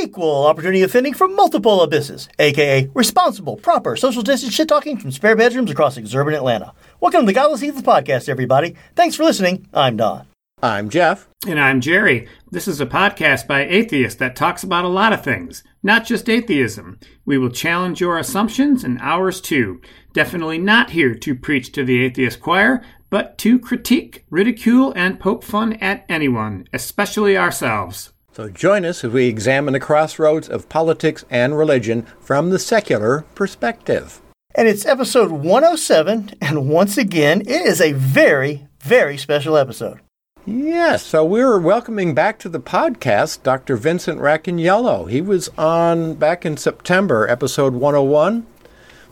equal 0.00 0.46
opportunity 0.46 0.82
offending 0.82 1.12
from 1.12 1.36
multiple 1.36 1.82
abysses, 1.82 2.28
aka 2.38 2.88
responsible, 2.94 3.56
proper, 3.56 3.96
social 3.96 4.22
distance 4.22 4.54
shit 4.54 4.68
talking 4.68 4.96
from 4.96 5.12
spare 5.12 5.36
bedrooms 5.36 5.70
across 5.70 5.98
exurban 5.98 6.34
Atlanta. 6.34 6.72
Welcome 7.00 7.22
to 7.22 7.26
the 7.26 7.32
Godless 7.32 7.60
Heathens 7.60 7.82
podcast, 7.82 8.28
everybody. 8.28 8.76
Thanks 8.96 9.14
for 9.14 9.24
listening. 9.24 9.66
I'm 9.74 9.96
Don. 9.96 10.26
I'm 10.62 10.90
Jeff. 10.90 11.28
And 11.46 11.58
I'm 11.58 11.80
Jerry. 11.80 12.28
This 12.50 12.68
is 12.68 12.80
a 12.80 12.86
podcast 12.86 13.46
by 13.46 13.66
atheists 13.66 14.18
that 14.18 14.36
talks 14.36 14.62
about 14.62 14.84
a 14.84 14.88
lot 14.88 15.12
of 15.12 15.24
things, 15.24 15.62
not 15.82 16.04
just 16.04 16.28
atheism. 16.28 16.98
We 17.24 17.38
will 17.38 17.50
challenge 17.50 18.00
your 18.00 18.18
assumptions 18.18 18.84
and 18.84 18.98
ours 19.00 19.40
too. 19.40 19.80
Definitely 20.12 20.58
not 20.58 20.90
here 20.90 21.14
to 21.14 21.34
preach 21.34 21.72
to 21.72 21.84
the 21.84 22.04
atheist 22.04 22.40
choir, 22.40 22.82
but 23.08 23.38
to 23.38 23.58
critique, 23.58 24.24
ridicule, 24.30 24.92
and 24.94 25.20
poke 25.20 25.42
fun 25.42 25.74
at 25.74 26.04
anyone, 26.08 26.66
especially 26.72 27.36
ourselves. 27.36 28.12
So 28.32 28.48
join 28.48 28.84
us 28.84 29.02
as 29.02 29.10
we 29.10 29.26
examine 29.26 29.72
the 29.72 29.80
crossroads 29.80 30.48
of 30.48 30.68
politics 30.68 31.24
and 31.30 31.58
religion 31.58 32.06
from 32.20 32.50
the 32.50 32.60
secular 32.60 33.24
perspective. 33.34 34.20
And 34.54 34.68
it's 34.68 34.86
episode 34.86 35.32
107, 35.32 36.34
and 36.40 36.68
once 36.68 36.96
again, 36.96 37.40
it 37.40 37.66
is 37.66 37.80
a 37.80 37.92
very, 37.92 38.68
very 38.80 39.16
special 39.16 39.56
episode. 39.56 40.00
Yes, 40.46 41.04
so 41.04 41.24
we're 41.24 41.58
welcoming 41.58 42.14
back 42.14 42.38
to 42.38 42.48
the 42.48 42.60
podcast 42.60 43.42
Dr. 43.42 43.76
Vincent 43.76 44.20
Racaniello. 44.20 45.10
He 45.10 45.20
was 45.20 45.48
on 45.58 46.14
back 46.14 46.46
in 46.46 46.56
September, 46.56 47.28
episode 47.28 47.74
101, 47.74 48.46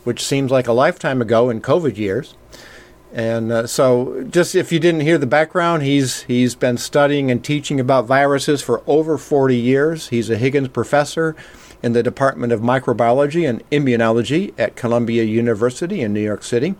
which 0.05 0.25
seems 0.25 0.53
like 0.53 0.69
a 0.69 0.73
lifetime 0.73 1.21
ago 1.21 1.51
in 1.51 1.61
COVID 1.61 1.97
years. 1.97 2.35
And 3.19 3.51
uh, 3.51 3.67
so, 3.67 4.25
just 4.31 4.55
if 4.55 4.71
you 4.71 4.79
didn't 4.79 5.01
hear 5.01 5.19
the 5.19 5.27
background, 5.27 5.83
he's 5.83 6.23
he's 6.23 6.55
been 6.55 6.79
studying 6.79 7.33
and 7.33 7.45
teaching 7.45 7.81
about 7.81 8.07
viruses 8.07 8.63
for 8.63 8.81
over 8.87 9.19
40 9.19 9.57
years. 9.57 10.11
He's 10.11 10.31
a 10.31 10.37
Higgins 10.37 10.69
professor 10.69 11.35
in 11.83 11.95
the 11.95 12.03
Department 12.05 12.53
of 12.53 12.61
Microbiology 12.61 13.49
and 13.49 13.69
Immunology 13.71 14.55
at 14.57 14.77
Columbia 14.77 15.25
University 15.25 16.01
in 16.01 16.13
New 16.13 16.21
York 16.21 16.45
City. 16.45 16.77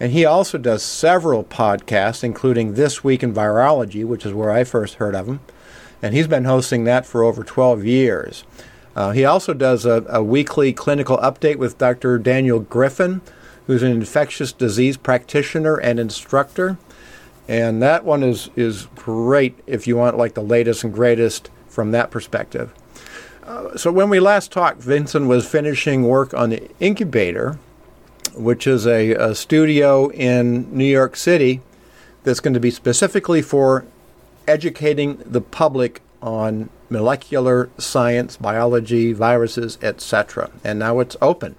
And 0.00 0.12
he 0.12 0.24
also 0.24 0.56
does 0.56 0.82
several 0.82 1.44
podcasts, 1.44 2.24
including 2.24 2.72
This 2.72 3.04
Week 3.04 3.22
in 3.22 3.34
Virology, 3.34 4.06
which 4.06 4.24
is 4.24 4.32
where 4.32 4.50
I 4.50 4.64
first 4.64 4.94
heard 4.94 5.14
of 5.14 5.28
him. 5.28 5.40
And 6.00 6.14
he's 6.14 6.28
been 6.28 6.46
hosting 6.46 6.84
that 6.84 7.04
for 7.04 7.22
over 7.22 7.44
12 7.44 7.84
years. 7.84 8.42
Uh, 8.96 9.10
he 9.10 9.26
also 9.26 9.52
does 9.52 9.84
a, 9.84 10.02
a 10.08 10.22
weekly 10.22 10.72
clinical 10.72 11.18
update 11.18 11.56
with 11.56 11.76
Dr. 11.76 12.16
Daniel 12.16 12.58
Griffin 12.58 13.20
who's 13.68 13.82
an 13.82 13.92
infectious 13.92 14.50
disease 14.50 14.96
practitioner 14.96 15.76
and 15.76 16.00
instructor. 16.00 16.78
And 17.46 17.82
that 17.82 18.02
one 18.02 18.22
is, 18.22 18.48
is 18.56 18.88
great 18.96 19.58
if 19.66 19.86
you 19.86 19.96
want 19.96 20.16
like 20.16 20.34
the 20.34 20.42
latest 20.42 20.84
and 20.84 20.92
greatest 20.92 21.50
from 21.68 21.92
that 21.92 22.10
perspective. 22.10 22.72
Uh, 23.44 23.76
so 23.76 23.92
when 23.92 24.08
we 24.08 24.20
last 24.20 24.50
talked, 24.50 24.80
Vincent 24.80 25.28
was 25.28 25.46
finishing 25.46 26.04
work 26.04 26.32
on 26.32 26.50
the 26.50 26.68
incubator, 26.80 27.58
which 28.34 28.66
is 28.66 28.86
a, 28.86 29.12
a 29.12 29.34
studio 29.34 30.08
in 30.08 30.74
New 30.74 30.84
York 30.84 31.14
City 31.14 31.60
that's 32.24 32.40
going 32.40 32.54
to 32.54 32.60
be 32.60 32.70
specifically 32.70 33.42
for 33.42 33.84
educating 34.46 35.18
the 35.26 35.42
public 35.42 36.00
on 36.22 36.70
molecular 36.88 37.68
science, 37.76 38.38
biology, 38.38 39.12
viruses, 39.12 39.76
etc. 39.82 40.50
And 40.64 40.78
now 40.78 41.00
it's 41.00 41.16
open. 41.20 41.54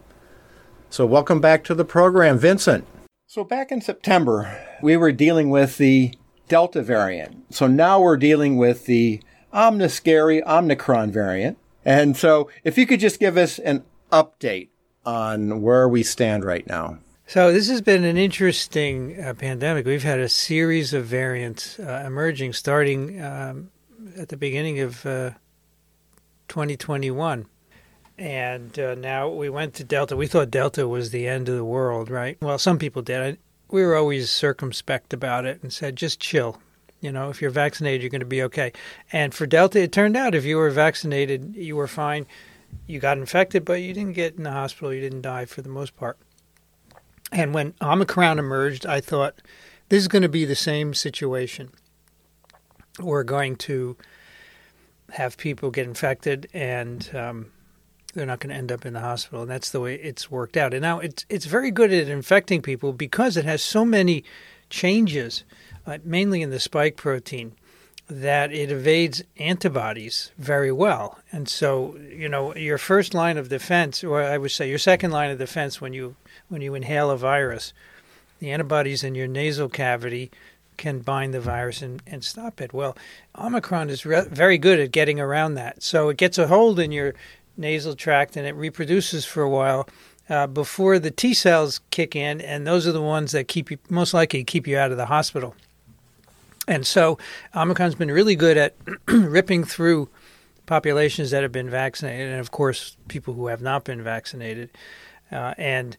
So, 0.92 1.06
welcome 1.06 1.40
back 1.40 1.64
to 1.66 1.76
the 1.76 1.86
program, 1.86 2.40
Vincent. 2.40 2.84
So, 3.28 3.44
back 3.44 3.72
in 3.72 3.80
September, 3.80 4.58
we 4.82 4.98
were 4.98 5.12
dealing 5.12 5.52
with 5.52 5.78
the 5.78 6.16
Delta 6.48 6.82
variant. 6.82 7.54
So, 7.54 7.68
now 7.68 8.02
we're 8.02 8.18
dealing 8.18 8.58
with 8.58 8.88
the 8.88 9.22
Omniscary 9.54 10.42
Omicron 10.48 11.12
variant. 11.12 11.60
And 11.86 12.18
so, 12.18 12.50
if 12.64 12.76
you 12.76 12.88
could 12.88 13.00
just 13.00 13.20
give 13.20 13.38
us 13.38 13.60
an 13.60 13.84
update 14.12 14.70
on 15.06 15.62
where 15.62 15.88
we 15.88 16.02
stand 16.02 16.44
right 16.44 16.66
now. 16.66 16.98
So, 17.28 17.54
this 17.54 17.70
has 17.70 17.82
been 17.82 18.04
an 18.04 18.18
interesting 18.18 19.24
uh, 19.24 19.36
pandemic. 19.36 19.86
We've 19.86 20.02
had 20.02 20.20
a 20.20 20.28
series 20.28 20.92
of 20.96 21.06
variants 21.06 21.80
uh, 21.80 22.04
emerging 22.04 22.54
starting 22.54 23.22
um, 23.22 23.70
at 24.18 24.30
the 24.30 24.38
beginning 24.38 24.80
of 24.80 25.06
uh, 25.06 25.32
2021. 26.48 27.46
And 28.20 28.78
uh, 28.78 28.96
now 28.96 29.30
we 29.30 29.50
went 29.50 29.76
to 29.76 29.86
Delta. 29.86 30.18
We 30.18 30.28
thought 30.28 30.52
Delta 30.52 30.86
was 30.90 31.12
the 31.12 31.26
end 31.26 31.48
of 31.48 31.56
the 31.56 31.64
world, 31.64 32.10
right? 32.10 32.38
Well, 32.42 32.58
some 32.60 32.78
people 32.78 33.02
did. 33.02 33.22
I, 33.22 33.38
we 33.72 33.82
were 33.82 33.96
always 33.96 34.30
circumspect 34.30 35.14
about 35.14 35.46
it 35.46 35.64
and 35.64 35.72
said, 35.72 35.96
just 35.96 36.20
chill. 36.20 36.62
You 37.00 37.14
know, 37.14 37.30
if 37.30 37.42
you're 37.42 37.50
vaccinated, 37.50 38.02
you're 38.02 38.10
going 38.10 38.20
to 38.20 38.26
be 38.26 38.44
okay. 38.44 38.74
And 39.14 39.34
for 39.34 39.46
Delta, 39.48 39.82
it 39.82 39.94
turned 39.94 40.18
out 40.18 40.36
if 40.36 40.44
you 40.44 40.58
were 40.58 40.70
vaccinated, 40.70 41.56
you 41.56 41.78
were 41.78 41.88
fine. 41.88 42.28
You 42.88 43.00
got 43.00 43.18
infected, 43.18 43.64
but 43.64 43.82
you 43.82 43.94
didn't 43.94 44.16
get 44.16 44.36
in 44.36 44.44
the 44.44 44.52
hospital. 44.52 44.94
You 44.94 45.00
didn't 45.00 45.22
die 45.22 45.46
for 45.46 45.62
the 45.62 45.70
most 45.70 45.96
part. 45.96 46.18
And 47.32 47.54
when 47.54 47.74
Omicron 47.82 48.38
emerged, 48.38 48.86
I 48.86 49.00
thought 49.00 49.42
this 49.88 50.02
is 50.02 50.10
going 50.10 50.24
to 50.24 50.30
be 50.30 50.44
the 50.44 50.56
same 50.56 50.94
situation. 50.94 51.70
We're 53.00 53.24
going 53.24 53.56
to 53.58 53.96
have 55.14 55.38
people 55.38 55.72
get 55.72 55.88
infected 55.88 56.50
and 56.54 57.10
um, 57.16 57.52
they're 58.14 58.26
not 58.26 58.40
going 58.40 58.50
to 58.50 58.56
end 58.56 58.72
up 58.72 58.86
in 58.86 58.94
the 58.94 59.00
hospital. 59.00 59.42
And 59.42 59.52
that's 59.52 59.72
the 59.72 59.80
way 59.80 59.96
it's 59.96 60.32
worked 60.32 60.58
out. 60.58 60.74
And 60.74 60.82
now 60.82 61.00
it's 61.00 61.26
it's 61.30 61.46
very 61.46 61.72
good 61.72 61.92
at 61.94 62.08
infecting 62.08 62.62
people 62.62 62.94
because 62.94 63.38
it 63.38 63.46
has 63.46 63.62
so 63.62 63.86
many 63.86 64.24
changes, 64.70 65.44
uh, 65.86 65.98
mainly 66.04 66.42
in 66.42 66.50
the 66.50 66.60
spike 66.60 66.96
protein, 66.96 67.54
that 68.10 68.52
it 68.52 68.72
evades 68.72 69.24
antibodies 69.38 70.32
very 70.38 70.72
well. 70.72 71.20
And 71.32 71.48
so, 71.48 71.96
you 71.98 72.28
know, 72.28 72.56
your 72.56 72.78
first 72.78 73.14
line 73.14 73.38
of 73.38 73.50
defense, 73.50 74.04
or 74.04 74.24
I 74.24 74.38
would 74.38 74.52
say 74.52 74.68
your 74.68 74.80
second 74.80 75.12
line 75.12 75.30
of 75.30 75.38
defense 75.38 75.80
when 75.80 75.94
you 75.94 76.16
when 76.48 76.62
you 76.62 76.74
inhale 76.76 77.12
a 77.12 77.18
virus, 77.18 77.74
the 78.40 78.52
antibodies 78.52 79.04
in 79.04 79.16
your 79.16 79.28
nasal 79.28 79.70
cavity 79.70 80.32
can 80.78 81.00
bind 81.00 81.34
the 81.34 81.42
virus 81.42 81.82
and, 81.82 82.02
and 82.08 82.24
stop 82.24 82.62
it. 82.62 82.74
Well, 82.74 82.98
Omicron 83.38 83.90
is 83.90 84.06
re- 84.06 84.26
very 84.32 84.58
good 84.58 84.80
at 84.80 84.92
getting 84.92 85.20
around 85.20 85.56
that. 85.56 85.84
So 85.84 86.08
it 86.08 86.18
gets 86.18 86.38
a 86.38 86.48
hold 86.48 86.80
in 86.80 86.92
your 86.94 87.14
nasal 87.60 87.96
tract 87.96 88.36
and 88.38 88.48
it 88.48 88.56
reproduces 88.56 89.26
for 89.26 89.44
a 89.44 89.50
while 89.50 89.88
uh, 90.30 90.48
before 90.48 91.00
the 91.00 91.12
T 91.12 91.34
cells 91.34 91.82
kick 91.92 92.16
in, 92.16 92.40
and 92.42 92.66
those 92.66 92.88
are 92.88 92.92
the 92.92 93.02
ones 93.02 93.32
that 93.32 93.48
keep 93.48 93.72
you 93.72 93.78
most 93.90 94.14
likely 94.14 94.44
keep 94.44 94.68
you 94.68 94.78
out 94.78 94.92
of 94.92 94.98
the 94.98 95.08
hospital. 95.08 95.56
And 96.68 96.86
so 96.86 97.18
Omicron's 97.56 97.96
been 97.96 98.12
really 98.12 98.36
good 98.36 98.56
at 98.56 98.76
ripping 99.08 99.64
through 99.64 100.08
populations 100.68 101.32
that 101.32 101.42
have 101.42 101.52
been 101.52 101.70
vaccinated, 101.70 102.30
and 102.30 102.40
of 102.40 102.52
course 102.52 102.96
people 103.08 103.34
who 103.34 103.48
have 103.48 103.62
not 103.62 103.84
been 103.84 104.04
vaccinated. 104.04 104.70
Uh, 105.32 105.56
and 105.58 105.98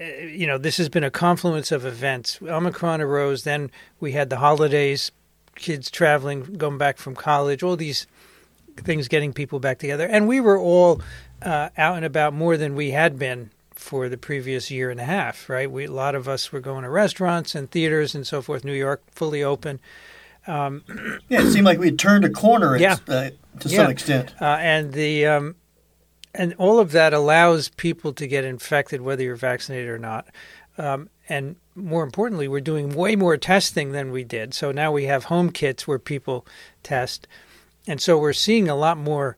uh, 0.00 0.04
you 0.04 0.46
know 0.46 0.56
this 0.56 0.76
has 0.76 0.88
been 0.88 1.04
a 1.04 1.10
confluence 1.10 1.72
of 1.72 1.84
events. 1.84 2.40
Omicron 2.42 3.00
arose, 3.00 3.42
then 3.42 3.72
we 3.98 4.12
had 4.12 4.30
the 4.30 4.36
holidays, 4.36 5.10
kids 5.56 5.90
traveling, 5.90 6.44
going 6.56 6.78
back 6.78 6.96
from 6.96 7.16
college, 7.16 7.64
all 7.64 7.76
these 7.76 8.06
things 8.76 9.08
getting 9.08 9.32
people 9.32 9.60
back 9.60 9.78
together. 9.78 10.06
And 10.06 10.26
we 10.26 10.40
were 10.40 10.58
all 10.58 11.00
uh, 11.40 11.70
out 11.76 11.96
and 11.96 12.04
about 12.04 12.34
more 12.34 12.56
than 12.56 12.74
we 12.74 12.90
had 12.90 13.18
been 13.18 13.50
for 13.74 14.08
the 14.08 14.16
previous 14.16 14.70
year 14.70 14.90
and 14.90 15.00
a 15.00 15.04
half, 15.04 15.48
right? 15.48 15.70
We, 15.70 15.84
a 15.84 15.90
lot 15.90 16.14
of 16.14 16.28
us 16.28 16.52
were 16.52 16.60
going 16.60 16.84
to 16.84 16.90
restaurants 16.90 17.54
and 17.54 17.70
theaters 17.70 18.14
and 18.14 18.26
so 18.26 18.40
forth. 18.40 18.64
New 18.64 18.72
York 18.72 19.02
fully 19.10 19.42
open. 19.42 19.80
Um, 20.46 20.82
yeah, 21.28 21.42
it 21.42 21.52
seemed 21.52 21.66
like 21.66 21.78
we 21.78 21.86
had 21.86 21.98
turned 21.98 22.24
a 22.24 22.30
corner. 22.30 22.76
Yeah. 22.76 22.96
Uh, 23.08 23.30
to 23.60 23.68
yeah. 23.68 23.76
some 23.76 23.90
extent. 23.90 24.34
Uh, 24.40 24.56
and 24.60 24.92
the 24.92 25.26
um, 25.26 25.56
and 26.34 26.54
all 26.58 26.78
of 26.78 26.92
that 26.92 27.12
allows 27.12 27.68
people 27.70 28.12
to 28.14 28.26
get 28.26 28.44
infected 28.44 29.02
whether 29.02 29.22
you're 29.22 29.36
vaccinated 29.36 29.88
or 29.88 29.98
not. 29.98 30.26
Um, 30.78 31.10
and 31.28 31.56
more 31.74 32.02
importantly, 32.02 32.48
we're 32.48 32.60
doing 32.60 32.94
way 32.94 33.16
more 33.16 33.36
testing 33.36 33.92
than 33.92 34.10
we 34.10 34.24
did. 34.24 34.54
So 34.54 34.72
now 34.72 34.92
we 34.92 35.04
have 35.04 35.24
home 35.24 35.50
kits 35.50 35.86
where 35.86 35.98
people 35.98 36.46
test. 36.82 37.26
And 37.86 38.00
so 38.00 38.18
we're 38.18 38.32
seeing 38.32 38.68
a 38.68 38.76
lot 38.76 38.96
more 38.96 39.36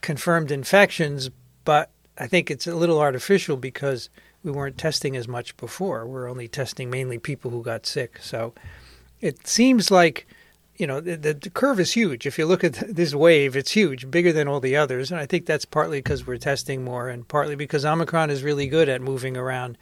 confirmed 0.00 0.50
infections, 0.50 1.30
but 1.64 1.90
I 2.18 2.26
think 2.26 2.50
it's 2.50 2.66
a 2.66 2.74
little 2.74 3.00
artificial 3.00 3.56
because 3.56 4.08
we 4.42 4.50
weren't 4.50 4.78
testing 4.78 5.16
as 5.16 5.26
much 5.26 5.56
before. 5.56 6.06
We're 6.06 6.28
only 6.28 6.48
testing 6.48 6.90
mainly 6.90 7.18
people 7.18 7.50
who 7.50 7.62
got 7.62 7.86
sick. 7.86 8.18
So 8.20 8.54
it 9.20 9.46
seems 9.46 9.90
like, 9.90 10.26
you 10.76 10.86
know, 10.86 11.00
the, 11.00 11.16
the 11.16 11.50
curve 11.50 11.80
is 11.80 11.92
huge. 11.92 12.26
If 12.26 12.38
you 12.38 12.46
look 12.46 12.62
at 12.62 12.74
this 12.74 13.14
wave, 13.14 13.56
it's 13.56 13.70
huge, 13.70 14.10
bigger 14.10 14.32
than 14.32 14.48
all 14.48 14.60
the 14.60 14.76
others. 14.76 15.10
And 15.10 15.20
I 15.20 15.26
think 15.26 15.46
that's 15.46 15.64
partly 15.64 15.98
because 15.98 16.26
we're 16.26 16.36
testing 16.36 16.84
more 16.84 17.08
and 17.08 17.26
partly 17.26 17.56
because 17.56 17.84
Omicron 17.84 18.30
is 18.30 18.42
really 18.42 18.66
good 18.66 18.88
at 18.88 19.00
moving 19.00 19.36
around 19.36 19.78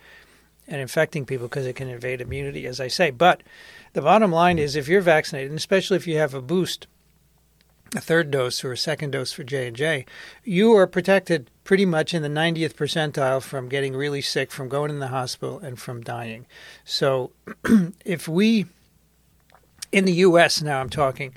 and 0.68 0.80
infecting 0.80 1.26
people 1.26 1.48
because 1.48 1.66
it 1.66 1.76
can 1.76 1.88
evade 1.88 2.20
immunity, 2.20 2.66
as 2.66 2.80
I 2.80 2.88
say. 2.88 3.10
But 3.10 3.42
the 3.94 4.02
bottom 4.02 4.30
line 4.30 4.58
is 4.58 4.76
if 4.76 4.86
you're 4.88 5.00
vaccinated, 5.00 5.50
and 5.50 5.58
especially 5.58 5.96
if 5.96 6.06
you 6.06 6.18
have 6.18 6.34
a 6.34 6.42
boost, 6.42 6.86
a 7.94 8.00
third 8.00 8.30
dose 8.30 8.64
or 8.64 8.72
a 8.72 8.76
second 8.76 9.10
dose 9.10 9.32
for 9.32 9.44
J&J, 9.44 10.06
you 10.44 10.72
are 10.74 10.86
protected 10.86 11.50
pretty 11.64 11.84
much 11.84 12.14
in 12.14 12.22
the 12.22 12.28
90th 12.28 12.74
percentile 12.74 13.42
from 13.42 13.68
getting 13.68 13.94
really 13.94 14.22
sick, 14.22 14.50
from 14.50 14.68
going 14.68 14.90
in 14.90 14.98
the 14.98 15.08
hospital, 15.08 15.58
and 15.58 15.78
from 15.78 16.02
dying. 16.02 16.46
So 16.84 17.32
if 18.04 18.26
we, 18.26 18.66
in 19.90 20.04
the 20.04 20.12
U.S. 20.12 20.62
now 20.62 20.80
I'm 20.80 20.90
talking, 20.90 21.34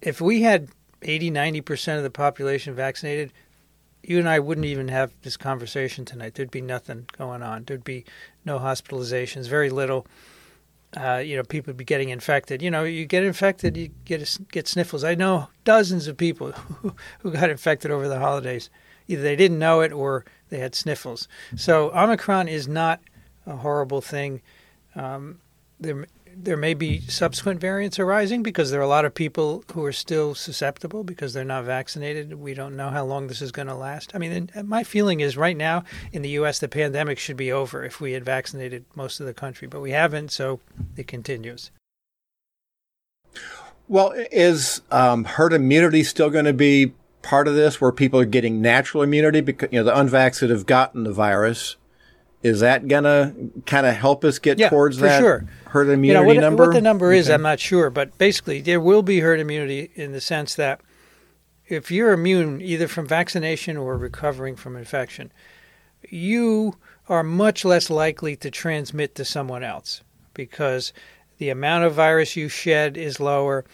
if 0.00 0.20
we 0.20 0.42
had 0.42 0.68
80, 1.02 1.30
90% 1.30 1.96
of 1.96 2.02
the 2.02 2.10
population 2.10 2.74
vaccinated, 2.74 3.32
you 4.02 4.18
and 4.18 4.28
I 4.28 4.40
wouldn't 4.40 4.66
even 4.66 4.88
have 4.88 5.12
this 5.22 5.36
conversation 5.36 6.04
tonight. 6.04 6.34
There'd 6.34 6.50
be 6.50 6.60
nothing 6.60 7.06
going 7.16 7.42
on. 7.42 7.64
There'd 7.64 7.84
be 7.84 8.04
no 8.44 8.58
hospitalizations, 8.58 9.48
very 9.48 9.70
little. 9.70 10.06
Uh, 10.94 11.16
you 11.24 11.36
know, 11.36 11.42
people 11.42 11.72
be 11.72 11.84
getting 11.84 12.10
infected. 12.10 12.60
You 12.60 12.70
know, 12.70 12.84
you 12.84 13.06
get 13.06 13.24
infected, 13.24 13.76
you 13.76 13.88
get 14.04 14.38
get 14.50 14.68
sniffles. 14.68 15.04
I 15.04 15.14
know 15.14 15.48
dozens 15.64 16.06
of 16.06 16.16
people 16.16 16.52
who, 16.82 16.94
who 17.20 17.30
got 17.30 17.50
infected 17.50 17.90
over 17.90 18.08
the 18.08 18.18
holidays. 18.18 18.68
Either 19.08 19.22
they 19.22 19.36
didn't 19.36 19.58
know 19.58 19.80
it 19.80 19.92
or 19.92 20.24
they 20.50 20.58
had 20.58 20.74
sniffles. 20.74 21.28
So 21.56 21.90
Omicron 21.92 22.48
is 22.48 22.68
not 22.68 23.00
a 23.46 23.56
horrible 23.56 24.00
thing. 24.00 24.42
Um, 24.94 25.40
there, 25.80 26.06
there 26.36 26.56
may 26.56 26.74
be 26.74 27.00
subsequent 27.02 27.60
variants 27.60 27.98
arising 27.98 28.42
because 28.42 28.70
there 28.70 28.80
are 28.80 28.84
a 28.84 28.88
lot 28.88 29.04
of 29.04 29.14
people 29.14 29.64
who 29.72 29.84
are 29.84 29.92
still 29.92 30.34
susceptible 30.34 31.04
because 31.04 31.32
they're 31.32 31.44
not 31.44 31.64
vaccinated. 31.64 32.34
We 32.34 32.54
don't 32.54 32.76
know 32.76 32.90
how 32.90 33.04
long 33.04 33.26
this 33.26 33.42
is 33.42 33.52
going 33.52 33.68
to 33.68 33.74
last. 33.74 34.14
I 34.14 34.18
mean, 34.18 34.50
my 34.64 34.84
feeling 34.84 35.20
is 35.20 35.36
right 35.36 35.56
now 35.56 35.84
in 36.12 36.22
the 36.22 36.30
U.S., 36.30 36.58
the 36.58 36.68
pandemic 36.68 37.18
should 37.18 37.36
be 37.36 37.52
over 37.52 37.84
if 37.84 38.00
we 38.00 38.12
had 38.12 38.24
vaccinated 38.24 38.84
most 38.94 39.20
of 39.20 39.26
the 39.26 39.34
country, 39.34 39.68
but 39.68 39.80
we 39.80 39.90
haven't, 39.92 40.32
so 40.32 40.60
it 40.96 41.06
continues. 41.06 41.70
Well, 43.88 44.12
is 44.30 44.82
um, 44.90 45.24
herd 45.24 45.52
immunity 45.52 46.02
still 46.02 46.30
going 46.30 46.44
to 46.44 46.52
be 46.52 46.92
part 47.22 47.46
of 47.48 47.54
this, 47.54 47.80
where 47.80 47.92
people 47.92 48.20
are 48.20 48.24
getting 48.24 48.60
natural 48.60 49.02
immunity 49.02 49.40
because 49.40 49.68
you 49.72 49.78
know 49.78 49.84
the 49.84 49.98
unvaccinated 49.98 50.56
have 50.56 50.66
gotten 50.66 51.04
the 51.04 51.12
virus? 51.12 51.76
Is 52.42 52.60
that 52.60 52.88
gonna 52.88 53.34
kind 53.66 53.86
of 53.86 53.94
help 53.94 54.24
us 54.24 54.38
get 54.38 54.58
yeah, 54.58 54.68
towards 54.68 54.98
that 54.98 55.20
sure. 55.20 55.46
herd 55.66 55.88
immunity 55.88 56.08
you 56.08 56.14
know, 56.14 56.22
what, 56.22 56.36
number? 56.36 56.66
What 56.66 56.74
the 56.74 56.80
number 56.80 57.12
is, 57.12 57.28
Okay. 57.28 57.34
I'm 57.34 57.42
not 57.42 57.60
sure, 57.60 57.88
but 57.88 58.16
basically 58.18 58.60
there 58.60 58.80
will 58.80 59.02
be 59.02 59.20
herd 59.20 59.38
immunity 59.38 59.90
in 59.94 60.12
the 60.12 60.20
sense 60.20 60.54
that 60.56 60.80
if 61.68 61.90
you're 61.90 62.12
immune 62.12 62.60
either 62.60 62.88
from 62.88 63.06
vaccination 63.06 63.76
or 63.76 63.96
recovering 63.96 64.56
from 64.56 64.76
infection, 64.76 65.32
you 66.08 66.76
are 67.08 67.22
much 67.22 67.64
less 67.64 67.90
likely 67.90 68.36
to 68.36 68.50
transmit 68.50 69.14
to 69.14 69.24
someone 69.24 69.62
else 69.62 70.02
because 70.34 70.92
the 71.38 71.48
amount 71.48 71.84
of 71.84 71.94
virus 71.94 72.36
you 72.36 72.48
shed 72.48 72.96
is 72.96 73.20
lower 73.20 73.64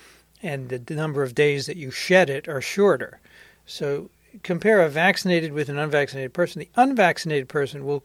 and 0.43 0.69
the 0.69 0.94
number 0.94 1.23
of 1.23 1.35
days 1.35 1.67
that 1.67 1.76
you 1.76 1.91
shed 1.91 2.31
it 2.31 2.49
are 2.49 2.61
shorter. 2.61 3.20
So 3.67 4.11
compare 4.43 4.82
a 4.82 4.88
vaccinated 4.88 5.53
with 5.53 5.69
an 5.69 5.79
unvaccinated 5.79 6.32
person. 6.32 6.61
The 6.61 6.69
unvaccinated 6.76 7.49
person 7.49 7.85
will 7.85 8.05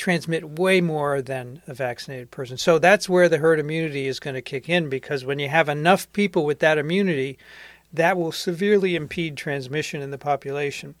transmit 0.00 0.58
way 0.58 0.80
more 0.80 1.20
than 1.20 1.60
a 1.66 1.74
vaccinated 1.74 2.30
person. 2.30 2.56
So 2.56 2.78
that's 2.78 3.08
where 3.08 3.28
the 3.28 3.38
herd 3.38 3.60
immunity 3.60 4.06
is 4.06 4.18
going 4.18 4.34
to 4.34 4.42
kick 4.42 4.68
in 4.68 4.88
because 4.88 5.24
when 5.24 5.38
you 5.38 5.48
have 5.48 5.68
enough 5.68 6.10
people 6.12 6.44
with 6.44 6.58
that 6.60 6.78
immunity, 6.78 7.38
that 7.92 8.16
will 8.16 8.32
severely 8.32 8.96
impede 8.96 9.36
transmission 9.36 10.00
in 10.00 10.10
the 10.10 10.18
population. 10.18 10.94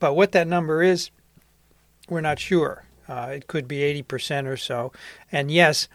But 0.00 0.14
what 0.14 0.32
that 0.32 0.48
number 0.48 0.82
is, 0.82 1.10
we're 2.08 2.22
not 2.22 2.38
sure. 2.38 2.84
Uh, 3.06 3.32
it 3.34 3.46
could 3.46 3.68
be 3.68 3.80
80% 4.02 4.46
or 4.46 4.56
so. 4.56 4.92
And 5.30 5.50
yes, 5.50 5.88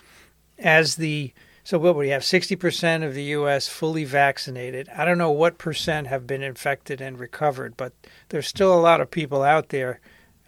as 0.60 0.96
the 0.96 1.34
so 1.66 1.80
what 1.80 1.96
we 1.96 2.10
have 2.10 2.24
60% 2.24 3.06
of 3.06 3.14
the 3.14 3.24
US 3.24 3.70
fully 3.70 4.04
vaccinated. 4.04 4.90
I 4.90 5.06
don't 5.06 5.18
know 5.18 5.32
what 5.32 5.58
percent 5.58 6.08
have 6.08 6.28
been 6.28 6.44
infected 6.44 7.00
and 7.00 7.18
recovered, 7.18 7.78
but 7.78 7.94
there's 8.30 8.48
still 8.48 8.78
a 8.78 8.82
lot 8.82 9.00
of 9.00 9.10
people 9.10 9.44
out 9.44 9.70
there 9.70 10.02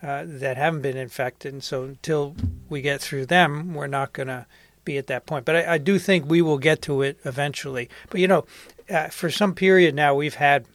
uh, 0.05 0.23
that 0.27 0.55
haven't 0.55 0.81
been 0.81 0.97
infected. 0.97 1.51
And 1.51 1.63
so 1.63 1.83
until 1.83 2.35
we 2.69 2.81
get 2.81 3.01
through 3.01 3.25
them, 3.25 3.73
we're 3.73 3.87
not 3.87 4.13
going 4.13 4.27
to 4.27 4.45
be 4.83 4.99
at 4.99 5.07
that 5.07 5.25
point. 5.25 5.45
But 5.45 5.55
I, 5.55 5.73
I, 5.73 5.77
do 5.79 5.97
think 5.97 6.29
we 6.29 6.43
will 6.43 6.59
get 6.59 6.83
to 6.83 7.01
it 7.01 7.17
eventually. 7.25 7.89
But 8.11 8.21
you 8.21 8.27
know, 8.27 8.45
uh, 8.87 9.07
for 9.07 9.31
some 9.31 9.55
period 9.55 9.95
now, 9.95 10.13
we've 10.13 10.35
had, 10.35 10.65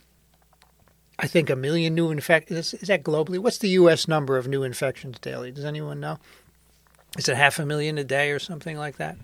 I 1.17 1.29
think, 1.29 1.49
a 1.49 1.55
million 1.55 1.95
new 1.95 2.11
infections. 2.11 2.75
Is, 2.75 2.83
is 2.83 2.89
that 2.89 3.05
globally? 3.05 3.39
What's 3.39 3.59
the 3.59 3.69
U.S. 3.69 4.09
number 4.09 4.37
of 4.37 4.49
new 4.49 4.65
infections 4.65 5.21
daily? 5.21 5.53
Does 5.53 5.65
anyone 5.65 6.01
know? 6.01 6.19
Is 7.17 7.29
it 7.29 7.37
half 7.37 7.61
a 7.61 7.67
million 7.67 7.99
a 7.99 8.05
day 8.05 8.33
or 8.33 8.41
something 8.41 8.77
like 8.77 8.97
that? 8.97 9.17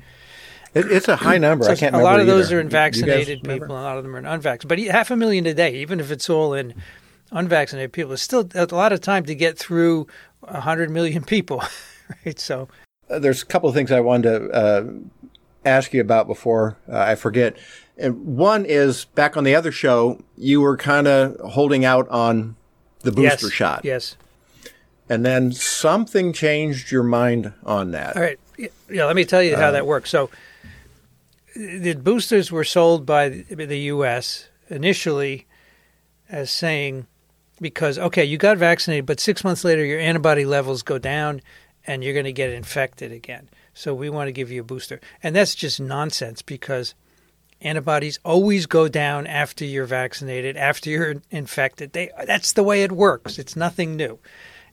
It, 0.73 0.93
it's 0.93 1.09
a 1.09 1.17
high 1.17 1.39
number. 1.39 1.65
So 1.65 1.73
I 1.73 1.75
can't. 1.75 1.97
a 1.97 1.99
lot 1.99 2.21
of 2.21 2.29
those 2.29 2.47
either. 2.47 2.59
are 2.59 2.61
in 2.61 2.69
vaccinated 2.69 3.29
You 3.29 3.35
guys 3.37 3.43
remember? 3.43 3.65
people, 3.67 3.77
a 3.77 3.83
lot 3.83 3.99
of 3.99 4.05
them 4.05 4.15
are 4.15 4.21
in 4.21 4.27
unvaccinated. 4.27 4.87
But 4.87 4.95
half 4.95 5.11
a 5.11 5.17
million 5.17 5.47
a 5.47 5.55
day, 5.55 5.75
even 5.77 5.99
if 5.99 6.13
it's 6.13 6.31
all 6.31 6.55
in 6.55 6.75
unvaccinated 7.37 7.93
people, 7.93 8.13
it's 8.13 8.23
still 8.23 8.49
a 8.55 8.67
lot 8.75 8.93
of 8.93 9.01
time 9.01 9.25
to 9.27 9.35
get 9.35 9.59
through 9.59 10.07
hundred 10.45 10.91
million 10.91 11.23
people, 11.23 11.63
right? 12.25 12.39
So 12.41 12.69
Uh, 13.11 13.19
there's 13.19 13.43
a 13.43 13.47
couple 13.47 13.69
of 13.69 13.75
things 13.75 13.93
I 13.93 14.01
wanted 14.01 14.31
to 14.31 14.51
uh, 14.51 14.85
ask 15.65 15.93
you 15.93 16.01
about 16.01 16.27
before 16.27 16.77
uh, 16.89 16.99
I 16.99 17.15
forget. 17.15 17.57
And 17.99 18.37
one 18.37 18.65
is 18.65 19.05
back 19.15 19.37
on 19.37 19.45
the 19.45 19.55
other 19.55 19.73
show, 19.73 20.21
you 20.37 20.61
were 20.61 20.77
kind 20.77 21.07
of 21.07 21.37
holding 21.53 21.85
out 21.85 22.09
on 22.09 22.57
the 23.01 23.13
booster 23.13 23.47
yes, 23.47 23.53
shot, 23.53 23.81
Yes. 23.85 24.17
and 25.09 25.25
then 25.25 25.53
something 25.53 26.33
changed 26.33 26.91
your 26.91 27.03
mind 27.05 27.53
on 27.65 27.93
that. 27.93 28.17
All 28.17 28.23
right. 28.23 28.39
Yeah. 28.91 29.05
Let 29.05 29.17
me 29.17 29.25
tell 29.25 29.43
you 29.43 29.57
how 29.57 29.71
that 29.71 29.87
works. 29.87 30.11
So 30.11 30.31
the 31.55 31.95
boosters 31.95 32.51
were 32.51 32.65
sold 32.65 33.07
by 33.07 33.29
the 33.29 33.79
U.S. 33.95 34.49
initially 34.69 35.47
as 36.29 36.51
saying 36.51 37.07
because 37.61 37.99
okay, 37.99 38.25
you 38.25 38.39
got 38.39 38.59
vaccinated, 38.59 39.07
but 39.07 39.21
six 39.21 39.45
months 39.45 39.65
later 39.65 39.85
your 39.85 40.01
antibody 40.01 40.45
levels 40.45 40.83
go 40.83 40.99
down 40.99 41.41
and 41.87 42.03
you're 42.03 42.15
going 42.15 42.25
to 42.25 42.33
get 42.33 42.51
infected 42.51 43.13
again. 43.13 43.49
So 43.75 43.95
we 43.95 44.11
want 44.11 44.29
to 44.29 44.33
give 44.33 44.51
you 44.51 44.63
a 44.63 44.65
booster, 44.65 45.01
and 45.23 45.37
that's 45.37 45.55
just 45.55 45.81
nonsense 45.81 46.43
because 46.43 46.95
antibodies 47.61 48.19
always 48.25 48.67
go 48.67 48.89
down 48.89 49.27
after 49.27 49.65
you're 49.65 49.87
vaccinated, 49.87 50.57
after 50.57 50.91
you're 50.91 51.17
infected. 51.31 51.93
They 51.93 52.11
that's 52.27 52.53
the 52.53 52.63
way 52.63 52.83
it 52.83 52.93
works. 52.93 53.39
It's 53.39 53.57
nothing 53.57 53.97
new, 53.97 54.19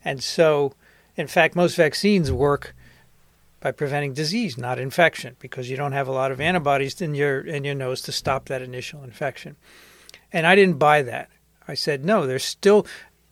and 0.03 0.24
so 0.24 0.74
in 1.15 1.27
fact 1.27 1.56
most 1.56 1.75
vaccines 1.75 2.31
work 2.31 2.75
by 3.59 3.71
preventing 3.71 4.13
disease, 4.13 4.57
not 4.57 4.77
infection, 4.77 5.38
because 5.39 5.69
you 5.69 5.77
don't 5.77 5.94
have 5.94 6.09
a 6.09 6.12
lot 6.12 6.33
of 6.33 6.41
antibodies 6.41 7.01
in 7.01 7.15
your 7.15 7.39
in 7.39 7.63
your 7.63 7.75
nose 7.75 8.01
to 8.03 8.12
stop 8.12 8.45
that 8.45 8.62
initial 8.62 9.03
infection. 9.03 9.56
And 10.33 10.45
I 10.45 10.56
didn't 10.56 10.79
buy 10.79 11.01
that. 11.03 11.29
I 11.68 11.74
said 11.74 12.06
no. 12.06 12.25
There's 12.25 12.44
still 12.44 12.86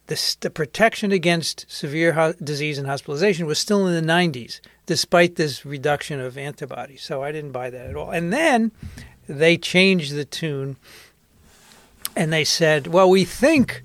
the, 0.08 0.36
the 0.42 0.50
protection 0.50 1.12
against 1.12 1.66
severe 1.70 2.14
ho- 2.14 2.34
disease 2.44 2.78
and 2.78 2.88
hospitalization 2.88 3.46
was 3.46 3.60
still 3.60 3.88
in 3.88 3.94
the 3.94 4.14
90s, 4.14 4.60
despite 4.86 5.36
this 5.36 5.66
reduction 5.66 6.20
of 6.20 6.38
antibodies. 6.38 7.02
So 7.02 7.24
I 7.24 7.32
didn't 7.32 7.52
buy 7.52 7.70
that 7.70 7.88
at 7.88 7.96
all. 7.96 8.12
And 8.12 8.34
then 8.34 8.72
they 9.28 9.58
changed 9.58 10.14
the 10.14 10.26
tune, 10.26 10.76
and 12.16 12.34
they 12.34 12.44
said, 12.44 12.88
"Well, 12.88 13.10
we 13.10 13.26
think." 13.26 13.84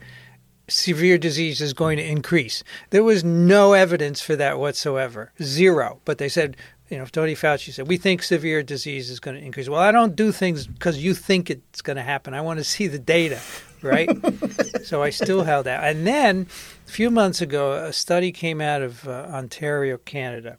severe 0.69 1.17
disease 1.17 1.61
is 1.61 1.73
going 1.73 1.97
to 1.97 2.05
increase. 2.05 2.65
There 2.91 3.05
was 3.05 3.23
no 3.23 3.75
evidence 3.75 4.21
for 4.21 4.35
that 4.35 4.59
whatsoever, 4.59 5.33
zero. 5.41 6.01
But 6.05 6.19
they 6.19 6.29
said, 6.29 6.57
you 6.91 6.99
know, 6.99 7.05
Tony 7.07 7.35
Fauci 7.35 7.73
said, 7.73 7.89
we 7.89 7.97
think 7.97 8.23
severe 8.23 8.63
disease 8.63 9.11
is 9.11 9.21
going 9.21 9.39
to 9.39 9.45
increase. 9.45 9.69
Well, 9.69 9.81
I 9.81 9.93
don't 9.93 10.17
do 10.17 10.33
things 10.33 10.67
because 10.67 11.03
you 11.03 11.15
think 11.15 11.51
it's 11.51 11.83
going 11.83 11.97
to 11.97 12.03
happen. 12.03 12.35
I 12.35 12.41
want 12.41 12.59
to 12.59 12.65
see 12.65 12.87
the 12.87 12.99
data, 12.99 13.41
right? 13.83 14.09
so 14.85 15.03
I 15.03 15.11
still 15.11 15.45
held 15.45 15.67
out. 15.67 15.85
And 15.85 16.07
then 16.07 16.47
a 16.87 16.91
few 16.91 17.11
months 17.11 17.41
ago, 17.41 17.73
a 17.73 17.93
study 17.93 18.33
came 18.33 18.61
out 18.61 18.83
of 18.83 19.07
uh, 19.07 19.29
Ontario, 19.31 19.99
Canada, 19.99 20.57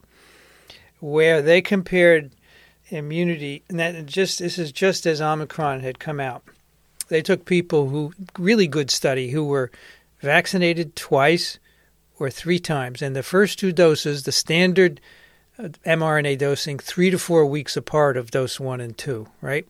where 1.00 1.42
they 1.42 1.62
compared 1.62 2.32
immunity, 2.90 3.64
and 3.70 3.80
that 3.80 4.06
just 4.06 4.40
this 4.40 4.58
is 4.58 4.72
just 4.72 5.06
as 5.06 5.22
Omicron 5.22 5.82
had 5.82 6.00
come 6.00 6.20
out. 6.20 6.44
They 7.10 7.22
took 7.22 7.46
people 7.46 7.90
who 7.90 8.14
really 8.38 8.68
good 8.68 8.92
study 8.92 9.32
who 9.32 9.46
were 9.46 9.72
vaccinated 10.22 10.96
twice 10.96 11.60
or 12.20 12.30
three 12.30 12.60
times, 12.60 13.02
and 13.02 13.16
the 13.16 13.24
first 13.24 13.60
two 13.60 13.72
doses, 13.72 14.24
the 14.24 14.32
standard 14.32 15.00
uh, 15.60 15.70
mRNA 15.86 16.38
dosing, 16.38 16.80
three 16.80 17.10
to 17.10 17.20
four 17.20 17.46
weeks 17.46 17.78
apart 17.78 18.18
of 18.18 18.32
dose 18.32 18.60
one 18.60 18.82
and 18.82 18.98
two, 18.98 19.28
right? 19.42 19.68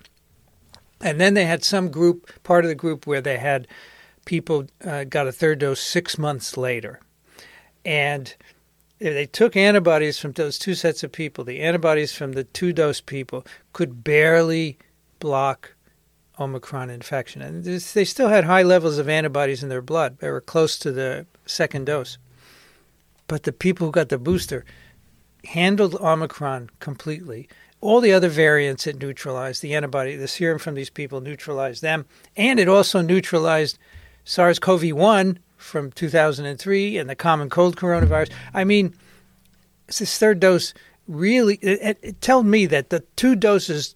And 1.01 1.19
then 1.19 1.33
they 1.33 1.45
had 1.45 1.63
some 1.63 1.89
group, 1.89 2.31
part 2.43 2.65
of 2.65 2.69
the 2.69 2.75
group, 2.75 3.05
where 3.05 3.21
they 3.21 3.37
had 3.37 3.67
people 4.25 4.65
uh, 4.83 5.03
got 5.03 5.27
a 5.27 5.31
third 5.31 5.59
dose 5.59 5.79
six 5.79 6.17
months 6.17 6.57
later, 6.57 6.99
and 7.85 8.35
they 8.99 9.27
took 9.27 9.55
antibodies 9.55 10.17
from 10.17 10.31
those 10.31 10.57
two 10.57 10.73
sets 10.73 11.03
of 11.03 11.11
people. 11.11 11.43
The 11.43 11.61
antibodies 11.61 12.13
from 12.13 12.31
the 12.31 12.43
two 12.43 12.73
dose 12.73 12.99
people 12.99 13.45
could 13.73 14.03
barely 14.03 14.77
block 15.19 15.75
Omicron 16.39 16.89
infection. 16.89 17.41
And 17.41 17.63
they 17.63 18.05
still 18.05 18.29
had 18.29 18.43
high 18.43 18.63
levels 18.63 18.97
of 18.97 19.09
antibodies 19.09 19.63
in 19.63 19.69
their 19.69 19.81
blood. 19.81 20.17
They 20.19 20.29
were 20.29 20.41
close 20.41 20.77
to 20.79 20.91
the 20.91 21.25
second 21.45 21.85
dose. 21.85 22.17
But 23.27 23.43
the 23.43 23.51
people 23.51 23.87
who 23.87 23.91
got 23.91 24.09
the 24.09 24.17
booster 24.17 24.65
handled 25.45 25.95
Omicron 25.95 26.69
completely. 26.79 27.47
All 27.79 28.01
the 28.01 28.13
other 28.13 28.29
variants 28.29 28.87
it 28.87 28.99
neutralized. 28.99 29.61
The 29.61 29.75
antibody, 29.75 30.15
the 30.15 30.27
serum 30.27 30.59
from 30.59 30.75
these 30.75 30.89
people 30.89 31.21
neutralized 31.21 31.81
them. 31.81 32.05
And 32.35 32.59
it 32.59 32.67
also 32.67 33.01
neutralized 33.01 33.77
SARS 34.25 34.59
CoV 34.59 34.91
1 34.93 35.39
from 35.57 35.91
2003 35.91 36.97
and 36.97 37.09
the 37.09 37.15
common 37.15 37.49
cold 37.49 37.75
coronavirus. 37.75 38.31
I 38.53 38.63
mean, 38.63 38.93
this 39.87 40.17
third 40.17 40.39
dose 40.39 40.73
really, 41.07 41.55
it, 41.61 41.79
it, 41.81 41.99
it 42.01 42.21
told 42.21 42.45
me 42.45 42.65
that 42.65 42.89
the 42.89 43.01
two 43.15 43.35
doses 43.35 43.95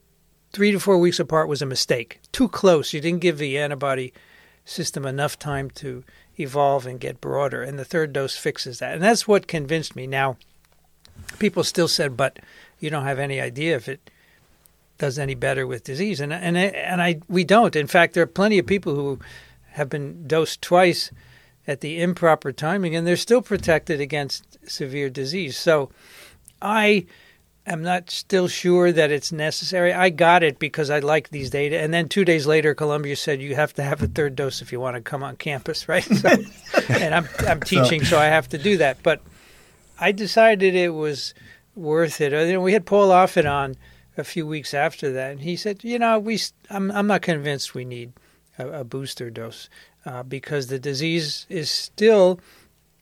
three 0.53 0.71
to 0.71 0.79
four 0.79 0.97
weeks 0.97 1.19
apart 1.19 1.47
was 1.47 1.61
a 1.61 1.65
mistake. 1.65 2.19
Too 2.31 2.47
close. 2.47 2.93
You 2.93 3.01
didn't 3.01 3.21
give 3.21 3.37
the 3.37 3.57
antibody 3.57 4.13
system 4.65 5.05
enough 5.05 5.39
time 5.39 5.69
to 5.71 6.03
evolve 6.39 6.85
and 6.85 6.99
get 6.99 7.21
broader. 7.21 7.61
And 7.61 7.77
the 7.77 7.85
third 7.85 8.13
dose 8.13 8.35
fixes 8.35 8.79
that. 8.79 8.93
And 8.93 9.03
that's 9.03 9.27
what 9.27 9.47
convinced 9.47 9.95
me. 9.95 10.07
Now, 10.07 10.37
people 11.39 11.63
still 11.63 11.87
said, 11.87 12.15
but 12.15 12.39
you 12.79 12.89
don't 12.89 13.05
have 13.05 13.19
any 13.19 13.39
idea 13.39 13.75
if 13.75 13.87
it 13.87 14.09
does 14.97 15.17
any 15.17 15.35
better 15.35 15.65
with 15.65 15.83
disease. 15.83 16.19
And 16.19 16.31
and 16.31 16.55
and 16.57 17.01
I 17.01 17.19
we 17.27 17.43
don't. 17.43 17.75
In 17.75 17.87
fact, 17.87 18.13
there 18.13 18.23
are 18.23 18.27
plenty 18.27 18.59
of 18.59 18.65
people 18.65 18.95
who 18.95 19.19
have 19.71 19.89
been 19.89 20.27
dosed 20.27 20.61
twice 20.61 21.11
at 21.67 21.81
the 21.81 22.01
improper 22.01 22.51
timing, 22.51 22.95
and 22.95 23.05
they're 23.05 23.17
still 23.17 23.41
protected 23.41 23.99
against 23.99 24.57
severe 24.69 25.09
disease. 25.09 25.57
So, 25.57 25.91
I 26.61 27.05
am 27.65 27.83
not 27.83 28.09
still 28.09 28.47
sure 28.47 28.91
that 28.91 29.11
it's 29.11 29.31
necessary. 29.31 29.93
I 29.93 30.09
got 30.09 30.43
it 30.43 30.59
because 30.59 30.89
I 30.89 30.99
like 30.99 31.29
these 31.29 31.49
data, 31.49 31.79
and 31.79 31.93
then 31.93 32.09
two 32.09 32.25
days 32.25 32.45
later, 32.45 32.73
Columbia 32.73 33.15
said 33.15 33.41
you 33.41 33.55
have 33.55 33.73
to 33.75 33.83
have 33.83 34.01
a 34.01 34.07
third 34.07 34.35
dose 34.35 34.61
if 34.61 34.71
you 34.71 34.79
want 34.79 34.95
to 34.95 35.01
come 35.01 35.23
on 35.23 35.35
campus, 35.35 35.87
right? 35.93 36.03
So, 36.03 36.29
and 36.89 37.15
I'm 37.15 37.27
I'm 37.47 37.61
teaching, 37.61 38.01
so, 38.03 38.11
so 38.11 38.19
I 38.19 38.25
have 38.25 38.49
to 38.49 38.57
do 38.57 38.77
that. 38.77 39.01
But 39.01 39.21
I 40.01 40.11
decided 40.11 40.73
it 40.73 40.95
was 40.95 41.35
worth 41.75 42.19
it. 42.19 42.33
You 42.33 42.53
know, 42.53 42.61
we 42.61 42.73
had 42.73 42.87
Paul 42.87 43.09
Offit 43.09 43.49
on 43.49 43.75
a 44.17 44.23
few 44.23 44.45
weeks 44.47 44.73
after 44.73 45.13
that, 45.13 45.31
and 45.31 45.41
he 45.41 45.55
said, 45.55 45.83
you 45.83 45.99
know, 45.99 46.19
we 46.19 46.39
I'm 46.69 46.91
I'm 46.91 47.07
not 47.07 47.21
convinced 47.21 47.75
we 47.75 47.85
need 47.85 48.11
a, 48.57 48.67
a 48.79 48.83
booster 48.83 49.29
dose 49.29 49.69
uh, 50.05 50.23
because 50.23 50.67
the 50.67 50.79
disease 50.79 51.45
is 51.49 51.69
still 51.69 52.39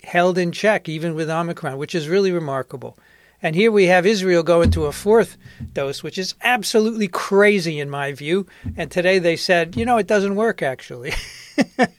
held 0.04 0.38
in 0.38 0.52
check 0.52 0.90
even 0.90 1.16
with 1.16 1.30
Omicron, 1.30 1.78
which 1.78 1.96
is 1.96 2.10
really 2.10 2.32
remarkable. 2.32 2.98
And 3.42 3.56
here 3.56 3.72
we 3.72 3.86
have 3.86 4.06
Israel 4.06 4.44
going 4.44 4.70
to 4.72 4.86
a 4.86 4.92
fourth 4.92 5.38
dose, 5.72 6.04
which 6.04 6.18
is 6.18 6.36
absolutely 6.42 7.08
crazy 7.08 7.80
in 7.80 7.90
my 7.90 8.12
view. 8.12 8.46
And 8.76 8.92
today 8.92 9.18
they 9.18 9.38
said, 9.38 9.78
you 9.78 9.86
know, 9.86 9.98
it 9.98 10.08
doesn't 10.08 10.36
work 10.36 10.62
actually. 10.62 11.14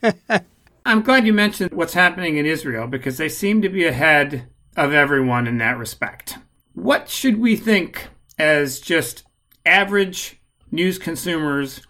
I'm 0.84 1.00
glad 1.02 1.26
you 1.26 1.32
mentioned 1.32 1.72
what's 1.72 1.94
happening 1.94 2.36
in 2.36 2.44
Israel 2.44 2.86
because 2.86 3.16
they 3.16 3.30
seem 3.30 3.62
to 3.62 3.70
be 3.70 3.86
ahead 3.86 4.48
of 4.80 4.94
everyone 4.94 5.46
in 5.46 5.58
that 5.58 5.76
respect. 5.76 6.38
What 6.72 7.10
should 7.10 7.38
we 7.38 7.54
think 7.54 8.08
as 8.38 8.80
just 8.80 9.24
average 9.66 10.40
news 10.70 10.98
consumers 10.98 11.82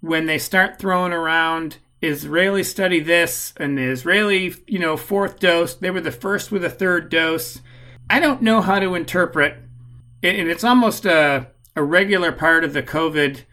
when 0.00 0.26
they 0.26 0.38
start 0.38 0.78
throwing 0.78 1.12
around 1.12 1.78
Israeli 2.00 2.64
study 2.64 2.98
this 2.98 3.54
and 3.58 3.78
the 3.78 3.84
Israeli, 3.84 4.54
you 4.66 4.80
know, 4.80 4.96
fourth 4.96 5.38
dose. 5.38 5.76
They 5.76 5.90
were 5.90 6.00
the 6.00 6.10
first 6.10 6.50
with 6.50 6.64
a 6.64 6.70
third 6.70 7.08
dose. 7.10 7.60
I 8.10 8.18
don't 8.18 8.42
know 8.42 8.60
how 8.60 8.80
to 8.80 8.96
interpret, 8.96 9.56
and 10.20 10.48
it's 10.48 10.64
almost 10.64 11.06
a, 11.06 11.46
a 11.76 11.84
regular 11.84 12.32
part 12.32 12.64
of 12.64 12.72
the 12.72 12.82
COVID 12.82 13.44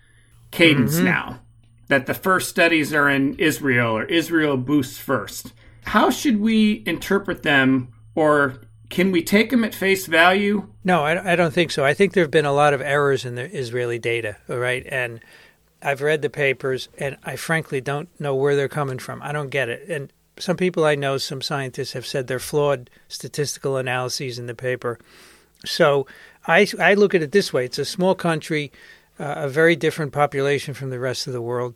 cadence 0.49 0.95
mm-hmm. 0.95 1.05
now 1.05 1.41
that 1.89 2.07
the 2.07 2.15
first 2.15 2.49
studies 2.49 2.91
are 2.91 3.07
in 3.07 3.35
Israel 3.35 3.95
or 3.95 4.05
Israel 4.05 4.57
boosts 4.57 4.97
first. 4.97 5.53
How 5.85 6.09
should 6.09 6.39
we 6.39 6.83
interpret 6.87 7.43
them 7.43 7.89
or 8.15 8.61
can 8.89 9.11
we 9.11 9.21
take 9.21 9.51
them 9.51 9.63
at 9.63 9.75
face 9.75 10.07
value? 10.07 10.67
No, 10.83 11.03
I, 11.03 11.33
I 11.33 11.35
don't 11.35 11.53
think 11.53 11.71
so. 11.71 11.85
I 11.85 11.93
think 11.93 12.13
there 12.13 12.23
have 12.23 12.31
been 12.31 12.45
a 12.45 12.53
lot 12.53 12.73
of 12.73 12.81
errors 12.81 13.23
in 13.23 13.35
the 13.35 13.55
Israeli 13.55 13.99
data, 13.99 14.37
all 14.49 14.57
right? 14.57 14.85
And 14.87 15.19
I've 15.81 16.01
read 16.01 16.21
the 16.21 16.29
papers, 16.29 16.89
and 16.97 17.17
I 17.23 17.35
frankly 17.35 17.81
don't 17.81 18.09
know 18.19 18.35
where 18.35 18.55
they're 18.55 18.67
coming 18.67 18.99
from. 18.99 19.21
I 19.21 19.31
don't 19.31 19.49
get 19.49 19.69
it. 19.69 19.87
And 19.87 20.11
some 20.39 20.57
people 20.57 20.85
I 20.85 20.95
know, 20.95 21.17
some 21.17 21.41
scientists 21.41 21.93
have 21.93 22.05
said 22.05 22.27
they're 22.27 22.39
flawed 22.39 22.89
statistical 23.07 23.77
analyses 23.77 24.39
in 24.39 24.47
the 24.47 24.55
paper. 24.55 24.97
So 25.65 26.07
I, 26.47 26.67
I 26.79 26.95
look 26.95 27.13
at 27.13 27.21
it 27.21 27.31
this 27.31 27.53
way 27.53 27.65
it's 27.65 27.79
a 27.79 27.85
small 27.85 28.15
country, 28.15 28.71
uh, 29.19 29.35
a 29.37 29.49
very 29.49 29.75
different 29.75 30.13
population 30.13 30.73
from 30.73 30.89
the 30.89 30.99
rest 30.99 31.27
of 31.27 31.33
the 31.33 31.41
world. 31.41 31.75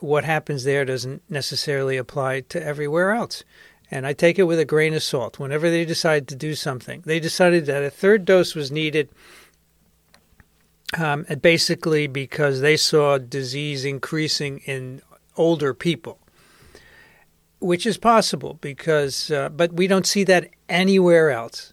What 0.00 0.24
happens 0.24 0.64
there 0.64 0.84
doesn't 0.84 1.22
necessarily 1.30 1.96
apply 1.96 2.40
to 2.40 2.62
everywhere 2.62 3.12
else 3.12 3.44
and 3.90 4.06
I 4.06 4.12
take 4.12 4.38
it 4.38 4.44
with 4.44 4.58
a 4.58 4.64
grain 4.64 4.94
of 4.94 5.02
salt. 5.02 5.38
Whenever 5.38 5.70
they 5.70 5.84
decide 5.84 6.26
to 6.28 6.36
do 6.36 6.54
something, 6.54 7.02
they 7.04 7.20
decided 7.20 7.66
that 7.66 7.82
a 7.82 7.90
third 7.90 8.24
dose 8.24 8.54
was 8.54 8.72
needed. 8.72 9.08
Um, 10.96 11.26
basically, 11.40 12.06
because 12.06 12.60
they 12.60 12.76
saw 12.76 13.18
disease 13.18 13.84
increasing 13.84 14.58
in 14.60 15.02
older 15.36 15.74
people, 15.74 16.20
which 17.58 17.86
is 17.86 17.98
possible 17.98 18.54
because, 18.60 19.30
uh, 19.32 19.48
but 19.48 19.72
we 19.72 19.88
don't 19.88 20.06
see 20.06 20.22
that 20.24 20.48
anywhere 20.68 21.30
else. 21.30 21.72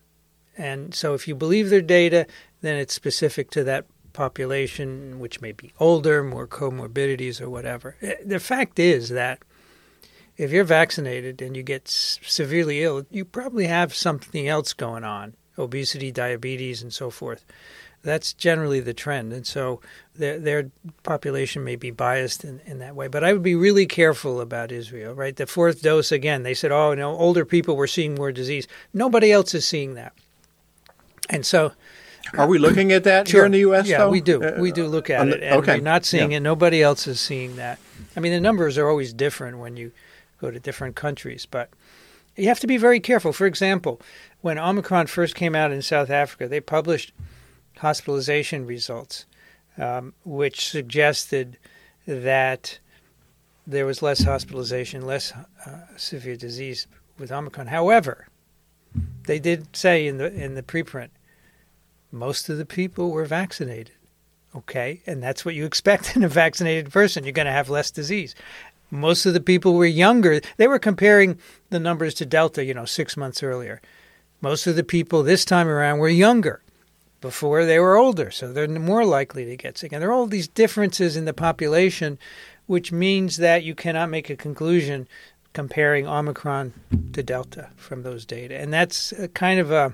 And 0.57 0.95
so, 0.95 1.13
if 1.13 1.27
you 1.27 1.35
believe 1.35 1.69
their 1.69 1.81
data, 1.81 2.25
then 2.61 2.75
it's 2.75 2.93
specific 2.93 3.51
to 3.51 3.63
that 3.65 3.85
population, 4.13 5.19
which 5.19 5.41
may 5.41 5.51
be 5.51 5.73
older, 5.79 6.23
more 6.23 6.47
comorbidities, 6.47 7.41
or 7.41 7.49
whatever. 7.49 7.95
Eh, 8.01 8.15
the 8.25 8.39
fact 8.39 8.79
is 8.79 9.09
that 9.09 9.39
if 10.37 10.51
you're 10.51 10.63
vaccinated 10.63 11.41
and 11.41 11.55
you 11.55 11.63
get 11.63 11.87
severely 11.87 12.83
ill, 12.83 13.05
you 13.11 13.25
probably 13.25 13.67
have 13.67 13.93
something 13.93 14.47
else 14.47 14.73
going 14.73 15.03
on 15.03 15.35
obesity, 15.57 16.11
diabetes, 16.11 16.81
and 16.81 16.93
so 16.93 17.09
forth. 17.09 17.45
That's 18.01 18.33
generally 18.33 18.81
the 18.81 18.93
trend. 18.93 19.31
And 19.31 19.47
so 19.47 19.79
their, 20.15 20.37
their 20.37 20.71
population 21.03 21.63
may 21.63 21.77
be 21.77 21.89
biased 21.91 22.43
in, 22.43 22.59
in 22.65 22.79
that 22.79 22.95
way. 22.95 23.07
But 23.07 23.23
I 23.23 23.31
would 23.31 23.43
be 23.43 23.55
really 23.55 23.85
careful 23.85 24.41
about 24.41 24.71
Israel, 24.71 25.13
right? 25.13 25.35
The 25.35 25.47
fourth 25.47 25.81
dose, 25.81 26.11
again, 26.11 26.43
they 26.43 26.53
said, 26.53 26.71
oh, 26.71 26.93
no, 26.95 27.15
older 27.15 27.45
people 27.45 27.77
were 27.77 27.87
seeing 27.87 28.15
more 28.15 28.31
disease. 28.31 28.67
Nobody 28.93 29.31
else 29.31 29.53
is 29.53 29.65
seeing 29.65 29.93
that. 29.93 30.13
And 31.29 31.45
so. 31.45 31.71
Are 32.37 32.47
we 32.47 32.57
looking 32.57 32.91
at 32.91 33.03
that 33.05 33.27
sure. 33.27 33.41
here 33.41 33.45
in 33.45 33.51
the 33.51 33.59
U.S., 33.59 33.87
Yeah, 33.87 33.99
though? 33.99 34.09
we 34.09 34.21
do. 34.21 34.43
Uh, 34.43 34.57
we 34.59 34.71
do 34.71 34.87
look 34.87 35.09
at 35.09 35.25
the, 35.25 35.35
it. 35.35 35.43
And 35.43 35.55
okay. 35.59 35.75
we're 35.75 35.83
not 35.83 36.03
seeing 36.03 36.31
yeah. 36.31 36.37
it. 36.37 36.41
Nobody 36.41 36.81
else 36.81 37.07
is 37.07 37.19
seeing 37.19 37.57
that. 37.57 37.79
I 38.17 38.19
mean, 38.19 38.33
the 38.33 38.41
numbers 38.41 38.77
are 38.77 38.89
always 38.89 39.13
different 39.13 39.59
when 39.59 39.77
you– 39.77 39.91
go 40.43 40.51
to 40.51 40.59
different 40.59 40.95
countries. 40.95 41.47
But 41.49 41.69
you 42.35 42.47
have 42.47 42.59
to 42.59 42.67
be 42.67 42.77
very 42.77 42.99
careful. 42.99 43.33
For 43.33 43.47
example, 43.47 44.01
when 44.41 44.59
Omicron 44.59 45.07
first 45.07 45.35
came 45.35 45.55
out 45.55 45.71
in 45.71 45.81
South 45.81 46.09
Africa, 46.09 46.47
they 46.47 46.59
published 46.59 47.13
hospitalization 47.77 48.65
results, 48.65 49.25
um, 49.77 50.13
which 50.25 50.67
suggested 50.67 51.57
that 52.05 52.79
there 53.65 53.85
was 53.85 54.01
less 54.01 54.23
hospitalization, 54.23 55.05
less 55.05 55.31
uh, 55.31 55.79
severe 55.95 56.35
disease 56.35 56.87
with 57.17 57.31
Omicron. 57.31 57.67
However, 57.67 58.27
they 59.25 59.39
did 59.39 59.75
say 59.75 60.05
in 60.05 60.17
the 60.17 60.31
in 60.33 60.55
the 60.55 60.63
preprint, 60.63 61.09
most 62.11 62.49
of 62.49 62.57
the 62.57 62.65
people 62.65 63.11
were 63.11 63.25
vaccinated. 63.25 63.95
Okay, 64.55 65.01
and 65.07 65.23
that's 65.23 65.45
what 65.45 65.55
you 65.55 65.65
expect 65.65 66.15
in 66.15 66.23
a 66.23 66.27
vaccinated 66.27 66.91
person. 66.91 67.23
You're 67.23 67.31
going 67.31 67.47
to 67.47 67.51
have 67.51 67.69
less 67.69 67.89
disease 67.89 68.35
most 68.93 69.25
of 69.25 69.33
the 69.33 69.41
people 69.41 69.73
were 69.73 69.85
younger. 69.85 70.39
They 70.57 70.67
were 70.67 70.79
comparing 70.79 71.39
the 71.71 71.79
numbers 71.79 72.13
to 72.15 72.25
Delta, 72.25 72.63
you 72.63 72.73
know, 72.73 72.85
six 72.85 73.17
months 73.17 73.41
earlier. 73.41 73.81
Most 74.39 74.67
of 74.67 74.75
the 74.75 74.83
people 74.83 75.23
this 75.23 75.45
time 75.45 75.67
around 75.67 75.97
were 75.99 76.09
younger. 76.09 76.61
Before 77.19 77.65
they 77.65 77.79
were 77.79 77.95
older, 77.95 78.31
so 78.31 78.51
they're 78.51 78.67
more 78.67 79.05
likely 79.05 79.45
to 79.45 79.55
get 79.55 79.77
sick. 79.77 79.93
And 79.93 80.01
there 80.01 80.09
are 80.09 80.13
all 80.13 80.27
these 80.27 80.49
differences 80.49 81.15
in 81.15 81.23
the 81.23 81.33
population, 81.33 82.19
which 82.65 82.91
means 82.91 83.37
that 83.37 83.63
you 83.63 83.73
cannot 83.73 84.09
make 84.09 84.29
a 84.29 84.35
conclusion 84.35 85.07
comparing 85.53 86.05
Omicron 86.05 86.73
to 87.13 87.23
Delta 87.23 87.69
from 87.77 88.03
those 88.03 88.25
data. 88.25 88.59
And 88.59 88.73
that's 88.73 89.13
kind 89.33 89.59
of 89.59 89.71
a 89.71 89.93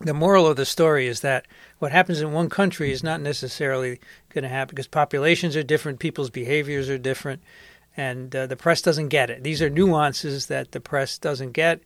the 0.00 0.14
moral 0.14 0.46
of 0.46 0.56
the 0.56 0.66
story 0.66 1.06
is 1.06 1.20
that 1.20 1.46
what 1.78 1.92
happens 1.92 2.20
in 2.20 2.32
one 2.32 2.50
country 2.50 2.92
is 2.92 3.02
not 3.02 3.20
necessarily 3.20 4.00
going 4.32 4.42
to 4.42 4.48
happen 4.48 4.74
because 4.74 4.86
populations 4.86 5.56
are 5.56 5.62
different, 5.62 5.98
people's 5.98 6.30
behaviors 6.30 6.90
are 6.90 6.98
different, 6.98 7.42
and 7.96 8.34
uh, 8.34 8.46
the 8.46 8.56
press 8.56 8.82
doesn't 8.82 9.08
get 9.08 9.30
it. 9.30 9.42
These 9.42 9.62
are 9.62 9.70
nuances 9.70 10.46
that 10.46 10.72
the 10.72 10.80
press 10.80 11.18
doesn't 11.18 11.52
get, 11.52 11.80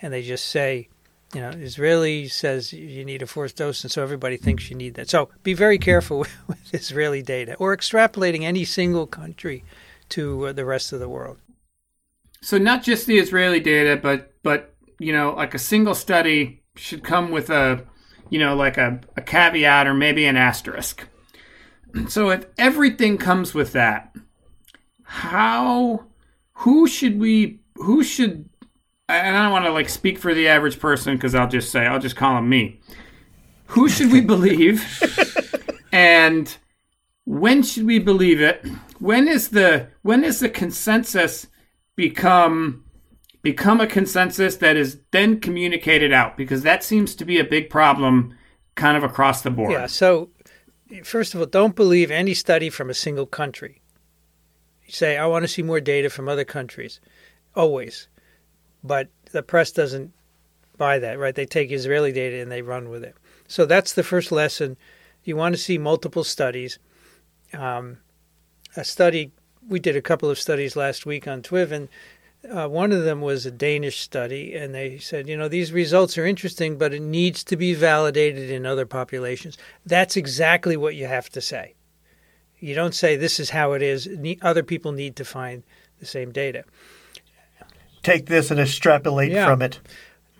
and 0.00 0.12
they 0.12 0.22
just 0.22 0.46
say, 0.46 0.88
you 1.34 1.40
know, 1.40 1.50
Israeli 1.50 2.28
says 2.28 2.72
you 2.72 3.04
need 3.04 3.22
a 3.22 3.26
fourth 3.26 3.56
dose, 3.56 3.82
and 3.82 3.90
so 3.90 4.02
everybody 4.02 4.36
thinks 4.36 4.70
you 4.70 4.76
need 4.76 4.94
that. 4.94 5.08
So 5.08 5.28
be 5.42 5.54
very 5.54 5.78
careful 5.78 6.18
with, 6.46 6.58
Israeli 6.72 7.22
data 7.22 7.54
or 7.56 7.76
extrapolating 7.76 8.42
any 8.42 8.64
single 8.64 9.06
country 9.06 9.64
to 10.10 10.46
uh, 10.46 10.52
the 10.52 10.64
rest 10.64 10.92
of 10.92 11.00
the 11.00 11.08
world. 11.08 11.38
So 12.42 12.58
not 12.58 12.82
just 12.82 13.06
the 13.06 13.18
Israeli 13.18 13.60
data, 13.60 13.98
but 14.00 14.32
but 14.42 14.74
you 14.98 15.12
know, 15.12 15.34
like 15.34 15.54
a 15.54 15.58
single 15.58 15.94
study 15.94 16.62
should 16.76 17.02
come 17.02 17.30
with 17.30 17.50
a, 17.50 17.84
you 18.30 18.38
know, 18.38 18.54
like 18.54 18.78
a, 18.78 19.00
a 19.16 19.22
caveat 19.22 19.86
or 19.86 19.94
maybe 19.94 20.24
an 20.26 20.36
asterisk. 20.36 21.06
So 22.08 22.28
if 22.28 22.44
everything 22.58 23.16
comes 23.16 23.54
with 23.54 23.72
that, 23.72 24.14
how 25.06 26.04
who 26.52 26.86
should 26.86 27.18
we 27.18 27.60
who 27.76 28.02
should 28.02 28.48
and 29.08 29.36
I 29.36 29.42
don't 29.42 29.52
want 29.52 29.64
to 29.66 29.72
like 29.72 29.88
speak 29.88 30.18
for 30.18 30.34
the 30.34 30.48
average 30.48 30.80
person 30.80 31.14
because 31.14 31.34
I'll 31.34 31.48
just 31.48 31.70
say 31.70 31.86
I'll 31.86 32.00
just 32.00 32.16
call 32.16 32.36
him 32.36 32.48
me. 32.48 32.80
Who 33.66 33.88
should 33.88 34.12
we 34.12 34.20
believe? 34.20 34.84
and 35.92 36.54
when 37.24 37.62
should 37.62 37.86
we 37.86 37.98
believe 37.98 38.40
it? 38.40 38.66
When 38.98 39.28
is 39.28 39.50
the 39.50 39.88
when 40.02 40.24
is 40.24 40.40
the 40.40 40.48
consensus 40.48 41.46
become 41.94 42.84
become 43.42 43.80
a 43.80 43.86
consensus 43.86 44.56
that 44.56 44.76
is 44.76 44.98
then 45.12 45.40
communicated 45.40 46.12
out? 46.12 46.36
Because 46.36 46.62
that 46.62 46.82
seems 46.82 47.14
to 47.14 47.24
be 47.24 47.38
a 47.38 47.44
big 47.44 47.70
problem 47.70 48.36
kind 48.74 48.96
of 48.96 49.04
across 49.04 49.42
the 49.42 49.50
board. 49.50 49.72
Yeah, 49.72 49.86
so 49.86 50.30
first 51.04 51.34
of 51.34 51.40
all, 51.40 51.46
don't 51.46 51.76
believe 51.76 52.10
any 52.10 52.34
study 52.34 52.70
from 52.70 52.90
a 52.90 52.94
single 52.94 53.26
country. 53.26 53.82
Say, 54.88 55.16
I 55.16 55.26
want 55.26 55.42
to 55.42 55.48
see 55.48 55.62
more 55.62 55.80
data 55.80 56.10
from 56.10 56.28
other 56.28 56.44
countries, 56.44 57.00
always. 57.54 58.08
But 58.84 59.08
the 59.32 59.42
press 59.42 59.72
doesn't 59.72 60.12
buy 60.76 60.98
that, 60.98 61.18
right? 61.18 61.34
They 61.34 61.46
take 61.46 61.72
Israeli 61.72 62.12
data 62.12 62.40
and 62.40 62.50
they 62.50 62.62
run 62.62 62.88
with 62.88 63.02
it. 63.02 63.14
So 63.48 63.66
that's 63.66 63.92
the 63.92 64.02
first 64.02 64.30
lesson. 64.30 64.76
You 65.24 65.36
want 65.36 65.54
to 65.54 65.60
see 65.60 65.78
multiple 65.78 66.24
studies. 66.24 66.78
Um, 67.52 67.98
a 68.76 68.84
study, 68.84 69.32
we 69.66 69.80
did 69.80 69.96
a 69.96 70.02
couple 70.02 70.30
of 70.30 70.38
studies 70.38 70.76
last 70.76 71.06
week 71.06 71.26
on 71.26 71.42
TWIV, 71.42 71.88
uh, 72.50 72.68
one 72.68 72.92
of 72.92 73.04
them 73.04 73.20
was 73.20 73.46
a 73.46 73.50
Danish 73.50 74.00
study, 74.00 74.54
and 74.54 74.74
they 74.74 74.98
said, 74.98 75.28
you 75.28 75.36
know, 75.36 75.48
these 75.48 75.72
results 75.72 76.16
are 76.16 76.26
interesting, 76.26 76.78
but 76.78 76.94
it 76.94 77.02
needs 77.02 77.42
to 77.44 77.56
be 77.56 77.74
validated 77.74 78.50
in 78.50 78.66
other 78.66 78.86
populations. 78.86 79.58
That's 79.84 80.16
exactly 80.16 80.76
what 80.76 80.94
you 80.94 81.06
have 81.06 81.28
to 81.30 81.40
say. 81.40 81.74
You 82.58 82.74
don't 82.74 82.94
say 82.94 83.16
this 83.16 83.38
is 83.38 83.50
how 83.50 83.72
it 83.72 83.82
is. 83.82 84.08
Other 84.42 84.62
people 84.62 84.92
need 84.92 85.16
to 85.16 85.24
find 85.24 85.62
the 86.00 86.06
same 86.06 86.32
data. 86.32 86.64
Take 88.02 88.26
this 88.26 88.50
and 88.50 88.60
extrapolate 88.60 89.32
yeah. 89.32 89.46
from 89.46 89.62
it. 89.62 89.80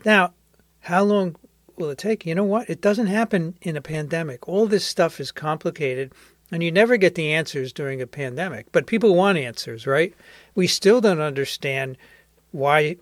Now, 0.05 0.33
how 0.81 1.03
long 1.03 1.37
will 1.77 1.91
it 1.91 1.99
take? 1.99 2.25
You 2.25 2.35
know 2.35 2.45
what? 2.45 2.71
It 2.71 2.81
doesn't 2.81 3.09
happen 3.09 3.57
in 3.63 3.77
a 3.77 3.83
pandemic. 3.83 4.49
All 4.49 4.67
this 4.67 4.85
stuff 4.85 5.21
is 5.21 5.33
complicated, 5.33 6.13
and 6.51 6.63
you 6.63 6.71
never 6.71 6.97
get 6.97 7.17
the 7.17 7.33
answers 7.33 7.73
during 7.73 8.01
a 8.01 8.07
pandemic. 8.07 8.71
But 8.73 8.87
people 8.87 9.15
want 9.15 9.39
answers, 9.39 9.87
right? 9.87 10.15
We 10.55 10.67
still 10.67 11.01
don't 11.01 11.21
understand 11.21 11.97
why 12.53 12.97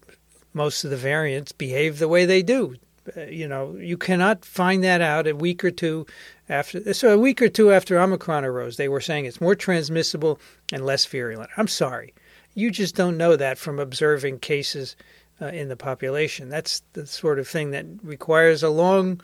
most 0.54 0.84
of 0.84 0.90
the 0.90 0.96
variants 0.96 1.52
behave 1.52 1.98
the 1.98 2.08
way 2.08 2.24
they 2.24 2.42
do. 2.42 2.76
Uh, 3.16 3.22
you 3.22 3.46
know, 3.46 3.76
you 3.76 3.98
cannot 3.98 4.44
find 4.44 4.82
that 4.82 5.02
out 5.02 5.26
a 5.26 5.36
week 5.36 5.62
or 5.64 5.70
two 5.70 6.06
after. 6.48 6.92
So 6.94 7.14
a 7.14 7.18
week 7.18 7.40
or 7.42 7.48
two 7.48 7.72
after 7.72 7.98
Omicron 7.98 8.44
arose, 8.44 8.76
they 8.76 8.88
were 8.88 9.00
saying 9.00 9.24
it's 9.24 9.40
more 9.40 9.54
transmissible 9.54 10.38
and 10.72 10.84
less 10.84 11.06
virulent. 11.06 11.50
I'm 11.56 11.68
sorry, 11.68 12.14
you 12.54 12.70
just 12.70 12.94
don't 12.94 13.16
know 13.16 13.36
that 13.36 13.58
from 13.58 13.78
observing 13.78 14.40
cases 14.40 14.96
uh, 15.40 15.46
in 15.46 15.68
the 15.68 15.76
population. 15.76 16.48
That's 16.48 16.82
the 16.92 17.06
sort 17.06 17.38
of 17.38 17.48
thing 17.48 17.70
that 17.72 17.86
requires 18.02 18.62
a 18.62 18.70
long, 18.70 19.20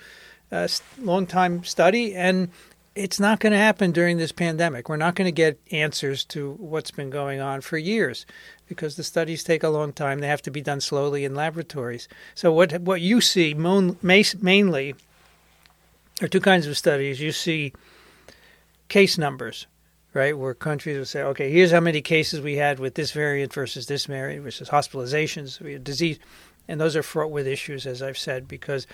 uh, 0.50 0.68
long 0.98 1.26
time 1.26 1.64
study 1.64 2.14
and 2.14 2.50
it's 2.94 3.20
not 3.20 3.38
going 3.38 3.52
to 3.52 3.58
happen 3.58 3.92
during 3.92 4.18
this 4.18 4.32
pandemic. 4.32 4.88
We're 4.88 4.96
not 4.96 5.14
going 5.14 5.26
to 5.26 5.32
get 5.32 5.60
answers 5.70 6.24
to 6.26 6.52
what's 6.54 6.90
been 6.90 7.08
going 7.08 7.40
on 7.40 7.60
for 7.60 7.78
years 7.78 8.26
because 8.68 8.96
the 8.96 9.04
studies 9.04 9.44
take 9.44 9.62
a 9.62 9.68
long 9.68 9.92
time. 9.92 10.18
They 10.18 10.26
have 10.26 10.42
to 10.42 10.50
be 10.50 10.60
done 10.60 10.80
slowly 10.80 11.24
in 11.24 11.34
laboratories. 11.34 12.08
So 12.34 12.52
what 12.52 12.80
what 12.82 13.00
you 13.00 13.20
see 13.20 13.54
mainly 13.54 14.94
are 16.20 16.28
two 16.28 16.40
kinds 16.40 16.66
of 16.66 16.76
studies. 16.76 17.20
You 17.20 17.32
see 17.32 17.72
case 18.88 19.16
numbers, 19.16 19.66
right, 20.12 20.36
where 20.36 20.54
countries 20.54 20.98
will 20.98 21.04
say, 21.04 21.22
okay, 21.22 21.50
here's 21.50 21.70
how 21.70 21.80
many 21.80 22.02
cases 22.02 22.40
we 22.40 22.56
had 22.56 22.78
with 22.78 22.94
this 22.94 23.12
variant 23.12 23.52
versus 23.52 23.86
this 23.86 24.06
variant 24.06 24.44
versus 24.44 24.68
hospitalizations, 24.68 25.82
disease, 25.84 26.18
and 26.68 26.80
those 26.80 26.96
are 26.96 27.02
fraught 27.02 27.30
with 27.30 27.46
issues, 27.46 27.86
as 27.86 28.02
I've 28.02 28.18
said, 28.18 28.46
because 28.46 28.86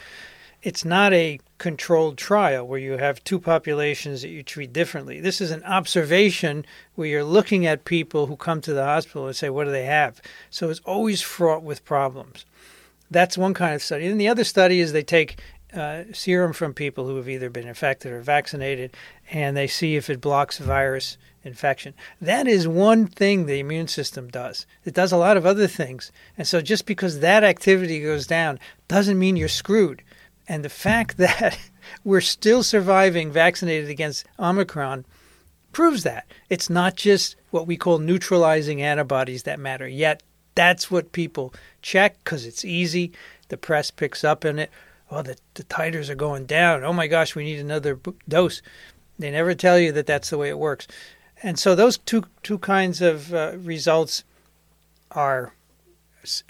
it's 0.62 0.84
not 0.84 1.12
a 1.12 1.38
controlled 1.58 2.16
trial 2.16 2.66
where 2.66 2.78
you 2.78 2.96
have 2.96 3.22
two 3.22 3.38
populations 3.38 4.22
that 4.22 4.28
you 4.28 4.42
treat 4.42 4.72
differently. 4.72 5.20
This 5.20 5.40
is 5.40 5.50
an 5.50 5.62
observation 5.64 6.64
where 6.94 7.06
you're 7.06 7.24
looking 7.24 7.66
at 7.66 7.84
people 7.84 8.26
who 8.26 8.36
come 8.36 8.60
to 8.62 8.72
the 8.72 8.84
hospital 8.84 9.26
and 9.26 9.36
say, 9.36 9.50
What 9.50 9.64
do 9.64 9.70
they 9.70 9.84
have? 9.84 10.20
So 10.50 10.70
it's 10.70 10.80
always 10.80 11.20
fraught 11.22 11.62
with 11.62 11.84
problems. 11.84 12.46
That's 13.10 13.38
one 13.38 13.54
kind 13.54 13.74
of 13.74 13.82
study. 13.82 14.06
And 14.06 14.20
the 14.20 14.28
other 14.28 14.44
study 14.44 14.80
is 14.80 14.92
they 14.92 15.04
take 15.04 15.38
uh, 15.74 16.04
serum 16.12 16.52
from 16.52 16.74
people 16.74 17.06
who 17.06 17.16
have 17.16 17.28
either 17.28 17.50
been 17.50 17.66
infected 17.68 18.12
or 18.12 18.20
vaccinated 18.20 18.96
and 19.30 19.56
they 19.56 19.66
see 19.66 19.96
if 19.96 20.08
it 20.08 20.20
blocks 20.20 20.58
virus 20.58 21.18
infection. 21.42 21.94
That 22.20 22.46
is 22.46 22.66
one 22.66 23.06
thing 23.06 23.46
the 23.46 23.60
immune 23.60 23.88
system 23.88 24.28
does. 24.28 24.66
It 24.84 24.94
does 24.94 25.12
a 25.12 25.16
lot 25.16 25.36
of 25.36 25.46
other 25.46 25.66
things. 25.66 26.12
And 26.36 26.46
so 26.46 26.60
just 26.60 26.86
because 26.86 27.20
that 27.20 27.44
activity 27.44 28.00
goes 28.00 28.26
down 28.26 28.58
doesn't 28.88 29.18
mean 29.18 29.36
you're 29.36 29.48
screwed. 29.48 30.02
And 30.48 30.64
the 30.64 30.68
fact 30.68 31.16
that 31.18 31.58
we're 32.04 32.20
still 32.20 32.62
surviving 32.62 33.30
vaccinated 33.30 33.90
against 33.90 34.26
Omicron 34.38 35.04
proves 35.72 36.02
that. 36.04 36.26
It's 36.48 36.70
not 36.70 36.96
just 36.96 37.36
what 37.50 37.66
we 37.66 37.76
call 37.76 37.98
neutralizing 37.98 38.82
antibodies 38.82 39.44
that 39.44 39.60
matter. 39.60 39.86
Yet 39.86 40.22
that's 40.54 40.90
what 40.90 41.12
people 41.12 41.54
check 41.82 42.16
because 42.24 42.46
it's 42.46 42.64
easy. 42.64 43.12
The 43.48 43.56
press 43.56 43.90
picks 43.90 44.24
up 44.24 44.44
on 44.44 44.58
it. 44.58 44.70
Oh, 45.10 45.22
the, 45.22 45.36
the 45.54 45.64
titers 45.64 46.08
are 46.08 46.16
going 46.16 46.46
down. 46.46 46.84
Oh 46.84 46.92
my 46.92 47.06
gosh, 47.06 47.34
we 47.34 47.44
need 47.44 47.60
another 47.60 47.98
dose. 48.28 48.60
They 49.18 49.30
never 49.30 49.54
tell 49.54 49.78
you 49.78 49.92
that 49.92 50.06
that's 50.06 50.30
the 50.30 50.38
way 50.38 50.48
it 50.48 50.58
works. 50.58 50.86
And 51.42 51.58
so 51.58 51.74
those 51.74 51.98
two 51.98 52.24
two 52.42 52.58
kinds 52.58 53.00
of 53.00 53.32
uh, 53.32 53.52
results 53.58 54.24
are 55.10 55.54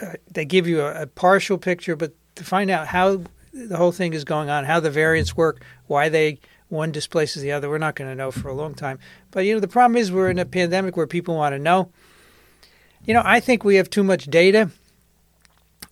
uh, 0.00 0.14
they 0.30 0.44
give 0.44 0.66
you 0.66 0.80
a, 0.80 1.02
a 1.02 1.06
partial 1.06 1.58
picture, 1.58 1.96
but 1.96 2.12
to 2.36 2.44
find 2.44 2.70
out 2.70 2.86
how 2.86 3.22
the 3.52 3.76
whole 3.76 3.92
thing 3.92 4.12
is 4.12 4.24
going 4.24 4.48
on, 4.48 4.64
how 4.64 4.80
the 4.80 4.90
variants 4.90 5.36
work, 5.36 5.62
why 5.86 6.08
they 6.08 6.38
one 6.68 6.92
displaces 6.92 7.42
the 7.42 7.52
other. 7.52 7.68
We're 7.68 7.78
not 7.78 7.94
going 7.94 8.10
to 8.10 8.16
know 8.16 8.30
for 8.30 8.48
a 8.48 8.54
long 8.54 8.74
time. 8.74 8.98
But 9.30 9.44
you 9.44 9.54
know, 9.54 9.60
the 9.60 9.68
problem 9.68 9.96
is 9.96 10.10
we're 10.10 10.30
in 10.30 10.38
a 10.38 10.44
pandemic 10.44 10.96
where 10.96 11.06
people 11.06 11.36
want 11.36 11.54
to 11.54 11.58
know. 11.58 11.90
You 13.04 13.14
know, 13.14 13.22
I 13.24 13.40
think 13.40 13.64
we 13.64 13.76
have 13.76 13.88
too 13.88 14.02
much 14.02 14.26
data. 14.26 14.70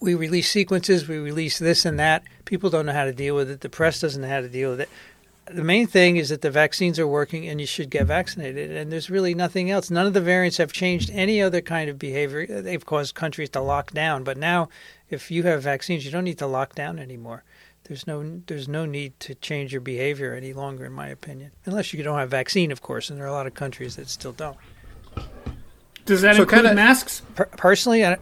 We 0.01 0.15
release 0.15 0.51
sequences, 0.51 1.09
we 1.09 1.19
release 1.19 1.59
this 1.59 1.85
and 1.85 1.99
that. 1.99 2.23
People 2.45 2.71
don't 2.71 2.87
know 2.87 2.93
how 2.93 3.05
to 3.05 3.13
deal 3.13 3.35
with 3.35 3.51
it. 3.51 3.61
The 3.61 3.69
press 3.69 4.01
doesn't 4.01 4.21
know 4.21 4.29
how 4.29 4.41
to 4.41 4.49
deal 4.49 4.71
with 4.71 4.81
it. 4.81 4.89
The 5.47 5.65
main 5.65 5.87
thing 5.87 6.17
is 6.17 6.31
that 6.31 6.41
the 6.41 6.51
vaccines 6.51 6.99
are 6.99 7.07
working 7.07 7.47
and 7.47 7.61
you 7.61 7.67
should 7.67 7.91
get 7.91 8.07
vaccinated. 8.07 8.71
And 8.71 8.91
there's 8.91 9.11
really 9.11 9.35
nothing 9.35 9.71
else. 9.71 9.91
None 9.91 10.07
of 10.07 10.15
the 10.15 10.21
variants 10.21 10.57
have 10.57 10.73
changed 10.73 11.11
any 11.13 11.43
other 11.43 11.61
kind 11.61 11.91
of 11.91 11.99
behavior. 11.99 12.63
They've 12.63 12.85
caused 12.85 13.15
countries 13.15 13.51
to 13.51 13.61
lock 13.61 13.93
down. 13.93 14.25
But 14.25 14.39
now, 14.39 14.71
if 15.11 15.31
you 15.31 15.43
have 15.43 15.63
vaccines, 15.63 16.05
you 16.05 16.11
don't 16.11 16.25
need 16.25 16.39
to 16.39 16.47
lock 16.47 16.75
down 16.75 16.99
anymore 16.99 17.45
there's 17.85 18.07
no 18.07 18.41
there's 18.47 18.69
no 18.69 18.87
need 18.87 19.19
to 19.21 19.35
change 19.35 19.73
your 19.73 19.81
behavior 19.81 20.35
any 20.35 20.53
longer, 20.53 20.87
in 20.87 20.93
my 20.93 21.09
opinion, 21.09 21.51
unless 21.67 21.93
you 21.93 22.03
don't 22.03 22.19
have 22.19 22.31
vaccine, 22.31 22.73
of 22.73 22.83
course, 22.83 23.11
and 23.11 23.19
there 23.19 23.27
are 23.27 23.31
a 23.31 23.33
lot 23.33 23.47
of 23.47 23.55
countries 23.55 23.97
that 23.97 24.09
still 24.09 24.33
don't. 24.33 24.57
Does 26.07 26.23
that 26.23 26.37
so 26.37 26.43
include 26.43 26.63
kinda, 26.63 26.75
masks? 26.75 27.23
Per- 27.35 27.47
personally, 27.47 28.05
I, 28.05 28.19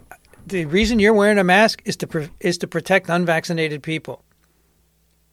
the 0.47 0.65
reason 0.67 0.99
you're 0.99 1.15
wearing 1.15 1.39
a 1.39 1.45
mask 1.45 1.83
is 1.85 1.97
to 1.99 2.31
is 2.41 2.59
to 2.59 2.67
protect 2.67 3.09
unvaccinated 3.09 3.83
people, 3.83 4.25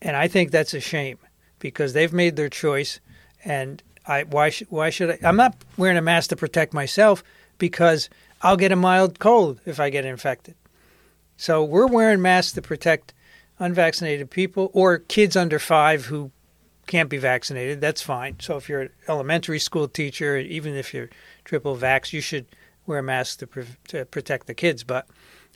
and 0.01 0.15
I 0.15 0.27
think 0.27 0.51
that's 0.51 0.73
a 0.73 0.79
shame 0.79 1.17
because 1.59 1.93
they've 1.93 2.13
made 2.13 2.35
their 2.35 2.49
choice, 2.49 2.99
and 3.43 3.81
I 4.05 4.23
why 4.23 4.49
sh- 4.49 4.63
why 4.69 4.89
should 4.89 5.11
I? 5.11 5.19
I'm 5.23 5.37
not 5.37 5.55
wearing 5.77 5.97
a 5.97 6.01
mask 6.01 6.29
to 6.29 6.35
protect 6.35 6.73
myself 6.73 7.23
because 7.57 8.09
I'll 8.41 8.57
get 8.57 8.71
a 8.71 8.75
mild 8.75 9.19
cold 9.19 9.59
if 9.65 9.79
I 9.79 9.89
get 9.89 10.05
infected. 10.05 10.55
So 11.37 11.63
we're 11.63 11.87
wearing 11.87 12.21
masks 12.21 12.53
to 12.53 12.61
protect 12.61 13.13
unvaccinated 13.59 14.29
people 14.29 14.71
or 14.73 14.99
kids 14.99 15.35
under 15.35 15.59
five 15.59 16.05
who 16.05 16.31
can't 16.89 17.09
be 17.09 17.17
vaccinated, 17.17 17.79
that's 17.79 18.01
fine. 18.01 18.35
So 18.39 18.57
if 18.57 18.67
you're 18.67 18.81
an 18.81 18.89
elementary 19.07 19.59
school 19.59 19.87
teacher, 19.87 20.37
even 20.37 20.75
if 20.75 20.93
you're 20.93 21.09
triple 21.45 21.77
vax, 21.77 22.11
you 22.11 22.19
should 22.19 22.47
wear 22.89 22.99
a 22.99 23.03
mask 23.03 23.39
to, 23.39 23.47
pre- 23.47 23.65
to 23.87 24.05
protect 24.05 24.47
the 24.47 24.53
kids. 24.53 24.83
But 24.83 25.07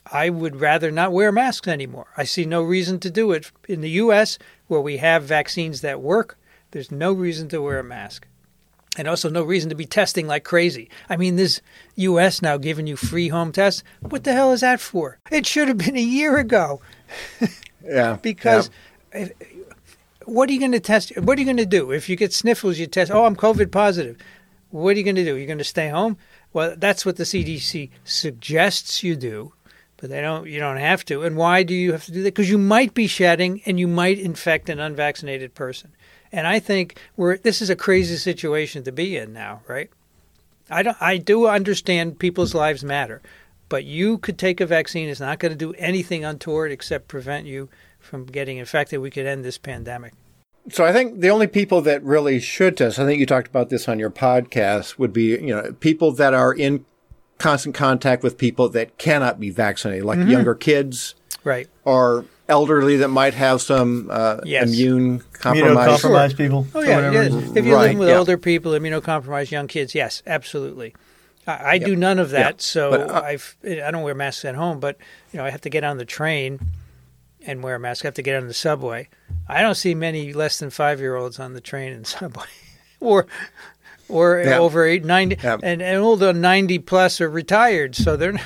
I 0.09 0.29
would 0.29 0.61
rather 0.61 0.91
not 0.91 1.11
wear 1.11 1.31
masks 1.31 1.67
anymore. 1.67 2.07
I 2.15 2.23
see 2.23 2.45
no 2.45 2.61
reason 2.61 2.99
to 3.01 3.09
do 3.09 3.31
it. 3.31 3.51
In 3.67 3.81
the 3.81 3.89
U.S., 3.89 4.37
where 4.67 4.79
we 4.79 4.97
have 4.97 5.23
vaccines 5.23 5.81
that 5.81 6.01
work, 6.01 6.37
there's 6.71 6.91
no 6.91 7.11
reason 7.11 7.49
to 7.49 7.61
wear 7.61 7.79
a 7.79 7.83
mask. 7.83 8.27
And 8.95 9.07
also, 9.07 9.27
no 9.27 9.41
reason 9.41 9.69
to 9.69 9.75
be 9.75 9.87
testing 9.87 10.27
like 10.27 10.43
crazy. 10.43 10.89
I 11.09 11.17
mean, 11.17 11.35
this 11.35 11.61
U.S. 11.95 12.43
now 12.43 12.57
giving 12.57 12.85
you 12.85 12.95
free 12.95 13.27
home 13.27 13.51
tests. 13.51 13.83
What 14.01 14.23
the 14.23 14.33
hell 14.33 14.53
is 14.53 14.61
that 14.61 14.79
for? 14.79 15.17
It 15.31 15.47
should 15.47 15.67
have 15.67 15.79
been 15.79 15.97
a 15.97 16.01
year 16.01 16.37
ago. 16.37 16.81
Yeah. 17.85 18.17
because 18.21 18.69
yeah. 19.13 19.27
what 20.25 20.49
are 20.49 20.53
you 20.53 20.59
going 20.59 20.71
to 20.71 20.79
test? 20.79 21.17
What 21.17 21.37
are 21.37 21.41
you 21.41 21.45
going 21.45 21.57
to 21.57 21.65
do? 21.65 21.91
If 21.91 22.07
you 22.09 22.15
get 22.15 22.33
sniffles, 22.33 22.79
you 22.79 22.87
test, 22.87 23.11
oh, 23.11 23.25
I'm 23.25 23.35
COVID 23.35 23.71
positive. 23.71 24.17
What 24.69 24.95
are 24.95 24.97
you 24.97 25.03
going 25.03 25.17
to 25.17 25.25
do? 25.25 25.35
You're 25.35 25.47
going 25.47 25.57
to 25.59 25.63
stay 25.63 25.89
home? 25.89 26.17
Well, 26.53 26.75
that's 26.77 27.05
what 27.05 27.17
the 27.17 27.23
CDC 27.23 27.89
suggests 28.03 29.03
you 29.03 29.15
do, 29.15 29.53
but 29.97 30.11
they 30.11 30.21
don't. 30.21 30.47
You 30.47 30.59
don't 30.59 30.77
have 30.77 31.03
to. 31.05 31.23
And 31.23 31.35
why 31.35 31.63
do 31.63 31.73
you 31.73 31.91
have 31.91 32.05
to 32.05 32.11
do 32.11 32.21
that? 32.23 32.35
Because 32.35 32.49
you 32.49 32.59
might 32.59 32.93
be 32.93 33.07
shedding, 33.07 33.61
and 33.65 33.79
you 33.79 33.87
might 33.87 34.19
infect 34.19 34.69
an 34.69 34.79
unvaccinated 34.79 35.55
person. 35.55 35.91
And 36.31 36.47
I 36.47 36.59
think 36.59 36.99
we're 37.17 37.37
this 37.37 37.61
is 37.61 37.69
a 37.69 37.75
crazy 37.75 38.17
situation 38.17 38.83
to 38.83 38.91
be 38.91 39.17
in 39.17 39.33
now, 39.33 39.61
right? 39.67 39.89
I 40.69 40.83
don't. 40.83 40.97
I 41.01 41.17
do 41.17 41.47
understand 41.47 42.19
people's 42.19 42.53
lives 42.53 42.83
matter, 42.83 43.21
but 43.67 43.83
you 43.83 44.19
could 44.19 44.37
take 44.37 44.61
a 44.61 44.65
vaccine. 44.67 45.09
It's 45.09 45.19
not 45.19 45.39
going 45.39 45.51
to 45.51 45.57
do 45.57 45.73
anything 45.73 46.23
untoward 46.23 46.71
except 46.71 47.07
prevent 47.07 47.47
you 47.47 47.69
from 47.99 48.25
getting 48.25 48.57
infected. 48.57 48.99
We 48.99 49.09
could 49.11 49.25
end 49.25 49.43
this 49.43 49.57
pandemic. 49.57 50.13
So 50.69 50.85
I 50.85 50.93
think 50.93 51.19
the 51.19 51.29
only 51.29 51.47
people 51.47 51.81
that 51.81 52.01
really 52.03 52.39
should 52.39 52.77
test, 52.77 52.97
I 52.97 53.05
think 53.05 53.19
you 53.19 53.25
talked 53.25 53.47
about 53.47 53.69
this 53.69 53.89
on 53.89 53.99
your 53.99 54.09
podcast, 54.09 54.97
would 54.97 55.11
be, 55.11 55.31
you 55.31 55.47
know, 55.53 55.73
people 55.79 56.11
that 56.13 56.33
are 56.33 56.53
in 56.53 56.85
constant 57.37 57.75
contact 57.75 58.23
with 58.23 58.37
people 58.37 58.69
that 58.69 58.97
cannot 58.97 59.39
be 59.39 59.49
vaccinated, 59.49 60.05
like 60.05 60.19
mm-hmm. 60.19 60.29
younger 60.29 60.55
kids. 60.55 61.15
Right. 61.43 61.67
Or 61.83 62.25
elderly 62.47 62.97
that 62.97 63.09
might 63.09 63.33
have 63.33 63.61
some 63.61 64.07
uh, 64.09 64.37
Yes. 64.45 64.69
immune 64.69 65.21
compromised 65.33 66.03
Immunocompromised 66.03 66.37
people. 66.37 66.67
Oh 66.73 66.81
yeah, 66.81 66.95
whatever. 66.95 67.23
yeah. 67.23 67.51
If 67.55 67.65
you're 67.65 67.75
Right, 67.75 67.81
living 67.83 67.97
with 67.97 68.09
yeah. 68.09 68.17
older 68.19 68.37
people, 68.37 68.71
immunocompromised 68.71 69.51
young 69.51 69.67
kids, 69.67 69.93
yes, 69.93 70.23
absolutely. 70.25 70.95
I, 71.45 71.71
I 71.71 71.77
do 71.77 71.95
none 71.95 72.19
of 72.19 72.29
that, 72.29 72.55
Yeah. 72.55 72.59
so 72.59 72.91
But, 72.91 73.09
uh, 73.09 73.21
I've 73.21 73.57
I 73.65 73.91
don't 73.91 74.03
wear 74.03 74.15
masks 74.15 74.45
at 74.45 74.55
home. 74.55 74.79
But 74.79 74.97
you 75.33 75.39
know, 75.39 75.45
I 75.45 75.49
have 75.49 75.61
to 75.61 75.69
get 75.69 75.83
on 75.83 75.97
the 75.97 76.05
train 76.05 76.59
and 77.45 77.63
wear 77.63 77.75
a 77.75 77.79
mask. 77.79 78.05
I 78.05 78.07
have 78.07 78.13
to 78.15 78.21
get 78.21 78.35
on 78.41 78.47
the 78.47 78.53
subway. 78.53 79.09
I 79.47 79.61
don't 79.61 79.75
see 79.75 79.93
many 79.95 80.33
less 80.33 80.59
than 80.59 80.69
five 80.69 80.99
year 80.99 81.15
olds 81.15 81.39
on 81.39 81.53
the 81.53 81.61
train 81.61 81.93
and 81.93 82.05
subway, 82.17 82.45
or 82.99 83.27
or 84.09 84.41
Yeah. 84.45 84.59
over 84.59 84.85
eight, 84.85 85.03
90, 85.05 85.37
Yeah. 85.43 85.57
and 85.63 85.81
and 85.81 85.97
older 85.99 86.33
ninety 86.33 86.79
plus 86.79 87.19
are 87.21 87.29
retired, 87.29 87.95
so 87.95 88.15
they're. 88.15 88.33
Not, 88.33 88.43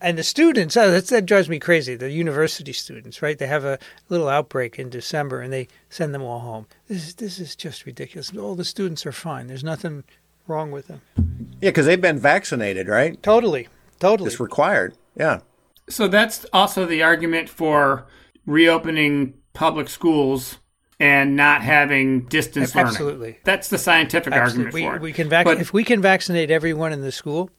and 0.00 0.18
the 0.18 0.22
students, 0.22 0.76
oh, 0.76 0.90
that's, 0.90 1.08
that 1.08 1.24
drives 1.24 1.48
me 1.48 1.58
crazy. 1.58 1.94
The 1.94 2.10
university 2.10 2.74
students, 2.74 3.22
right? 3.22 3.38
They 3.38 3.46
have 3.46 3.64
a 3.64 3.78
little 4.10 4.28
outbreak 4.28 4.78
in 4.78 4.90
December, 4.90 5.40
and 5.40 5.50
they 5.50 5.66
send 5.88 6.12
them 6.14 6.20
all 6.22 6.40
home. 6.40 6.66
This 6.88 7.08
is 7.08 7.14
this 7.14 7.38
is 7.38 7.56
just 7.56 7.86
ridiculous. 7.86 8.30
All 8.36 8.54
the 8.54 8.64
students 8.66 9.06
are 9.06 9.12
fine. 9.12 9.46
There's 9.46 9.64
nothing 9.64 10.04
wrong 10.46 10.70
with 10.70 10.88
them. 10.88 11.00
Yeah, 11.62 11.70
because 11.70 11.86
they've 11.86 12.00
been 12.00 12.18
vaccinated, 12.18 12.86
right? 12.86 13.22
Totally, 13.22 13.68
totally. 13.98 14.26
It's 14.28 14.38
required. 14.40 14.94
Yeah. 15.16 15.40
So 15.88 16.08
that's 16.08 16.46
also 16.52 16.86
the 16.86 17.02
argument 17.02 17.48
for 17.48 18.06
reopening 18.46 19.34
public 19.52 19.88
schools 19.88 20.58
and 21.00 21.36
not 21.36 21.62
having 21.62 22.26
distance 22.26 22.74
learning. 22.74 22.88
Absolutely. 22.90 23.38
That's 23.44 23.68
the 23.68 23.78
scientific 23.78 24.32
Absolutely. 24.32 24.64
argument 24.64 24.74
We, 24.74 24.82
for 24.84 24.96
it. 24.96 25.02
we 25.02 25.12
can 25.12 25.28
vac- 25.28 25.44
But- 25.44 25.60
if 25.60 25.72
we 25.72 25.84
can 25.84 26.00
vaccinate 26.00 26.50
everyone 26.50 26.92
in 26.92 27.00
the 27.00 27.12
school, 27.12 27.50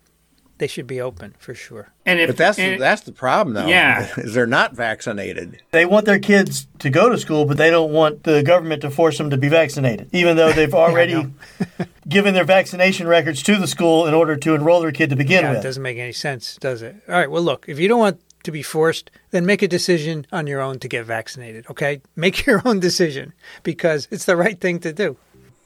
they 0.57 0.67
should 0.67 0.87
be 0.87 1.01
open 1.01 1.35
for 1.37 1.53
sure. 1.53 1.89
and 2.05 2.19
if 2.19 2.27
But 2.29 2.37
that's 2.37 2.59
and- 2.59 2.81
that's 2.81 3.01
the 3.01 3.11
problem, 3.11 3.53
though. 3.53 3.67
Yeah. 3.67 4.07
is 4.17 4.33
they're 4.33 4.47
not 4.47 4.73
vaccinated. 4.73 5.61
They 5.71 5.85
want 5.85 6.05
their 6.05 6.19
kids 6.19 6.67
to 6.79 6.89
go 6.89 7.09
to 7.09 7.17
school, 7.17 7.45
but 7.45 7.57
they 7.57 7.69
don't 7.69 7.91
want 7.91 8.23
the 8.23 8.41
government 8.43 8.81
to 8.83 8.89
force 8.89 9.17
them 9.17 9.29
to 9.31 9.37
be 9.37 9.49
vaccinated, 9.49 10.09
even 10.13 10.37
though 10.37 10.51
they've 10.53 10.73
already 10.85 11.25
given 12.07 12.33
their 12.33 12.45
vaccination 12.45 13.07
records 13.07 13.43
to 13.43 13.57
the 13.57 13.67
school 13.67 14.05
in 14.07 14.13
order 14.13 14.35
to 14.37 14.53
enroll 14.55 14.79
their 14.81 14.91
kid 14.91 15.09
to 15.09 15.15
begin 15.15 15.43
Yeah, 15.43 15.51
it 15.51 15.53
with. 15.55 15.63
doesn't 15.63 15.83
make 15.83 15.97
any 15.97 16.13
sense, 16.13 16.57
does 16.57 16.81
it? 16.81 16.95
All 17.07 17.15
right. 17.15 17.29
Well, 17.29 17.43
look, 17.43 17.65
if 17.67 17.79
you 17.79 17.87
don't 17.87 17.99
want 17.99 18.21
to 18.43 18.51
be 18.51 18.61
forced, 18.61 19.09
then 19.31 19.45
make 19.45 19.61
a 19.63 19.67
decision 19.67 20.25
on 20.31 20.45
your 20.47 20.61
own 20.61 20.77
to 20.79 20.87
get 20.87 21.03
vaccinated. 21.05 21.65
Okay, 21.69 22.01
make 22.15 22.45
your 22.45 22.61
own 22.63 22.79
decision 22.79 23.33
because 23.63 24.07
it's 24.11 24.25
the 24.25 24.37
right 24.37 24.61
thing 24.61 24.79
to 24.81 24.93
do. 24.93 25.17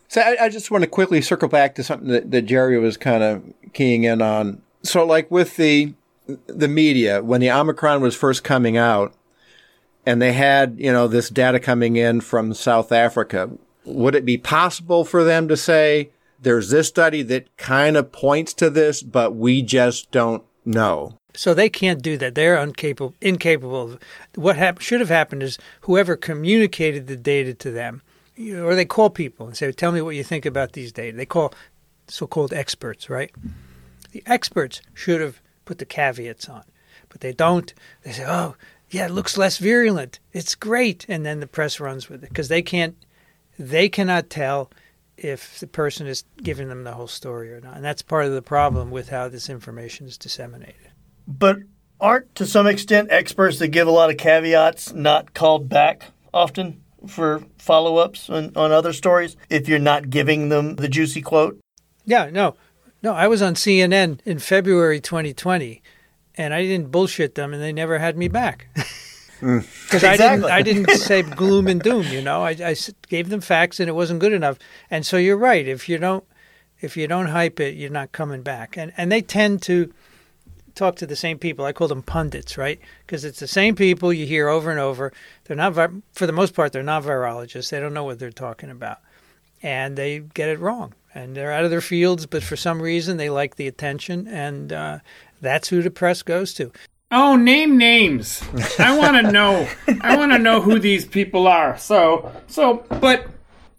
So 0.07 0.21
I, 0.21 0.45
I 0.45 0.49
just 0.49 0.71
want 0.71 0.83
to 0.83 0.89
quickly 0.89 1.21
circle 1.21 1.49
back 1.49 1.75
to 1.75 1.83
something 1.83 2.07
that, 2.07 2.31
that 2.31 2.43
Jerry 2.43 2.79
was 2.79 2.97
kind 2.97 3.21
of 3.21 3.43
keying 3.73 4.05
in 4.05 4.21
on. 4.23 4.61
So, 4.83 5.05
like 5.05 5.29
with 5.29 5.55
the 5.57 5.93
the 6.47 6.67
media, 6.67 7.23
when 7.23 7.41
the 7.41 7.51
Omicron 7.51 8.01
was 8.01 8.15
first 8.15 8.43
coming 8.43 8.77
out, 8.77 9.13
and 10.05 10.21
they 10.21 10.33
had 10.33 10.75
you 10.77 10.91
know 10.91 11.07
this 11.07 11.29
data 11.29 11.59
coming 11.59 11.95
in 11.95 12.21
from 12.21 12.53
South 12.53 12.91
Africa, 12.91 13.49
would 13.85 14.15
it 14.15 14.25
be 14.25 14.37
possible 14.37 15.05
for 15.05 15.23
them 15.23 15.47
to 15.47 15.57
say 15.57 16.09
there's 16.41 16.69
this 16.69 16.87
study 16.87 17.21
that 17.23 17.55
kind 17.57 17.97
of 17.97 18.11
points 18.11 18.53
to 18.55 18.69
this, 18.69 19.03
but 19.03 19.35
we 19.35 19.61
just 19.61 20.09
don't 20.11 20.43
know? 20.65 21.15
So 21.35 21.53
they 21.53 21.69
can't 21.69 22.01
do 22.01 22.17
that. 22.17 22.35
They're 22.35 22.57
incapable. 22.57 23.13
Incapable. 23.21 23.99
What 24.35 24.57
hap- 24.57 24.81
should 24.81 24.99
have 24.99 25.09
happened 25.09 25.43
is 25.43 25.57
whoever 25.81 26.15
communicated 26.15 27.07
the 27.07 27.15
data 27.15 27.53
to 27.55 27.71
them, 27.71 28.01
or 28.37 28.75
they 28.75 28.85
call 28.85 29.09
people 29.09 29.47
and 29.47 29.55
say, 29.55 29.71
"Tell 29.71 29.91
me 29.91 30.01
what 30.01 30.15
you 30.15 30.23
think 30.23 30.45
about 30.45 30.73
these 30.73 30.91
data." 30.91 31.15
They 31.15 31.25
call 31.25 31.53
so-called 32.07 32.53
experts, 32.53 33.09
right? 33.09 33.31
The 34.11 34.23
experts 34.25 34.81
should 34.93 35.21
have 35.21 35.41
put 35.65 35.77
the 35.77 35.85
caveats 35.85 36.49
on, 36.49 36.63
but 37.09 37.21
they 37.21 37.33
don't. 37.33 37.73
They 38.03 38.11
say, 38.11 38.25
"Oh, 38.27 38.55
yeah, 38.89 39.05
it 39.05 39.11
looks 39.11 39.37
less 39.37 39.57
virulent. 39.57 40.19
It's 40.33 40.55
great," 40.55 41.05
and 41.07 41.25
then 41.25 41.39
the 41.39 41.47
press 41.47 41.79
runs 41.79 42.09
with 42.09 42.23
it 42.23 42.29
because 42.29 42.47
they 42.47 42.61
can't. 42.61 42.95
They 43.57 43.89
cannot 43.89 44.29
tell 44.29 44.71
if 45.17 45.59
the 45.59 45.67
person 45.67 46.07
is 46.07 46.23
giving 46.41 46.69
them 46.69 46.83
the 46.83 46.93
whole 46.93 47.07
story 47.07 47.51
or 47.51 47.59
not, 47.59 47.75
and 47.75 47.85
that's 47.85 48.01
part 48.01 48.25
of 48.25 48.31
the 48.33 48.41
problem 48.41 48.89
with 48.89 49.09
how 49.09 49.27
this 49.27 49.49
information 49.49 50.07
is 50.07 50.17
disseminated. 50.17 50.91
But 51.27 51.57
aren't, 51.99 52.33
to 52.35 52.45
some 52.45 52.67
extent, 52.67 53.09
experts 53.11 53.59
that 53.59 53.67
give 53.67 53.87
a 53.87 53.91
lot 53.91 54.09
of 54.09 54.17
caveats 54.17 54.93
not 54.93 55.33
called 55.33 55.69
back 55.69 56.11
often 56.33 56.81
for 57.07 57.43
follow 57.57 57.97
ups 57.97 58.29
on, 58.29 58.51
on 58.55 58.71
other 58.71 58.93
stories 58.93 59.35
if 59.49 59.67
you're 59.67 59.79
not 59.79 60.09
giving 60.09 60.49
them 60.49 60.75
the 60.75 60.87
juicy 60.87 61.21
quote? 61.21 61.59
Yeah, 62.05 62.29
no, 62.31 62.55
no. 63.01 63.13
I 63.13 63.27
was 63.27 63.41
on 63.41 63.55
CNN 63.55 64.19
in 64.25 64.39
February 64.39 64.99
2020, 64.99 65.81
and 66.35 66.53
I 66.53 66.63
didn't 66.63 66.91
bullshit 66.91 67.35
them, 67.35 67.53
and 67.53 67.61
they 67.61 67.73
never 67.73 67.99
had 67.99 68.17
me 68.17 68.27
back 68.27 68.67
mm. 69.41 69.61
because 69.83 70.03
I 70.03 70.17
didn't. 70.17 70.45
I 70.45 70.61
didn't 70.61 70.89
say 70.97 71.21
gloom 71.21 71.67
and 71.67 71.81
doom. 71.81 72.03
You 72.07 72.21
know, 72.21 72.43
I 72.43 72.75
gave 73.07 73.29
them 73.29 73.41
facts, 73.41 73.79
and 73.79 73.89
it 73.89 73.93
wasn't 73.93 74.19
good 74.19 74.33
enough. 74.33 74.57
And 74.89 75.05
so 75.05 75.17
you're 75.17 75.37
right. 75.37 75.67
If 75.67 75.89
you 75.89 75.97
don't, 75.97 76.23
if 76.81 76.95
you 76.97 77.07
don't 77.07 77.27
hype 77.27 77.59
it, 77.59 77.75
you're 77.75 77.89
not 77.89 78.11
coming 78.11 78.41
back. 78.41 78.77
And 78.77 78.93
and 78.97 79.11
they 79.11 79.21
tend 79.21 79.61
to 79.63 79.93
talk 80.79 80.95
to 80.95 81.05
the 81.05 81.15
same 81.15 81.37
people. 81.37 81.65
I 81.65 81.73
call 81.73 81.87
them 81.89 82.01
pundits, 82.01 82.57
right? 82.57 82.79
Because 83.05 83.25
it's 83.25 83.39
the 83.39 83.47
same 83.47 83.75
people 83.75 84.13
you 84.13 84.25
hear 84.25 84.47
over 84.47 84.71
and 84.71 84.79
over. 84.79 85.11
They're 85.43 85.57
not, 85.57 85.75
for 86.13 86.25
the 86.25 86.31
most 86.31 86.53
part, 86.53 86.71
they're 86.71 86.83
not 86.83 87.03
virologists. 87.03 87.69
They 87.69 87.79
don't 87.79 87.93
know 87.93 88.05
what 88.05 88.17
they're 88.17 88.31
talking 88.31 88.69
about, 88.69 88.99
and 89.61 89.97
they 89.97 90.19
get 90.19 90.49
it 90.49 90.59
wrong. 90.59 90.93
And 91.13 91.35
they're 91.35 91.51
out 91.51 91.63
of 91.63 91.71
their 91.71 91.81
fields, 91.81 92.25
but 92.25 92.43
for 92.43 92.55
some 92.55 92.81
reason 92.81 93.17
they 93.17 93.29
like 93.29 93.55
the 93.55 93.67
attention, 93.67 94.27
and 94.27 94.71
uh, 94.71 94.99
that's 95.41 95.69
who 95.69 95.81
the 95.81 95.89
press 95.89 96.21
goes 96.21 96.53
to. 96.55 96.71
Oh, 97.11 97.35
name 97.35 97.77
names. 97.77 98.43
I 98.79 98.95
want 98.97 99.15
to 99.25 99.31
know. 99.31 99.67
I 100.01 100.15
want 100.15 100.31
to 100.31 100.37
know 100.37 100.61
who 100.61 100.77
these 100.77 101.05
people 101.05 101.47
are. 101.47 101.77
So, 101.77 102.31
so, 102.47 102.85
but 102.99 103.27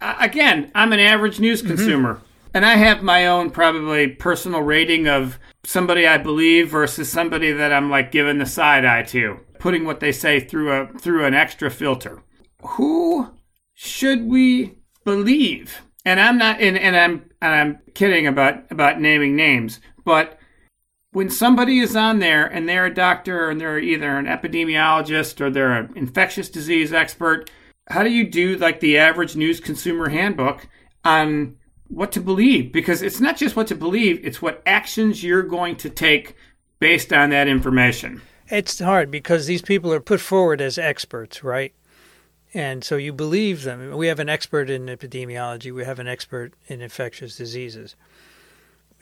uh, 0.01 0.16
again, 0.19 0.73
I'm 0.75 0.93
an 0.93 0.99
average 0.99 1.38
news 1.38 1.62
consumer, 1.62 2.21
and 2.55 2.66
I 2.66 2.75
have 2.75 3.03
my 3.03 3.29
own 3.29 3.51
probably 3.51 4.09
personal 4.09 4.62
rating 4.62 5.07
of 5.07 5.38
somebody 5.64 6.07
I 6.07 6.19
believe 6.19 6.71
versus 6.71 7.11
somebody 7.11 7.53
that 7.53 7.73
I'm 7.73 7.90
like 7.90 8.11
giving 8.11 8.38
the 8.38 8.47
side 8.47 8.85
eye 8.85 9.05
to, 9.05 9.38
putting 9.61 9.85
what 9.85 10.01
they 10.01 10.11
say 10.11 10.40
through 10.40 10.73
a 10.73 10.87
through 10.99 11.25
an 11.25 11.35
extra 11.35 11.71
filter. 11.71 12.23
Who 12.62 13.29
should 13.75 14.25
we 14.27 14.75
believe? 15.05 15.83
And 16.11 16.18
I'm 16.18 16.38
not, 16.38 16.61
and, 16.61 16.77
and 16.77 16.96
I'm 16.96 17.31
and 17.40 17.55
I'm 17.55 17.79
kidding 17.94 18.27
about 18.27 18.68
about 18.73 19.01
naming 19.01 19.37
names, 19.37 19.79
but 20.05 20.40
when 21.12 21.31
somebody 21.31 21.79
is 21.79 21.94
on 21.94 22.18
there 22.18 22.46
and 22.46 22.68
they're 22.68 22.87
a 22.87 22.92
doctor 22.92 23.49
and 23.49 23.61
they're 23.61 23.79
either 23.79 24.18
an 24.18 24.27
epidemiologist 24.27 25.40
or 25.40 25.51
they're 25.51 25.70
an 25.70 25.92
infectious 25.94 26.49
disease 26.49 26.92
expert, 26.92 27.49
how 27.90 28.03
do 28.03 28.11
you 28.11 28.29
do 28.29 28.57
like 28.57 28.81
the 28.81 28.99
average 28.99 29.37
news 29.37 29.61
consumer 29.61 30.09
handbook 30.09 30.66
on 31.05 31.57
what 31.87 32.11
to 32.11 32.20
believe? 32.20 32.73
Because 32.73 33.03
it's 33.03 33.20
not 33.20 33.37
just 33.37 33.55
what 33.55 33.68
to 33.68 33.77
believe, 33.77 34.18
it's 34.27 34.42
what 34.42 34.64
actions 34.66 35.23
you're 35.23 35.44
going 35.44 35.77
to 35.77 35.88
take 35.88 36.35
based 36.81 37.12
on 37.12 37.31
that 37.31 37.46
information. 37.46 38.20
It's 38.49 38.81
hard 38.81 39.12
because 39.12 39.46
these 39.46 39.62
people 39.62 39.92
are 39.92 40.01
put 40.01 40.20
forward 40.20 40.61
as 40.61 40.77
experts, 40.77 41.44
right? 41.44 41.73
And 42.53 42.83
so 42.83 42.97
you 42.97 43.13
believe 43.13 43.63
them. 43.63 43.97
We 43.97 44.09
have 44.09 44.19
an 44.19 44.29
expert 44.29 44.71
in 44.71 44.87
epidemiology, 44.87 45.73
we 45.73 45.85
have 45.85 45.99
an 45.99 46.09
expert 46.09 46.53
in 46.67 46.81
infectious 46.81 47.37
diseases. 47.37 47.95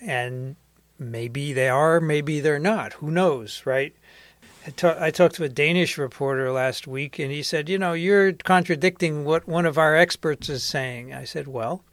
And 0.00 0.56
maybe 0.98 1.52
they 1.52 1.68
are, 1.68 2.00
maybe 2.00 2.40
they're 2.40 2.58
not. 2.58 2.94
Who 2.94 3.10
knows, 3.10 3.62
right? 3.64 3.94
I, 4.66 4.70
ta- 4.70 4.98
I 5.00 5.10
talked 5.10 5.36
to 5.36 5.44
a 5.44 5.48
Danish 5.48 5.96
reporter 5.96 6.52
last 6.52 6.86
week, 6.86 7.18
and 7.18 7.32
he 7.32 7.42
said, 7.42 7.68
You 7.68 7.78
know, 7.78 7.94
you're 7.94 8.32
contradicting 8.32 9.24
what 9.24 9.48
one 9.48 9.64
of 9.64 9.78
our 9.78 9.96
experts 9.96 10.48
is 10.50 10.62
saying. 10.62 11.14
I 11.14 11.24
said, 11.24 11.48
Well, 11.48 11.84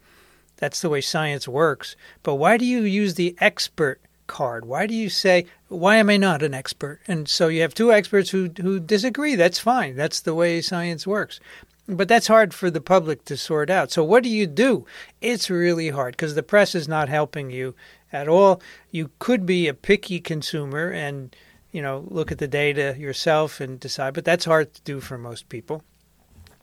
that's 0.56 0.80
the 0.80 0.90
way 0.90 1.00
science 1.00 1.48
works. 1.48 1.96
But 2.22 2.34
why 2.34 2.58
do 2.58 2.66
you 2.66 2.82
use 2.82 3.14
the 3.14 3.36
expert 3.40 4.00
card? 4.26 4.64
Why 4.64 4.86
do 4.86 4.94
you 4.94 5.08
say, 5.08 5.46
why 5.68 5.96
am 5.96 6.10
I 6.10 6.16
not 6.16 6.42
an 6.42 6.54
expert? 6.54 7.00
And 7.06 7.28
so 7.28 7.48
you 7.48 7.62
have 7.62 7.74
two 7.74 7.92
experts 7.92 8.30
who, 8.30 8.50
who 8.60 8.80
disagree. 8.80 9.34
That's 9.34 9.58
fine. 9.58 9.96
That's 9.96 10.20
the 10.20 10.34
way 10.34 10.60
science 10.60 11.06
works. 11.06 11.40
But 11.88 12.08
that's 12.08 12.26
hard 12.26 12.52
for 12.52 12.70
the 12.70 12.80
public 12.80 13.24
to 13.26 13.36
sort 13.36 13.70
out. 13.70 13.92
So 13.92 14.02
what 14.02 14.24
do 14.24 14.28
you 14.28 14.46
do? 14.46 14.86
It's 15.20 15.48
really 15.48 15.90
hard 15.90 16.14
because 16.16 16.34
the 16.34 16.42
press 16.42 16.74
is 16.74 16.88
not 16.88 17.08
helping 17.08 17.50
you 17.50 17.74
at 18.12 18.28
all. 18.28 18.60
You 18.90 19.10
could 19.18 19.46
be 19.46 19.68
a 19.68 19.74
picky 19.74 20.18
consumer 20.18 20.90
and, 20.90 21.34
you 21.70 21.80
know, 21.82 22.04
look 22.08 22.32
at 22.32 22.38
the 22.38 22.48
data 22.48 22.96
yourself 22.98 23.60
and 23.60 23.78
decide, 23.78 24.14
but 24.14 24.24
that's 24.24 24.44
hard 24.44 24.74
to 24.74 24.82
do 24.82 25.00
for 25.00 25.16
most 25.16 25.48
people. 25.48 25.84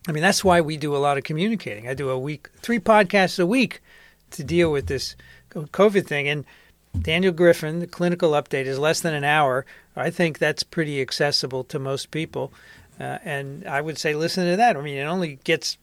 I 0.08 0.12
mean, 0.12 0.24
that's 0.24 0.44
why 0.44 0.60
we 0.60 0.76
do 0.76 0.96
a 0.96 0.98
lot 0.98 1.18
of 1.18 1.24
communicating. 1.24 1.88
I 1.88 1.94
do 1.94 2.10
a 2.10 2.20
week, 2.20 2.50
three 2.62 2.80
podcasts 2.80 3.40
a 3.40 3.46
week 3.46 3.82
to 4.32 4.44
deal 4.44 4.72
with 4.72 4.88
this 4.88 5.16
COVID 5.52 6.06
thing. 6.06 6.28
And 6.28 6.44
Daniel 7.00 7.34
Griffin, 7.34 7.80
the 7.80 7.88
clinical 7.88 8.32
update 8.32 8.66
is 8.66 8.80
less 8.80 9.02
than 9.02 9.14
an 9.14 9.24
hour. 9.24 9.66
I 9.96 10.10
think 10.10 10.38
that's 10.38 10.64
pretty 10.64 11.02
accessible 11.02 11.64
to 11.66 11.80
most 11.80 12.12
people. 12.12 12.54
Uh, 13.00 13.18
and 13.24 13.68
I 13.68 13.82
would 13.82 13.98
say 13.98 14.14
listen 14.14 14.46
to 14.50 14.56
that. 14.58 14.78
I 14.78 14.82
mean, 14.82 14.98
it 14.98 15.04
only 15.04 15.40
gets 15.44 15.78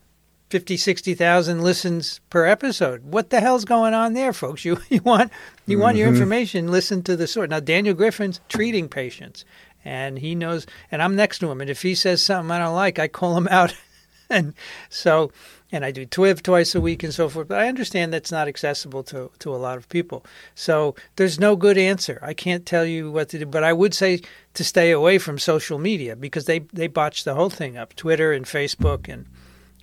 50, 0.51 0.77
60,000 0.77 1.63
listens 1.63 2.21
per 2.31 2.47
episode. 2.47 3.05
What 3.05 3.31
the 3.31 3.41
hell's 3.41 3.65
going 3.65 3.95
on 3.95 4.15
there, 4.15 4.33
folks? 4.33 4.65
You 4.65 4.79
you 4.89 5.01
want 5.03 5.33
you 5.67 5.79
want 5.79 5.97
your 5.97 6.09
information, 6.09 6.69
listen 6.69 7.03
to 7.05 7.17
the 7.17 7.27
source. 7.27 7.51
Now 7.51 7.61
Daniel 7.61 7.95
Griffin's 7.95 8.41
treating 8.49 8.89
patients 8.89 9.45
and 9.85 10.19
he 10.19 10.35
knows. 10.35 10.67
And 10.91 11.03
I'm 11.03 11.17
next 11.17 11.39
to 11.41 11.51
him, 11.51 11.61
and 11.61 11.71
if 11.71 11.83
he 11.83 11.95
says 11.95 12.23
something 12.23 12.51
I 12.51 12.59
don't 12.59 12.75
like, 12.75 12.99
I 12.99 13.09
call 13.09 13.37
him 13.37 13.49
out. 13.49 13.75
and 14.31 14.55
so, 14.89 15.33
and 15.73 15.85
I 15.85 15.91
do 15.91 16.05
TWIV 16.05 16.43
twice 16.43 16.75
a 16.75 16.81
week 16.81 17.03
and 17.03 17.15
so 17.15 17.29
forth. 17.29 17.49
But 17.49 17.61
I 17.61 17.69
understand 17.69 18.13
that's 18.13 18.33
not 18.33 18.49
accessible 18.49 19.03
to 19.05 19.31
to 19.39 19.55
a 19.55 19.57
lot 19.57 19.77
of 19.77 19.89
people. 19.89 20.25
So 20.55 20.95
there's 21.17 21.39
no 21.39 21.57
good 21.57 21.79
answer. 21.79 22.19
I 22.23 22.35
can't 22.35 22.67
tell 22.67 22.85
you 22.85 23.11
what 23.11 23.29
to 23.31 23.39
do, 23.39 23.47
but 23.47 23.65
I 23.65 23.73
would 23.73 23.95
say 23.95 24.21
to 24.55 24.65
stay 24.65 24.91
away 24.91 25.19
from 25.19 25.39
social 25.39 25.79
media 25.79 26.17
because 26.17 26.47
they 26.47 26.61
they 26.73 26.89
botched 26.89 27.25
the 27.25 27.35
whole 27.35 27.51
thing 27.51 27.77
up. 27.77 27.95
Twitter 27.95 28.33
and 28.33 28.45
Facebook 28.45 29.09
and 29.09 29.27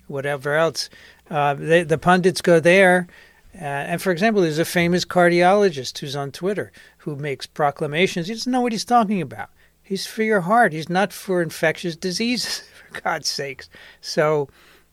whatever 0.06 0.54
else. 0.54 0.90
Uh, 1.30 1.54
they, 1.54 1.82
the 1.82 1.98
pundits 1.98 2.40
go 2.40 2.60
there. 2.60 3.06
Uh, 3.54 3.64
and 3.64 4.02
for 4.02 4.12
example, 4.12 4.42
there's 4.42 4.58
a 4.58 4.64
famous 4.64 5.04
cardiologist 5.04 5.98
who's 5.98 6.14
on 6.14 6.30
Twitter 6.30 6.70
who 6.98 7.16
makes 7.16 7.46
proclamations. 7.46 8.28
He 8.28 8.34
doesn't 8.34 8.52
know 8.52 8.60
what 8.60 8.72
he's 8.72 8.84
talking 8.84 9.20
about. 9.20 9.50
He's 9.82 10.06
for 10.06 10.22
your 10.22 10.42
heart. 10.42 10.72
He's 10.74 10.90
not 10.90 11.14
for 11.14 11.42
infectious 11.42 11.96
diseases, 11.96 12.62
for 12.92 13.00
God's 13.00 13.28
sakes. 13.28 13.70
So 14.00 14.48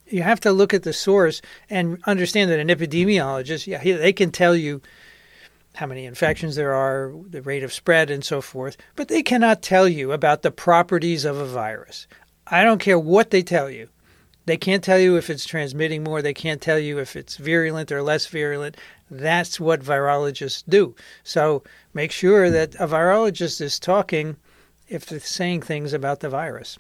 you 0.08 0.22
have 0.22 0.40
to 0.42 0.52
look 0.52 0.74
at 0.74 0.84
the 0.84 0.94
source 0.94 1.42
and 1.70 2.00
understand 2.06 2.52
that 2.52 2.60
an 2.60 2.68
epidemiologist, 2.68 3.68
yeah, 3.68 3.84
they 3.84 4.14
can 4.14 4.32
tell 4.32 4.56
you 4.56 4.82
how 5.76 5.86
many 5.86 6.06
infections 6.06 6.56
there 6.56 6.74
are, 6.74 7.14
the 7.30 7.42
rate 7.42 7.64
of 7.64 7.74
spread, 7.74 8.10
and 8.10 8.24
so 8.24 8.42
forth, 8.42 8.78
but 8.96 9.08
they 9.08 9.22
cannot 9.22 9.62
tell 9.62 9.88
you 9.88 10.12
about 10.12 10.42
the 10.42 10.52
properties 10.52 11.26
of 11.26 11.38
a 11.38 11.46
virus. 11.46 12.08
I 12.48 12.64
don't 12.64 12.80
care 12.80 13.00
what 13.00 13.32
they 13.32 13.44
tell 13.44 13.70
you. 13.70 13.90
They 14.46 14.58
can't 14.58 14.84
tell 14.84 15.00
you 15.00 15.18
if 15.18 15.30
it's 15.30 15.46
transmitting 15.46 16.04
more. 16.04 16.22
They 16.22 16.34
can't 16.34 16.62
tell 16.62 16.78
you 16.78 17.00
if 17.00 17.16
it's 17.16 17.38
virulent 17.38 17.92
or 17.92 18.04
less 18.04 18.28
virulent. 18.28 18.78
That's 19.10 19.60
what 19.60 19.82
virologists 19.82 20.64
do. 20.70 20.96
So 21.24 21.64
make 21.94 22.12
sure 22.12 22.52
that 22.52 22.76
a 22.76 22.88
virologist 22.88 23.60
is 23.60 23.80
talking 23.80 24.38
if 24.88 25.08
they're 25.08 25.20
saying 25.20 25.64
things 25.64 25.94
about 25.94 26.20
the 26.20 26.30
virus. 26.30 26.78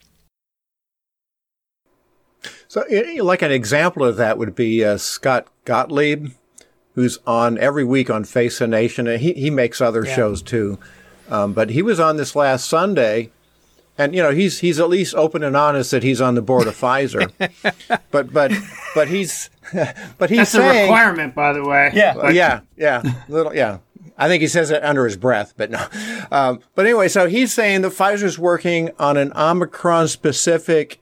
So, 2.67 2.83
like 3.21 3.41
an 3.41 3.51
example 3.51 4.03
of 4.03 4.17
that 4.17 4.37
would 4.37 4.55
be 4.55 4.83
uh, 4.83 4.97
Scott 4.97 5.47
Gottlieb, 5.65 6.31
who's 6.93 7.19
on 7.27 7.57
every 7.57 7.83
week 7.83 8.09
on 8.09 8.23
Face 8.23 8.59
the 8.59 8.67
Nation, 8.67 9.07
and 9.07 9.21
he 9.21 9.33
he 9.33 9.49
makes 9.49 9.81
other 9.81 10.03
yeah. 10.05 10.15
shows 10.15 10.41
too. 10.41 10.79
Um, 11.29 11.53
but 11.53 11.69
he 11.71 11.81
was 11.81 11.99
on 11.99 12.17
this 12.17 12.35
last 12.35 12.67
Sunday, 12.67 13.31
and 13.97 14.15
you 14.15 14.21
know 14.21 14.31
he's 14.31 14.59
he's 14.59 14.79
at 14.79 14.89
least 14.89 15.15
open 15.15 15.43
and 15.43 15.55
honest 15.55 15.91
that 15.91 16.03
he's 16.03 16.21
on 16.21 16.35
the 16.35 16.41
board 16.41 16.67
of 16.67 16.75
Pfizer. 16.75 17.31
but 18.11 18.33
but 18.33 18.51
but 18.93 19.07
he's 19.07 19.49
but 20.17 20.29
he's 20.29 20.39
That's 20.39 20.51
saying, 20.51 20.77
a 20.77 20.81
requirement, 20.83 21.35
by 21.35 21.53
the 21.53 21.63
way. 21.63 21.91
Yeah, 21.93 22.29
yeah, 22.29 22.61
yeah, 22.77 23.03
little 23.27 23.55
yeah. 23.55 23.79
I 24.17 24.29
think 24.29 24.41
he 24.41 24.47
says 24.47 24.71
it 24.71 24.81
under 24.81 25.03
his 25.03 25.17
breath, 25.17 25.53
but 25.57 25.71
no. 25.71 25.85
Um, 26.31 26.61
but 26.73 26.85
anyway, 26.85 27.09
so 27.09 27.27
he's 27.27 27.53
saying 27.53 27.81
that 27.81 27.91
Pfizer's 27.91 28.39
working 28.39 28.91
on 28.97 29.17
an 29.17 29.33
Omicron 29.35 30.07
specific 30.07 31.01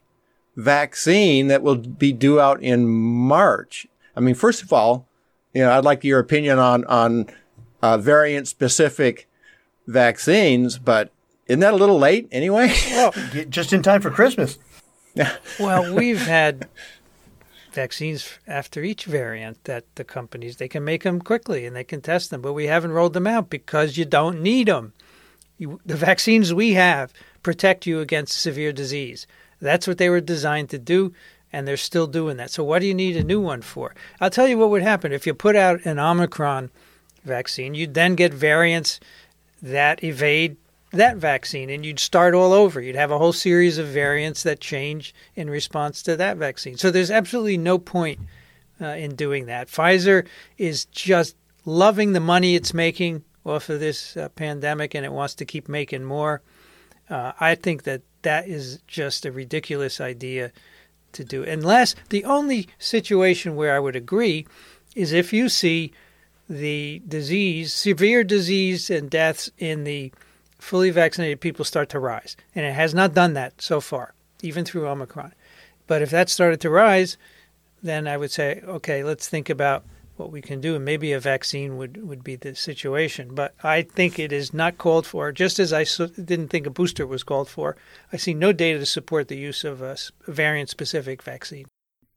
vaccine 0.56 1.48
that 1.48 1.62
will 1.62 1.76
be 1.76 2.12
due 2.12 2.40
out 2.40 2.62
in 2.62 2.86
March. 2.86 3.86
I 4.16 4.20
mean, 4.20 4.34
first 4.34 4.62
of 4.62 4.72
all, 4.72 5.06
you 5.52 5.62
know, 5.62 5.72
I'd 5.72 5.84
like 5.84 6.04
your 6.04 6.18
opinion 6.18 6.58
on 6.58 6.84
on 6.84 7.26
uh, 7.82 7.98
variant 7.98 8.48
specific 8.48 9.28
vaccines, 9.86 10.78
but 10.78 11.10
isn't 11.46 11.60
that 11.60 11.74
a 11.74 11.76
little 11.76 11.98
late 11.98 12.28
anyway? 12.32 12.74
well, 12.90 13.12
just 13.48 13.72
in 13.72 13.82
time 13.82 14.00
for 14.00 14.10
Christmas. 14.10 14.58
well, 15.60 15.94
we've 15.94 16.26
had 16.26 16.68
vaccines 17.72 18.38
after 18.46 18.82
each 18.82 19.04
variant 19.04 19.62
that 19.64 19.84
the 19.96 20.04
companies 20.04 20.56
they 20.56 20.68
can 20.68 20.84
make 20.84 21.02
them 21.02 21.20
quickly 21.20 21.66
and 21.66 21.74
they 21.74 21.84
can 21.84 22.00
test 22.00 22.30
them, 22.30 22.40
but 22.40 22.52
we 22.52 22.66
haven't 22.66 22.92
rolled 22.92 23.12
them 23.12 23.26
out 23.26 23.50
because 23.50 23.96
you 23.96 24.04
don't 24.04 24.40
need 24.40 24.68
them. 24.68 24.92
You, 25.58 25.80
the 25.84 25.96
vaccines 25.96 26.54
we 26.54 26.72
have 26.72 27.12
protect 27.42 27.86
you 27.86 28.00
against 28.00 28.40
severe 28.40 28.72
disease. 28.72 29.26
That's 29.64 29.86
what 29.86 29.98
they 29.98 30.08
were 30.08 30.20
designed 30.20 30.70
to 30.70 30.78
do, 30.78 31.12
and 31.52 31.66
they're 31.66 31.76
still 31.76 32.06
doing 32.06 32.36
that. 32.36 32.50
So 32.50 32.62
what 32.62 32.80
do 32.80 32.86
you 32.86 32.94
need 32.94 33.16
a 33.16 33.24
new 33.24 33.40
one 33.40 33.62
for? 33.62 33.94
I'll 34.20 34.30
tell 34.30 34.46
you 34.46 34.58
what 34.58 34.70
would 34.70 34.82
happen 34.82 35.12
if 35.12 35.26
you 35.26 35.34
put 35.34 35.56
out 35.56 35.84
an 35.84 35.98
Omicron 35.98 36.70
vaccine. 37.24 37.74
You'd 37.74 37.94
then 37.94 38.14
get 38.14 38.32
variants 38.32 39.00
that 39.62 40.04
evade 40.04 40.56
that 40.92 41.16
vaccine 41.16 41.70
and 41.70 41.84
you'd 41.84 41.98
start 41.98 42.34
all 42.34 42.52
over. 42.52 42.80
You'd 42.80 42.96
have 42.96 43.10
a 43.10 43.18
whole 43.18 43.32
series 43.32 43.78
of 43.78 43.86
variants 43.88 44.44
that 44.44 44.60
change 44.60 45.14
in 45.34 45.50
response 45.50 46.02
to 46.02 46.16
that 46.16 46.36
vaccine. 46.36 46.76
So 46.76 46.90
there's 46.90 47.10
absolutely 47.10 47.58
no 47.58 47.78
point 47.78 48.20
uh, 48.80 48.86
in 48.86 49.16
doing 49.16 49.46
that. 49.46 49.68
Pfizer 49.68 50.26
is 50.56 50.84
just 50.86 51.36
loving 51.64 52.12
the 52.12 52.20
money 52.20 52.54
it's 52.54 52.72
making 52.72 53.24
off 53.44 53.68
of 53.68 53.80
this 53.80 54.16
uh, 54.16 54.28
pandemic 54.30 54.94
and 54.94 55.04
it 55.04 55.12
wants 55.12 55.34
to 55.36 55.44
keep 55.44 55.68
making 55.68 56.04
more. 56.04 56.42
Uh, 57.10 57.32
I 57.40 57.54
think 57.54 57.82
that 57.84 58.02
that 58.24 58.48
is 58.48 58.80
just 58.86 59.24
a 59.24 59.32
ridiculous 59.32 60.00
idea 60.00 60.52
to 61.12 61.24
do. 61.24 61.44
Unless 61.44 61.94
the 62.10 62.24
only 62.24 62.68
situation 62.78 63.56
where 63.56 63.74
I 63.74 63.78
would 63.78 63.96
agree 63.96 64.46
is 64.94 65.12
if 65.12 65.32
you 65.32 65.48
see 65.48 65.92
the 66.48 67.00
disease, 67.08 67.72
severe 67.72 68.24
disease 68.24 68.90
and 68.90 69.08
deaths 69.08 69.50
in 69.58 69.84
the 69.84 70.12
fully 70.58 70.90
vaccinated 70.90 71.40
people 71.40 71.64
start 71.64 71.88
to 71.90 71.98
rise. 71.98 72.36
And 72.54 72.66
it 72.66 72.74
has 72.74 72.94
not 72.94 73.14
done 73.14 73.34
that 73.34 73.60
so 73.60 73.80
far, 73.80 74.14
even 74.42 74.64
through 74.64 74.88
Omicron. 74.88 75.32
But 75.86 76.02
if 76.02 76.10
that 76.10 76.28
started 76.28 76.60
to 76.62 76.70
rise, 76.70 77.16
then 77.82 78.08
I 78.08 78.16
would 78.16 78.30
say, 78.30 78.62
okay, 78.66 79.04
let's 79.04 79.28
think 79.28 79.50
about 79.50 79.84
what 80.16 80.30
we 80.30 80.40
can 80.40 80.60
do. 80.60 80.76
And 80.76 80.84
maybe 80.84 81.12
a 81.12 81.20
vaccine 81.20 81.76
would, 81.76 82.06
would 82.06 82.24
be 82.24 82.36
the 82.36 82.54
situation. 82.54 83.34
But 83.34 83.54
I 83.62 83.82
think 83.82 84.18
it 84.18 84.32
is 84.32 84.54
not 84.54 84.78
called 84.78 85.06
for, 85.06 85.32
just 85.32 85.58
as 85.58 85.72
I 85.72 85.84
didn't 85.84 86.48
think 86.48 86.66
a 86.66 86.70
booster 86.70 87.06
was 87.06 87.22
called 87.22 87.48
for. 87.48 87.76
I 88.12 88.16
see 88.16 88.34
no 88.34 88.52
data 88.52 88.78
to 88.78 88.86
support 88.86 89.28
the 89.28 89.36
use 89.36 89.64
of 89.64 89.82
a 89.82 89.96
variant 90.26 90.70
specific 90.70 91.22
vaccine. 91.22 91.66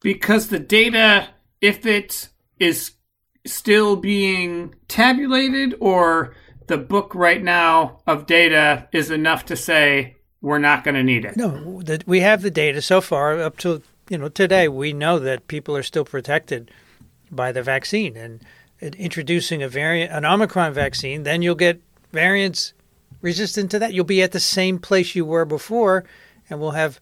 Because 0.02 0.48
the 0.48 0.60
data, 0.60 1.30
if 1.62 1.86
it 1.86 2.30
is 2.60 2.92
still 3.46 3.96
being 3.96 4.76
tabulated 4.88 5.76
or 5.80 6.36
the 6.68 6.78
book 6.78 7.16
right 7.16 7.42
now 7.42 8.00
of 8.06 8.26
data 8.26 8.88
is 8.92 9.10
enough 9.10 9.46
to 9.46 9.56
say 9.56 10.18
we're 10.42 10.60
not 10.60 10.84
going 10.84 10.96
to 10.96 11.04
need 11.04 11.26
it. 11.26 11.38
No, 11.38 11.82
we 12.06 12.20
have 12.20 12.42
the 12.42 12.52
data 12.52 12.82
so 12.82 13.02
far 13.02 13.40
up 13.40 13.58
to 13.60 13.82
you 14.10 14.18
know 14.18 14.30
today. 14.30 14.68
We 14.68 14.94
know 14.94 15.20
that 15.20 15.48
people 15.48 15.76
are 15.76 15.84
still 15.84 16.06
protected 16.06 16.72
by 17.32 17.52
the 17.52 17.64
vaccine, 17.64 18.16
and 18.16 18.42
introducing 18.96 19.64
a 19.64 19.70
variant, 19.70 20.12
an 20.12 20.26
Omicron 20.26 20.74
vaccine, 20.74 21.24
then 21.24 21.42
you'll 21.42 21.56
get 21.56 21.82
variants 22.12 22.74
resistant 23.22 23.72
to 23.72 23.80
that. 23.80 23.94
You'll 23.94 24.06
be 24.06 24.22
at 24.22 24.32
the 24.32 24.40
same 24.40 24.80
place 24.80 25.16
you 25.16 25.26
were 25.26 25.46
before, 25.46 26.04
and 26.50 26.60
we'll 26.60 26.72
have 26.72 27.00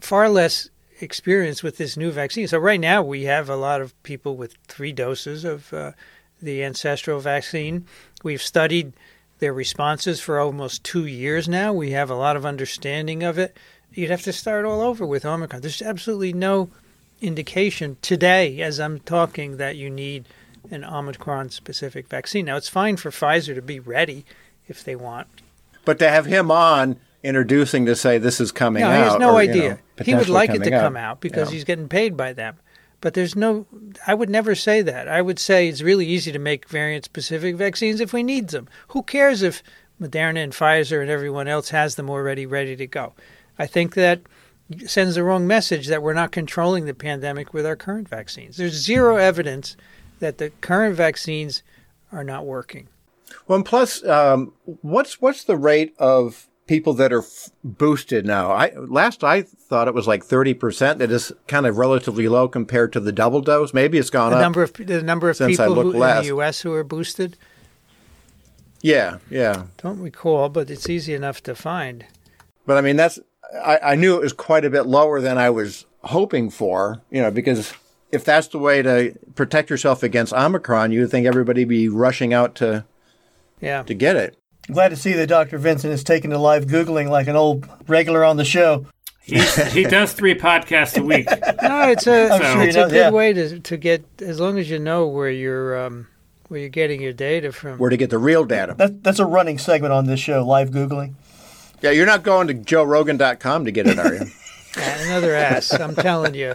far 0.00 0.28
less 0.28 0.70
experience 1.00 1.62
with 1.62 1.76
this 1.76 1.96
new 1.96 2.10
vaccine. 2.10 2.48
So 2.48 2.58
right 2.58 2.80
now 2.80 3.02
we 3.02 3.24
have 3.24 3.48
a 3.48 3.56
lot 3.56 3.80
of 3.80 4.00
people 4.02 4.36
with 4.36 4.56
three 4.68 4.92
doses 4.92 5.44
of 5.44 5.72
uh, 5.72 5.92
the 6.40 6.64
ancestral 6.64 7.20
vaccine. 7.20 7.86
We've 8.22 8.42
studied 8.42 8.92
their 9.38 9.52
responses 9.52 10.20
for 10.20 10.38
almost 10.38 10.84
two 10.84 11.06
years 11.06 11.48
now. 11.48 11.72
We 11.72 11.90
have 11.90 12.10
a 12.10 12.14
lot 12.14 12.36
of 12.36 12.46
understanding 12.46 13.22
of 13.22 13.38
it. 13.38 13.56
You'd 13.92 14.10
have 14.10 14.22
to 14.22 14.32
start 14.32 14.64
all 14.64 14.80
over 14.80 15.04
with 15.04 15.26
Omicron. 15.26 15.60
There's 15.60 15.82
absolutely 15.82 16.32
no 16.32 16.70
indication 17.22 17.96
today, 18.02 18.60
as 18.60 18.80
I'm 18.80 19.00
talking, 19.00 19.56
that 19.56 19.76
you 19.76 19.88
need 19.88 20.26
an 20.70 20.84
Omicron 20.84 21.50
specific 21.50 22.08
vaccine. 22.08 22.46
Now, 22.46 22.56
it's 22.56 22.68
fine 22.68 22.96
for 22.96 23.10
Pfizer 23.10 23.54
to 23.54 23.62
be 23.62 23.80
ready 23.80 24.24
if 24.68 24.84
they 24.84 24.96
want. 24.96 25.28
But 25.84 25.98
to 26.00 26.08
have 26.08 26.26
him 26.26 26.50
on 26.50 26.98
introducing 27.22 27.86
to 27.86 27.96
say 27.96 28.18
this 28.18 28.40
is 28.40 28.52
coming 28.52 28.82
no, 28.82 28.88
out. 28.88 28.96
He 28.96 29.02
has 29.02 29.18
no 29.18 29.34
or, 29.34 29.40
idea. 29.40 29.62
You 29.62 29.68
know, 29.70 30.04
he 30.04 30.14
would 30.14 30.28
like 30.28 30.50
it 30.50 30.62
to 30.64 30.74
out. 30.74 30.80
come 30.80 30.96
out 30.96 31.20
because 31.20 31.48
yeah. 31.48 31.54
he's 31.54 31.64
getting 31.64 31.88
paid 31.88 32.16
by 32.16 32.32
them. 32.32 32.56
But 33.00 33.14
there's 33.14 33.34
no, 33.34 33.66
I 34.06 34.14
would 34.14 34.30
never 34.30 34.54
say 34.54 34.80
that. 34.82 35.08
I 35.08 35.22
would 35.22 35.38
say 35.38 35.68
it's 35.68 35.82
really 35.82 36.06
easy 36.06 36.30
to 36.30 36.38
make 36.38 36.68
variant 36.68 37.04
specific 37.04 37.56
vaccines 37.56 38.00
if 38.00 38.12
we 38.12 38.22
need 38.22 38.48
them. 38.48 38.68
Who 38.88 39.02
cares 39.02 39.42
if 39.42 39.62
Moderna 40.00 40.42
and 40.42 40.52
Pfizer 40.52 41.00
and 41.00 41.10
everyone 41.10 41.48
else 41.48 41.70
has 41.70 41.96
them 41.96 42.08
already 42.08 42.46
ready 42.46 42.76
to 42.76 42.86
go? 42.86 43.14
I 43.58 43.66
think 43.66 43.94
that 43.94 44.20
sends 44.88 45.14
the 45.14 45.24
wrong 45.24 45.46
message 45.46 45.86
that 45.88 46.02
we're 46.02 46.12
not 46.12 46.32
controlling 46.32 46.86
the 46.86 46.94
pandemic 46.94 47.52
with 47.52 47.66
our 47.66 47.76
current 47.76 48.08
vaccines. 48.08 48.56
There's 48.56 48.74
zero 48.74 49.16
evidence 49.16 49.76
that 50.20 50.38
the 50.38 50.50
current 50.60 50.96
vaccines 50.96 51.62
are 52.10 52.24
not 52.24 52.46
working. 52.46 52.88
Well, 53.46 53.56
and 53.56 53.66
plus, 53.66 54.04
um, 54.04 54.52
what's 54.64 55.20
what's 55.20 55.44
the 55.44 55.56
rate 55.56 55.94
of 55.98 56.48
people 56.66 56.94
that 56.94 57.12
are 57.12 57.20
f- 57.20 57.50
boosted 57.64 58.24
now. 58.24 58.50
I 58.50 58.72
last 58.74 59.24
I 59.24 59.42
thought 59.42 59.88
it 59.88 59.94
was 59.94 60.06
like 60.06 60.24
thirty 60.24 60.54
percent. 60.54 60.98
That 60.98 61.10
is 61.10 61.32
kind 61.48 61.66
of 61.66 61.76
relatively 61.76 62.28
low 62.28 62.48
compared 62.48 62.92
to 62.94 63.00
the 63.00 63.12
double 63.12 63.40
dose. 63.40 63.74
Maybe 63.74 63.98
it's 63.98 64.10
gone 64.10 64.30
the 64.30 64.36
up. 64.36 64.42
Number 64.42 64.62
of 64.62 64.72
the 64.74 65.02
number 65.02 65.30
of 65.30 65.38
people 65.38 65.74
who, 65.74 65.92
in 65.92 65.98
the 65.98 66.24
U.S. 66.26 66.60
who 66.60 66.72
are 66.72 66.84
boosted. 66.84 67.36
Yeah, 68.80 69.18
yeah. 69.30 69.64
Don't 69.78 70.00
recall, 70.00 70.48
but 70.48 70.68
it's 70.68 70.88
easy 70.88 71.14
enough 71.14 71.42
to 71.44 71.54
find. 71.54 72.04
But 72.66 72.78
I 72.78 72.80
mean, 72.80 72.96
that's 72.96 73.18
I, 73.54 73.78
I 73.92 73.94
knew 73.94 74.16
it 74.16 74.22
was 74.22 74.32
quite 74.32 74.64
a 74.64 74.70
bit 74.70 74.86
lower 74.86 75.20
than 75.20 75.38
I 75.38 75.50
was 75.50 75.86
hoping 76.04 76.50
for. 76.50 77.02
You 77.10 77.22
know, 77.22 77.30
because 77.30 77.72
if 78.10 78.24
that's 78.24 78.48
the 78.48 78.58
way 78.58 78.82
to 78.82 79.18
protect 79.34 79.70
yourself 79.70 80.02
against 80.02 80.32
Omicron, 80.32 80.92
you 80.92 81.00
would 81.00 81.10
think 81.10 81.26
everybody 81.26 81.64
be 81.64 81.88
rushing 81.88 82.32
out 82.32 82.54
to 82.56 82.84
yeah 83.60 83.82
to 83.84 83.94
get 83.94 84.16
it. 84.16 84.36
Glad 84.70 84.90
to 84.90 84.96
see 84.96 85.12
that 85.14 85.26
Dr. 85.26 85.58
Vincent 85.58 85.90
has 85.90 86.04
taken 86.04 86.30
to 86.30 86.38
live 86.38 86.66
Googling 86.66 87.10
like 87.10 87.26
an 87.26 87.34
old 87.34 87.66
regular 87.88 88.24
on 88.24 88.36
the 88.36 88.44
show. 88.44 88.86
He's, 89.24 89.72
he 89.72 89.84
does 89.84 90.12
three 90.12 90.34
podcasts 90.34 90.98
a 91.00 91.02
week. 91.02 91.28
No, 91.62 91.88
it's 91.88 92.06
a 92.08 92.28
I'm 92.28 92.40
sure 92.40 92.62
it's 92.62 92.74
he 92.74 92.80
a 92.80 92.82
knows, 92.82 92.92
good 92.92 92.96
yeah. 92.96 93.10
way 93.10 93.32
to 93.32 93.60
to 93.60 93.76
get 93.76 94.04
as 94.20 94.40
long 94.40 94.58
as 94.58 94.68
you 94.68 94.78
know 94.78 95.06
where 95.06 95.30
you're 95.30 95.86
um, 95.86 96.08
where 96.48 96.60
you're 96.60 96.68
getting 96.68 97.00
your 97.00 97.12
data 97.12 97.52
from. 97.52 97.78
Where 97.78 97.88
to 97.88 97.96
get 97.96 98.10
the 98.10 98.18
real 98.18 98.44
data. 98.44 98.74
That, 98.76 99.02
that's 99.02 99.20
a 99.20 99.26
running 99.26 99.58
segment 99.58 99.92
on 99.92 100.06
this 100.06 100.20
show, 100.20 100.44
live 100.44 100.70
Googling. 100.70 101.14
Yeah, 101.82 101.90
you're 101.90 102.06
not 102.06 102.22
going 102.22 102.46
to 102.48 102.54
joerogan.com 102.54 103.64
to 103.64 103.70
get 103.72 103.86
it, 103.86 103.98
are 103.98 104.14
you? 104.14 104.26
Another 104.76 105.34
ass, 105.34 105.72
I'm 105.72 105.94
telling 105.94 106.34
you. 106.34 106.54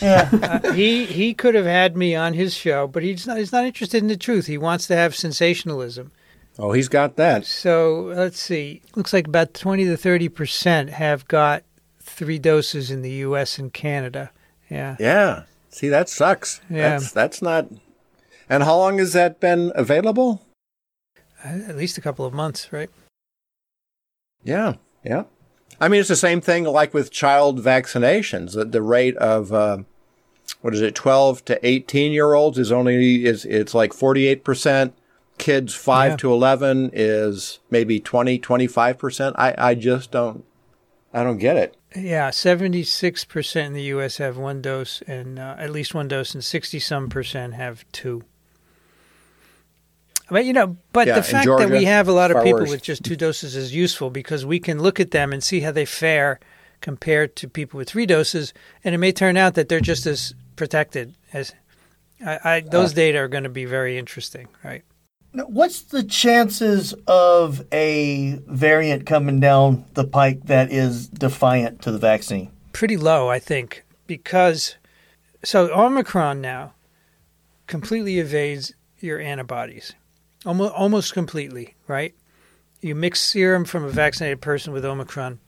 Yeah. 0.00 0.28
Uh, 0.62 0.72
he 0.72 1.06
he 1.06 1.34
could 1.34 1.56
have 1.56 1.64
had 1.64 1.96
me 1.96 2.14
on 2.14 2.34
his 2.34 2.54
show, 2.54 2.86
but 2.86 3.02
he's 3.02 3.26
not. 3.26 3.38
He's 3.38 3.50
not 3.50 3.64
interested 3.64 3.98
in 4.00 4.06
the 4.08 4.16
truth. 4.16 4.46
He 4.46 4.56
wants 4.58 4.86
to 4.86 4.94
have 4.96 5.16
sensationalism. 5.16 6.12
oh, 6.58 6.70
he's 6.70 6.88
got 6.88 7.16
that. 7.16 7.46
So 7.46 8.12
let's 8.14 8.38
see. 8.38 8.82
Looks 8.94 9.12
like 9.12 9.26
about 9.26 9.54
twenty 9.54 9.84
to 9.86 9.96
thirty 9.96 10.28
percent 10.28 10.90
have 10.90 11.26
got 11.26 11.64
three 12.00 12.38
doses 12.38 12.92
in 12.92 13.02
the 13.02 13.10
U.S. 13.26 13.58
and 13.58 13.72
Canada. 13.72 14.30
Yeah. 14.70 14.96
Yeah. 15.00 15.42
See, 15.70 15.88
that 15.88 16.08
sucks. 16.08 16.60
Yeah. 16.70 16.90
That's, 16.90 17.10
that's 17.12 17.42
not. 17.42 17.66
And 18.48 18.62
how 18.62 18.76
long 18.76 18.98
has 18.98 19.14
that 19.14 19.40
been 19.40 19.72
available? 19.74 20.42
Uh, 21.44 21.48
At 21.68 21.76
least 21.76 21.98
a 21.98 22.00
couple 22.00 22.24
of 22.24 22.32
months, 22.34 22.72
right? 22.72 22.90
Yeah. 24.44 24.74
Yeah. 25.04 25.24
I 25.80 25.88
mean, 25.88 26.00
it's 26.00 26.08
the 26.08 26.16
same 26.16 26.40
thing 26.40 26.64
like 26.64 26.92
with 26.92 27.10
child 27.10 27.60
vaccinations. 27.60 28.54
The, 28.54 28.64
the 28.64 28.82
rate 28.82 29.16
of, 29.16 29.52
uh, 29.52 29.78
what 30.60 30.74
is 30.74 30.80
it, 30.82 30.94
12 30.94 31.44
to 31.46 31.66
18 31.66 32.12
year 32.12 32.34
olds 32.34 32.58
is 32.58 32.70
only, 32.70 33.24
is 33.24 33.44
it's 33.44 33.74
like 33.74 33.92
48%. 33.92 34.92
Kids 35.38 35.74
5 35.74 36.10
Yeah. 36.10 36.16
to 36.18 36.32
11 36.32 36.90
is 36.92 37.60
maybe 37.70 37.98
20, 37.98 38.38
25%. 38.38 39.32
I, 39.38 39.54
I 39.56 39.74
just 39.74 40.10
don't, 40.10 40.44
I 41.14 41.22
don't 41.22 41.38
get 41.38 41.56
it. 41.56 41.76
Yeah, 41.96 42.30
seventy-six 42.30 43.24
percent 43.24 43.66
in 43.68 43.72
the 43.72 43.82
U.S. 43.84 44.18
have 44.18 44.36
one 44.38 44.62
dose, 44.62 45.02
and 45.08 45.40
uh, 45.40 45.56
at 45.58 45.70
least 45.72 45.92
one 45.92 46.06
dose, 46.06 46.34
and 46.34 46.44
sixty-some 46.44 47.08
percent 47.08 47.54
have 47.54 47.84
two. 47.90 48.22
But 50.30 50.44
you 50.44 50.52
know, 50.52 50.76
but 50.92 51.06
Yeah, 51.08 51.14
the 51.14 51.26
in 51.26 51.32
fact 51.32 51.46
that 51.58 51.70
we 51.70 51.84
have 51.84 52.08
a 52.08 52.12
lot 52.12 52.30
of 52.30 52.42
people 52.42 52.60
worse. 52.60 52.70
with 52.70 52.82
just 52.82 53.02
two 53.04 53.16
doses 53.16 53.56
is 53.56 53.74
useful 53.74 54.10
because 54.10 54.46
we 54.46 54.60
can 54.60 54.80
look 54.80 55.00
at 55.00 55.10
them 55.10 55.32
and 55.32 55.42
see 55.42 55.60
how 55.60 55.72
they 55.72 55.84
fare 55.84 56.38
compared 56.80 57.36
to 57.36 57.48
people 57.48 57.78
with 57.78 57.88
three 57.88 58.06
doses, 58.06 58.54
and 58.84 58.94
it 58.94 58.98
may 58.98 59.12
turn 59.12 59.36
out 59.36 59.54
that 59.54 59.68
they're 59.68 59.80
just 59.80 60.06
as 60.06 60.34
protected 60.56 61.14
as. 61.32 61.52
I, 62.24 62.38
I, 62.44 62.60
those 62.60 62.92
data 62.92 63.18
are 63.18 63.28
going 63.28 63.44
to 63.44 63.48
be 63.50 63.64
very 63.64 63.98
interesting, 63.98 64.48
right? 64.62 64.82
Now, 65.32 65.44
What's 65.44 65.82
the 65.82 66.02
chances 66.02 66.94
of 67.06 67.64
a 67.72 68.38
variant 68.46 69.06
coming 69.06 69.40
down 69.40 69.84
the 69.94 70.04
pike 70.04 70.44
that 70.44 70.70
is 70.70 71.08
defiant 71.08 71.82
to 71.82 71.90
the 71.92 71.98
vaccine? 71.98 72.50
pretty 72.72 72.96
low, 72.96 73.28
I 73.28 73.38
think, 73.40 73.84
because 74.06 74.76
so 75.42 75.72
Omicron 75.72 76.40
now 76.40 76.74
completely 77.66 78.18
evades 78.18 78.72
your 79.00 79.18
antibodies, 79.18 79.94
almost 80.44 80.74
almost 80.74 81.12
completely, 81.12 81.74
right? 81.86 82.14
You 82.80 82.94
mix 82.94 83.20
serum 83.20 83.64
from 83.64 83.84
a 83.84 83.90
vaccinated 83.90 84.40
person 84.40 84.72
with 84.72 84.84
Omicron, 84.84 85.38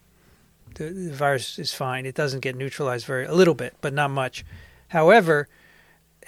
the, 0.74 0.90
the 0.90 1.12
virus 1.12 1.58
is 1.58 1.72
fine. 1.72 2.06
It 2.06 2.14
doesn't 2.14 2.40
get 2.40 2.56
neutralized 2.56 3.06
very 3.06 3.26
a 3.26 3.34
little 3.34 3.54
bit, 3.54 3.74
but 3.80 3.92
not 3.92 4.10
much. 4.10 4.44
However, 4.88 5.48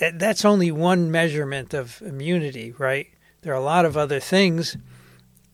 eh, 0.00 0.12
that's 0.14 0.44
only 0.44 0.70
one 0.70 1.10
measurement 1.10 1.74
of 1.74 2.02
immunity, 2.02 2.72
right? 2.78 3.08
There 3.42 3.52
are 3.52 3.56
a 3.56 3.64
lot 3.64 3.84
of 3.84 3.96
other 3.96 4.20
things 4.20 4.76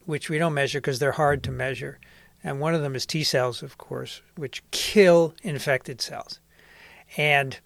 which 0.07 0.29
we 0.29 0.39
don't 0.39 0.55
measure 0.55 0.81
because 0.81 0.99
they're 0.99 1.13
hard 1.13 1.43
to 1.45 1.51
measure. 1.51 1.99
And 2.43 2.61
one 2.61 2.75
of 2.75 2.83
them 2.83 2.95
is 2.95 3.05
T 3.07 3.23
cells, 3.23 3.63
of 3.63 3.79
course, 3.79 4.23
which 4.37 4.63
kill 4.71 5.35
infected 5.43 6.01
cells. 6.01 6.41
And 7.17 7.59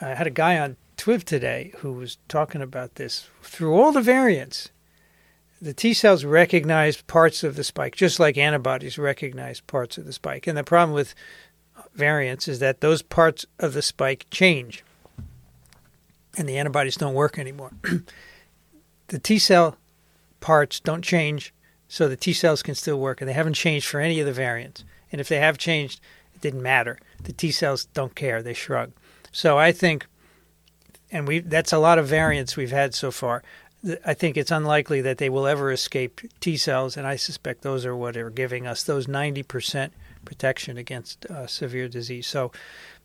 I 0.00 0.14
had 0.14 0.26
a 0.26 0.30
guy 0.30 0.58
on 0.58 0.76
TWiV 1.02 1.24
today 1.24 1.72
who 1.78 1.92
was 1.92 2.18
talking 2.28 2.62
about 2.62 2.94
this. 2.94 3.28
Through 3.42 3.74
all 3.74 3.90
the 3.90 4.00
variants, 4.00 4.70
the 5.60 5.74
T 5.74 5.94
cells 5.94 6.24
recognize 6.24 7.02
parts 7.02 7.42
of 7.42 7.56
the 7.56 7.64
spike, 7.64 7.96
just 7.96 8.20
like 8.20 8.38
antibodies 8.38 8.98
recognize 8.98 9.60
parts 9.60 9.98
of 9.98 10.04
the 10.04 10.12
spike. 10.12 10.46
And 10.46 10.56
the 10.56 10.62
problem 10.62 10.94
with 10.94 11.16
variants 11.94 12.46
is 12.46 12.60
that 12.60 12.80
those 12.82 13.02
parts 13.02 13.44
of 13.58 13.72
the 13.72 13.82
spike 13.82 14.26
change, 14.30 14.84
and 16.38 16.48
the 16.48 16.56
antibodies 16.56 16.96
don't 16.96 17.14
work 17.14 17.36
anymore. 17.36 17.72
the 19.08 19.18
T 19.18 19.40
cell 19.40 19.76
parts 20.38 20.78
don't 20.78 21.02
change, 21.02 21.52
so 21.88 22.08
the 22.08 22.16
T 22.16 22.32
cells 22.32 22.62
can 22.62 22.76
still 22.76 23.00
work, 23.00 23.20
and 23.20 23.28
they 23.28 23.34
haven't 23.34 23.54
changed 23.54 23.88
for 23.88 23.98
any 23.98 24.20
of 24.20 24.26
the 24.26 24.32
variants. 24.32 24.84
And 25.10 25.20
if 25.20 25.28
they 25.28 25.38
have 25.38 25.58
changed, 25.58 26.00
it 26.32 26.40
didn't 26.40 26.62
matter. 26.62 26.96
The 27.24 27.32
T 27.32 27.50
cells 27.50 27.86
don't 27.86 28.14
care; 28.14 28.40
they 28.40 28.54
shrug. 28.54 28.92
So 29.32 29.58
I 29.58 29.72
think, 29.72 30.06
and 31.12 31.28
we 31.28 31.40
that's 31.40 31.72
a 31.72 31.78
lot 31.78 31.98
of 31.98 32.06
variants 32.08 32.56
we've 32.56 32.70
had 32.70 32.94
so 32.94 33.10
far. 33.10 33.42
I 34.04 34.14
think 34.14 34.36
it's 34.36 34.52
unlikely 34.52 35.00
that 35.02 35.18
they 35.18 35.28
will 35.28 35.46
ever 35.46 35.72
escape 35.72 36.20
T 36.38 36.56
cells, 36.56 36.96
and 36.96 37.06
I 37.06 37.16
suspect 37.16 37.62
those 37.62 37.84
are 37.84 37.96
what 37.96 38.16
are 38.16 38.30
giving 38.30 38.66
us 38.66 38.82
those 38.82 39.08
ninety 39.08 39.42
percent 39.42 39.92
protection 40.24 40.78
against 40.78 41.26
uh, 41.26 41.46
severe 41.48 41.88
disease. 41.88 42.28
So, 42.28 42.52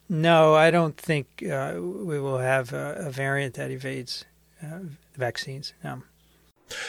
no, 0.07 0.53
I 0.53 0.69
don't 0.69 0.95
think 0.95 1.43
uh, 1.43 1.73
we 1.77 2.19
will 2.19 2.37
have 2.37 2.73
a, 2.73 3.07
a 3.07 3.11
variant 3.11 3.55
that 3.55 3.71
evades 3.71 4.25
uh, 4.63 4.79
vaccines. 5.15 5.73
No. 5.83 6.03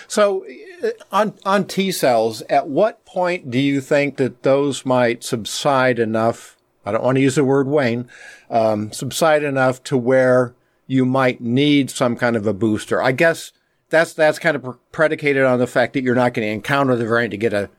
So, 0.06 0.44
uh, 0.82 0.90
on 1.10 1.38
on 1.44 1.64
T 1.64 1.90
cells, 1.90 2.42
at 2.50 2.68
what 2.68 3.04
point 3.06 3.50
do 3.50 3.58
you 3.58 3.80
think 3.80 4.18
that 4.18 4.42
those 4.42 4.84
might 4.84 5.24
subside 5.24 5.98
enough? 5.98 6.56
I 6.84 6.92
don't 6.92 7.04
want 7.04 7.16
to 7.16 7.22
use 7.22 7.36
the 7.36 7.44
word 7.44 7.68
wane, 7.68 8.08
um, 8.50 8.92
subside 8.92 9.42
enough 9.42 9.82
to 9.84 9.96
where 9.96 10.54
you 10.88 11.04
might 11.06 11.40
need 11.40 11.90
some 11.90 12.16
kind 12.16 12.34
of 12.34 12.46
a 12.48 12.52
booster. 12.52 13.00
I 13.00 13.12
guess 13.12 13.52
that's 13.90 14.14
that's 14.14 14.40
kind 14.40 14.56
of 14.56 14.76
predicated 14.90 15.44
on 15.44 15.60
the 15.60 15.68
fact 15.68 15.92
that 15.92 16.02
you're 16.02 16.16
not 16.16 16.34
going 16.34 16.48
to 16.48 16.52
encounter 16.52 16.96
the 16.96 17.06
variant 17.06 17.30
to 17.30 17.36
get 17.36 17.52
a 17.52 17.70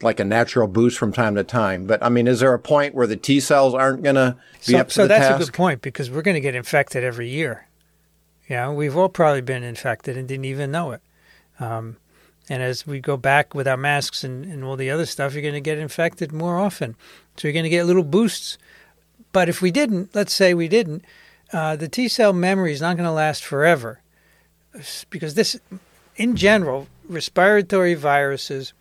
like 0.00 0.20
a 0.20 0.24
natural 0.24 0.68
boost 0.68 0.96
from 0.96 1.12
time 1.12 1.34
to 1.34 1.42
time. 1.42 1.86
But 1.86 2.02
I 2.04 2.08
mean, 2.08 2.28
is 2.28 2.40
there 2.40 2.54
a 2.54 2.58
point 2.58 2.94
where 2.94 3.06
the 3.06 3.16
T 3.16 3.40
cells 3.40 3.74
aren't 3.74 4.04
going 4.04 4.14
to 4.14 4.36
be 4.66 4.72
so, 4.72 4.78
up 4.78 4.88
to 4.88 4.94
so 4.94 5.02
the 5.02 5.08
that's 5.08 5.34
a 5.34 5.44
good 5.44 5.54
point 5.54 5.82
because 5.82 6.10
we're 6.10 6.22
going 6.22 6.36
to 6.36 6.40
get 6.40 6.54
infected 6.54 7.02
every 7.02 7.28
year. 7.28 7.66
Yeah, 8.48 8.70
we've 8.70 8.96
all 8.96 9.08
probably 9.08 9.42
been 9.42 9.62
infected 9.62 10.16
and 10.16 10.28
didn't 10.28 10.46
even 10.46 10.70
know 10.70 10.92
it. 10.92 11.02
Um, 11.60 11.96
and 12.48 12.62
as 12.62 12.86
we 12.86 13.00
go 13.00 13.16
back 13.16 13.54
without 13.54 13.78
masks 13.78 14.24
and, 14.24 14.44
and 14.44 14.64
all 14.64 14.76
the 14.76 14.90
other 14.90 15.04
stuff, 15.04 15.34
you're 15.34 15.42
going 15.42 15.52
to 15.52 15.60
get 15.60 15.76
infected 15.76 16.32
more 16.32 16.58
often. 16.58 16.96
So 17.36 17.48
you're 17.48 17.52
going 17.52 17.64
to 17.64 17.70
get 17.70 17.84
little 17.84 18.04
boosts. 18.04 18.56
But 19.32 19.50
if 19.50 19.60
we 19.60 19.70
didn't, 19.70 20.14
let's 20.14 20.32
say 20.32 20.54
we 20.54 20.68
didn't, 20.68 21.04
uh, 21.52 21.76
the 21.76 21.88
T 21.88 22.08
cell 22.08 22.32
memory 22.32 22.72
is 22.72 22.80
not 22.80 22.96
going 22.96 23.06
to 23.06 23.12
last 23.12 23.44
forever. 23.44 24.00
Because 25.10 25.34
this, 25.34 25.58
in 26.16 26.36
general, 26.36 26.88
respiratory 27.08 27.94
viruses 27.94 28.72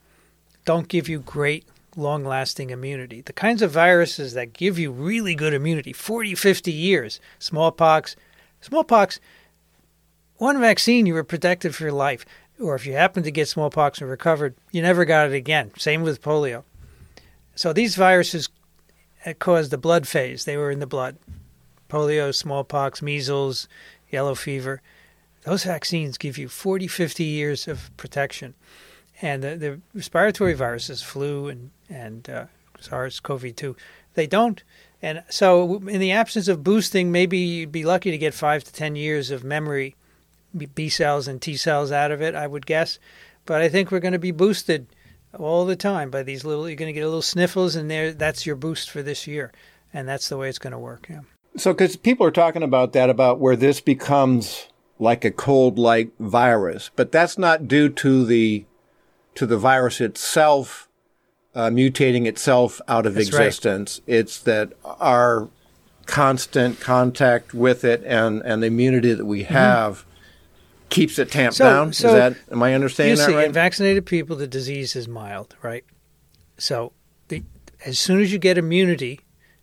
don't 0.66 0.88
give 0.88 1.08
you 1.08 1.20
great 1.20 1.66
long 1.96 2.24
lasting 2.24 2.70
immunity. 2.70 3.22
The 3.22 3.34
kinds 3.34 3.62
of 3.62 3.72
viruses 3.72 4.34
that 4.34 4.54
give 4.54 4.78
you 4.78 4.92
really 4.92 5.34
good 5.34 5.54
immunity, 5.54 5.94
40, 5.94 6.36
50 6.36 6.72
years, 6.72 7.20
smallpox, 7.40 8.16
smallpox, 8.62 9.20
one 10.38 10.60
vaccine, 10.60 11.06
you 11.06 11.16
were 11.16 11.24
protected 11.24 11.74
for 11.74 11.84
your 11.84 11.94
life. 11.94 12.26
Or 12.60 12.76
if 12.76 12.86
you 12.86 12.94
happened 12.94 13.26
to 13.26 13.32
get 13.32 13.48
smallpox 13.48 14.02
and 14.02 14.10
recovered, 14.10 14.56
you 14.72 14.82
never 14.82 15.06
got 15.06 15.28
it 15.28 15.34
again. 15.34 15.72
Same 15.78 16.04
with 16.04 16.22
polio. 16.22 16.64
So 17.56 17.74
these 17.74 17.96
viruses 17.96 18.50
uh, 19.26 19.34
caused 19.34 19.72
the 19.72 19.78
blood 19.78 20.08
phase. 20.08 20.46
They 20.46 20.58
were 20.58 20.70
in 20.70 20.80
the 20.80 20.86
blood. 20.86 21.18
Polio, 21.90 22.34
smallpox, 22.34 23.02
measles, 23.02 23.68
yellow 24.10 24.36
fever. 24.36 24.82
Those 25.44 25.64
vaccines 25.64 26.18
give 26.18 26.38
you 26.38 26.50
40, 26.50 26.88
50 26.88 27.24
years 27.24 27.68
of 27.68 27.96
protection. 27.98 28.54
And 29.22 29.44
the, 29.44 29.56
the 29.56 29.82
respiratory 29.94 30.54
viruses, 30.54 31.02
flu 31.02 31.48
and, 31.48 31.72
and 31.90 32.30
uh, 32.30 32.46
SARS-CoV-2, 32.80 33.76
they 34.14 34.28
don't. 34.28 34.64
And 35.02 35.24
so 35.30 35.76
in 35.88 36.00
the 36.00 36.12
absence 36.12 36.48
of 36.48 36.64
boosting, 36.64 37.12
maybe 37.12 37.38
you'd 37.38 37.72
be 37.72 37.86
lucky 37.86 38.12
to 38.12 38.18
get 38.18 38.34
five 38.34 38.64
to 38.64 38.74
10 38.74 38.96
years 38.96 39.32
of 39.32 39.44
memory 39.44 39.96
B 40.74 40.90
cells 40.90 41.28
and 41.28 41.42
T 41.42 41.56
cells 41.56 41.92
out 41.92 42.12
of 42.12 42.22
it, 42.22 42.36
I 42.36 42.48
would 42.48 42.66
guess. 42.66 43.00
But 43.46 43.62
I 43.62 43.70
think 43.70 43.92
we're 43.92 44.00
going 44.00 44.14
to 44.14 44.20
be 44.20 44.32
boosted 44.32 44.88
all 45.38 45.66
the 45.66 45.76
time 45.76 46.10
by 46.10 46.24
these 46.24 46.44
little. 46.44 46.68
You're 46.68 46.76
going 46.76 46.90
to 46.90 46.94
get 46.94 47.04
a 47.04 47.08
little 47.08 47.22
sniffles, 47.22 47.76
and 47.76 47.90
there, 47.90 48.14
that's 48.14 48.46
your 48.46 48.56
boost 48.56 48.90
for 48.90 49.02
this 49.02 49.28
year, 49.28 49.52
and 49.94 50.08
that's 50.08 50.30
the 50.30 50.38
way 50.38 50.50
it's 50.50 50.60
going 50.60 50.72
to 50.72 50.80
work. 50.80 51.08
Yeah. 51.10 51.22
So, 51.58 51.74
because 51.74 51.96
people 51.96 52.26
are 52.26 52.32
talking 52.32 52.64
about 52.64 52.94
that, 52.94 53.10
about 53.10 53.40
where 53.40 53.56
this 53.56 53.82
becomes 53.82 54.68
like 55.00 55.26
a 55.26 55.32
cold-like 55.32 56.10
virus, 56.20 56.90
but 56.96 57.12
that's 57.12 57.38
not 57.38 57.68
due 57.68 57.90
to 57.90 58.26
the 58.26 58.66
to 59.36 59.46
the 59.46 59.58
virus 59.58 60.02
itself 60.02 60.88
uh, 61.56 61.70
mutating 61.70 62.26
itself 62.26 62.80
out 62.88 63.06
of 63.06 63.14
That's 63.16 63.32
right. 63.34 63.46
existence. 63.48 64.02
It's 64.08 64.40
that 64.42 64.74
our 64.84 65.50
constant 66.06 66.80
contact 66.80 67.54
with 67.54 67.84
it 67.84 68.04
and 68.06 68.42
and 68.44 68.64
the 68.64 68.68
immunity 68.68 69.14
that 69.14 69.26
we 69.26 69.44
have 69.44 70.06
keeps 70.90 71.20
it 71.20 71.30
tamped 71.32 71.58
So- 71.58 71.66
down. 71.66 71.94
so 71.94 72.08
Is 72.10 72.14
that 72.14 72.36
am 72.52 72.64
I 72.64 72.70
You 72.70 72.76
understanding 72.76 73.18
see, 73.18 73.32
that 73.32 73.36
right? 73.38 73.48
in 73.48 73.54
vaccinated 73.54 74.06
people, 74.06 74.36
the 74.36 74.48
disease 74.48 74.96
is 74.96 75.08
mild, 75.08 75.56
right? 75.62 75.84
So, 76.58 76.94
the, 77.28 77.44
as 77.86 78.00
soon 78.00 78.22
as 78.22 78.32
you 78.32 78.40
get 78.40 78.58
immunity, 78.58 79.20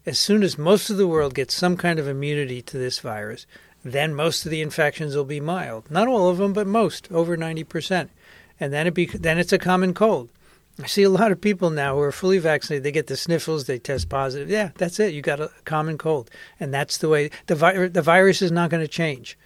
as 0.06 0.18
soon 0.18 0.42
as 0.42 0.58
most 0.58 0.90
of 0.90 0.96
the 0.96 1.08
world 1.08 1.34
gets 1.34 1.54
some 1.54 1.76
kind 1.76 1.98
of 1.98 2.08
immunity 2.08 2.60
to 2.62 2.78
this 2.78 2.98
virus, 3.00 3.46
then 3.84 4.14
most 4.14 4.44
of 4.44 4.50
the 4.50 4.62
infections 4.62 5.14
will 5.14 5.24
be 5.24 5.40
mild. 5.40 5.90
Not 5.90 6.08
all 6.08 6.28
of 6.28 6.38
them, 6.38 6.52
but 6.52 6.66
most, 6.66 7.10
over 7.12 7.36
ninety 7.36 7.64
percent. 7.64 8.10
And 8.58 8.72
then 8.72 8.86
it 8.86 8.94
be, 8.94 9.06
then 9.06 9.38
it's 9.38 9.52
a 9.52 9.58
common 9.58 9.94
cold. 9.94 10.28
I 10.82 10.86
see 10.86 11.02
a 11.02 11.10
lot 11.10 11.30
of 11.30 11.40
people 11.40 11.70
now 11.70 11.94
who 11.94 12.00
are 12.00 12.12
fully 12.12 12.38
vaccinated. 12.38 12.82
They 12.82 12.92
get 12.92 13.06
the 13.06 13.16
sniffles, 13.16 13.66
they 13.66 13.78
test 13.78 14.08
positive. 14.08 14.50
Yeah, 14.50 14.70
that's 14.76 14.98
it. 14.98 15.14
You 15.14 15.22
got 15.22 15.40
a 15.40 15.50
common 15.64 15.98
cold, 15.98 16.30
and 16.58 16.74
that's 16.74 16.98
the 16.98 17.08
way 17.08 17.30
the 17.46 17.54
vi- 17.54 17.88
the 17.88 18.02
virus 18.02 18.42
is 18.42 18.50
not 18.50 18.70
going 18.70 18.82
to 18.82 18.88
change. 18.88 19.38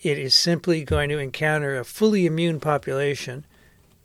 It 0.00 0.18
is 0.18 0.34
simply 0.34 0.84
going 0.84 1.08
to 1.08 1.18
encounter 1.18 1.76
a 1.76 1.84
fully 1.84 2.24
immune 2.24 2.60
population, 2.60 3.44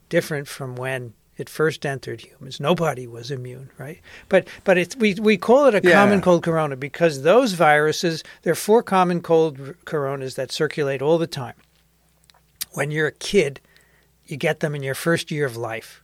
different 0.09 0.47
from 0.47 0.75
when 0.75 1.13
it 1.37 1.49
first 1.49 1.85
entered 1.85 2.21
humans. 2.21 2.59
Nobody 2.59 3.07
was 3.07 3.31
immune, 3.31 3.69
right? 3.77 3.99
But 4.29 4.47
but 4.63 4.77
it's 4.77 4.95
we 4.95 5.15
we 5.15 5.37
call 5.37 5.65
it 5.65 5.75
a 5.75 5.81
Yeah. 5.83 5.93
common 5.93 6.21
cold 6.21 6.43
corona 6.43 6.75
because 6.75 7.23
those 7.23 7.53
viruses. 7.53 8.23
There 8.43 8.51
are 8.53 8.55
four 8.55 8.83
common 8.83 9.21
cold 9.21 9.75
coronas 9.85 10.35
that 10.35 10.51
circulate 10.51 11.01
all 11.01 11.17
the 11.17 11.27
time. 11.27 11.55
When 12.73 12.91
you're 12.91 13.07
a 13.07 13.11
kid, 13.11 13.61
you 14.25 14.37
get 14.37 14.59
them 14.59 14.75
in 14.75 14.83
your 14.83 14.95
first 14.95 15.31
year 15.31 15.45
of 15.45 15.57
life, 15.57 16.03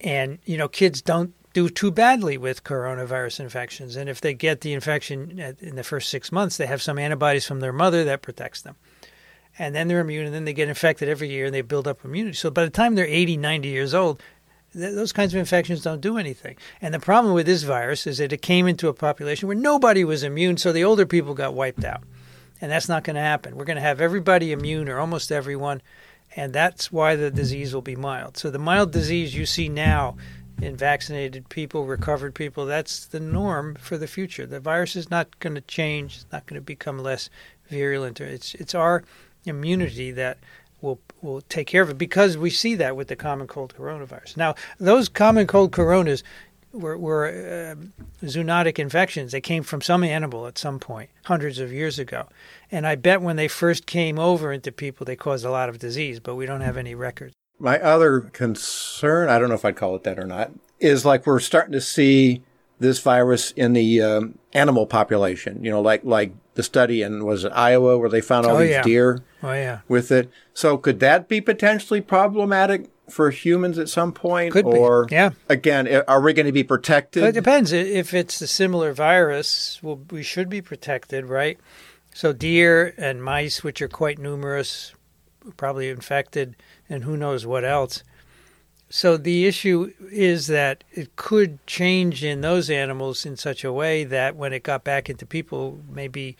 and 0.00 0.38
you 0.44 0.56
know 0.56 0.68
kids 0.68 1.02
don't 1.02 1.34
do 1.52 1.68
too 1.68 1.92
badly 1.92 2.36
with 2.36 2.64
coronavirus 2.64 3.38
infections. 3.40 3.94
And 3.94 4.08
if 4.08 4.20
they 4.20 4.34
get 4.34 4.60
the 4.62 4.72
infection 4.72 5.38
in 5.60 5.76
the 5.76 5.84
first 5.84 6.10
six 6.10 6.32
months, 6.32 6.56
they 6.56 6.66
have 6.66 6.82
some 6.82 6.98
antibodies 6.98 7.46
from 7.46 7.60
their 7.60 7.72
mother 7.72 8.02
that 8.04 8.22
protects 8.22 8.62
them 8.62 8.74
and 9.58 9.74
then 9.74 9.86
they're 9.86 10.00
immune, 10.00 10.26
and 10.26 10.34
then 10.34 10.44
they 10.44 10.52
get 10.52 10.68
infected 10.68 11.08
every 11.08 11.28
year, 11.28 11.46
and 11.46 11.54
they 11.54 11.60
build 11.62 11.86
up 11.86 12.04
immunity. 12.04 12.34
So 12.34 12.50
by 12.50 12.64
the 12.64 12.70
time 12.70 12.94
they're 12.96 13.06
80, 13.06 13.36
90 13.36 13.68
years 13.68 13.94
old, 13.94 14.20
th- 14.74 14.94
those 14.94 15.12
kinds 15.12 15.32
of 15.32 15.40
infections 15.40 15.82
don't 15.82 16.00
do 16.00 16.18
anything. 16.18 16.56
And 16.82 16.92
the 16.92 17.00
problem 17.00 17.34
with 17.34 17.46
this 17.46 17.62
virus 17.62 18.06
is 18.06 18.18
that 18.18 18.32
it 18.32 18.42
came 18.42 18.66
into 18.66 18.88
a 18.88 18.94
population 18.94 19.48
where 19.48 19.56
nobody 19.56 20.04
was 20.04 20.22
immune, 20.22 20.56
so 20.56 20.72
the 20.72 20.84
older 20.84 21.06
people 21.06 21.34
got 21.34 21.54
wiped 21.54 21.84
out. 21.84 22.02
And 22.60 22.70
that's 22.70 22.88
not 22.88 23.04
going 23.04 23.16
to 23.16 23.22
happen. 23.22 23.56
We're 23.56 23.64
going 23.64 23.76
to 23.76 23.82
have 23.82 24.00
everybody 24.00 24.52
immune, 24.52 24.88
or 24.88 24.98
almost 24.98 25.32
everyone, 25.32 25.80
and 26.36 26.52
that's 26.52 26.92
why 26.92 27.16
the 27.16 27.30
disease 27.30 27.74
will 27.74 27.82
be 27.82 27.96
mild. 27.96 28.36
So 28.36 28.50
the 28.50 28.58
mild 28.58 28.92
disease 28.92 29.34
you 29.34 29.46
see 29.46 29.68
now 29.68 30.16
in 30.60 30.76
vaccinated 30.76 31.48
people, 31.48 31.86
recovered 31.86 32.34
people, 32.34 32.66
that's 32.66 33.06
the 33.06 33.20
norm 33.20 33.74
for 33.76 33.98
the 33.98 34.06
future. 34.06 34.46
The 34.46 34.60
virus 34.60 34.96
is 34.96 35.10
not 35.10 35.38
going 35.40 35.54
to 35.54 35.60
change, 35.62 36.16
it's 36.16 36.32
not 36.32 36.46
going 36.46 36.60
to 36.60 36.64
become 36.64 36.98
less 36.98 37.28
virulent. 37.68 38.20
It's 38.20 38.54
it's 38.54 38.74
our 38.74 39.02
immunity 39.44 40.10
that 40.12 40.38
will 40.84 41.00
will 41.22 41.40
take 41.40 41.66
care 41.66 41.82
of 41.82 41.90
it 41.90 41.98
because 41.98 42.36
we 42.36 42.50
see 42.50 42.74
that 42.76 42.94
with 42.94 43.08
the 43.08 43.16
common 43.16 43.46
cold 43.46 43.74
coronavirus. 43.76 44.36
Now, 44.36 44.54
those 44.78 45.08
common 45.08 45.46
cold 45.46 45.72
coronas 45.72 46.22
were, 46.74 46.98
were 46.98 47.26
uh, 47.26 48.26
zoonotic 48.26 48.78
infections. 48.78 49.32
They 49.32 49.40
came 49.40 49.62
from 49.62 49.80
some 49.80 50.04
animal 50.04 50.46
at 50.46 50.58
some 50.58 50.78
point, 50.78 51.10
hundreds 51.24 51.58
of 51.58 51.72
years 51.72 51.98
ago. 51.98 52.28
And 52.70 52.86
I 52.86 52.96
bet 52.96 53.22
when 53.22 53.36
they 53.36 53.48
first 53.48 53.86
came 53.86 54.18
over 54.18 54.52
into 54.52 54.70
people, 54.70 55.06
they 55.06 55.16
caused 55.16 55.44
a 55.44 55.50
lot 55.50 55.68
of 55.68 55.78
disease, 55.78 56.20
but 56.20 56.34
we 56.34 56.46
don't 56.46 56.60
have 56.60 56.76
any 56.76 56.94
records. 56.94 57.32
My 57.58 57.80
other 57.80 58.20
concern, 58.20 59.28
I 59.28 59.38
don't 59.38 59.48
know 59.48 59.54
if 59.54 59.64
I'd 59.64 59.76
call 59.76 59.94
it 59.94 60.02
that 60.02 60.18
or 60.18 60.26
not, 60.26 60.50
is 60.80 61.04
like 61.04 61.26
we're 61.26 61.40
starting 61.40 61.72
to 61.72 61.80
see 61.80 62.42
this 62.78 62.98
virus 63.00 63.50
in 63.52 63.72
the 63.72 64.00
um, 64.02 64.38
animal 64.52 64.86
population. 64.86 65.62
You 65.64 65.70
know, 65.70 65.80
like 65.80 66.02
like 66.04 66.32
the 66.54 66.62
study 66.62 67.02
in 67.02 67.24
was 67.24 67.44
it 67.44 67.52
Iowa 67.54 67.98
where 67.98 68.08
they 68.10 68.20
found 68.20 68.46
all 68.46 68.56
Oh, 68.56 68.60
these 68.60 68.70
yeah. 68.70 68.82
deer 68.82 69.22
Oh, 69.42 69.52
yeah. 69.52 69.80
with 69.88 70.10
it. 70.12 70.30
So 70.52 70.76
could 70.76 71.00
that 71.00 71.28
be 71.28 71.40
potentially 71.40 72.00
problematic 72.00 72.88
for 73.10 73.30
humans 73.30 73.78
at 73.78 73.88
some 73.88 74.12
point? 74.12 74.52
Could 74.52 74.64
be. 74.64 74.70
or 74.78 75.06
Yeah. 75.10 75.30
again, 75.48 75.88
are 76.08 76.20
we 76.20 76.32
going 76.32 76.46
to 76.46 76.52
be 76.52 76.64
protected? 76.64 77.22
But 77.22 77.28
it 77.30 77.32
depends. 77.32 77.72
If 77.72 78.14
it's 78.14 78.40
a 78.40 78.46
similar 78.46 78.92
virus, 78.92 79.78
well, 79.82 80.00
we 80.10 80.22
should 80.22 80.48
be 80.48 80.62
protected, 80.62 81.26
right? 81.26 81.58
So 82.14 82.32
deer 82.32 82.94
and 82.96 83.22
mice, 83.22 83.62
which 83.64 83.82
are 83.82 83.88
quite 83.88 84.18
numerous, 84.18 84.94
probably 85.56 85.88
infected, 85.90 86.54
and 86.88 87.04
who 87.04 87.16
knows 87.16 87.44
what 87.44 87.64
else. 87.64 88.04
So 88.96 89.16
the 89.16 89.44
issue 89.44 89.92
is 90.12 90.46
that 90.46 90.84
it 90.92 91.16
could 91.16 91.66
change 91.66 92.22
in 92.22 92.42
those 92.42 92.70
animals 92.70 93.26
in 93.26 93.36
such 93.36 93.64
a 93.64 93.72
way 93.72 94.04
that 94.04 94.36
when 94.36 94.52
it 94.52 94.62
got 94.62 94.84
back 94.84 95.10
into 95.10 95.26
people, 95.26 95.80
maybe 95.90 96.36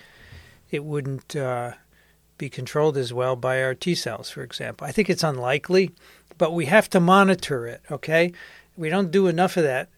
it 0.70 0.84
wouldn't 0.84 1.34
uh, 1.34 1.72
be 2.38 2.48
controlled 2.48 2.96
as 2.96 3.12
well 3.12 3.34
by 3.34 3.60
our 3.60 3.74
T 3.74 3.96
cells, 3.96 4.30
for 4.30 4.44
example. 4.44 4.86
I 4.86 4.92
think 4.92 5.10
it's 5.10 5.24
unlikely, 5.24 5.90
but 6.38 6.52
we 6.52 6.66
have 6.66 6.88
to 6.90 7.00
monitor 7.00 7.66
it. 7.66 7.82
Okay, 7.90 8.32
we 8.76 8.88
don't 8.88 9.10
do 9.10 9.26
enough 9.26 9.56
of 9.56 9.64
that. 9.64 9.88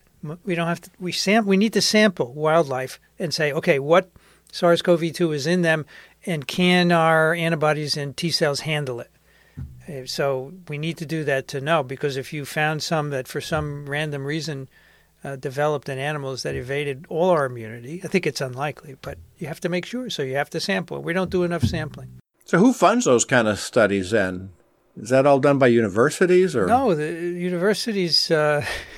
We 0.42 0.54
don't 0.54 0.66
have 0.66 0.80
to. 0.80 0.90
We 0.98 1.12
sam- 1.12 1.44
We 1.44 1.59
need 1.59 1.74
to 1.74 1.82
sample 1.82 2.32
wildlife 2.32 2.98
and 3.18 3.34
say, 3.34 3.52
okay, 3.52 3.78
what 3.78 4.11
SARS-CoV-2 4.50 5.34
is 5.34 5.46
in 5.46 5.61
them, 5.61 5.84
and 6.24 6.48
can 6.48 6.90
our 6.90 7.34
antibodies 7.34 7.98
and 7.98 8.16
T 8.16 8.30
cells 8.30 8.61
handle 8.61 8.98
it? 9.00 9.11
Uh, 9.89 10.07
So 10.07 10.53
we 10.68 10.78
need 10.78 10.97
to 10.99 11.07
do 11.07 11.24
that 11.24 11.47
to 11.49 11.61
know 11.61 11.82
because 11.82 12.16
if 12.16 12.32
you 12.32 12.45
found 12.45 12.82
some 12.82 13.11
that 13.11 13.28
for 13.28 13.41
some 13.41 13.87
random 13.89 14.24
reason 14.24 14.68
uh, 15.24 15.37
developed 15.37 15.89
in 15.89 15.99
animals 15.99 16.43
that 16.43 16.55
evaded 16.55 17.07
all 17.09 17.30
our 17.30 17.47
immunity, 17.47 18.01
I 18.05 18.09
think 18.09 18.26
it's 18.26 18.41
unlikely, 18.41 18.97
but 19.03 19.18
you 19.39 19.47
have 19.49 19.61
to 19.61 19.68
make 19.68 19.87
sure. 19.87 20.11
So 20.11 20.22
you 20.22 20.37
have 20.37 20.51
to 20.51 20.61
sample. 20.61 21.03
We 21.03 21.12
don't 21.12 21.30
do 21.30 21.43
enough 21.45 21.64
sampling. 21.64 22.11
so 22.45 22.59
who 22.59 22.72
funds 22.72 23.05
those 23.05 23.24
kind 23.24 23.49
of 23.49 23.59
studies 23.59 24.11
then? 24.11 24.51
Is 24.97 25.11
that 25.11 25.26
all 25.26 25.41
done 25.41 25.59
by 25.59 25.66
universities 25.66 26.57
or 26.57 26.66
No, 26.66 26.95
the 26.95 27.12
universities 27.12 28.30
uh, 28.30 28.64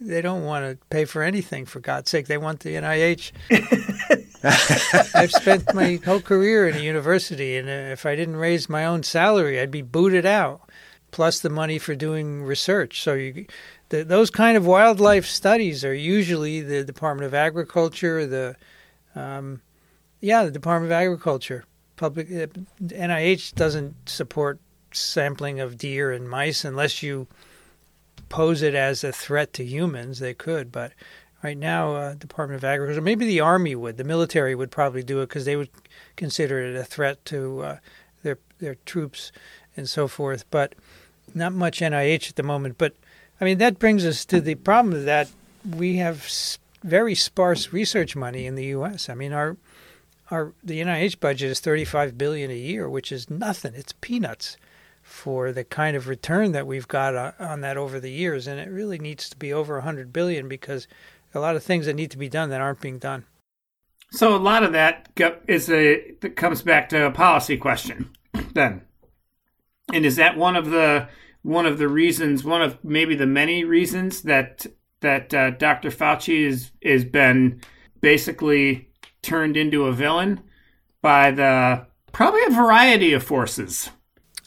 they 0.00 0.20
don't 0.22 0.44
want 0.44 0.64
to 0.64 0.86
pay 0.90 1.04
for 1.04 1.22
anything. 1.22 1.66
For 1.66 1.80
God's 1.80 2.10
sake, 2.10 2.26
they 2.26 2.38
want 2.38 2.60
the 2.60 2.74
NIH. 2.74 3.32
I've 5.14 5.32
spent 5.32 5.74
my 5.74 5.98
whole 6.04 6.20
career 6.20 6.68
in 6.68 6.76
a 6.76 6.80
university, 6.80 7.56
and 7.56 7.68
uh, 7.68 7.92
if 7.92 8.06
I 8.06 8.14
didn't 8.14 8.36
raise 8.36 8.68
my 8.68 8.84
own 8.84 9.02
salary, 9.02 9.60
I'd 9.60 9.70
be 9.70 9.82
booted 9.82 10.26
out. 10.26 10.62
Plus 11.10 11.40
the 11.40 11.48
money 11.48 11.78
for 11.78 11.94
doing 11.94 12.42
research. 12.42 13.02
So 13.02 13.14
you, 13.14 13.46
the, 13.88 14.04
those 14.04 14.28
kind 14.28 14.58
of 14.58 14.66
wildlife 14.66 15.24
studies 15.24 15.82
are 15.82 15.94
usually 15.94 16.60
the 16.60 16.84
Department 16.84 17.26
of 17.26 17.32
Agriculture, 17.32 18.26
the, 18.26 18.56
um, 19.14 19.62
yeah, 20.20 20.44
the 20.44 20.50
Department 20.50 20.92
of 20.92 20.96
Agriculture. 20.96 21.64
Public 21.96 22.28
uh, 22.28 22.46
NIH 22.82 23.54
doesn't 23.54 23.94
support 24.06 24.60
sampling 24.92 25.60
of 25.60 25.78
deer 25.78 26.12
and 26.12 26.28
mice 26.28 26.64
unless 26.64 27.02
you 27.02 27.26
pose 28.28 28.62
it 28.62 28.74
as 28.74 29.04
a 29.04 29.12
threat 29.12 29.52
to 29.54 29.64
humans. 29.64 30.18
They 30.18 30.34
could, 30.34 30.70
but 30.70 30.92
right 31.42 31.56
now, 31.56 31.94
uh, 31.94 32.14
Department 32.14 32.58
of 32.58 32.64
Agriculture, 32.64 33.00
maybe 33.00 33.26
the 33.26 33.40
Army 33.40 33.74
would, 33.74 33.96
the 33.96 34.04
military 34.04 34.54
would 34.54 34.70
probably 34.70 35.02
do 35.02 35.20
it 35.20 35.28
because 35.28 35.44
they 35.44 35.56
would 35.56 35.70
consider 36.16 36.60
it 36.60 36.76
a 36.76 36.84
threat 36.84 37.24
to 37.26 37.62
uh, 37.62 37.76
their 38.22 38.38
their 38.58 38.76
troops 38.86 39.32
and 39.76 39.88
so 39.88 40.08
forth. 40.08 40.44
But 40.50 40.74
not 41.34 41.52
much 41.52 41.80
NIH 41.80 42.30
at 42.30 42.36
the 42.36 42.42
moment. 42.42 42.78
But 42.78 42.94
I 43.40 43.44
mean, 43.44 43.58
that 43.58 43.78
brings 43.78 44.04
us 44.04 44.24
to 44.26 44.40
the 44.40 44.56
problem 44.56 45.04
that 45.04 45.28
we 45.68 45.96
have 45.96 46.28
very 46.82 47.14
sparse 47.14 47.72
research 47.72 48.16
money 48.16 48.46
in 48.46 48.54
the 48.54 48.66
U.S. 48.66 49.08
I 49.08 49.14
mean, 49.14 49.32
our 49.32 49.56
our 50.30 50.52
the 50.62 50.80
NIH 50.80 51.20
budget 51.20 51.50
is 51.50 51.60
35 51.60 52.18
billion 52.18 52.50
a 52.50 52.54
year, 52.54 52.88
which 52.88 53.12
is 53.12 53.30
nothing. 53.30 53.74
It's 53.74 53.94
peanuts 54.00 54.56
for 55.08 55.52
the 55.52 55.64
kind 55.64 55.96
of 55.96 56.06
return 56.06 56.52
that 56.52 56.66
we've 56.66 56.86
got 56.86 57.34
on, 57.40 57.62
that 57.62 57.76
over 57.76 57.98
the 57.98 58.10
years, 58.10 58.46
and 58.46 58.60
it 58.60 58.68
really 58.68 58.98
needs 58.98 59.28
to 59.30 59.36
be 59.36 59.52
over 59.52 59.74
100 59.74 60.12
billion 60.12 60.48
because 60.48 60.86
a 61.34 61.40
lot 61.40 61.56
of 61.56 61.62
things 61.62 61.86
that 61.86 61.94
need 61.94 62.10
to 62.10 62.18
be 62.18 62.28
done 62.28 62.50
that 62.50 62.60
aren't 62.60 62.80
being 62.80 62.98
done. 62.98 63.24
So 64.10 64.34
a 64.34 64.38
lot 64.38 64.62
of 64.62 64.72
that 64.72 65.08
is 65.46 65.68
a 65.70 66.12
that 66.20 66.36
comes 66.36 66.62
back 66.62 66.88
to 66.90 67.06
a 67.06 67.10
policy 67.10 67.56
question 67.56 68.10
then. 68.54 68.82
And 69.92 70.04
is 70.04 70.16
that 70.16 70.36
one 70.36 70.56
of 70.56 70.70
the 70.70 71.08
one 71.42 71.66
of 71.66 71.78
the 71.78 71.88
reasons, 71.88 72.44
one 72.44 72.62
of 72.62 72.82
maybe 72.84 73.14
the 73.14 73.26
many 73.26 73.64
reasons 73.64 74.22
that 74.22 74.66
that 75.00 75.32
uh, 75.32 75.50
Dr. 75.50 75.90
Fauci 75.90 76.46
is 76.46 76.70
is 76.80 77.04
been 77.04 77.60
basically 78.00 78.88
turned 79.22 79.56
into 79.56 79.86
a 79.86 79.92
villain 79.92 80.42
by 81.02 81.30
the 81.30 81.86
probably 82.12 82.44
a 82.44 82.50
variety 82.50 83.12
of 83.12 83.22
forces. 83.22 83.90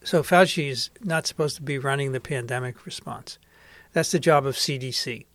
So 0.03 0.23
Fauci 0.23 0.69
is 0.69 0.89
not 1.01 1.27
supposed 1.27 1.55
to 1.57 1.61
be 1.61 1.77
running 1.77 2.11
the 2.11 2.19
pandemic 2.19 2.85
response. 2.85 3.37
That's 3.93 4.11
the 4.11 4.19
job 4.19 4.45
of 4.45 4.55
CDC. 4.55 5.25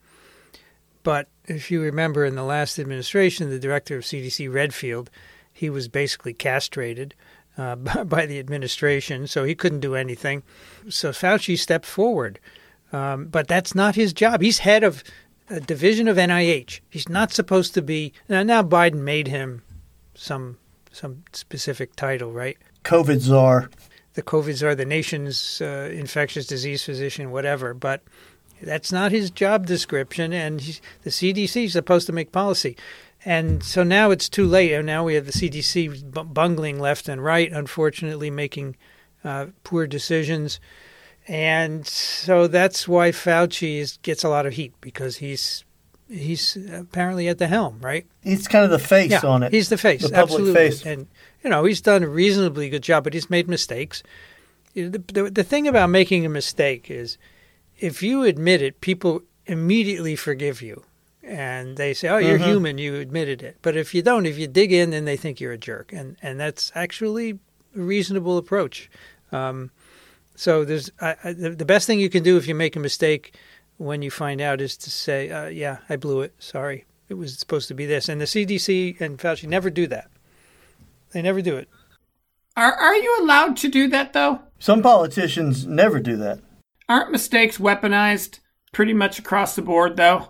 But 1.03 1.29
if 1.45 1.71
you 1.71 1.81
remember 1.81 2.25
in 2.25 2.35
the 2.35 2.43
last 2.43 2.79
administration, 2.79 3.49
the 3.49 3.61
director 3.61 3.97
of 3.97 4.03
CDC, 4.03 4.53
Redfield, 4.53 5.11
he 5.53 5.71
was 5.71 5.87
basically 5.89 6.35
castrated 6.35 7.15
uh, 7.57 7.77
by 8.05 8.27
the 8.27 8.39
administration, 8.39 9.27
so 9.27 9.45
he 9.45 9.55
couldn't 9.55 9.81
do 9.81 9.95
anything. 9.95 10.43
So 10.89 11.11
Fauci 11.11 11.59
stepped 11.59 11.87
forward. 11.87 12.41
Um, 12.93 13.27
but 13.27 13.49
that's 13.49 13.75
not 13.75 13.95
his 13.95 14.13
job. 14.13 14.41
He's 14.41 14.59
head 14.59 14.85
of 14.85 15.03
a 15.49 15.61
division 15.61 16.09
of 16.09 16.17
NIH. 16.17 16.81
He's 16.89 17.09
not 17.09 17.33
supposed 17.33 17.75
to 17.75 17.83
be. 17.83 18.13
Now, 18.29 18.43
now 18.43 18.63
Biden 18.63 19.01
made 19.01 19.29
him 19.29 19.63
some 20.15 20.59
some 20.93 21.25
specific 21.33 21.95
title, 21.95 22.33
right? 22.33 22.57
COVID 22.85 23.21
czar. 23.21 23.71
The 24.17 24.23
COVID 24.23 24.55
czar, 24.55 24.75
the 24.75 24.85
nation's 24.85 25.61
uh, 25.61 25.91
infectious 25.93 26.47
disease 26.47 26.83
physician, 26.83 27.31
whatever. 27.31 27.73
But 27.73 28.03
that's 28.61 28.91
not 28.91 29.13
his 29.13 29.31
job 29.31 29.67
description, 29.67 30.33
and 30.33 30.61
he's, 30.61 30.81
the 31.03 31.11
CDC 31.11 31.67
is 31.67 31.73
supposed 31.73 32.07
to 32.09 32.13
make 32.13 32.33
policy. 32.33 32.77
And 33.25 33.63
so 33.63 33.83
now 33.83 34.11
it's 34.11 34.29
too 34.29 34.47
late. 34.47 34.73
And 34.73 34.87
now 34.87 35.05
we 35.05 35.15
have 35.15 35.27
the 35.27 35.33
CDC 35.33 36.33
bungling 36.33 36.79
left 36.79 37.09
and 37.09 37.23
right, 37.23 37.51
unfortunately, 37.53 38.31
making 38.31 38.77
uh, 39.25 39.47
poor 39.65 39.87
decisions. 39.87 40.61
And 41.27 41.87
so 41.87 42.47
that's 42.47 42.87
why 42.87 43.11
Fauci 43.11 43.79
is, 43.79 43.97
gets 43.99 44.23
a 44.23 44.29
lot 44.29 44.47
of 44.47 44.53
heat 44.53 44.75
because 44.81 45.17
he's 45.17 45.65
he's 46.09 46.57
apparently 46.73 47.27
at 47.27 47.39
the 47.39 47.49
helm, 47.49 47.81
right? 47.81 48.07
He's 48.23 48.47
kind 48.47 48.65
of 48.65 48.71
the 48.71 48.79
face 48.79 49.11
yeah, 49.11 49.21
on 49.25 49.43
it. 49.43 49.53
He's 49.53 49.69
the 49.69 49.79
face, 49.79 50.03
the 50.03 50.11
public 50.11 50.23
absolutely. 50.31 50.55
face. 50.55 50.87
And 50.87 51.09
you 51.47 51.51
know 51.51 51.63
he's 51.65 51.81
done 51.81 52.03
a 52.03 52.09
reasonably 52.09 52.69
good 52.69 52.83
job, 52.83 53.05
but 53.05 53.15
he's 53.15 53.31
made 53.31 53.49
mistakes. 53.49 54.03
The, 54.75 54.89
the, 55.13 55.31
the 55.31 55.45
thing 55.45 55.69
about 55.69 55.91
making 55.91 56.27
a 56.27 56.29
mistake 56.29 56.91
is, 56.91 57.19
if 57.79 58.03
you 58.03 58.25
admit 58.25 58.61
it, 58.63 58.81
people 58.81 59.23
immediately 59.47 60.17
forgive 60.17 60.61
you, 60.61 60.83
and 61.23 61.77
they 61.77 61.95
say, 61.95 62.09
"Oh, 62.09 62.19
you're 62.19 62.37
Mm-hmm. 62.37 62.49
human. 62.49 62.79
You 62.79 62.97
admitted 62.97 63.45
it." 63.45 63.59
But 63.63 63.77
if 63.77 63.95
you 63.95 64.03
don't, 64.03 64.27
if 64.27 64.37
you 64.39 64.49
dig 64.49 64.73
in, 64.73 64.91
then 64.91 65.05
they 65.05 65.17
think 65.17 65.41
you're 65.41 65.53
a 65.53 65.57
jerk, 65.59 65.93
and 65.93 66.17
and 66.21 66.41
that's 66.41 66.73
actually 66.75 67.31
a 67.77 67.81
reasonable 67.81 68.39
approach. 68.39 68.91
Um, 69.31 69.71
so 70.35 70.65
there's 70.65 70.91
I, 71.01 71.15
I, 71.23 71.33
the, 71.33 71.51
the 71.51 71.65
best 71.65 71.87
thing 71.87 72.01
you 72.01 72.11
can 72.11 72.25
do 72.25 72.37
if 72.37 72.49
you 72.49 72.57
make 72.57 72.75
a 72.75 72.81
mistake 72.81 73.35
when 73.79 74.03
you 74.03 74.11
find 74.11 74.41
out 74.41 74.61
is 74.61 74.77
to 74.79 74.91
say, 74.91 75.31
uh, 75.31 75.47
"Yeah, 75.47 75.77
I 75.89 75.95
blew 75.95 76.23
it. 76.23 76.35
Sorry. 76.41 76.87
It 77.09 77.15
was 77.15 77.39
supposed 77.39 77.69
to 77.69 77.75
be 77.75 77.87
this." 77.87 78.09
And 78.09 78.21
the 78.21 78.25
CDC 78.27 79.01
and 79.01 79.17
Fauci 79.17 79.47
never 79.47 79.71
do 79.71 79.87
that. 79.87 80.11
They 81.17 81.23
never 81.23 81.41
do 81.41 81.57
it. 81.57 81.71
Are 82.59 82.75
are 82.75 82.95
you 82.95 83.17
allowed 83.23 83.57
to 83.57 83.69
do 83.69 83.89
that 83.89 84.13
though? 84.13 84.43
Some 84.59 84.83
politicians 84.83 85.67
never 85.67 85.99
do 85.99 86.15
that. 86.19 86.41
Aren't 86.91 87.11
mistakes 87.11 87.57
weaponized 87.57 88.41
pretty 88.75 88.93
much 88.93 89.19
across 89.19 89.57
the 89.57 89.63
board 89.63 89.97
though? 89.97 90.29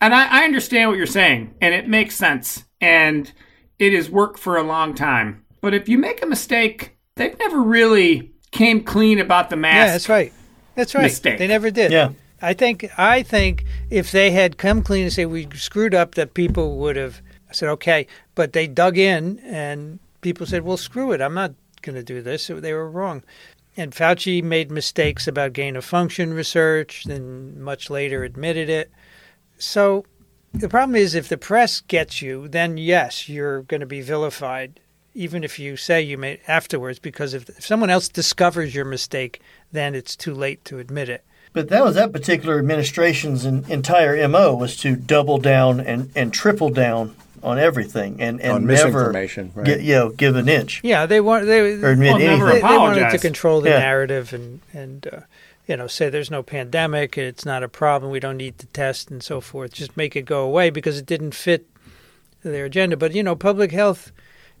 And 0.00 0.14
I, 0.14 0.42
I 0.42 0.44
understand 0.44 0.88
what 0.88 0.98
you're 0.98 1.06
saying, 1.06 1.52
and 1.60 1.74
it 1.74 1.88
makes 1.88 2.14
sense, 2.14 2.62
and 2.80 3.32
it 3.80 3.92
has 3.92 4.08
worked 4.08 4.38
for 4.38 4.56
a 4.56 4.62
long 4.62 4.94
time. 4.94 5.44
But 5.60 5.74
if 5.74 5.88
you 5.88 5.98
make 5.98 6.22
a 6.22 6.26
mistake, 6.26 6.96
they've 7.16 7.36
never 7.40 7.60
really 7.60 8.30
came 8.52 8.84
clean 8.84 9.18
about 9.18 9.50
the 9.50 9.56
mask. 9.56 9.74
Yeah, 9.74 9.92
that's 9.92 10.08
right. 10.08 10.32
That's 10.76 10.94
right. 10.94 11.02
Mistake. 11.02 11.38
They 11.40 11.48
never 11.48 11.72
did. 11.72 11.90
Yeah. 11.90 12.10
I 12.40 12.54
think 12.54 12.88
I 12.96 13.24
think 13.24 13.64
if 13.90 14.12
they 14.12 14.30
had 14.30 14.58
come 14.58 14.84
clean 14.84 15.02
and 15.02 15.12
say 15.12 15.26
we 15.26 15.48
screwed 15.56 15.92
up, 15.92 16.14
that 16.14 16.34
people 16.34 16.78
would 16.78 16.94
have 16.94 17.20
said 17.50 17.68
okay. 17.70 18.06
But 18.36 18.52
they 18.52 18.68
dug 18.68 18.96
in, 18.96 19.40
and 19.40 19.98
people 20.20 20.46
said, 20.46 20.62
"Well, 20.62 20.76
screw 20.76 21.12
it. 21.12 21.20
I'm 21.20 21.34
not 21.34 21.54
going 21.82 21.96
to 21.96 22.02
do 22.02 22.22
this." 22.22 22.44
So 22.44 22.60
they 22.60 22.72
were 22.72 22.90
wrong. 22.90 23.22
And 23.76 23.92
Fauci 23.92 24.42
made 24.42 24.70
mistakes 24.70 25.28
about 25.28 25.52
gain 25.52 25.76
of 25.76 25.84
function 25.84 26.34
research, 26.34 27.04
then 27.04 27.60
much 27.62 27.88
later 27.88 28.24
admitted 28.24 28.68
it. 28.68 28.90
So 29.58 30.04
the 30.52 30.68
problem 30.68 30.96
is, 30.96 31.14
if 31.14 31.28
the 31.28 31.38
press 31.38 31.80
gets 31.80 32.20
you, 32.20 32.48
then 32.48 32.76
yes, 32.76 33.28
you're 33.28 33.62
going 33.62 33.80
to 33.80 33.86
be 33.86 34.00
vilified, 34.00 34.80
even 35.14 35.44
if 35.44 35.58
you 35.58 35.76
say 35.76 36.02
you 36.02 36.18
made 36.18 36.40
afterwards. 36.48 36.98
Because 36.98 37.32
if, 37.34 37.48
if 37.48 37.64
someone 37.64 37.90
else 37.90 38.08
discovers 38.08 38.74
your 38.74 38.84
mistake, 38.84 39.40
then 39.70 39.94
it's 39.94 40.16
too 40.16 40.34
late 40.34 40.64
to 40.66 40.78
admit 40.78 41.08
it. 41.08 41.24
But 41.52 41.68
that 41.68 41.84
was 41.84 41.96
that 41.96 42.12
particular 42.12 42.58
administration's 42.58 43.44
entire 43.44 44.28
MO 44.28 44.54
was 44.54 44.76
to 44.78 44.94
double 44.94 45.38
down 45.38 45.80
and, 45.80 46.10
and 46.14 46.32
triple 46.32 46.70
down 46.70 47.16
on 47.42 47.58
everything 47.58 48.20
and, 48.20 48.40
and 48.40 48.52
On 48.52 48.66
never 48.66 48.88
misinformation, 48.88 49.52
right. 49.54 49.66
get, 49.66 49.80
you 49.82 49.94
know, 49.94 50.08
give 50.10 50.36
an 50.36 50.48
inch 50.48 50.80
Yeah, 50.84 51.06
they 51.06 51.20
want 51.20 51.46
they 51.46 51.60
or 51.60 51.90
admit 51.92 52.10
Well, 52.10 52.18
never 52.18 52.50
anything. 52.50 52.62
they, 52.66 52.72
they 52.72 52.78
wanted 52.78 53.10
to 53.10 53.18
control 53.18 53.60
the 53.60 53.70
Yeah. 53.70 53.78
narrative 53.78 54.32
and 54.32 54.60
and 54.72 55.06
uh, 55.12 55.20
you 55.66 55.76
know 55.76 55.86
say 55.86 56.10
there's 56.10 56.30
no 56.30 56.42
pandemic, 56.42 57.16
it's 57.16 57.44
not 57.44 57.62
a 57.62 57.68
problem, 57.68 58.10
we 58.12 58.20
don't 58.20 58.36
need 58.36 58.58
to 58.58 58.66
test 58.66 59.10
and 59.10 59.22
so 59.22 59.40
forth. 59.40 59.72
Just 59.72 59.96
make 59.96 60.16
it 60.16 60.22
go 60.24 60.42
away 60.44 60.70
because 60.70 60.98
it 60.98 61.06
didn't 61.06 61.34
fit 61.34 61.66
their 62.42 62.64
agenda. 62.64 62.96
But 62.96 63.14
you 63.14 63.22
know, 63.22 63.36
public 63.36 63.72
health 63.72 64.12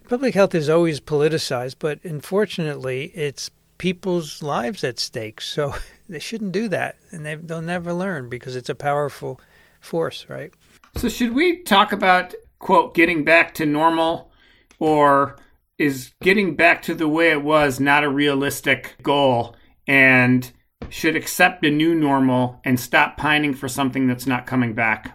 public 0.08 0.34
health 0.34 0.54
is 0.54 0.68
always 0.68 1.00
politicized, 1.00 1.76
but 1.78 1.98
unfortunately, 2.04 3.12
it's 3.14 3.50
people's 3.78 4.42
lives 4.42 4.82
at 4.84 4.98
stake. 4.98 5.40
So 5.40 5.74
they 6.08 6.18
shouldn't 6.18 6.52
do 6.52 6.68
that, 6.68 6.96
and 7.10 7.24
they, 7.26 7.34
they'll 7.36 7.62
never 7.62 7.92
learn 7.92 8.28
because 8.28 8.56
it's 8.56 8.68
a 8.68 8.74
powerful 8.74 9.40
force, 9.80 10.26
right? 10.28 10.52
So 10.96 11.08
should 11.08 11.34
we 11.34 11.62
talk 11.62 11.92
about 11.92 12.34
quote 12.60 12.94
getting 12.94 13.24
back 13.24 13.52
to 13.54 13.66
normal 13.66 14.30
or 14.78 15.36
is 15.78 16.12
getting 16.22 16.54
back 16.54 16.82
to 16.82 16.94
the 16.94 17.08
way 17.08 17.30
it 17.30 17.42
was 17.42 17.80
not 17.80 18.04
a 18.04 18.08
realistic 18.08 18.94
goal 19.02 19.56
and 19.88 20.52
should 20.88 21.16
accept 21.16 21.64
a 21.64 21.70
new 21.70 21.94
normal 21.94 22.60
and 22.64 22.78
stop 22.78 23.16
pining 23.16 23.54
for 23.54 23.66
something 23.66 24.06
that's 24.06 24.26
not 24.26 24.46
coming 24.46 24.74
back? 24.74 25.12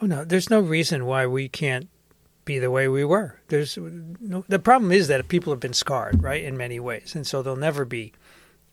Oh 0.00 0.06
no, 0.06 0.24
there's 0.24 0.48
no 0.48 0.60
reason 0.60 1.06
why 1.06 1.26
we 1.26 1.48
can't 1.48 1.88
be 2.44 2.58
the 2.58 2.70
way 2.70 2.88
we 2.88 3.04
were. 3.04 3.40
There's 3.48 3.76
no, 3.78 4.44
the 4.48 4.58
problem 4.58 4.92
is 4.92 5.08
that 5.08 5.28
people 5.28 5.52
have 5.52 5.60
been 5.60 5.72
scarred, 5.72 6.22
right, 6.22 6.44
in 6.44 6.56
many 6.56 6.78
ways, 6.78 7.14
and 7.14 7.26
so 7.26 7.42
they'll 7.42 7.56
never 7.56 7.84
be 7.84 8.12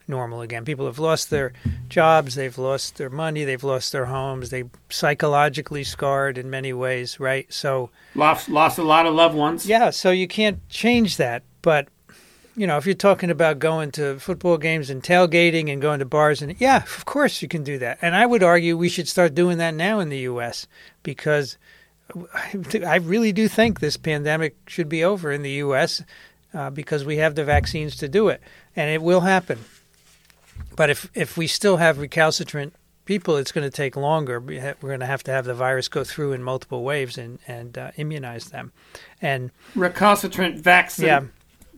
normal 0.08 0.42
again. 0.42 0.66
People 0.66 0.86
have 0.86 1.00
lost 1.00 1.30
their 1.30 1.54
jobs, 1.90 2.36
they've 2.36 2.58
lost 2.58 2.98
their 2.98 3.10
money, 3.10 3.44
they've 3.46 3.64
lost 3.64 3.92
their 3.92 4.06
homes, 4.06 4.50
they 4.50 4.64
psychologically 4.90 5.84
scarred 5.84 6.38
in 6.38 6.50
many 6.50 6.74
ways, 6.74 7.20
right? 7.20 7.52
So 7.52 7.90
Lost 8.16 8.50
lost 8.50 8.78
a 8.78 8.84
lot 8.84 9.06
of 9.06 9.14
loved 9.14 9.36
ones. 9.36 9.66
yeah, 9.66 9.90
so 9.90 10.12
you 10.12 10.28
can't 10.28 10.68
change 10.70 11.18
that, 11.18 11.44
but 11.62 11.88
you 12.58 12.68
know, 12.68 12.76
if 12.78 12.86
you're 12.86 12.96
talking 12.96 13.30
about 13.32 13.60
going 13.60 13.92
to 13.92 14.20
football 14.20 14.58
games 14.58 14.90
and 14.90 15.02
tailgating 15.02 15.72
and 15.72 15.82
going 15.82 16.00
to 16.00 16.06
bars 16.06 16.42
and 16.42 16.60
yeah, 16.60 16.84
of 16.84 17.06
course 17.06 17.42
you 17.42 17.48
can 17.48 17.64
do 17.64 17.78
that. 17.80 17.98
And 18.02 18.14
I 18.14 18.26
would 18.26 18.44
argue 18.44 18.76
we 18.78 18.90
should 18.90 19.08
start 19.08 19.34
doing 19.34 19.58
that 19.60 19.74
now 19.74 20.00
in 20.02 20.10
the 20.10 20.20
US 20.20 20.68
because 21.02 21.58
I 22.86 22.98
really 22.98 23.32
do 23.32 23.48
think 23.48 23.80
this 23.80 23.96
pandemic 23.96 24.58
should 24.68 24.90
be 24.90 25.02
over 25.02 25.32
in 25.32 25.44
the 25.44 25.52
US 25.64 26.04
uh, 26.54 26.70
because 26.70 27.06
we 27.06 27.18
have 27.18 27.36
the 27.36 27.46
vaccines 27.46 27.96
to 27.98 28.10
do 28.10 28.28
it 28.28 28.42
and 28.76 28.92
it 28.92 29.02
will 29.02 29.22
happen. 29.22 29.60
But 30.82 30.90
if 30.90 31.12
if 31.14 31.38
we 31.38 31.46
still 31.46 31.78
have 31.78 32.00
recalcitrant 32.00 32.74
people, 33.06 33.38
it's 33.38 33.52
going 33.52 33.70
to 33.70 33.70
take 33.70 33.96
longer. 33.96 34.40
We're 34.40 34.74
going 34.82 35.00
to 35.02 35.06
have 35.06 35.22
to 35.26 35.32
have 35.32 35.46
the 35.46 35.54
virus 35.54 35.88
go 35.88 36.04
through 36.04 36.34
in 36.34 36.42
multiple 36.42 36.84
waves 36.84 37.20
and 37.20 37.38
and 37.48 37.78
uh, 37.78 37.92
immunize 37.98 38.46
them. 38.46 38.72
And 39.22 39.52
Recalcitrant 39.76 40.58
vaccine 40.58 41.06
yeah, 41.06 41.24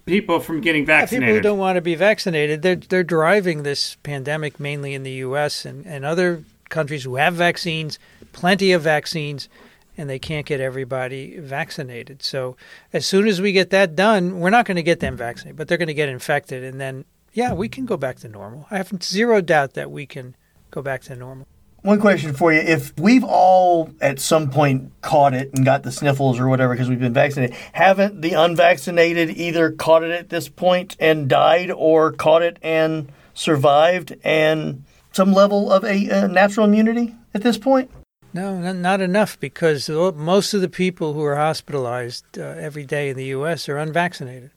people 0.06 0.40
from 0.40 0.62
getting 0.62 0.88
yeah, 0.88 1.06
people 1.06 1.28
who 1.28 1.42
don't 1.42 1.58
want 1.58 1.76
to 1.76 1.82
be 1.82 1.96
vaccinated, 1.96 2.62
they're 2.62 2.78
they're 2.78 3.04
driving 3.04 3.64
this 3.64 3.96
pandemic 4.04 4.58
mainly 4.58 4.94
in 4.94 5.04
the 5.04 5.12
U.S. 5.28 5.66
and, 5.66 5.86
and 5.86 6.06
other 6.06 6.46
countries 6.70 7.04
who 7.04 7.18
have 7.18 7.34
vaccines, 7.34 8.00
plenty 8.32 8.72
of 8.72 8.84
vaccines, 8.84 9.50
and 9.98 10.10
they 10.10 10.18
can't 10.18 10.46
get 10.46 10.62
everybody 10.62 11.40
vaccinated. 11.40 12.24
So 12.24 12.56
as 12.94 13.06
soon 13.06 13.28
as 13.28 13.42
we 13.42 13.52
get 13.52 13.70
that 13.72 13.98
done, 13.98 14.40
we're 14.40 14.50
not 14.50 14.66
going 14.66 14.78
to 14.78 14.82
get 14.82 15.02
them 15.02 15.18
vaccinated, 15.18 15.58
but 15.58 15.68
they're 15.68 15.78
going 15.78 15.88
to 15.88 15.94
get 15.94 16.08
infected, 16.08 16.64
and 16.64 16.80
then 16.80 17.04
yeah, 17.34 17.54
we 17.54 17.68
can 17.68 17.86
go 17.86 17.98
back 17.98 18.18
to 18.20 18.30
normal. 18.30 18.68
I 18.72 18.78
have 18.78 18.92
zero 19.04 19.42
doubt 19.42 19.74
that 19.74 19.92
we 19.92 20.06
can 20.06 20.36
go 20.72 20.82
back 20.82 21.02
to 21.04 21.16
normal. 21.16 21.48
One 21.82 22.00
question 22.00 22.34
for 22.34 22.54
you. 22.54 22.62
If 22.62 22.98
we've 22.98 23.26
all 23.26 23.92
at 24.00 24.20
some 24.22 24.50
point 24.50 24.94
caught 25.02 25.34
it 25.34 25.52
and 25.54 25.66
got 25.66 25.84
the 25.84 25.92
sniffles 25.92 26.40
or 26.40 26.48
whatever 26.48 26.74
because 26.74 26.88
we've 26.88 27.00
been 27.00 27.14
vaccinated, 27.14 27.58
haven't 27.74 28.22
the 28.22 28.34
unvaccinated 28.34 29.32
either 29.32 29.72
caught 29.72 30.04
it 30.04 30.12
at 30.12 30.30
this 30.30 30.48
point 30.48 30.96
and 31.00 31.28
died 31.28 31.72
or 31.72 32.14
caught 32.14 32.42
it 32.42 32.58
and 32.62 33.12
survived 33.34 34.16
and 34.24 34.86
some 35.12 35.34
level 35.34 35.70
of 35.72 35.84
a 35.84 36.10
uh, 36.10 36.28
natural 36.28 36.66
immunity 36.66 37.16
at 37.34 37.44
this 37.44 37.58
point? 37.58 37.92
No, 38.34 38.58
not, 38.58 38.78
not 38.78 39.02
enough 39.02 39.38
because 39.40 39.90
most 39.90 40.54
of 40.54 40.62
the 40.62 40.70
people 40.70 41.14
who 41.14 41.24
are 41.24 41.36
hospitalized 41.36 42.40
uh, 42.40 42.44
every 42.44 42.86
day 42.86 43.10
in 43.10 43.18
the 43.18 43.26
U.S. 43.26 43.68
are 43.68 43.78
unvaccinated. 43.78 44.52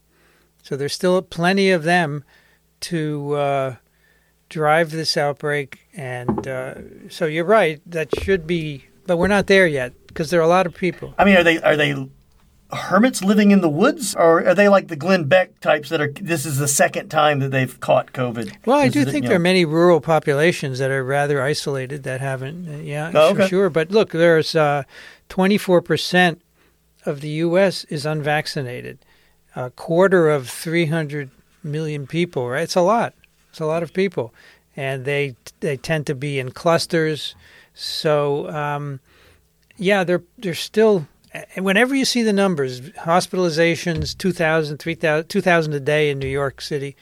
So 0.62 0.76
there's 0.76 0.94
still 0.94 1.20
plenty 1.22 1.72
of 1.72 1.82
them 1.82 2.22
to 2.80 3.32
uh, 3.34 3.76
drive 4.48 4.90
this 4.90 5.16
outbreak. 5.16 5.80
And 5.94 6.46
uh, 6.46 6.74
so 7.08 7.26
you're 7.26 7.44
right, 7.44 7.80
that 7.86 8.08
should 8.20 8.46
be, 8.46 8.84
but 9.06 9.16
we're 9.16 9.28
not 9.28 9.46
there 9.46 9.66
yet 9.66 9.92
because 10.08 10.30
there 10.30 10.40
are 10.40 10.44
a 10.44 10.48
lot 10.48 10.66
of 10.66 10.74
people. 10.74 11.14
I 11.18 11.24
mean, 11.24 11.36
are 11.36 11.44
they 11.44 11.60
are 11.60 11.76
they 11.76 12.08
hermits 12.72 13.22
living 13.22 13.52
in 13.52 13.60
the 13.60 13.68
woods, 13.68 14.14
or 14.16 14.44
are 14.44 14.54
they 14.54 14.68
like 14.68 14.88
the 14.88 14.96
Glenn 14.96 15.24
Beck 15.24 15.60
types 15.60 15.88
that 15.90 16.00
are? 16.00 16.10
This 16.10 16.44
is 16.44 16.58
the 16.58 16.66
second 16.68 17.08
time 17.10 17.38
that 17.38 17.50
they've 17.50 17.78
caught 17.80 18.12
COVID. 18.12 18.52
Well, 18.66 18.78
I 18.78 18.88
This 18.88 19.04
do 19.04 19.10
think 19.10 19.22
you 19.24 19.28
there 19.28 19.36
are 19.36 19.40
many 19.40 19.64
rural 19.64 20.00
populations 20.00 20.78
that 20.80 20.90
are 20.90 21.04
rather 21.04 21.40
isolated 21.42 22.02
that 22.04 22.20
haven't. 22.20 22.68
uh, 22.68 22.78
yeah, 22.78 23.12
Oh, 23.14 23.34
for 23.34 23.42
okay. 23.42 23.48
sure. 23.48 23.70
But 23.70 23.90
look, 23.92 24.10
there's 24.10 24.54
uh, 24.56 24.82
24% 25.28 26.40
of 27.04 27.20
the 27.20 27.28
U.S. 27.28 27.84
is 27.84 28.04
unvaccinated. 28.04 28.98
A 29.54 29.70
quarter 29.70 30.28
of 30.28 30.48
300 30.50 31.30
million 31.66 32.06
people, 32.06 32.48
right? 32.48 32.62
It's 32.62 32.76
a 32.76 32.80
lot. 32.80 33.14
It's 33.50 33.60
a 33.60 33.66
lot 33.66 33.82
of 33.82 33.92
people, 33.92 34.32
and 34.76 35.04
they 35.04 35.36
they 35.60 35.76
tend 35.76 36.06
to 36.06 36.14
be 36.14 36.38
in 36.38 36.52
clusters. 36.52 37.34
So, 37.74 38.48
um, 38.50 39.00
yeah, 39.76 40.04
they're 40.04 40.22
they're 40.38 40.54
still 40.54 41.06
whenever 41.58 41.94
you 41.94 42.04
see 42.04 42.22
the 42.22 42.32
numbers, 42.32 42.80
hospitalizations, 42.80 44.16
2,000, 44.16 44.78
3,000, 44.78 45.28
2,000 45.28 45.72
a 45.72 45.80
day 45.80 46.10
in 46.10 46.18
New 46.18 46.28
York 46.28 46.60
City, 46.60 46.96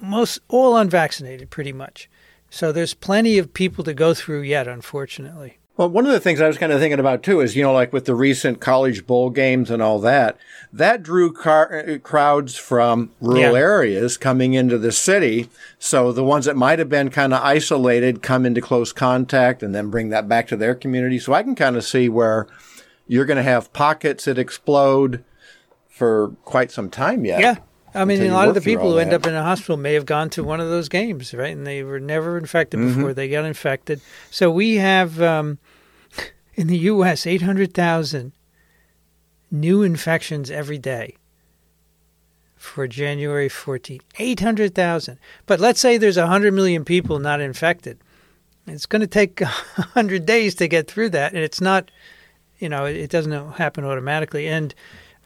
most 0.00 0.40
all 0.48 0.76
unvaccinated 0.76 1.50
pretty 1.50 1.72
much. 1.72 2.08
So 2.50 2.72
there's 2.72 2.94
plenty 2.94 3.38
of 3.38 3.54
people 3.54 3.84
to 3.84 3.94
go 3.94 4.14
through 4.14 4.42
yet, 4.42 4.68
unfortunately. 4.68 5.58
Well, 5.82 5.90
one 5.90 6.06
of 6.06 6.12
the 6.12 6.20
things 6.20 6.40
I 6.40 6.46
was 6.46 6.58
kind 6.58 6.70
of 6.70 6.78
thinking 6.78 7.00
about 7.00 7.24
too 7.24 7.40
is, 7.40 7.56
you 7.56 7.62
know, 7.64 7.72
like 7.72 7.92
with 7.92 8.04
the 8.04 8.14
recent 8.14 8.60
college 8.60 9.04
bowl 9.04 9.30
games 9.30 9.68
and 9.68 9.82
all 9.82 9.98
that, 9.98 10.36
that 10.72 11.02
drew 11.02 11.32
car- 11.32 11.84
uh, 11.88 11.98
crowds 11.98 12.56
from 12.56 13.10
rural 13.20 13.40
Yeah. 13.40 13.58
areas 13.58 14.16
coming 14.16 14.54
into 14.54 14.78
the 14.78 14.92
city. 14.92 15.48
So 15.80 16.12
the 16.12 16.22
ones 16.22 16.44
that 16.44 16.54
might 16.54 16.78
have 16.78 16.88
been 16.88 17.10
kind 17.10 17.34
of 17.34 17.42
isolated 17.42 18.22
come 18.22 18.46
into 18.46 18.60
close 18.60 18.92
contact 18.92 19.60
and 19.60 19.74
then 19.74 19.90
bring 19.90 20.10
that 20.10 20.28
back 20.28 20.46
to 20.48 20.56
their 20.56 20.76
community. 20.76 21.18
So 21.18 21.32
I 21.32 21.42
can 21.42 21.56
kind 21.56 21.74
of 21.76 21.82
see 21.82 22.08
where 22.08 22.46
you're 23.08 23.24
going 23.26 23.38
to 23.38 23.42
have 23.42 23.72
pockets 23.72 24.26
that 24.26 24.38
explode 24.38 25.24
for 25.88 26.28
quite 26.44 26.70
some 26.70 26.90
time 26.90 27.24
yet. 27.24 27.40
Yeah. 27.40 27.56
I 27.92 28.04
mean, 28.06 28.22
a 28.22 28.32
lot 28.32 28.46
of 28.48 28.54
the 28.54 28.60
people 28.62 28.92
who 28.92 28.98
end 28.98 29.12
up 29.12 29.26
in 29.26 29.34
a 29.34 29.42
hospital 29.42 29.76
may 29.76 29.94
have 29.94 30.06
gone 30.06 30.30
to 30.30 30.44
one 30.44 30.60
of 30.60 30.70
those 30.70 30.88
games, 30.88 31.34
right? 31.34 31.54
And 31.54 31.66
they 31.66 31.82
were 31.82 31.98
never 32.00 32.38
infected 32.38 32.78
Mm-hmm. 32.78 32.94
before 33.00 33.14
they 33.14 33.28
got 33.28 33.44
infected. 33.44 34.00
So 34.30 34.48
we 34.50 34.76
have 34.76 35.20
um, 35.20 35.58
in 36.54 36.66
the 36.66 36.78
U.S. 36.78 37.26
800,000 37.26 38.32
new 39.50 39.82
infections 39.82 40.50
every 40.50 40.78
day 40.78 41.16
for 42.56 42.86
January 42.86 43.48
14th. 43.48 44.02
800,000. 44.18 45.18
But 45.46 45.60
let's 45.60 45.80
say 45.80 45.98
there's 45.98 46.16
100 46.16 46.52
million 46.52 46.84
people 46.84 47.18
not 47.18 47.40
infected. 47.40 47.98
It's 48.66 48.86
going 48.86 49.00
to 49.00 49.06
take 49.06 49.40
100 49.74 50.24
days 50.24 50.54
to 50.56 50.68
get 50.68 50.88
through 50.88 51.10
that. 51.10 51.32
And 51.32 51.42
it's 51.42 51.60
not, 51.60 51.90
you 52.58 52.68
know, 52.68 52.84
it 52.84 53.10
doesn't 53.10 53.52
happen 53.52 53.84
automatically. 53.84 54.46
And 54.46 54.74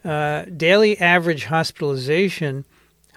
uh, 0.03 0.45
daily 0.45 0.97
average 0.99 1.45
hospitalization 1.45 2.65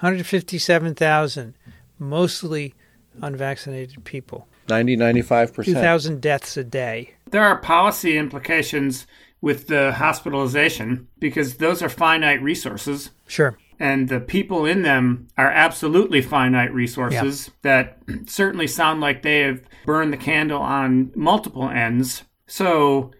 157,000, 0.00 1.54
mostly 1.98 2.74
unvaccinated 3.20 4.02
people. 4.04 4.48
90, 4.70 4.96
95%. 4.96 5.64
2,000 5.66 6.20
deaths 6.20 6.56
a 6.56 6.64
day. 6.64 7.14
There 7.30 7.42
are 7.44 7.58
policy 7.58 8.16
implications 8.16 9.06
with 9.42 9.66
the 9.66 9.92
hospitalization 9.92 11.08
because 11.18 11.56
those 11.56 11.82
are 11.82 11.88
finite 11.88 12.42
resources 12.42 13.10
Sure. 13.26 13.56
and 13.78 14.08
the 14.08 14.20
people 14.20 14.64
in 14.66 14.82
them 14.82 15.28
are 15.38 15.50
absolutely 15.50 16.20
finite 16.22 16.72
resources 16.74 17.50
that 17.62 17.98
certainly 18.26 18.66
sound 18.66 19.00
like 19.00 19.22
they 19.22 19.40
have 19.40 19.60
burned 19.86 20.12
the 20.12 20.16
candle 20.18 20.60
on 20.60 21.10
multiple 21.14 21.68
ends. 21.68 22.24
So, 22.46 23.12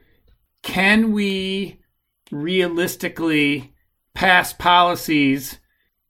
can 0.62 1.12
we 1.12 1.80
realistically 2.30 3.72
pass 4.14 4.52
policies 4.52 5.58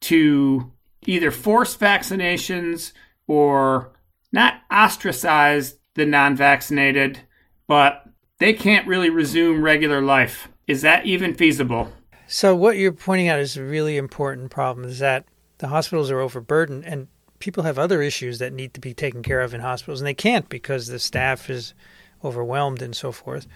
to 0.01 0.72
either 1.07 1.30
force 1.30 1.76
vaccinations 1.76 2.93
or 3.26 3.93
not 4.33 4.61
ostracize 4.70 5.76
the 5.95 6.07
non 6.07 6.37
vaccinated, 6.37 7.20
but 7.66 8.05
they 8.39 8.53
can't 8.53 8.87
really 8.87 9.11
resume 9.11 9.62
regular 9.62 10.01
life? 10.01 10.49
Is 10.66 10.83
that 10.83 11.07
even 11.07 11.35
feasible? 11.35 11.93
So 12.26 12.55
what 12.55 12.76
you're 12.76 12.93
pointing 12.93 13.28
out 13.28 13.41
is 13.41 13.57
a 13.57 13.64
really 13.64 13.97
important 13.97 14.51
problem 14.51 14.87
is 14.87 15.01
that 15.01 15.24
the 15.59 15.68
hospitals 15.68 16.11
are 16.11 16.20
overburdened 16.20 16.85
and 16.85 17.09
people 17.41 17.64
have 17.64 17.78
other 17.78 18.03
issues 18.03 18.39
that 18.39 18.53
need 18.53 18.72
to 18.74 18.81
be 18.81 18.95
taken 18.95 19.22
care 19.22 19.41
of 19.41 19.53
in 19.53 19.61
hospitals 19.61 20.01
and 20.01 20.07
they 20.07 20.14
can't 20.14 20.49
because 20.49 20.87
the 20.87 20.99
staff 20.99 21.51
is 21.51 21.74
overwhelmed 22.22 22.83
and 22.83 22.95
so 22.95 23.11
forth. 23.11 23.47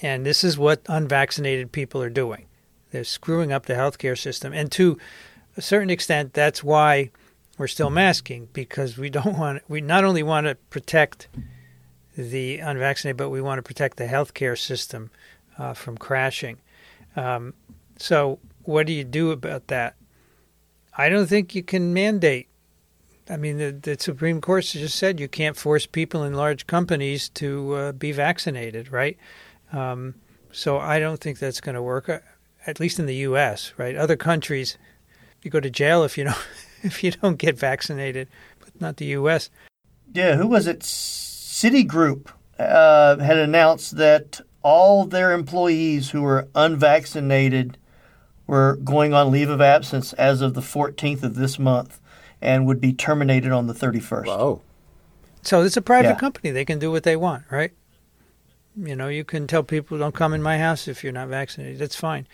And 0.00 0.24
this 0.24 0.42
is 0.42 0.56
what 0.56 0.80
unvaccinated 0.88 1.72
people 1.72 2.02
are 2.02 2.08
doing. 2.08 2.46
They're 2.90 3.04
screwing 3.04 3.52
up 3.52 3.66
the 3.66 3.74
healthcare 3.74 4.18
system. 4.18 4.52
And 4.52 4.72
to 4.72 4.96
a 5.56 5.62
certain 5.62 5.90
extent 5.90 6.32
that's 6.32 6.64
why 6.64 7.10
we're 7.60 7.66
still 7.66 7.90
masking 7.90 8.48
because 8.54 8.96
we 8.96 9.10
don't 9.10 9.38
want 9.38 9.62
we 9.68 9.80
not 9.82 10.02
only 10.02 10.22
want 10.22 10.46
to 10.46 10.54
protect 10.70 11.28
the 12.16 12.58
unvaccinated 12.58 13.18
but 13.18 13.28
we 13.28 13.40
want 13.40 13.58
to 13.58 13.62
protect 13.62 13.98
the 13.98 14.06
healthcare 14.06 14.58
system 14.58 15.10
uh, 15.58 15.74
from 15.74 15.96
crashing. 15.98 16.56
Um, 17.16 17.54
so, 17.98 18.38
what 18.62 18.86
do 18.86 18.92
you 18.94 19.04
do 19.04 19.30
about 19.30 19.66
that? 19.66 19.94
I 20.96 21.08
don't 21.08 21.26
think 21.26 21.54
you 21.54 21.62
can 21.62 21.92
mandate. 21.92 22.48
I 23.28 23.36
mean, 23.36 23.58
the, 23.58 23.72
the 23.72 23.96
Supreme 24.00 24.40
Court 24.40 24.64
just 24.64 24.98
said 24.98 25.20
you 25.20 25.28
can't 25.28 25.56
force 25.56 25.86
people 25.86 26.24
in 26.24 26.34
large 26.34 26.66
companies 26.66 27.28
to 27.30 27.74
uh, 27.74 27.92
be 27.92 28.10
vaccinated, 28.12 28.90
right? 28.90 29.18
Um, 29.72 30.14
so, 30.50 30.78
I 30.78 30.98
don't 30.98 31.20
think 31.20 31.38
that's 31.38 31.60
going 31.60 31.74
to 31.74 31.82
work. 31.82 32.08
uh, 32.08 32.20
At 32.66 32.80
least 32.80 32.98
in 32.98 33.06
the 33.06 33.16
U.S., 33.16 33.72
right? 33.76 33.94
Other 33.96 34.16
countries, 34.16 34.78
you 35.42 35.50
go 35.50 35.60
to 35.60 35.70
jail 35.70 36.02
if 36.04 36.16
you 36.16 36.24
don't 36.24 36.36
if 36.82 37.02
you 37.04 37.10
don't 37.12 37.36
get 37.36 37.58
vaccinated, 37.58 38.28
but 38.60 38.80
not 38.80 38.96
the 38.96 39.06
U.S. 39.06 39.50
Yeah, 40.12 40.36
who 40.36 40.46
was 40.46 40.66
it? 40.66 40.80
Citigroup 40.80 42.28
uh, 42.58 43.18
had 43.18 43.38
announced 43.38 43.96
that 43.96 44.40
all 44.62 45.04
their 45.06 45.32
employees 45.32 46.10
who 46.10 46.22
were 46.22 46.48
unvaccinated 46.54 47.78
were 48.46 48.76
going 48.76 49.14
on 49.14 49.30
leave 49.30 49.48
of 49.48 49.60
absence 49.60 50.12
as 50.14 50.40
of 50.40 50.54
the 50.54 50.60
14th 50.60 51.22
of 51.22 51.34
this 51.36 51.58
month 51.58 52.00
and 52.42 52.66
would 52.66 52.80
be 52.80 52.92
terminated 52.92 53.52
on 53.52 53.66
the 53.66 53.74
31st. 53.74 54.26
Whoa. 54.26 54.62
So 55.42 55.62
it's 55.62 55.76
a 55.76 55.82
private 55.82 56.08
Yeah. 56.10 56.14
company; 56.16 56.50
they 56.50 56.64
can 56.64 56.78
do 56.78 56.90
what 56.90 57.02
they 57.02 57.16
want, 57.16 57.44
right? 57.50 57.72
You 58.76 58.94
know, 58.96 59.08
you 59.08 59.24
can 59.24 59.46
tell 59.46 59.62
people 59.62 59.98
don't 59.98 60.14
come 60.14 60.32
in 60.34 60.42
my 60.42 60.58
house 60.58 60.86
if 60.88 61.02
you're 61.02 61.12
not 61.12 61.28
vaccinated. 61.28 61.78
That's 61.78 61.96
fine. 61.96 62.26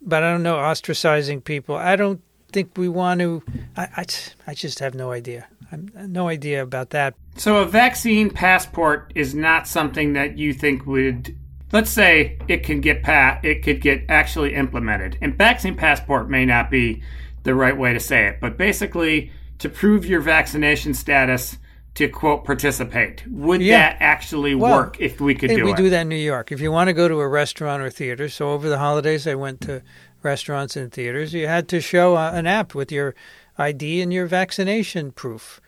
But 0.00 0.22
I 0.22 0.30
don't 0.30 0.42
know 0.42 0.56
ostracizing 0.56 1.42
people. 1.44 1.74
I 1.76 1.96
don't 1.96 2.20
think 2.52 2.72
we 2.76 2.88
want 2.88 3.20
to. 3.20 3.42
I, 3.76 3.88
I, 3.96 4.04
I 4.48 4.54
just 4.54 4.78
have 4.80 4.94
no 4.94 5.12
idea. 5.12 5.46
I'm 5.70 5.90
no 6.06 6.28
idea 6.28 6.62
about 6.62 6.90
that. 6.90 7.14
So 7.36 7.58
a 7.58 7.66
vaccine 7.66 8.30
passport 8.30 9.12
is 9.14 9.34
not 9.34 9.68
something 9.68 10.14
that 10.14 10.38
you 10.38 10.52
think 10.54 10.86
would 10.86 11.36
let's 11.72 11.90
say 11.90 12.38
it 12.48 12.62
can 12.64 12.80
get 12.80 13.02
pa- 13.02 13.38
it 13.42 13.62
could 13.62 13.80
get 13.80 14.02
actually 14.08 14.54
implemented. 14.54 15.18
And 15.20 15.36
vaccine 15.36 15.74
passport 15.76 16.30
may 16.30 16.46
not 16.46 16.70
be 16.70 17.02
the 17.42 17.54
right 17.54 17.76
way 17.76 17.92
to 17.92 18.00
say 18.00 18.26
it, 18.26 18.38
but 18.40 18.56
basically 18.56 19.30
to 19.58 19.68
prove 19.68 20.06
your 20.06 20.20
vaccination 20.20 20.94
status 20.94 21.58
to 21.94 22.08
quote 22.08 22.44
participate. 22.44 23.24
Would 23.26 23.60
Yeah. 23.60 23.78
that 23.78 23.96
actually 24.00 24.54
Well, 24.54 24.76
work 24.76 24.96
if 25.00 25.20
we 25.20 25.34
could 25.34 25.48
do 25.50 25.64
we 25.64 25.72
it? 25.72 25.76
do 25.76 25.90
that 25.90 26.02
in 26.02 26.08
New 26.08 26.14
York. 26.16 26.52
If 26.52 26.60
you 26.60 26.70
want 26.72 26.88
to 26.88 26.94
go 26.94 27.08
to 27.08 27.20
a 27.20 27.28
restaurant 27.28 27.82
or 27.82 27.90
theater, 27.90 28.28
so 28.28 28.50
over 28.52 28.68
the 28.68 28.78
holidays 28.78 29.26
I 29.26 29.34
went 29.34 29.60
to 29.62 29.82
restaurants 30.22 30.76
and 30.76 30.92
theaters. 30.92 31.34
You 31.34 31.46
had 31.46 31.68
to 31.68 31.80
show 31.80 32.16
uh, 32.16 32.30
an 32.34 32.46
app 32.46 32.74
with 32.74 32.90
your 32.90 33.14
ID 33.56 34.00
and 34.00 34.12
your 34.12 34.26
vaccination 34.26 35.12
proof. 35.12 35.60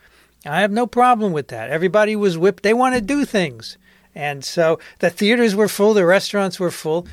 I 0.47 0.61
have 0.61 0.71
no 0.71 0.87
problem 0.87 1.33
with 1.33 1.49
that. 1.49 1.71
Everybody 1.71 2.17
was 2.17 2.39
whipped. 2.39 2.63
They 2.63 2.75
want 2.75 2.95
to 2.95 3.01
do 3.01 3.25
things, 3.25 3.77
and 4.15 4.45
so 4.45 4.79
the 5.01 5.11
theaters 5.11 5.55
were 5.55 5.69
full. 5.69 5.93
The 5.93 6.07
restaurants 6.07 6.59
were 6.59 6.71
full. 6.71 7.07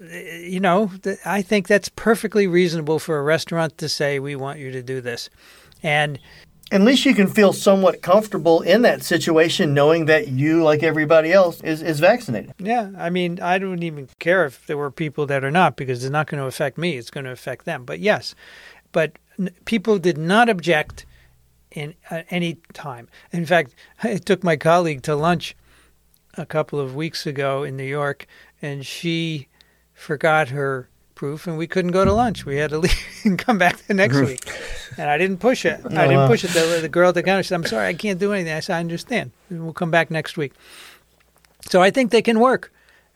You 0.00 0.60
know, 0.60 0.90
I 1.24 1.42
think 1.42 1.68
that's 1.68 1.88
perfectly 1.90 2.46
reasonable 2.46 2.98
for 2.98 3.18
a 3.18 3.22
restaurant 3.22 3.76
to 3.78 3.88
say, 3.88 4.18
"We 4.18 4.34
want 4.34 4.58
you 4.58 4.72
to 4.72 4.82
do 4.82 5.00
this," 5.00 5.28
and 5.82 6.18
At 6.72 6.80
least 6.80 7.04
you 7.04 7.14
can 7.14 7.26
feel 7.26 7.52
somewhat 7.52 8.00
comfortable 8.00 8.62
in 8.62 8.80
that 8.80 9.04
situation 9.04 9.74
knowing 9.74 10.06
that 10.06 10.28
you, 10.28 10.62
like 10.62 10.82
everybody 10.82 11.30
else, 11.30 11.60
is, 11.60 11.82
is 11.82 12.00
vaccinated. 12.00 12.54
Yeah, 12.58 12.90
I 12.96 13.10
mean, 13.10 13.40
I 13.40 13.58
don't 13.58 13.82
even 13.82 14.08
care 14.18 14.46
if 14.46 14.66
there 14.66 14.78
were 14.78 14.90
people 14.90 15.26
that 15.26 15.44
are 15.44 15.50
not 15.50 15.76
because 15.76 16.02
it's 16.02 16.10
not 16.10 16.28
going 16.28 16.40
to 16.40 16.46
affect 16.46 16.78
me. 16.78 16.96
It's 16.96 17.10
going 17.10 17.24
to 17.24 17.30
affect 17.30 17.66
them. 17.66 17.84
But 17.84 18.00
yes, 18.00 18.34
but 18.90 19.18
people 19.66 19.98
did 19.98 20.16
not 20.16 20.48
object 20.48 21.04
in 21.70 21.94
at 22.08 22.24
any 22.30 22.56
time. 22.72 23.08
In 23.32 23.44
fact, 23.44 23.74
I 24.02 24.16
took 24.16 24.42
my 24.42 24.56
colleague 24.56 25.02
to 25.02 25.14
lunch 25.14 25.54
a 26.38 26.46
couple 26.46 26.80
of 26.80 26.96
weeks 26.96 27.26
ago 27.26 27.64
in 27.64 27.76
New 27.76 27.84
York, 27.84 28.26
and 28.62 28.86
she 28.86 29.48
forgot 29.92 30.48
her 30.48 30.88
proof, 31.22 31.46
and 31.46 31.56
we 31.56 31.68
couldn't 31.68 31.92
go 31.92 32.04
to 32.04 32.12
lunch. 32.12 32.44
We 32.44 32.56
had 32.56 32.70
to 32.70 32.78
leave 32.84 33.20
and 33.22 33.38
come 33.38 33.56
back 33.56 33.76
the 33.86 33.94
next 33.94 34.18
week. 34.18 34.40
And 34.98 35.08
I 35.08 35.16
didn't 35.18 35.38
push 35.38 35.64
it. 35.64 35.80
I 35.86 36.08
didn't 36.08 36.26
push 36.26 36.42
it. 36.42 36.48
The, 36.48 36.80
the 36.82 36.88
girl 36.88 37.10
at 37.10 37.14
the 37.14 37.22
counter 37.22 37.44
said, 37.44 37.54
"I'm 37.54 37.64
sorry, 37.64 37.86
I 37.86 37.94
can't 37.94 38.18
do 38.18 38.32
anything." 38.32 38.52
I 38.52 38.58
said, 38.58 38.74
"I 38.74 38.80
understand. 38.80 39.30
We'll 39.48 39.72
come 39.72 39.92
back 39.92 40.10
next 40.10 40.36
week." 40.36 40.52
So 41.70 41.80
I 41.80 41.92
think 41.92 42.10
they 42.10 42.22
can 42.22 42.40
work, 42.40 42.72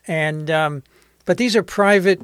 and 0.06 0.48
um, 0.52 0.84
but 1.24 1.36
these 1.36 1.56
are 1.56 1.64
private 1.64 2.20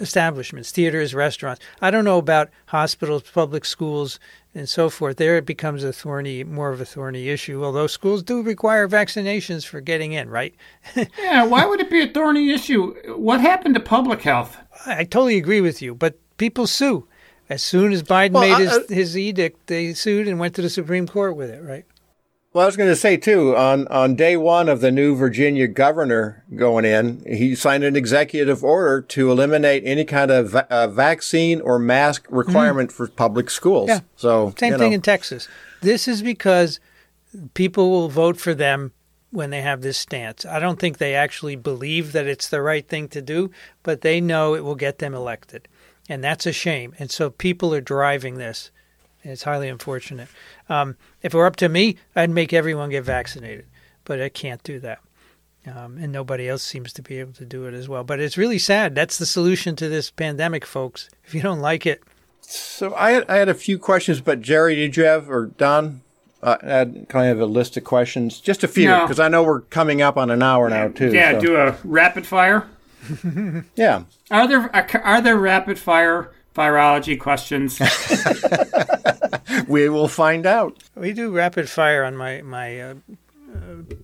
establishments, 0.00 0.70
theaters, 0.70 1.14
restaurants. 1.14 1.60
I 1.82 1.90
don't 1.90 2.06
know 2.06 2.18
about 2.18 2.48
hospitals, 2.66 3.24
public 3.30 3.66
schools, 3.66 4.18
and 4.54 4.68
so 4.68 4.88
forth. 4.90 5.18
There 5.18 5.36
it 5.36 5.46
becomes 5.46 5.84
a 5.84 5.92
thorny, 5.92 6.42
more 6.44 6.70
of 6.70 6.80
a 6.80 6.84
thorny 6.84 7.28
issue. 7.28 7.64
Although 7.64 7.86
schools 7.86 8.22
do 8.22 8.42
require 8.42 8.88
vaccinations 8.88 9.66
for 9.66 9.80
getting 9.80 10.12
in, 10.12 10.30
right? 10.30 10.54
yeah, 11.18 11.44
why 11.44 11.66
would 11.66 11.80
it 11.80 11.90
be 11.90 12.02
a 12.02 12.08
thorny 12.08 12.50
issue? 12.50 12.94
What 13.16 13.40
happened 13.40 13.74
to 13.74 13.80
public 13.80 14.22
health? 14.22 14.56
I 14.86 15.04
totally 15.04 15.36
agree 15.36 15.60
with 15.60 15.82
you, 15.82 15.94
but 15.94 16.18
people 16.36 16.66
sue. 16.66 17.06
As 17.50 17.62
soon 17.62 17.92
as 17.92 18.02
Biden 18.02 18.32
Well, 18.32 18.42
made 18.42 18.68
I- 18.68 18.78
his, 18.78 18.90
his 18.90 19.18
edict, 19.18 19.66
they 19.68 19.94
sued 19.94 20.28
and 20.28 20.38
went 20.38 20.54
to 20.56 20.62
the 20.62 20.70
Supreme 20.70 21.06
Court 21.06 21.34
with 21.36 21.50
it, 21.50 21.62
right? 21.62 21.84
Well, 22.52 22.62
I 22.62 22.66
was 22.66 22.76
going 22.76 22.88
to 22.88 22.96
say 22.96 23.16
too, 23.18 23.54
on, 23.56 23.86
on 23.88 24.14
day 24.14 24.36
one 24.36 24.68
of 24.68 24.80
the 24.80 24.90
new 24.90 25.14
Virginia 25.14 25.68
governor 25.68 26.44
going 26.56 26.84
in, 26.86 27.22
he 27.26 27.54
signed 27.54 27.84
an 27.84 27.94
executive 27.94 28.64
order 28.64 29.02
to 29.02 29.30
eliminate 29.30 29.82
any 29.86 30.04
kind 30.04 30.30
of 30.30 30.50
va- 30.50 30.66
uh, 30.70 30.88
vaccine 30.88 31.60
or 31.60 31.78
mask 31.78 32.26
requirement 32.30 32.90
for 32.90 33.06
public 33.06 33.50
schools. 33.50 33.88
Yeah. 33.88 34.00
So 34.16 34.54
Same 34.58 34.72
you 34.72 34.78
thing 34.78 34.90
know. 34.90 34.94
in 34.96 35.02
Texas. 35.02 35.46
This 35.82 36.08
is 36.08 36.22
because 36.22 36.80
people 37.54 37.90
will 37.90 38.08
vote 38.08 38.38
for 38.38 38.54
them 38.54 38.92
when 39.30 39.50
they 39.50 39.60
have 39.60 39.82
this 39.82 39.98
stance. 39.98 40.44
I 40.46 40.58
don't 40.58 40.78
think 40.78 40.98
they 40.98 41.14
actually 41.14 41.56
believe 41.56 42.12
that 42.12 42.26
it's 42.26 42.48
the 42.48 42.62
right 42.62 42.86
thing 42.86 43.08
to 43.08 43.20
do, 43.22 43.50
but 43.82 44.00
they 44.00 44.20
know 44.20 44.54
it 44.54 44.64
will 44.64 44.74
get 44.74 44.98
them 44.98 45.14
elected. 45.14 45.68
And 46.08 46.24
that's 46.24 46.46
a 46.46 46.52
shame. 46.52 46.94
And 46.98 47.10
so 47.10 47.30
people 47.30 47.74
are 47.74 47.80
driving 47.82 48.36
this. 48.36 48.70
It's 49.22 49.42
highly 49.42 49.68
unfortunate. 49.68 50.28
Um, 50.68 50.96
if 51.22 51.34
it 51.34 51.36
were 51.36 51.46
up 51.46 51.56
to 51.56 51.68
me, 51.68 51.96
I'd 52.16 52.30
make 52.30 52.52
everyone 52.52 52.88
get 52.90 53.04
vaccinated, 53.04 53.66
but 54.04 54.22
I 54.22 54.30
can't 54.30 54.62
do 54.62 54.80
that. 54.80 55.00
Um, 55.66 55.98
and 55.98 56.10
nobody 56.10 56.48
else 56.48 56.62
seems 56.62 56.94
to 56.94 57.02
be 57.02 57.18
able 57.18 57.34
to 57.34 57.44
do 57.44 57.66
it 57.66 57.74
as 57.74 57.88
well. 57.88 58.04
But 58.04 58.20
it's 58.20 58.38
really 58.38 58.58
sad. 58.58 58.94
That's 58.94 59.18
the 59.18 59.26
solution 59.26 59.76
to 59.76 59.88
this 59.88 60.10
pandemic, 60.10 60.64
folks. 60.64 61.10
If 61.24 61.34
you 61.34 61.42
don't 61.42 61.60
like 61.60 61.84
it, 61.84 62.02
So 62.40 62.94
I 62.94 63.30
I 63.30 63.36
had 63.36 63.50
a 63.50 63.54
few 63.54 63.78
questions, 63.78 64.22
but 64.22 64.40
Jerry, 64.40 64.76
did 64.76 64.96
you 64.96 65.04
have 65.04 65.28
or 65.28 65.46
Don? 65.46 66.00
Uh, 66.42 66.56
I 66.62 66.66
had 66.66 67.06
kind 67.08 67.30
of 67.32 67.40
a 67.40 67.46
list 67.46 67.76
of 67.76 67.84
questions, 67.84 68.40
just 68.40 68.62
a 68.62 68.68
few, 68.68 68.86
No. 68.88 69.02
because 69.02 69.18
I 69.18 69.28
know 69.28 69.42
we're 69.42 69.62
coming 69.62 70.00
up 70.02 70.16
on 70.16 70.30
an 70.30 70.42
hour 70.42 70.68
now 70.70 70.88
too. 70.88 71.12
Yeah, 71.12 71.32
so- 71.32 71.40
do 71.40 71.56
a 71.56 71.76
rapid 71.84 72.26
fire. 72.26 72.66
yeah. 73.76 74.04
Are 74.30 74.46
there 74.46 74.70
are 75.04 75.20
there 75.20 75.36
rapid 75.36 75.78
fire 75.78 76.30
virology 76.54 77.18
questions? 77.18 77.80
We 79.66 79.88
will 79.88 80.08
find 80.08 80.46
out. 80.46 80.82
We 80.94 81.12
do 81.12 81.30
rapid 81.30 81.68
fire 81.68 82.04
on 82.04 82.16
my 82.16 82.42
my 82.42 82.80
uh, 82.80 82.94
uh, 83.54 83.58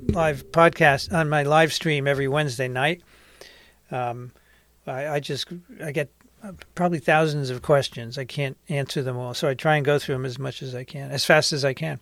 live 0.09 0.51
podcast 0.53 1.13
on 1.13 1.29
my 1.29 1.43
live 1.43 1.73
stream 1.73 2.07
every 2.07 2.29
Wednesday 2.29 2.69
night. 2.69 3.03
Um, 3.91 4.33
I, 4.87 5.09
I 5.09 5.21
just 5.21 5.47
I 5.83 5.93
get 5.93 6.11
uh, 6.43 6.53
probably 6.75 6.99
thousands 6.99 7.51
of 7.51 7.63
questions. 7.63 8.19
I 8.19 8.25
can't 8.25 8.57
answer 8.69 9.03
them 9.03 9.17
all, 9.17 9.33
so 9.35 9.49
I 9.49 9.55
try 9.55 9.77
and 9.77 9.85
go 9.85 9.99
through 9.99 10.17
them 10.17 10.27
as 10.27 10.39
much 10.39 10.63
as 10.63 10.75
I 10.75 10.85
can, 10.85 11.11
as 11.11 11.25
fast 11.25 11.53
as 11.53 11.65
I 11.65 11.73
can. 11.73 12.01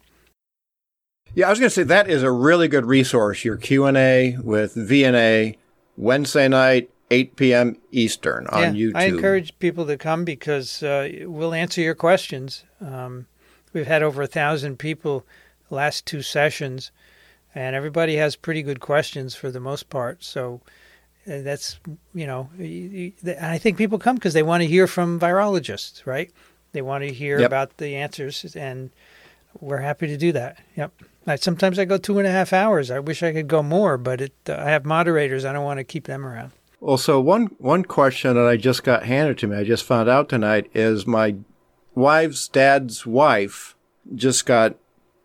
Yeah, 1.34 1.46
I 1.46 1.50
was 1.50 1.58
going 1.58 1.70
to 1.70 1.74
say 1.74 1.82
that 1.84 2.10
is 2.10 2.22
a 2.22 2.30
really 2.30 2.68
good 2.68 2.84
resource. 2.84 3.44
Your 3.44 3.56
Q 3.56 3.86
and 3.86 3.96
A 3.96 4.36
with 4.42 4.74
VNA 4.74 5.56
Wednesday 5.96 6.46
night, 6.46 6.90
8 7.10 7.36
p.m. 7.36 7.76
Eastern 7.90 8.46
on 8.48 8.76
yeah, 8.76 8.88
YouTube. 8.90 8.96
I 8.96 9.04
encourage 9.04 9.58
people 9.58 9.86
to 9.86 9.96
come 9.96 10.24
because 10.24 10.82
uh, 10.82 11.08
we'll 11.22 11.54
answer 11.54 11.80
your 11.80 11.94
questions. 11.94 12.64
Um, 12.82 13.26
we've 13.72 13.86
had 13.86 14.02
over 14.02 14.22
a 14.22 14.26
thousand 14.26 14.78
people 14.78 15.24
last 15.70 16.04
two 16.04 16.20
sessions, 16.20 16.90
and 17.54 17.74
everybody 17.74 18.16
has 18.16 18.36
pretty 18.36 18.62
good 18.62 18.80
questions 18.80 19.34
for 19.34 19.50
the 19.50 19.60
most 19.60 19.88
part. 19.88 20.22
So 20.22 20.60
uh, 21.26 21.40
that's 21.40 21.80
you 22.12 22.26
know, 22.26 22.50
I 23.40 23.56
think 23.56 23.78
people 23.78 23.98
come 23.98 24.16
because 24.16 24.34
they 24.34 24.42
want 24.42 24.62
to 24.62 24.66
hear 24.66 24.86
from 24.86 25.18
virologists, 25.18 26.04
right? 26.04 26.30
They 26.72 26.82
want 26.82 27.04
to 27.04 27.12
hear 27.12 27.38
Yep. 27.40 27.46
about 27.46 27.76
the 27.78 27.96
answers, 27.96 28.54
and 28.54 28.90
we're 29.60 29.78
happy 29.78 30.08
to 30.08 30.18
do 30.18 30.32
that. 30.32 30.58
Yep. 30.76 30.92
I, 31.26 31.36
sometimes 31.36 31.78
I 31.78 31.84
go 31.84 31.98
two 31.98 32.18
and 32.18 32.26
a 32.26 32.30
half 32.30 32.52
hours. 32.52 32.90
I 32.90 32.98
wish 32.98 33.22
I 33.22 33.32
could 33.32 33.48
go 33.48 33.62
more, 33.62 33.96
but 33.96 34.20
it, 34.20 34.32
uh, 34.48 34.54
I 34.54 34.70
have 34.70 34.84
moderators. 34.84 35.44
I 35.44 35.52
don't 35.52 35.64
want 35.64 35.78
to 35.78 35.84
keep 35.84 36.06
them 36.06 36.26
around. 36.26 36.52
Well, 36.80 36.98
so 36.98 37.20
one 37.20 37.46
one 37.58 37.84
question 37.84 38.34
that 38.34 38.46
I 38.46 38.56
just 38.56 38.82
got 38.82 39.04
handed 39.04 39.38
to 39.38 39.46
me, 39.46 39.56
I 39.56 39.64
just 39.64 39.84
found 39.84 40.08
out 40.08 40.28
tonight, 40.28 40.68
is 40.74 41.06
my 41.06 41.36
wife's 41.94 42.48
dad's 42.48 43.06
wife 43.06 43.76
just 44.16 44.46
got 44.46 44.74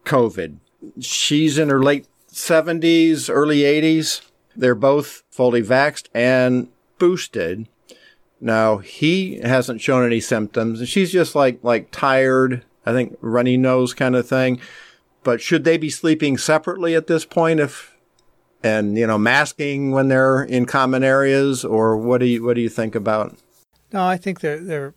COVID. 0.05 0.57
She's 0.99 1.57
in 1.57 1.69
her 1.69 1.81
late 1.81 2.07
seventies, 2.27 3.27
early 3.27 3.63
eighties. 3.63 4.21
They're 4.55 4.75
both 4.75 5.23
fully 5.31 5.63
vaxxed 5.63 6.09
and 6.13 6.67
boosted. 6.99 7.67
Now 8.39 8.77
he 8.77 9.39
hasn't 9.39 9.81
shown 9.81 10.05
any 10.05 10.19
symptoms, 10.19 10.79
and 10.79 10.87
she's 10.87 11.11
just 11.11 11.33
like 11.33 11.57
like 11.63 11.89
tired. 11.89 12.63
I 12.85 12.93
think 12.93 13.17
runny 13.19 13.57
nose 13.57 13.95
kind 13.95 14.15
of 14.15 14.27
thing. 14.27 14.61
But 15.27 15.41
should 15.41 15.65
they 15.65 15.77
be 15.77 15.89
sleeping 15.89 16.37
separately 16.37 16.95
at 16.95 17.07
this 17.07 17.25
point? 17.25 17.59
If 17.59 17.97
and 18.63 18.97
you 18.97 19.05
know 19.05 19.17
masking 19.17 19.91
when 19.91 20.07
they're 20.07 20.41
in 20.41 20.65
common 20.65 21.03
areas, 21.03 21.65
or 21.65 21.97
what 21.97 22.19
do 22.19 22.25
you 22.27 22.45
what 22.45 22.53
do 22.53 22.61
you 22.61 22.69
think 22.69 22.95
about? 22.95 23.37
No, 23.91 24.07
I 24.07 24.15
think 24.15 24.39
they're 24.39 24.57
they're. 24.57 24.93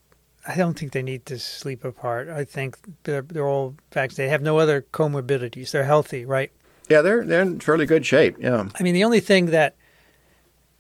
I 0.47 0.55
don't 0.55 0.79
think 0.79 0.93
they 0.93 1.03
need 1.03 1.27
to 1.27 1.39
sleep 1.41 1.85
apart. 1.85 2.29
I 2.29 2.45
think 2.45 2.79
they're 3.03 3.23
they're 3.23 3.49
all 3.49 3.75
vaccinated. 3.91 4.29
They 4.29 4.31
have 4.31 4.41
no 4.41 4.61
other 4.61 4.83
comorbidities. 4.93 5.73
They're 5.73 5.83
healthy, 5.83 6.25
right? 6.25 6.53
Yeah, 6.89 7.03
they're 7.03 7.25
they're 7.25 7.43
in 7.43 7.59
fairly 7.59 7.85
good 7.85 8.07
shape. 8.07 8.37
Yeah, 8.39 8.69
I 8.79 8.83
mean, 8.85 8.95
the 8.95 9.03
only 9.03 9.19
thing 9.19 9.47
that 9.47 9.75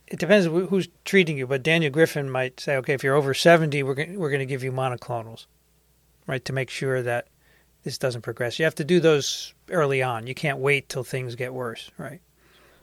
it 0.06 0.20
depends 0.20 0.46
who's 0.46 0.86
treating 1.04 1.36
you, 1.36 1.48
but 1.48 1.64
Daniel 1.64 1.90
Griffin 1.90 2.30
might 2.30 2.60
say, 2.60 2.76
okay, 2.76 2.94
if 2.94 3.02
you're 3.02 3.16
over 3.16 3.34
seventy, 3.34 3.82
we're 3.82 3.94
going 3.94 4.16
we're 4.16 4.30
going 4.30 4.38
to 4.38 4.46
give 4.46 4.62
you 4.62 4.70
monoclonals, 4.70 5.46
right, 6.28 6.44
to 6.44 6.52
make 6.52 6.70
sure 6.70 7.02
that 7.02 7.26
this 7.84 7.98
doesn't 7.98 8.22
progress. 8.22 8.58
You 8.58 8.64
have 8.64 8.74
to 8.76 8.84
do 8.84 9.00
those 9.00 9.54
early 9.70 10.02
on. 10.02 10.26
You 10.26 10.34
can't 10.34 10.58
wait 10.58 10.88
till 10.88 11.04
things 11.04 11.34
get 11.34 11.52
worse, 11.54 11.90
right? 11.98 12.20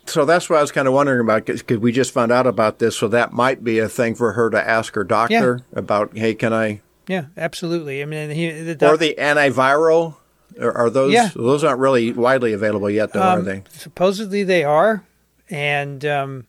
so 0.05 0.23
that's 0.23 0.49
what 0.49 0.57
I 0.57 0.61
was 0.61 0.71
kind 0.71 0.87
of 0.87 0.93
wondering 0.93 1.19
about 1.19 1.45
because 1.45 1.79
we 1.79 1.91
just 1.91 2.13
found 2.13 2.31
out 2.31 2.47
about 2.47 2.79
this, 2.79 2.95
so 2.95 3.09
that 3.09 3.33
might 3.33 3.61
be 3.63 3.79
a 3.79 3.89
thing 3.89 4.15
for 4.15 4.31
her 4.33 4.49
to 4.49 4.67
ask 4.69 4.95
her 4.95 5.03
doctor 5.03 5.59
about. 5.73 6.15
Hey, 6.17 6.33
can 6.33 6.53
I 6.53 6.79
Yeah, 7.07 7.25
absolutely. 7.35 8.01
I 8.01 8.05
mean, 8.05 8.29
he, 8.29 8.49
the 8.73 8.89
or 8.89 8.95
the 8.95 9.15
antiviral? 9.19 10.15
Are, 10.61 10.71
are 10.71 10.89
those 10.89 11.11
Yeah. 11.11 11.29
those 11.35 11.63
aren't 11.65 11.79
really 11.79 12.13
widely 12.13 12.53
available 12.53 12.89
yet, 12.89 13.11
though, 13.11 13.21
are 13.21 13.39
Um, 13.39 13.43
they? 13.43 13.63
Supposedly 13.69 14.43
they 14.45 14.63
are, 14.63 15.03
and 15.49 16.05
um, 16.05 16.47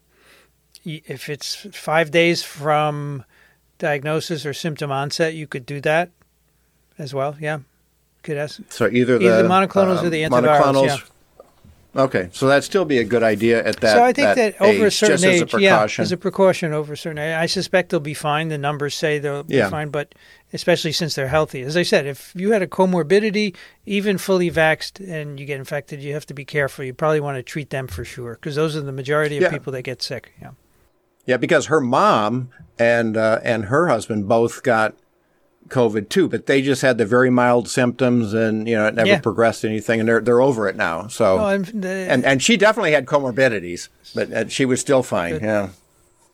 if 0.84 1.28
it's 1.28 1.66
five 1.76 2.12
days 2.12 2.44
from 2.44 3.24
diagnosis 3.78 4.46
or 4.46 4.54
symptom 4.54 4.92
onset, 4.92 5.34
you 5.34 5.48
could 5.48 5.66
do 5.66 5.80
that 5.80 6.10
as 6.96 7.12
well. 7.12 7.36
Yeah, 7.40 7.58
could 8.28 8.38
ask 8.38 8.60
So 8.68 8.86
either 8.88 9.18
the, 9.18 9.24
either 9.26 9.42
the 9.42 9.48
monoclonals 9.48 10.02
or 10.02 10.06
um, 10.06 10.10
the 10.10 10.22
antivirals. 10.22 10.60
monoclonals- 10.62 10.86
Yeah. 10.86 10.98
Okay, 11.96 12.28
so 12.32 12.46
that'd 12.46 12.62
still 12.64 12.84
be 12.84 12.98
a 12.98 13.04
good 13.04 13.22
idea 13.24 13.64
at 13.64 13.80
that. 13.80 13.94
so 13.96 14.04
I 14.04 14.12
think 14.12 14.36
that, 14.36 14.60
over 14.60 14.86
a 14.86 14.90
certain 14.90 15.24
age, 15.24 15.42
as 15.42 15.54
a 15.54 15.60
yeah, 15.60 15.76
precaution. 15.78 16.02
as 16.02 16.12
a 16.12 16.16
precaution 16.18 16.72
over 16.72 16.92
a 16.92 16.96
certain 16.96 17.18
age, 17.18 17.34
I 17.34 17.46
suspect 17.46 17.90
they'll 17.90 17.98
be 17.98 18.14
fine. 18.14 18.48
The 18.48 18.58
numbers 18.58 18.94
say 18.94 19.18
they'll 19.18 19.44
Yeah. 19.48 19.64
be 19.64 19.70
fine, 19.70 19.88
but 19.88 20.14
especially 20.52 20.92
since 20.92 21.14
they're 21.16 21.28
healthy. 21.28 21.62
As 21.62 21.76
I 21.76 21.82
said, 21.82 22.06
if 22.06 22.30
you 22.36 22.52
had 22.52 22.62
a 22.62 22.66
comorbidity, 22.68 23.56
even 23.86 24.18
fully 24.18 24.50
vaxxed, 24.50 25.00
and 25.10 25.40
you 25.40 25.46
get 25.46 25.58
infected, 25.58 26.00
you 26.02 26.12
have 26.12 26.26
to 26.26 26.34
be 26.34 26.44
careful. 26.44 26.84
You 26.84 26.92
probably 26.94 27.20
want 27.20 27.36
to 27.38 27.42
treat 27.42 27.70
them 27.70 27.86
for 27.88 28.04
sure, 28.04 28.34
because 28.34 28.54
those 28.54 28.76
are 28.76 28.82
the 28.82 28.92
majority 28.92 29.36
of 29.38 29.44
Yeah. 29.44 29.50
people 29.50 29.72
that 29.72 29.82
get 29.82 30.00
sick. 30.02 30.32
Yeah. 30.40 30.50
Yeah, 31.24 31.38
because 31.38 31.66
her 31.66 31.80
mom 31.80 32.50
and 32.78 33.16
uh, 33.16 33.40
and 33.42 33.64
her 33.64 33.88
husband 33.88 34.28
both 34.28 34.62
got 34.62 34.94
COVID 35.68 36.08
too, 36.08 36.28
but 36.28 36.46
they 36.46 36.62
just 36.62 36.82
had 36.82 36.98
the 36.98 37.06
very 37.06 37.30
mild 37.30 37.68
symptoms, 37.68 38.34
and 38.34 38.68
you 38.68 38.74
know 38.76 38.86
it 38.86 38.94
never 38.94 39.08
Yeah. 39.08 39.20
progressed 39.20 39.64
anything, 39.64 40.00
and 40.00 40.08
they're 40.08 40.20
they're 40.20 40.40
over 40.40 40.68
it 40.68 40.76
now. 40.76 41.06
So 41.08 41.38
Oh, 41.38 41.46
and 41.48 41.64
the, 41.66 41.88
and 41.88 42.24
and 42.24 42.42
she 42.42 42.56
definitely 42.56 42.92
had 42.92 43.06
comorbidities, 43.06 43.88
but 44.14 44.32
uh, 44.32 44.48
she 44.48 44.64
was 44.64 44.80
still 44.80 45.02
fine. 45.02 45.34
Good. 45.34 45.42
Yeah. 45.42 45.68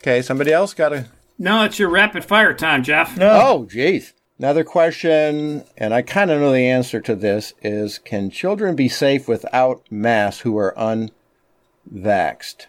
Okay, 0.03 0.22
somebody 0.22 0.53
else 0.53 0.74
got 0.74 0.93
a. 0.93 1.07
no, 1.39 1.64
it's 1.64 1.78
your 1.78 1.89
rapid 1.91 2.24
fire 2.24 2.53
time, 2.55 2.82
Jeff. 2.82 3.16
No. 3.16 3.30
Oh, 3.30 3.66
jeez. 3.70 4.12
Another 4.39 4.64
question, 4.64 5.62
and 5.78 5.95
I 5.95 6.03
kind 6.03 6.30
of 6.30 6.41
know 6.41 6.53
the 6.53 6.66
answer 6.66 7.01
to 7.01 7.14
this: 7.14 7.55
is 7.62 7.99
can 7.99 8.30
children 8.30 8.74
be 8.74 8.89
safe 8.89 9.28
without 9.28 9.82
masks 9.91 10.41
who 10.43 10.57
are 10.59 10.74
unvaxxed 10.76 12.66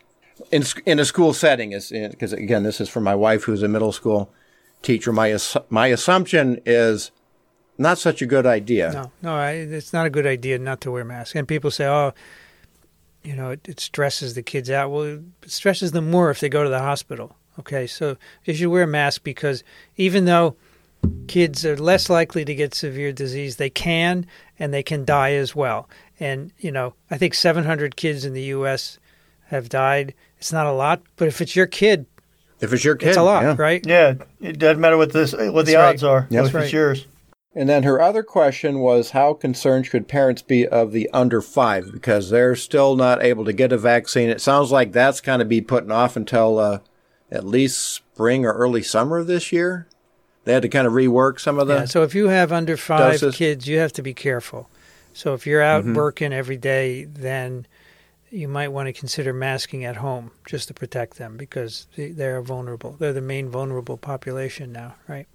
in 0.52 0.64
in 0.86 1.00
a 1.00 1.06
school 1.06 1.34
setting? 1.34 1.72
Is 1.72 1.90
because 1.90 2.34
again, 2.34 2.64
this 2.64 2.80
is 2.80 2.90
for 2.90 3.02
my 3.02 3.16
wife 3.16 3.44
who's 3.44 3.64
in 3.64 3.72
middle 3.72 3.92
school 3.92 4.30
teacher. 4.86 5.12
My 5.12 5.38
my 5.70 5.88
assumption 5.88 6.62
is 6.66 7.12
not 7.78 7.98
such 7.98 8.22
a 8.22 8.26
good 8.26 8.46
idea. 8.46 8.92
No, 8.94 9.12
no, 9.22 9.36
I, 9.36 9.52
it's 9.52 9.92
not 9.92 10.06
a 10.06 10.10
good 10.10 10.26
idea 10.26 10.58
not 10.60 10.80
to 10.82 10.92
wear 10.92 11.04
masks. 11.04 11.36
And 11.36 11.48
people 11.48 11.72
say, 11.72 11.86
"Oh, 11.86 12.14
you 13.24 13.36
know, 13.36 13.52
it, 13.52 13.68
it 13.68 13.80
stresses 13.80 14.36
the 14.36 14.44
kids 14.44 14.70
out." 14.70 14.92
Well, 14.92 15.04
it 15.44 15.52
stresses 15.52 15.92
them 15.92 16.10
more 16.10 16.30
if 16.30 16.40
they 16.40 16.50
go 16.50 16.64
to 16.64 16.70
the 16.70 16.80
hospital. 16.80 17.36
Okay, 17.60 17.88
so 17.88 18.18
you 18.44 18.54
should 18.54 18.70
wear 18.70 18.84
a 18.84 18.88
mask 18.88 19.24
because 19.24 19.64
even 19.98 20.26
though 20.26 20.56
kids 21.28 21.66
are 21.66 21.78
less 21.78 22.10
likely 22.10 22.44
to 22.46 22.56
get 22.56 22.74
severe 22.74 23.12
disease, 23.12 23.56
they 23.56 23.70
can 23.70 24.26
and 24.60 24.74
they 24.74 24.84
can 24.84 25.06
die 25.06 25.34
as 25.34 25.56
well. 25.56 25.90
And 26.20 26.52
you 26.60 26.72
know, 26.72 26.94
I 27.12 27.18
think 27.18 27.34
700 27.34 27.96
kids 27.96 28.26
in 28.26 28.34
the 28.34 28.44
U.S. 28.44 29.00
have 29.48 29.70
died. 29.70 30.14
It's 30.38 30.54
not 30.54 30.68
a 30.68 30.72
lot, 30.72 31.02
but 31.16 31.28
if 31.28 31.42
it's 31.42 31.56
your 31.56 31.68
kid, 31.68 32.06
If 32.60 32.72
it's 32.74 32.84
your 32.84 32.96
kid, 32.96 33.10
it's 33.10 33.18
a 33.18 33.24
lot, 33.24 33.44
yeah. 33.44 33.56
right? 33.58 33.86
Yeah, 33.86 34.16
it 34.40 34.60
doesn't 34.60 34.80
matter 34.80 34.98
what 34.98 35.12
this 35.12 35.34
what 35.34 35.66
the 35.66 35.76
right. 35.76 35.90
odds 35.90 36.04
are. 36.04 36.28
Yep. 36.30 36.32
if 36.32 36.32
That's 36.32 36.48
it's 36.48 36.54
right. 36.56 36.74
yours. 36.74 37.06
And 37.58 37.70
then 37.70 37.84
her 37.84 38.02
other 38.02 38.22
question 38.22 38.80
was 38.80 39.12
how 39.12 39.34
concerned 39.34 39.86
should 39.86 40.10
parents 40.10 40.42
be 40.42 40.68
of 40.68 40.92
the 40.92 41.10
under 41.14 41.42
five 41.42 41.90
because 41.94 42.30
they're 42.30 42.56
still 42.56 42.98
not 42.98 43.24
able 43.24 43.46
to 43.46 43.54
get 43.54 43.72
a 43.72 43.78
vaccine. 43.78 44.30
It 44.30 44.42
sounds 44.42 44.74
like 44.74 44.92
that's 44.92 45.22
kind 45.22 45.42
of 45.42 45.48
be 45.48 45.62
putting 45.62 45.92
off 45.92 46.18
until 46.18 46.60
uh, 46.60 46.80
at 47.32 47.46
least 47.46 47.80
spring 47.80 48.46
or 48.46 48.52
early 48.52 48.84
summer 48.84 49.20
of 49.20 49.28
this 49.28 49.54
year. 49.54 49.88
They 50.44 50.52
had 50.52 50.64
to 50.64 50.70
kind 50.70 50.86
of 50.86 50.94
rework 50.94 51.40
some 51.40 51.58
of 51.58 51.68
the. 51.68 51.76
Yeah, 51.76 51.86
so 51.86 52.04
if 52.04 52.14
you 52.14 52.28
have 52.28 52.52
under 52.52 52.76
five 52.76 53.14
doses. 53.14 53.38
kids, 53.38 53.68
you 53.68 53.80
have 53.80 53.94
to 53.94 54.02
be 54.02 54.14
careful. 54.14 54.70
So 55.14 55.34
if 55.34 55.48
you're 55.48 55.62
out 55.62 55.86
working 55.86 56.34
every 56.34 56.58
day, 56.58 57.06
then 57.06 57.68
you 58.36 58.48
might 58.50 58.68
want 58.68 58.88
to 58.88 58.94
consider 58.94 59.34
masking 59.34 59.86
at 59.86 59.96
home 59.98 60.32
just 60.46 60.68
to 60.68 60.74
protect 60.74 61.18
them 61.18 61.38
because 61.38 61.88
they, 61.96 62.10
they're 62.10 62.42
vulnerable. 62.42 62.96
They're 63.00 63.14
the 63.14 63.22
main 63.22 63.50
vulnerable 63.50 63.98
population 63.98 64.72
now, 64.72 64.96
right? 65.08 65.28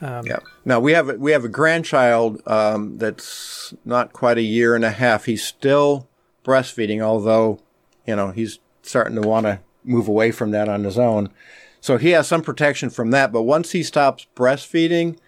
Um, 0.00 0.26
Yeah. 0.26 0.38
Now 0.64 0.80
we 0.80 0.92
have 0.92 1.10
a, 1.10 1.14
we 1.14 1.32
have 1.32 1.44
a 1.44 1.48
grandchild 1.48 2.40
um, 2.46 2.98
that's 2.98 3.74
not 3.84 4.12
quite 4.12 4.38
a 4.38 4.42
year 4.42 4.74
and 4.74 4.84
a 4.84 4.90
half. 4.90 5.26
He's 5.26 5.44
still 5.44 6.08
breastfeeding, 6.44 7.00
although 7.00 7.60
you 8.06 8.16
know 8.16 8.30
he's 8.30 8.58
starting 8.82 9.20
to 9.20 9.28
want 9.28 9.46
to 9.46 9.60
move 9.84 10.08
away 10.08 10.30
from 10.30 10.50
that 10.50 10.68
on 10.68 10.84
his 10.84 10.98
own. 10.98 11.30
So 11.80 11.98
he 11.98 12.10
has 12.10 12.26
some 12.26 12.42
protection 12.42 12.88
from 12.88 13.10
that. 13.10 13.32
But 13.32 13.42
once 13.42 13.72
he 13.72 13.82
stops 13.82 14.26
breastfeeding, 14.34 15.18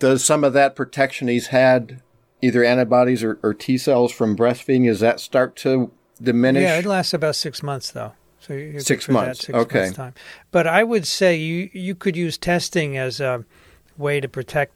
does 0.00 0.24
some 0.24 0.42
of 0.42 0.52
that 0.54 0.74
protection 0.74 1.28
he's 1.28 1.48
had, 1.48 2.02
either 2.42 2.64
antibodies 2.64 3.22
or, 3.22 3.38
or 3.44 3.54
T 3.54 3.78
cells 3.78 4.10
from 4.10 4.36
breastfeeding, 4.36 4.86
does 4.86 5.00
that 5.00 5.20
start 5.20 5.54
to 5.56 5.92
diminish? 6.22 6.62
Yeah, 6.62 6.78
it 6.78 6.84
lasts 6.86 7.14
about 7.14 7.36
six 7.36 7.62
months 7.62 7.90
though. 7.92 8.12
So 8.40 8.54
you're 8.54 8.80
Six 8.80 9.08
months, 9.08 9.40
six 9.46 9.56
okay. 9.58 9.80
months 9.80 9.96
time. 9.96 10.14
But 10.50 10.66
I 10.66 10.82
would 10.82 11.06
say 11.06 11.36
you 11.36 11.68
you 11.72 11.94
could 11.94 12.16
use 12.16 12.38
testing 12.38 12.96
as 12.96 13.20
a 13.20 13.44
way 13.98 14.20
to 14.20 14.28
protect 14.28 14.72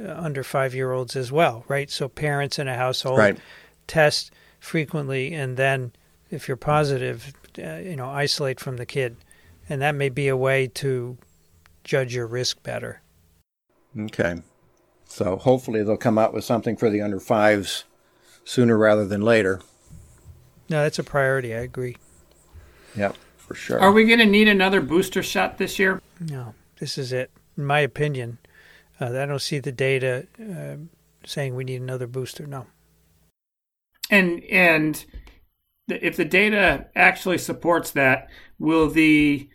uh, 0.00 0.08
under 0.12 0.42
five 0.42 0.74
year 0.74 0.92
olds 0.92 1.14
as 1.14 1.30
well, 1.30 1.64
right? 1.68 1.90
So 1.90 2.08
parents 2.08 2.58
in 2.58 2.66
a 2.66 2.76
household 2.76 3.18
Right. 3.18 3.38
test 3.86 4.30
frequently, 4.58 5.34
and 5.34 5.56
then 5.56 5.92
if 6.30 6.48
you're 6.48 6.56
positive, 6.56 7.32
uh, 7.58 7.76
you 7.76 7.94
know, 7.94 8.08
isolate 8.08 8.58
from 8.58 8.78
the 8.78 8.86
kid, 8.86 9.16
and 9.68 9.82
that 9.82 9.94
may 9.94 10.08
be 10.08 10.28
a 10.28 10.36
way 10.36 10.66
to 10.68 11.18
judge 11.84 12.14
your 12.14 12.26
risk 12.26 12.62
better. 12.62 13.02
Okay. 13.98 14.36
So 15.06 15.36
hopefully 15.36 15.82
they'll 15.84 15.98
come 15.98 16.18
out 16.18 16.32
with 16.32 16.44
something 16.44 16.76
for 16.76 16.88
the 16.90 17.02
under 17.02 17.20
fives 17.20 17.84
sooner 18.44 18.76
rather 18.78 19.06
than 19.06 19.20
later. 19.20 19.60
No, 20.68 20.82
that's 20.82 20.98
a 20.98 21.04
priority. 21.04 21.54
I 21.54 21.58
agree. 21.58 21.96
Yeah, 22.96 23.12
for 23.36 23.54
sure. 23.54 23.80
Are 23.80 23.92
we 23.92 24.04
going 24.04 24.18
to 24.20 24.26
need 24.26 24.48
another 24.48 24.80
booster 24.80 25.22
shot 25.22 25.58
this 25.58 25.78
year? 25.78 26.00
No, 26.20 26.54
this 26.78 26.96
is 26.98 27.12
it. 27.12 27.30
In 27.56 27.64
my 27.64 27.80
opinion, 27.80 28.38
uh, 29.00 29.06
I 29.06 29.26
don't 29.26 29.40
see 29.40 29.58
the 29.58 29.72
data 29.72 30.26
uh, 30.40 30.76
saying 31.26 31.54
we 31.54 31.64
need 31.64 31.80
another 31.80 32.06
booster. 32.06 32.46
No. 32.46 32.66
And 34.10 34.42
and 34.44 35.04
if 35.88 36.16
the 36.16 36.24
data 36.24 36.86
actually 36.94 37.38
supports 37.38 37.90
that, 37.92 38.28
will 38.58 38.88
the 38.88 39.48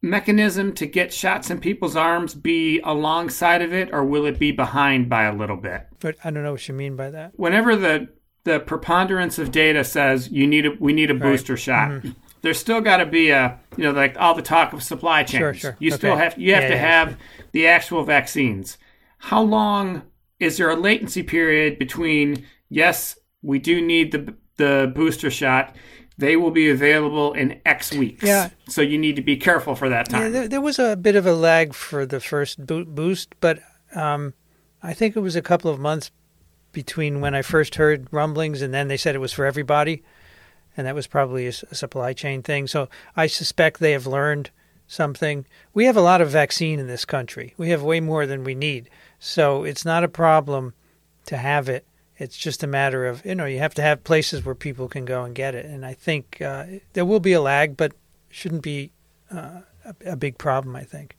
mechanism 0.00 0.72
to 0.74 0.86
get 0.86 1.12
shots 1.12 1.50
in 1.50 1.60
people's 1.60 1.96
arms 1.96 2.34
be 2.34 2.80
alongside 2.80 3.62
of 3.62 3.72
it, 3.72 3.90
or 3.92 4.04
will 4.04 4.26
it 4.26 4.38
be 4.38 4.50
behind 4.52 5.08
by 5.08 5.24
a 5.24 5.34
little 5.34 5.56
bit? 5.56 5.86
But 6.00 6.16
I 6.24 6.30
don't 6.30 6.42
know 6.42 6.52
what 6.52 6.66
you 6.68 6.74
mean 6.74 6.96
by 6.96 7.10
that. 7.10 7.38
Whenever 7.38 7.76
the 7.76 8.08
the 8.44 8.60
preponderance 8.60 9.38
of 9.38 9.52
data 9.52 9.84
says 9.84 10.30
you 10.30 10.46
need 10.46 10.66
a 10.66 10.70
we 10.80 10.92
need 10.92 11.10
a 11.10 11.14
booster 11.14 11.56
shot, 11.56 12.02
there's 12.42 12.58
still 12.58 12.80
got 12.80 12.98
to 12.98 13.06
be 13.06 13.30
a 13.30 13.58
you 13.76 13.84
know 13.84 13.92
like 13.92 14.16
all 14.18 14.34
the 14.34 14.42
talk 14.42 14.72
of 14.72 14.82
supply 14.82 15.22
chains. 15.22 15.38
Sure, 15.40 15.54
sure. 15.54 15.76
You 15.78 15.90
still 15.90 16.16
have 16.16 16.36
you 16.38 16.54
have 16.54 16.64
Yeah, 16.64 16.68
to 16.68 16.74
yeah, 16.74 16.80
have 16.80 17.18
the 17.52 17.66
actual 17.66 18.04
vaccines. 18.04 18.78
How 19.18 19.42
long 19.42 20.02
is 20.40 20.56
there 20.56 20.70
a 20.70 20.76
latency 20.76 21.22
period 21.22 21.78
between 21.78 22.44
yes, 22.68 23.16
we 23.42 23.58
do 23.58 23.80
need 23.80 24.12
the 24.12 24.34
the 24.56 24.92
booster 24.94 25.30
shot. 25.30 25.74
They 26.18 26.36
will 26.36 26.50
be 26.50 26.68
available 26.68 27.32
in 27.32 27.60
X 27.64 27.92
weeks. 27.92 28.22
Yeah. 28.22 28.50
So 28.68 28.82
you 28.82 28.98
need 28.98 29.16
to 29.16 29.22
be 29.22 29.36
careful 29.36 29.74
for 29.74 29.88
that 29.88 30.10
Yeah, 30.10 30.18
time. 30.20 30.32
there, 30.32 30.48
there 30.48 30.60
was 30.60 30.78
a 30.78 30.94
bit 30.94 31.16
of 31.16 31.26
a 31.26 31.32
lag 31.32 31.74
for 31.74 32.04
the 32.04 32.20
first 32.20 32.64
boost, 32.66 33.34
but 33.40 33.60
um, 33.94 34.34
I 34.82 34.92
think 34.92 35.16
it 35.16 35.20
was 35.20 35.36
a 35.36 35.42
couple 35.42 35.70
of 35.70 35.80
months 35.80 36.10
between 36.72 37.20
when 37.20 37.34
I 37.34 37.42
first 37.42 37.76
heard 37.76 38.08
rumblings 38.10 38.62
and 38.62 38.72
then 38.72 38.88
they 38.88 38.96
said 38.96 39.14
it 39.14 39.20
was 39.20 39.32
for 39.32 39.44
everybody, 39.44 40.02
and 40.76 40.86
that 40.86 40.94
was 40.94 41.06
probably 41.06 41.46
a 41.46 41.52
supply 41.52 42.12
chain 42.12 42.42
thing. 42.42 42.66
So 42.66 42.88
I 43.16 43.26
suspect 43.26 43.78
they 43.80 43.92
have 43.92 44.06
learned 44.06 44.50
something. 44.86 45.46
We 45.74 45.84
have 45.86 45.96
a 45.96 46.02
lot 46.02 46.20
of 46.20 46.30
vaccine 46.30 46.78
in 46.78 46.86
this 46.86 47.04
country. 47.04 47.54
We 47.56 47.70
have 47.70 47.82
way 47.82 48.00
more 48.00 48.26
than 48.26 48.44
we 48.44 48.54
need, 48.54 48.88
so 49.18 49.64
it's 49.64 49.84
not 49.84 50.04
a 50.04 50.08
problem 50.08 50.74
to 51.26 51.36
have 51.36 51.68
it. 51.68 51.86
It's 52.18 52.36
just 52.36 52.62
a 52.62 52.66
matter 52.66 53.06
of 53.06 53.24
you 53.24 53.34
know 53.34 53.46
you 53.46 53.58
have 53.58 53.74
to 53.74 53.82
have 53.82 54.04
places 54.04 54.44
where 54.44 54.54
people 54.54 54.88
can 54.88 55.04
go 55.04 55.24
and 55.24 55.34
get 55.34 55.54
it, 55.54 55.66
and 55.66 55.84
I 55.84 55.94
think 55.94 56.40
uh, 56.40 56.66
there 56.92 57.04
will 57.04 57.20
be 57.20 57.32
a 57.32 57.40
lag, 57.40 57.76
but 57.76 57.92
shouldn't 58.30 58.62
be 58.62 58.92
uh, 59.30 59.60
a, 59.84 60.12
a 60.12 60.16
big 60.16 60.38
problem. 60.38 60.76
I 60.76 60.84
think. 60.84 61.16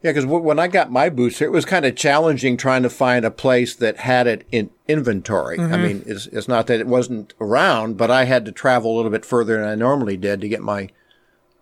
Yeah, 0.00 0.12
because 0.12 0.26
when 0.26 0.60
I 0.60 0.68
got 0.68 0.92
my 0.92 1.08
booster, 1.08 1.44
it 1.44 1.50
was 1.50 1.64
kind 1.64 1.84
of 1.84 1.96
challenging 1.96 2.56
trying 2.56 2.84
to 2.84 2.90
find 2.90 3.24
a 3.24 3.32
place 3.32 3.74
that 3.74 3.96
had 3.96 4.28
it 4.28 4.46
in 4.52 4.70
inventory. 4.86 5.58
I 5.58 5.62
mm-hmm. 5.62 5.82
mean, 5.82 6.02
it's, 6.06 6.26
it's 6.26 6.46
not 6.46 6.68
that 6.68 6.78
it 6.78 6.86
wasn't 6.86 7.34
around, 7.40 7.96
but 7.96 8.08
I 8.08 8.24
had 8.24 8.44
to 8.44 8.52
travel 8.52 8.94
a 8.94 8.96
little 8.96 9.10
bit 9.10 9.24
further 9.24 9.56
than 9.56 9.68
I 9.68 9.74
normally 9.74 10.16
did 10.16 10.40
to 10.40 10.48
get 10.48 10.62
my 10.62 10.90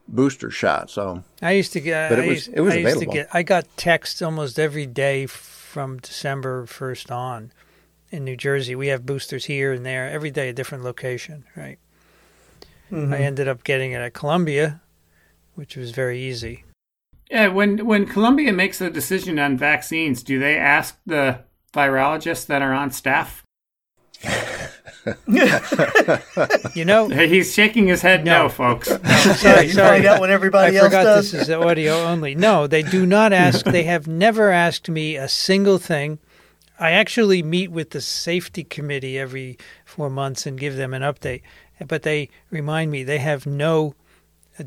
booster 0.06 0.50
shot. 0.50 0.90
So, 0.90 1.24
I 1.40 1.52
used 1.52 1.72
to 1.72 1.80
get. 1.80 2.10
But 2.10 2.18
it 2.18 2.24
I 2.24 2.28
was- 2.28 2.46
used, 2.46 2.50
it 2.58 2.60
was 2.60 2.74
I 2.74 2.78
available. 2.78 3.12
get. 3.14 3.28
I 3.32 3.42
got 3.42 3.74
texts 3.78 4.20
almost 4.20 4.58
every 4.58 4.86
day 4.86 5.24
from 5.24 5.98
December 5.98 6.66
first 6.66 7.10
on. 7.10 7.52
In 8.10 8.24
New 8.24 8.36
Jersey, 8.36 8.74
we 8.74 8.88
have 8.88 9.06
boosters 9.06 9.46
here 9.46 9.72
and 9.72 9.84
there 9.84 10.10
every 10.10 10.30
day, 10.30 10.50
a 10.50 10.52
different 10.52 10.84
location. 10.84 11.44
Right. 11.56 11.78
I 12.90 12.94
mm-hmm. 12.94 13.12
ended 13.14 13.48
up 13.48 13.64
getting 13.64 13.92
it 13.92 14.00
at 14.00 14.12
Columbia, 14.12 14.82
which 15.54 15.74
was 15.74 15.90
very 15.90 16.20
easy. 16.20 16.64
Yeah, 17.30 17.48
when 17.48 17.84
when 17.86 18.06
Columbia 18.06 18.52
makes 18.52 18.80
a 18.80 18.88
decision 18.90 19.38
on 19.38 19.56
vaccines, 19.58 20.22
do 20.22 20.38
they 20.38 20.56
ask 20.56 20.98
the 21.06 21.40
virologists 21.72 22.46
that 22.46 22.62
are 22.62 22.72
on 22.72 22.90
staff? 22.90 23.42
You 26.74 26.84
know, 26.84 27.08
He's 27.08 27.52
shaking 27.54 27.86
his 27.86 28.02
head 28.02 28.24
no, 28.24 28.44
No. 28.44 28.48
folks. 28.48 28.88
Yeah, 28.88 29.32
sorry, 29.34 29.66
you 29.66 29.72
sorry. 29.72 29.96
find 29.98 30.06
out 30.06 30.20
when 30.20 30.30
I 30.30 30.34
everybody 30.34 30.76
else 30.76 30.86
forgot 30.86 31.02
does. 31.04 31.32
this 31.32 31.42
is 31.42 31.50
audio 31.50 31.94
only. 32.04 32.34
No, 32.34 32.66
they 32.66 32.82
do 32.82 33.06
not 33.06 33.32
ask. 33.44 33.64
They 33.64 33.84
have 33.84 34.06
never 34.08 34.50
asked 34.50 34.88
me 34.88 35.16
a 35.16 35.28
single 35.28 35.78
thing. 35.78 36.18
I 36.78 36.90
actually 36.92 37.42
meet 37.42 37.70
with 37.70 37.90
the 37.90 38.00
safety 38.00 38.62
committee 38.64 39.18
every 39.18 39.56
four 39.84 40.10
months 40.10 40.44
and 40.46 40.58
give 40.58 40.76
them 40.76 40.92
an 40.92 41.02
update, 41.02 41.42
but 41.86 42.02
they 42.02 42.28
remind 42.50 42.90
me 42.90 43.02
they 43.02 43.18
have 43.18 43.46
no 43.46 43.94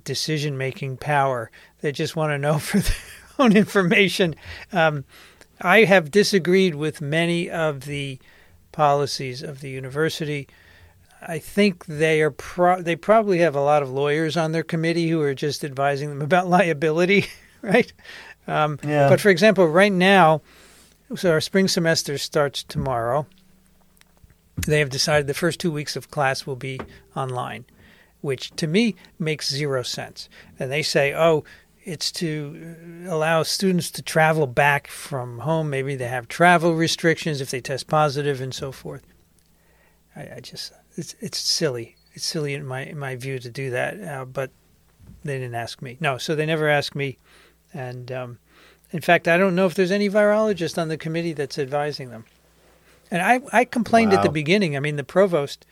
decision 0.03 0.57
making 0.57 0.97
power. 0.97 1.51
They 1.81 1.91
just 1.91 2.15
want 2.15 2.31
to 2.31 2.37
know 2.37 2.59
for 2.59 2.79
their 2.79 2.95
own 3.37 3.55
information. 3.55 4.35
Um, 4.71 5.05
I 5.61 5.83
have 5.85 6.11
disagreed 6.11 6.75
with 6.75 7.01
many 7.01 7.49
of 7.49 7.81
the 7.81 8.19
policies 8.71 9.41
of 9.43 9.61
the 9.61 9.69
university. 9.69 10.47
I 11.21 11.37
think 11.39 11.85
they 11.85 12.21
are 12.21 12.31
pro- 12.31 12.81
they 12.81 12.95
probably 12.95 13.39
have 13.39 13.55
a 13.55 13.61
lot 13.61 13.83
of 13.83 13.89
lawyers 13.91 14.37
on 14.37 14.53
their 14.53 14.63
committee 14.63 15.09
who 15.09 15.21
are 15.21 15.33
just 15.33 15.63
advising 15.65 16.09
them 16.09 16.21
about 16.29 16.47
liability, 16.47 17.27
right? 17.61 17.91
Um, 18.47 18.79
Yeah. 18.83 19.09
But 19.09 19.19
for 19.19 19.29
example, 19.29 19.67
right 19.67 19.91
now, 19.91 20.41
so 21.15 21.31
our 21.31 21.41
spring 21.41 21.67
semester 21.67 22.17
starts 22.17 22.63
tomorrow. 22.63 23.25
They 24.65 24.79
have 24.79 24.89
decided 24.89 25.27
the 25.27 25.33
first 25.33 25.59
two 25.59 25.71
weeks 25.71 25.95
of 25.95 26.11
class 26.11 26.45
will 26.45 26.55
be 26.55 26.79
online, 27.15 27.65
which 28.21 28.51
to 28.57 28.67
me 28.67 28.95
makes 29.17 29.49
zero 29.51 29.83
sense. 29.83 30.29
And 30.57 30.71
they 30.71 30.83
say, 30.83 31.13
oh, 31.13 31.43
it's 31.83 32.11
to 32.13 32.75
uh, 33.07 33.13
allow 33.13 33.43
students 33.43 33.91
to 33.91 34.01
travel 34.01 34.47
back 34.47 34.87
from 34.87 35.39
home. 35.39 35.69
Maybe 35.69 35.95
they 35.95 36.07
have 36.07 36.27
travel 36.27 36.75
restrictions 36.75 37.41
if 37.41 37.51
they 37.51 37.61
test 37.61 37.87
positive 37.87 38.41
and 38.41 38.53
so 38.53 38.71
forth. 38.71 39.03
I, 40.15 40.35
I 40.35 40.39
just 40.41 40.73
it's 40.95 41.15
it's 41.19 41.37
silly. 41.37 41.95
It's 42.13 42.25
silly 42.25 42.53
in 42.53 42.65
my 42.65 42.85
in 42.85 42.99
my 42.99 43.15
view 43.15 43.39
to 43.39 43.49
do 43.49 43.69
that. 43.71 44.01
Uh, 44.01 44.25
but 44.25 44.51
they 45.23 45.37
didn't 45.37 45.55
ask 45.55 45.81
me. 45.81 45.97
No, 45.99 46.17
so 46.17 46.35
they 46.35 46.45
never 46.45 46.67
asked 46.67 46.95
me. 46.95 47.17
And 47.73 48.11
um, 48.11 48.39
in 48.91 49.01
fact, 49.01 49.27
I 49.27 49.37
don't 49.37 49.55
know 49.55 49.65
if 49.65 49.75
there's 49.75 49.91
any 49.91 50.09
virologist 50.09 50.77
on 50.81 50.87
the 50.87 50.97
committee 50.97 51.33
that's 51.33 51.59
advising 51.59 52.09
them. 52.09 52.25
And 53.11 53.21
I 53.21 53.41
I 53.51 53.65
complained 53.65 54.13
at 54.13 54.23
the 54.23 54.29
beginning. 54.29 54.75
I 54.75 54.79
mean, 54.79 54.95
the 54.95 55.03
provost 55.03 55.65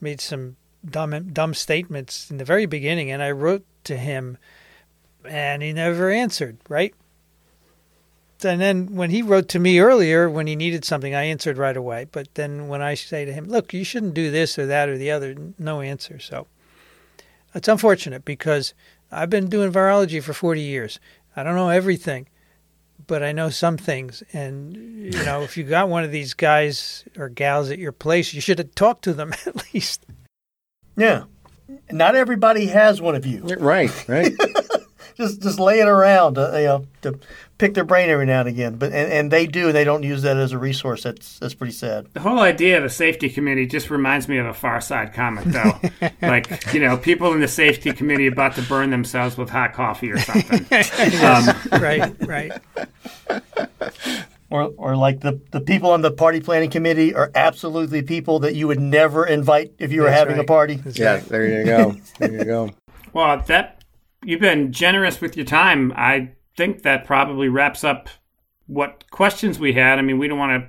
made 0.00 0.20
some 0.20 0.56
dumb 0.84 1.32
dumb 1.32 1.54
statements 1.54 2.30
in 2.30 2.36
the 2.36 2.44
very 2.44 2.66
beginning, 2.66 3.10
and 3.10 3.22
I 3.22 3.30
wrote 3.30 3.64
to 3.84 3.96
him, 3.96 4.38
and 5.28 5.62
he 5.62 5.72
never 5.72 6.10
answered. 6.10 6.58
Right. 6.68 6.94
And 8.42 8.60
then 8.60 8.94
when 8.94 9.10
he 9.10 9.22
wrote 9.22 9.48
to 9.50 9.58
me 9.58 9.78
earlier, 9.78 10.28
when 10.28 10.46
he 10.46 10.56
needed 10.56 10.84
something, 10.84 11.14
I 11.14 11.24
answered 11.24 11.56
right 11.56 11.76
away. 11.76 12.06
But 12.10 12.34
then 12.34 12.68
when 12.68 12.82
I 12.82 12.94
say 12.94 13.24
to 13.24 13.32
him, 13.32 13.46
"Look, 13.46 13.72
you 13.72 13.84
shouldn't 13.84 14.14
do 14.14 14.30
this 14.30 14.58
or 14.58 14.66
that 14.66 14.88
or 14.88 14.98
the 14.98 15.10
other," 15.10 15.34
no 15.58 15.80
answer. 15.80 16.18
So 16.18 16.46
it's 17.54 17.68
unfortunate 17.68 18.24
because 18.24 18.74
I've 19.10 19.30
been 19.30 19.48
doing 19.48 19.72
virology 19.72 20.22
for 20.22 20.34
40 20.34 20.60
years. 20.60 20.98
I 21.36 21.42
don't 21.42 21.54
know 21.54 21.70
everything, 21.70 22.28
but 23.06 23.22
I 23.22 23.32
know 23.32 23.48
some 23.50 23.76
things. 23.76 24.22
And 24.32 24.76
you 24.76 25.24
know, 25.24 25.42
if 25.42 25.56
you 25.56 25.64
got 25.64 25.88
one 25.88 26.04
of 26.04 26.10
these 26.10 26.34
guys 26.34 27.04
or 27.16 27.28
gals 27.28 27.70
at 27.70 27.78
your 27.78 27.92
place, 27.92 28.34
you 28.34 28.40
should 28.40 28.58
have 28.58 28.74
talked 28.74 29.04
to 29.04 29.14
them 29.14 29.32
at 29.46 29.72
least. 29.72 30.04
Yeah. 30.96 31.24
Not 31.90 32.14
everybody 32.14 32.66
has 32.66 33.00
one 33.00 33.14
of 33.14 33.24
you. 33.24 33.42
right, 33.42 34.08
right. 34.08 34.32
just 35.16 35.42
just 35.42 35.58
laying 35.58 35.86
around, 35.86 36.38
uh, 36.38 36.50
you 36.56 36.64
know, 36.64 36.86
to 37.02 37.18
pick 37.58 37.74
their 37.74 37.84
brain 37.84 38.10
every 38.10 38.26
now 38.26 38.40
and 38.40 38.48
again. 38.48 38.76
But 38.76 38.92
and, 38.92 39.12
and 39.12 39.30
they 39.30 39.46
do, 39.46 39.72
they 39.72 39.84
don't 39.84 40.02
use 40.02 40.22
that 40.22 40.36
as 40.36 40.52
a 40.52 40.58
resource. 40.58 41.02
That's 41.02 41.38
that's 41.38 41.54
pretty 41.54 41.72
sad. 41.72 42.06
The 42.12 42.20
whole 42.20 42.40
idea 42.40 42.78
of 42.78 42.84
a 42.84 42.90
safety 42.90 43.28
committee 43.28 43.66
just 43.66 43.90
reminds 43.90 44.28
me 44.28 44.38
of 44.38 44.46
a 44.46 44.54
Far 44.54 44.80
Side 44.80 45.12
comic, 45.14 45.44
though. 45.44 45.80
like 46.22 46.72
you 46.74 46.80
know, 46.80 46.96
people 46.96 47.32
in 47.32 47.40
the 47.40 47.48
safety 47.48 47.92
committee 47.92 48.26
about 48.26 48.54
to 48.56 48.62
burn 48.62 48.90
themselves 48.90 49.36
with 49.36 49.50
hot 49.50 49.72
coffee 49.72 50.10
or 50.10 50.18
something. 50.18 50.60
um, 51.24 51.80
right, 51.80 52.12
right. 52.26 52.52
Or, 54.50 54.72
or 54.76 54.94
like 54.94 55.18
the, 55.20 55.40
the 55.50 55.60
people 55.60 55.90
on 55.90 56.02
the 56.02 56.12
party 56.12 56.38
planning 56.40 56.70
committee 56.70 57.12
are 57.12 57.28
absolutely 57.34 58.02
people 58.02 58.38
that 58.40 58.54
you 58.54 58.68
would 58.68 58.78
never 58.78 59.26
invite 59.26 59.72
if 59.80 59.90
you 59.90 60.02
were 60.02 60.06
That's 60.10 60.18
having 60.28 60.38
a 60.38 60.44
party. 60.44 60.76
That's 60.76 60.96
Yeah, 60.96 61.14
right. 61.14 61.24
there 61.24 61.58
you 61.58 61.64
go. 61.64 61.96
There 62.18 62.32
you 62.32 62.44
go. 62.44 62.70
Well, 63.12 63.40
that 63.46 63.73
you've 64.24 64.40
been 64.40 64.72
generous 64.72 65.20
with 65.20 65.36
your 65.36 65.46
time. 65.46 65.92
I 65.96 66.32
think 66.56 66.82
that 66.82 67.04
probably 67.04 67.48
wraps 67.48 67.84
up 67.84 68.08
what 68.66 69.04
questions 69.10 69.58
we 69.58 69.72
had. 69.74 69.98
I 69.98 70.02
mean, 70.02 70.18
we 70.18 70.28
don't 70.28 70.38
want 70.38 70.62
to 70.62 70.68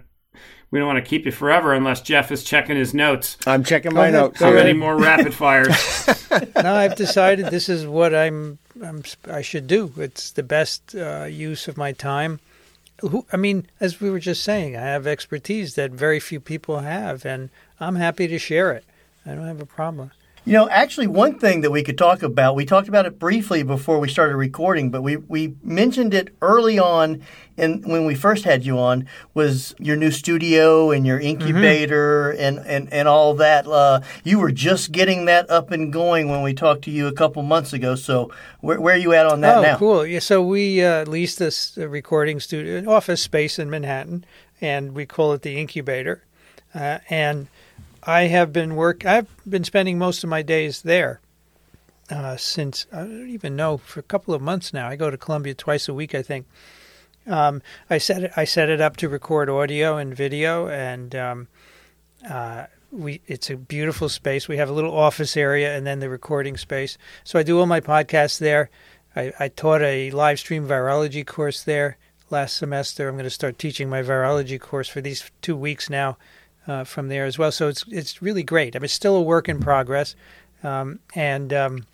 we 0.72 0.80
don't 0.80 0.88
want 0.88 1.04
to 1.04 1.10
keep 1.10 1.26
you 1.26 1.32
forever 1.32 1.74
unless 1.74 2.02
Jeff 2.02 2.32
is 2.32 2.44
checking 2.44 2.76
his 2.76 2.94
notes. 2.94 3.38
I'm 3.48 3.64
checking 3.64 3.94
my 3.94 4.08
ahead. 4.08 4.14
notes. 4.14 4.40
How 4.42 4.50
Go 4.50 4.56
many 4.58 4.74
more 4.74 4.98
rapid 4.98 5.34
fires? 5.34 5.70
no, 6.62 6.74
I've 6.76 6.96
decided 6.96 7.46
this 7.46 7.70
is 7.70 7.86
what 7.88 8.14
I'm, 8.14 8.58
I'm 8.84 9.04
I 9.30 9.42
should 9.42 9.68
do. 9.68 9.94
It's 9.98 10.32
the 10.32 10.44
best 10.44 10.94
uh, 10.96 11.26
use 11.26 11.68
of 11.70 11.78
my 11.78 11.94
time. 11.94 12.40
Who, 13.02 13.26
I 13.32 13.38
mean, 13.38 13.68
as 13.80 14.02
we 14.02 14.10
were 14.10 14.20
just 14.20 14.44
saying, 14.44 14.76
I 14.76 14.82
have 14.82 15.06
expertise 15.08 15.76
that 15.76 15.92
very 15.92 16.20
few 16.20 16.40
people 16.40 16.80
have, 16.80 17.26
and 17.26 17.50
I'm 17.80 17.96
happy 17.96 18.28
to 18.28 18.40
share 18.40 18.72
it. 18.74 18.84
I 19.26 19.36
don't 19.36 19.48
have 19.48 19.62
a 19.62 19.66
problem. 19.66 20.12
You 20.48 20.54
know, 20.54 20.70
actually, 20.70 21.08
one 21.08 21.40
thing 21.40 21.62
that 21.62 21.72
we 21.72 21.82
could 21.82 21.98
talk 21.98 22.22
about, 22.22 22.56
we 22.56 22.66
talked 22.66 22.88
about 22.88 23.08
it 23.08 23.18
briefly 23.18 23.64
before 23.64 23.98
we 24.00 24.08
started 24.08 24.36
recording, 24.36 24.92
but 24.92 25.02
we, 25.02 25.18
we 25.18 25.56
mentioned 25.64 26.14
it 26.14 26.36
early 26.40 26.78
on 26.78 27.24
in, 27.58 27.82
when 27.82 28.06
we 28.06 28.14
first 28.14 28.44
had 28.44 28.64
you 28.64 28.78
on, 28.78 29.08
was 29.34 29.74
your 29.80 29.96
new 29.96 30.12
studio 30.12 30.92
and 30.92 31.04
your 31.04 31.20
incubator 31.20 32.30
and, 32.30 32.60
and, 32.60 32.94
and 32.94 33.08
all 33.08 33.34
that. 33.34 33.66
Uh, 33.66 34.02
you 34.24 34.38
were 34.38 34.52
just 34.52 34.92
getting 34.92 35.26
that 35.26 35.50
up 35.50 35.72
and 35.72 35.92
going 35.92 36.30
when 36.30 36.44
we 36.44 36.54
talked 36.54 36.84
to 36.84 36.92
you 36.92 37.08
a 37.08 37.14
couple 37.14 37.42
months 37.42 37.74
ago. 37.74 37.96
So, 37.96 38.32
where, 38.62 38.80
where 38.80 38.94
are 38.94 39.00
you 39.00 39.14
at 39.14 39.26
on 39.26 39.42
that 39.42 39.58
oh, 39.58 39.62
now? 39.64 39.78
cool! 39.80 40.06
Yeah, 40.06 40.20
so 40.20 40.44
we 40.44 40.84
uh, 40.84 41.06
leased 41.06 41.40
this 41.40 41.76
recording 41.76 42.40
studio, 42.40 42.88
office 42.88 43.22
space 43.22 43.58
in 43.58 43.72
Manhattan, 43.72 44.26
and 44.62 44.94
we 44.94 45.08
call 45.08 45.34
it 45.34 45.42
the 45.42 45.58
incubator. 45.58 46.22
Uh, 46.76 47.00
and 47.10 47.48
I 48.06 48.24
have 48.24 48.54
been 48.54 48.76
work. 48.76 49.06
I've 49.06 49.28
been 49.48 49.64
spending 49.64 49.98
most 49.98 50.24
of 50.24 50.30
my 50.30 50.42
days 50.42 50.84
there 50.84 51.22
uh, 52.10 52.38
since 52.38 52.86
I 52.92 53.00
don't 53.00 53.30
even 53.30 53.56
know 53.56 53.78
for 53.78 54.00
a 54.00 54.04
couple 54.04 54.34
of 54.34 54.42
months 54.42 54.74
now. 54.74 54.88
I 54.88 54.96
go 54.96 55.10
to 55.10 55.18
Columbia 55.18 55.56
twice 55.56 55.88
a 55.88 55.94
week, 55.94 56.14
I 56.14 56.22
think. 56.22 56.46
Um, 57.28 57.64
I 57.90 57.98
set 57.98 58.24
it. 58.24 58.32
I 58.38 58.46
set 58.46 58.70
it 58.70 58.80
up 58.80 58.98
to 58.98 59.10
record 59.10 59.50
audio 59.50 59.98
and 59.98 60.16
video, 60.16 60.68
and 60.68 61.16
um, 61.16 61.48
uh, 62.30 62.66
we. 62.92 63.22
It's 63.26 63.50
a 63.50 63.58
beautiful 63.58 64.10
space. 64.10 64.48
We 64.48 64.58
have 64.58 64.70
a 64.70 64.74
little 64.74 64.96
office 64.96 65.36
area, 65.36 65.76
and 65.76 65.88
then 65.88 66.00
the 66.00 66.10
recording 66.10 66.56
space. 66.58 67.00
So 67.24 67.40
I 67.40 67.44
do 67.44 67.60
all 67.60 67.66
my 67.66 67.82
podcasts 67.82 68.38
there. 68.38 68.70
I, 69.16 69.34
I 69.40 69.48
taught 69.48 69.82
a 69.82 70.12
live 70.12 70.38
stream 70.38 70.68
virology 70.68 71.26
course 71.26 71.64
there 71.64 71.98
last 72.30 72.58
semester. 72.58 73.08
I'm 73.08 73.16
going 73.16 73.24
to 73.24 73.32
start 73.32 73.58
teaching 73.58 73.90
my 73.90 74.04
virology 74.04 74.60
course 74.60 74.88
for 74.88 75.02
these 75.02 75.32
two 75.42 75.56
weeks 75.56 75.90
now 75.90 76.18
uh, 76.68 76.84
from 76.84 77.08
there 77.08 77.26
as 77.26 77.38
well. 77.38 77.52
So 77.52 77.68
it's 77.68 77.86
it's 77.90 78.22
really 78.22 78.44
great. 78.44 78.76
I 78.76 78.80
mean, 78.80 78.86
it's 78.86 78.94
still 78.94 79.16
a 79.16 79.22
work 79.22 79.50
in 79.50 79.60
progress, 79.60 80.16
um, 80.64 81.00
and 81.14 81.54
um, 81.54 81.86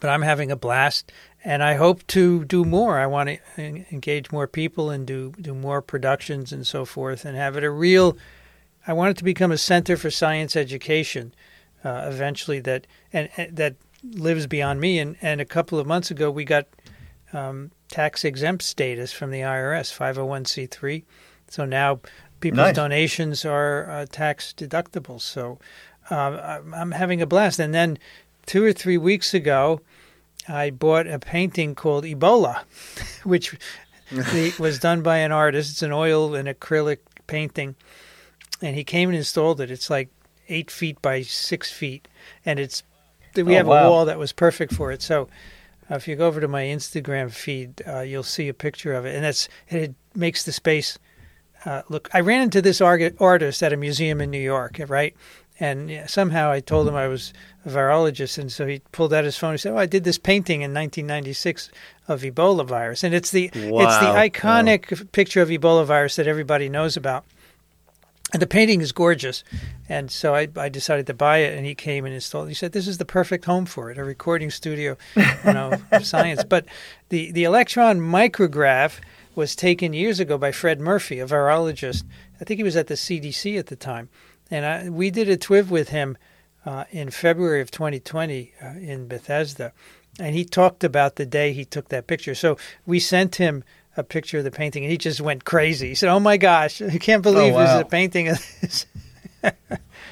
but 0.00 0.10
I'm 0.10 0.22
having 0.22 0.50
a 0.50 0.56
blast, 0.56 1.12
and 1.44 1.62
I 1.62 1.74
hope 1.74 2.06
to 2.08 2.44
do 2.44 2.64
more. 2.64 2.98
I 2.98 3.06
want 3.06 3.28
to 3.28 3.38
en- 3.56 3.86
engage 3.90 4.30
more 4.30 4.46
people 4.46 4.90
and 4.90 5.06
do 5.06 5.32
do 5.40 5.54
more 5.54 5.82
productions 5.82 6.52
and 6.52 6.66
so 6.66 6.84
forth, 6.84 7.24
and 7.24 7.36
have 7.36 7.56
it 7.56 7.64
a 7.64 7.70
real. 7.70 8.16
I 8.86 8.92
want 8.92 9.10
it 9.10 9.16
to 9.16 9.24
become 9.24 9.50
a 9.50 9.58
center 9.58 9.96
for 9.96 10.10
science 10.10 10.54
education, 10.54 11.34
uh, 11.84 12.06
eventually. 12.08 12.60
That 12.60 12.86
and, 13.12 13.28
and 13.36 13.56
that 13.56 13.76
lives 14.02 14.46
beyond 14.46 14.80
me. 14.80 14.98
And 14.98 15.16
and 15.22 15.40
a 15.40 15.46
couple 15.46 15.78
of 15.78 15.86
months 15.86 16.10
ago, 16.10 16.30
we 16.30 16.44
got 16.44 16.66
um, 17.32 17.70
tax 17.88 18.24
exempt 18.24 18.62
status 18.62 19.12
from 19.12 19.30
the 19.30 19.40
IRS, 19.40 19.96
501c3. 19.96 21.04
So 21.48 21.64
now 21.64 22.00
people's 22.50 22.66
Nice. 22.68 22.76
donations 22.76 23.44
are 23.44 23.90
uh, 23.90 24.06
tax 24.10 24.54
deductible. 24.56 25.20
So 25.20 25.58
uh, 26.10 26.60
I'm- 26.74 26.92
having 26.92 27.20
a 27.22 27.26
blast. 27.26 27.58
And 27.58 27.74
then 27.74 27.98
two 28.46 28.64
or 28.64 28.72
three 28.72 28.96
weeks 28.98 29.34
ago, 29.34 29.80
I 30.48 30.70
bought 30.70 31.06
a 31.06 31.18
painting 31.18 31.74
called 31.74 32.04
Ebola, 32.04 32.62
which 33.24 33.56
was 34.58 34.78
done 34.78 35.02
by 35.02 35.18
an 35.18 35.32
artist. 35.32 35.70
It's 35.72 35.82
an 35.82 35.92
oil 35.92 36.34
and 36.34 36.48
acrylic 36.48 36.98
painting, 37.26 37.74
and 38.62 38.76
he 38.76 38.84
came 38.84 39.08
and 39.08 39.18
installed 39.18 39.60
it. 39.60 39.70
It's 39.70 39.90
like 39.90 40.08
eight 40.48 40.70
feet 40.70 41.02
by 41.02 41.22
six 41.22 41.72
feet, 41.72 42.06
and 42.44 42.60
it's 42.60 42.82
we 43.34 43.42
Oh, 43.54 43.56
have 43.58 43.66
wow. 43.66 43.88
a 43.88 43.90
wall 43.90 44.04
that 44.04 44.18
was 44.18 44.32
perfect 44.32 44.72
for 44.72 44.92
it. 44.92 45.02
So 45.02 45.28
uh, 45.90 45.96
if 45.96 46.06
you 46.06 46.14
go 46.16 46.26
over 46.28 46.40
to 46.40 46.48
my 46.48 46.62
Instagram 46.62 47.30
feed, 47.32 47.82
uh, 47.86 48.00
you'll 48.00 48.22
see 48.22 48.48
a 48.48 48.54
picture 48.54 48.94
of 48.94 49.04
it, 49.04 49.16
and 49.16 49.26
it's 49.26 49.48
it 49.68 49.94
makes 50.14 50.44
the 50.44 50.52
space 50.52 50.98
uh, 51.66 51.82
look. 51.90 52.08
I 52.14 52.20
ran 52.20 52.40
into 52.42 52.62
this 52.62 52.80
artist 52.80 53.62
at 53.62 53.72
a 53.72 53.76
museum 53.76 54.20
in 54.22 54.30
New 54.30 54.40
York, 54.40 54.80
right? 54.88 55.14
And 55.58 55.90
yeah, 55.90 56.06
somehow 56.06 56.50
I 56.50 56.60
told 56.60 56.86
him 56.86 56.94
I 56.94 57.08
was 57.08 57.32
a 57.64 57.70
virologist, 57.70 58.36
and 58.38 58.52
so 58.52 58.66
he 58.66 58.80
pulled 58.92 59.12
out 59.14 59.24
his 59.24 59.36
phone. 59.38 59.52
He 59.54 59.58
said, 59.58 59.72
"Oh, 59.72 59.78
I 59.78 59.86
did 59.86 60.04
this 60.04 60.18
painting 60.18 60.60
in 60.60 60.72
1996 60.74 61.70
of 62.08 62.20
Ebola 62.22 62.66
virus, 62.66 63.02
and 63.02 63.14
it's 63.14 63.30
the 63.30 63.46
it's 63.46 63.54
the 63.54 63.70
Wow. 63.72 64.16
iconic 64.16 65.10
picture 65.12 65.40
of 65.42 65.48
Ebola 65.48 65.84
virus 65.86 66.16
that 66.16 66.26
everybody 66.28 66.68
knows 66.68 66.96
about." 66.96 67.24
And 68.32 68.42
the 68.42 68.46
painting 68.46 68.80
is 68.80 68.90
gorgeous, 68.92 69.44
and 69.88 70.10
so 70.10 70.34
I, 70.34 70.48
I 70.56 70.68
decided 70.68 71.06
to 71.06 71.14
buy 71.14 71.38
it. 71.38 71.56
And 71.56 71.64
he 71.64 71.74
came 71.76 72.04
and 72.04 72.12
installed. 72.12 72.48
it. 72.48 72.50
He 72.50 72.54
said, 72.54 72.72
"This 72.72 72.88
is 72.88 72.98
the 72.98 73.04
perfect 73.04 73.44
home 73.46 73.66
for 73.66 73.90
it—a 73.90 74.04
recording 74.04 74.50
studio, 74.50 74.96
you 75.16 75.52
know, 75.54 75.72
of 75.92 76.04
science." 76.14 76.44
But 76.44 76.66
the 77.08 77.30
the 77.30 77.44
electron 77.44 78.00
micrograph 78.00 78.98
was 79.36 79.54
taken 79.54 79.92
years 79.92 80.18
ago 80.18 80.36
by 80.38 80.50
Fred 80.50 80.80
Murphy, 80.80 81.20
a 81.20 81.26
virologist. 81.26 82.02
I 82.40 82.44
think 82.44 82.58
he 82.58 82.64
was 82.64 82.76
at 82.76 82.88
the 82.88 82.94
CDC 82.94 83.58
at 83.58 83.66
the 83.66 83.76
time, 83.76 84.08
and 84.50 84.64
I, 84.66 84.88
we 84.88 85.10
did 85.10 85.28
a 85.28 85.36
TWiV 85.36 85.68
with 85.68 85.90
him 85.90 86.16
uh, 86.64 86.84
in 86.90 87.10
February 87.10 87.60
of 87.60 87.70
2020 87.70 88.52
uh, 88.60 88.66
in 88.80 89.06
Bethesda, 89.06 89.72
and 90.18 90.34
he 90.34 90.44
talked 90.44 90.82
about 90.82 91.16
the 91.16 91.26
day 91.26 91.52
he 91.52 91.64
took 91.64 91.90
that 91.90 92.06
picture. 92.06 92.34
So 92.34 92.56
we 92.86 92.98
sent 92.98 93.36
him 93.36 93.62
a 93.96 94.02
picture 94.02 94.38
of 94.38 94.44
the 94.44 94.50
painting, 94.50 94.82
and 94.84 94.90
he 94.90 94.98
just 94.98 95.20
went 95.20 95.44
crazy. 95.44 95.88
He 95.88 95.94
said, 95.94 96.08
"Oh 96.08 96.20
my 96.20 96.36
gosh, 96.38 96.82
I 96.82 96.98
can't 96.98 97.22
believe 97.22 97.54
wow. 97.54 97.66
there's 97.66 97.80
a 97.82 97.84
painting 97.84 98.28
of 98.28 98.38
this." 98.60 98.86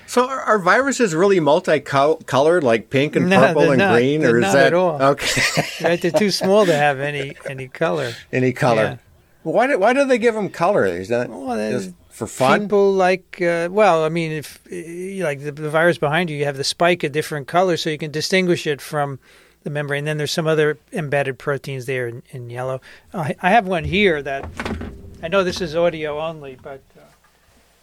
So 0.07 0.29
are, 0.29 0.41
are 0.41 0.59
viruses 0.59 1.15
really 1.15 1.41
multicolored, 1.41 2.63
like 2.63 2.91
pink 2.91 3.17
and 3.17 3.29
No, 3.31 3.41
purple 3.41 3.63
they're 3.63 3.71
and 3.73 3.79
not. 3.79 3.95
green, 3.95 4.21
They're 4.21 4.35
or 4.35 4.39
is 4.39 4.43
not 4.43 4.53
that 4.53 4.67
at 4.69 4.75
all. 4.75 5.03
okay? 5.03 5.63
right? 5.83 6.01
They're 6.01 6.11
too 6.11 6.31
small 6.31 6.67
to 6.67 6.75
have 6.75 7.01
any 7.01 7.35
any 7.49 7.69
color. 7.69 8.13
Any 8.33 8.53
color? 8.53 9.01
Yeah. 9.45 9.53
Why 9.53 9.67
do, 9.67 9.79
why 9.79 9.93
do 9.93 10.05
they 10.05 10.19
give 10.19 10.35
them 10.35 10.49
color? 10.49 10.85
Is 10.87 11.09
that 11.09 11.29
Well, 11.29 11.57
just 11.71 11.93
for 12.11 12.27
fun? 12.27 12.63
People 12.63 12.93
like, 12.93 13.41
uh, 13.43 13.69
well, 13.71 14.05
I 14.05 14.09
mean, 14.09 14.33
if 14.33 14.61
uh, 14.73 15.25
like 15.25 15.43
the, 15.43 15.53
the 15.53 15.71
virus 15.71 15.99
behind 15.99 16.31
you, 16.31 16.37
you 16.37 16.45
have 16.45 16.57
the 16.57 16.65
spike 16.65 17.03
a 17.03 17.09
different 17.09 17.47
color, 17.47 17.77
so 17.77 17.91
you 17.91 17.99
can 17.99 18.11
distinguish 18.11 18.67
it 18.67 18.81
from 18.81 19.19
the 19.63 19.71
membrane. 19.71 20.05
Then 20.05 20.17
there's 20.19 20.33
some 20.33 20.47
other 20.47 20.79
embedded 20.93 21.39
proteins 21.39 21.87
there 21.87 22.09
in, 22.09 22.23
in 22.31 22.51
yellow. 22.51 22.81
I, 23.13 23.35
I 23.43 23.51
have 23.51 23.67
one 23.67 23.85
here 23.85 24.23
that 24.23 24.49
I 25.23 25.29
know 25.29 25.45
this 25.45 25.61
is 25.61 25.75
audio 25.77 26.21
only, 26.21 26.57
but 26.63 26.83
uh, 26.97 27.01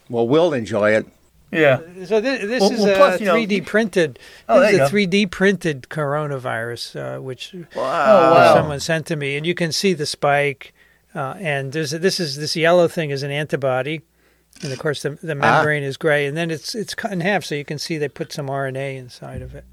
well, 0.09 0.27
we'll 0.27 0.53
enjoy 0.53 0.91
it. 0.95 1.05
Yeah. 1.51 1.79
so 2.05 2.21
this, 2.21 2.41
this 2.41 2.61
Well- 2.61 2.71
is 2.71 2.79
well, 2.79 2.93
a 2.93 2.95
plus, 2.95 3.19
you 3.19 3.25
know, 3.25 3.35
3D 3.35 3.65
printed. 3.65 4.19
Oh, 4.47 4.61
this 4.61 4.71
is 4.71 4.77
you 4.77 4.83
a 4.85 4.89
3D 4.89 5.29
printed 5.31 5.87
coronavirus, 5.89 7.17
uh, 7.17 7.21
which 7.21 7.53
Oh, 7.75 7.79
wow. 7.81 8.53
someone 8.55 8.79
sent 8.79 9.05
to 9.07 9.15
me, 9.15 9.35
and 9.35 9.45
you 9.45 9.53
can 9.53 9.71
see 9.71 9.93
the 9.93 10.05
spike. 10.05 10.73
Uh, 11.13 11.35
and 11.39 11.73
there's 11.73 11.93
a, 11.93 11.99
this 11.99 12.19
is 12.19 12.37
this 12.37 12.55
yellow 12.55 12.87
thing 12.87 13.09
is 13.09 13.21
an 13.23 13.31
antibody, 13.31 14.01
and 14.63 14.71
of 14.71 14.79
course 14.79 15.01
the 15.01 15.11
the 15.21 15.35
membrane 15.35 15.83
is 15.83 15.97
gray, 15.97 16.25
and 16.25 16.37
then 16.37 16.49
it's 16.51 16.73
it's 16.75 16.95
cut 16.95 17.11
in 17.11 17.19
half, 17.21 17.43
so 17.43 17.55
you 17.55 17.65
can 17.65 17.77
see 17.77 17.97
they 17.97 18.07
put 18.07 18.31
some 18.31 18.47
RNA 18.47 18.97
inside 18.97 19.41
of 19.41 19.53
it. 19.55 19.65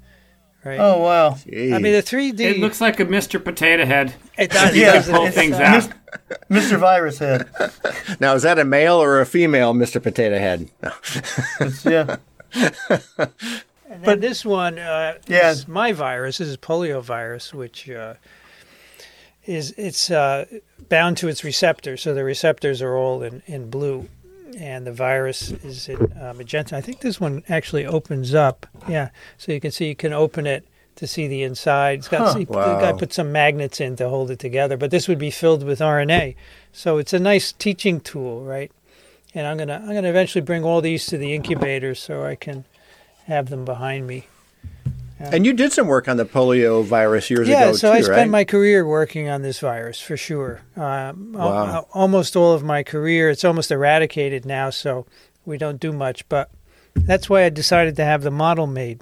Right. 0.65 0.77
Oh, 0.77 0.99
wow. 0.99 1.29
Jeez. 1.47 1.73
I 1.73 1.77
mean 1.79 1.93
the 1.93 2.03
3D. 2.03 2.41
It 2.41 2.59
looks 2.59 2.81
like 2.81 2.99
a 2.99 3.05
Mr. 3.05 3.41
Potato 3.41 3.85
Head. 3.85 4.13
it 4.37 4.51
does, 4.51 4.75
You 4.75 4.81
Yeah, 4.81 5.01
can 5.01 5.13
pull 5.13 5.25
it's, 5.27 5.35
things 5.35 5.55
uh, 5.55 5.61
out. 5.61 5.89
Mr. 6.51 6.77
Virus 6.77 7.19
Head. 7.19 7.47
now, 8.19 8.33
is 8.35 8.43
that 8.43 8.59
a 8.59 8.65
male 8.65 9.01
or 9.01 9.21
a 9.21 9.25
female, 9.25 9.73
Mr. 9.73 10.03
Potato 10.03 10.37
Head? 10.37 10.69
No. 10.83 10.91
Yeah. 11.89 12.17
And 13.89 14.03
then 14.03 14.19
this 14.19 14.43
one 14.45 14.77
uh, 14.79 15.17
Yeah. 15.27 15.51
is 15.51 15.67
my 15.67 15.93
virus. 15.93 16.39
This 16.39 16.49
is 16.49 16.57
polio 16.57 17.01
virus, 17.01 17.53
which 17.53 17.89
uh, 17.89 18.15
is 19.49 19.73
it's 19.77 20.11
uh, 20.11 20.45
bound 20.89 21.17
to 21.17 21.27
its 21.27 21.43
receptor. 21.43 21.97
So 21.97 22.13
the 22.13 22.23
receptors 22.23 22.81
are 22.81 22.95
all 22.95 23.23
in, 23.23 23.41
in 23.47 23.69
blue, 23.69 24.07
and 24.57 24.85
the 24.85 24.93
virus 24.93 25.49
is 25.51 25.89
in 25.89 26.11
uh, 26.13 26.33
magenta. 26.35 26.77
I 26.77 26.81
think 26.81 27.01
this 27.01 27.19
one 27.19 27.43
actually 27.49 27.85
opens 27.85 28.33
up. 28.35 28.67
Yeah, 28.87 29.09
so 29.37 29.51
you 29.51 29.59
can 29.59 29.71
see 29.71 29.87
you 29.87 29.95
can 29.95 30.13
open 30.13 30.45
it 30.45 30.65
to 30.97 31.07
see 31.07 31.27
the 31.27 31.41
inside. 31.43 31.99
It's 31.99 32.07
got 32.07 32.33
Huh. 32.33 32.33
the 32.39 32.45
guy 32.45 32.91
put 32.93 33.11
some 33.11 33.31
magnets 33.31 33.81
in 33.81 33.95
to 33.95 34.07
hold 34.09 34.29
it 34.29 34.37
together, 34.39 34.77
but 34.77 34.91
this 34.91 35.07
would 35.07 35.17
be 35.19 35.31
filled 35.31 35.63
with 35.63 35.79
RNA. 35.79 36.35
So 36.71 36.97
it's 36.97 37.13
a 37.13 37.19
nice 37.19 37.51
teaching 37.51 37.99
tool, 38.01 38.43
right? 38.43 38.71
And 39.33 39.47
I'm 39.47 39.57
gonna 39.57 39.81
I'm 39.81 39.93
gonna 39.95 40.09
eventually 40.09 40.41
bring 40.43 40.63
all 40.63 40.81
these 40.81 41.05
to 41.07 41.17
the 41.17 41.33
incubator 41.33 41.95
so 41.95 42.23
I 42.23 42.35
can 42.35 42.65
have 43.25 43.49
them 43.49 43.65
behind 43.65 44.05
me. 44.05 44.27
And 45.19 45.45
you 45.45 45.51
did 45.53 45.73
some 45.73 45.87
work 45.87 46.07
on 46.07 46.15
the 46.17 46.25
polio 46.25 46.83
virus 46.83 47.29
years 47.29 47.47
ago, 47.49 47.57
too. 47.57 47.65
yeah, 47.65 47.71
so 47.73 47.91
too, 47.91 47.97
I 47.97 48.01
spent 48.01 48.17
right? 48.17 48.29
my 48.29 48.43
career 48.45 48.85
working 48.87 49.27
on 49.27 49.41
this 49.41 49.59
virus 49.59 49.99
for 49.99 50.15
sure. 50.15 50.61
Um, 50.77 51.33
Wow. 51.33 51.65
al- 51.67 51.89
almost 51.93 52.35
all 52.37 52.53
of 52.53 52.63
my 52.63 52.83
career. 52.83 53.29
It's 53.29 53.43
almost 53.43 53.69
eradicated 53.69 54.45
now, 54.45 54.69
so 54.69 55.05
we 55.45 55.57
don't 55.57 55.79
do 55.79 55.91
much. 55.91 56.27
But 56.29 56.49
that's 56.95 57.29
why 57.29 57.43
I 57.43 57.49
decided 57.49 57.95
to 57.97 58.05
have 58.05 58.21
the 58.23 58.31
model 58.31 58.65
made 58.65 59.01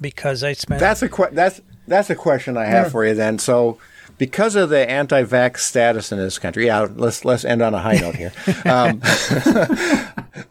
because 0.00 0.44
I 0.44 0.52
spent. 0.52 0.80
That's 0.80 1.02
a 1.02 1.08
que- 1.08 1.30
that's 1.32 1.60
that's 1.88 2.10
a 2.10 2.14
question 2.14 2.56
I 2.56 2.66
have 2.66 2.92
for 2.92 3.04
you 3.04 3.14
then. 3.14 3.38
So, 3.38 3.78
because 4.20 4.54
of 4.54 4.68
the 4.68 4.88
anti-vax 4.88 5.60
status 5.60 6.12
in 6.12 6.18
this 6.18 6.38
country, 6.38 6.66
yeah, 6.66 6.86
let's 6.94 7.24
let's 7.24 7.42
end 7.42 7.62
on 7.62 7.72
a 7.72 7.78
high 7.78 7.96
note 7.96 8.14
here. 8.16 8.32
Um, 8.66 9.00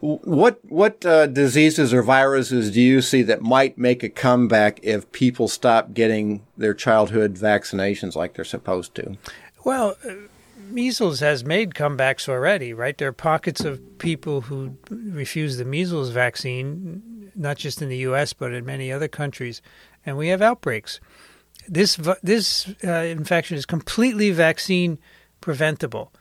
what 0.00 0.58
what 0.68 1.06
uh, 1.06 1.28
diseases 1.28 1.94
or 1.94 2.02
viruses 2.02 2.72
do 2.72 2.80
you 2.80 3.00
see 3.00 3.22
that 3.22 3.40
might 3.40 3.78
make 3.78 4.02
a 4.02 4.08
comeback 4.08 4.80
if 4.82 5.10
people 5.12 5.46
stop 5.46 5.94
getting 5.94 6.42
their 6.56 6.74
childhood 6.74 7.36
vaccinations 7.36 8.16
like 8.16 8.34
they're 8.34 8.44
supposed 8.44 8.96
to? 8.96 9.16
Well, 9.64 9.96
uh, 10.04 10.14
measles 10.68 11.20
has 11.20 11.44
made 11.44 11.74
comebacks 11.74 12.28
already, 12.28 12.72
right? 12.72 12.98
There 12.98 13.08
are 13.08 13.12
pockets 13.12 13.60
of 13.60 13.98
people 13.98 14.40
who 14.40 14.76
refuse 14.90 15.56
the 15.56 15.64
measles 15.64 16.10
vaccine, 16.10 17.30
not 17.36 17.56
just 17.56 17.80
in 17.80 17.88
the 17.88 17.98
U.S. 17.98 18.32
but 18.32 18.52
in 18.52 18.66
many 18.66 18.90
other 18.90 19.08
countries, 19.08 19.62
and 20.04 20.16
we 20.16 20.28
have 20.28 20.42
outbreaks. 20.42 20.98
This 21.72 21.94
this 22.20 22.68
uh, 22.82 22.90
infection 22.90 23.56
is 23.56 23.64
completely 23.64 24.32
vaccine 24.32 24.98
preventable, 25.40 26.12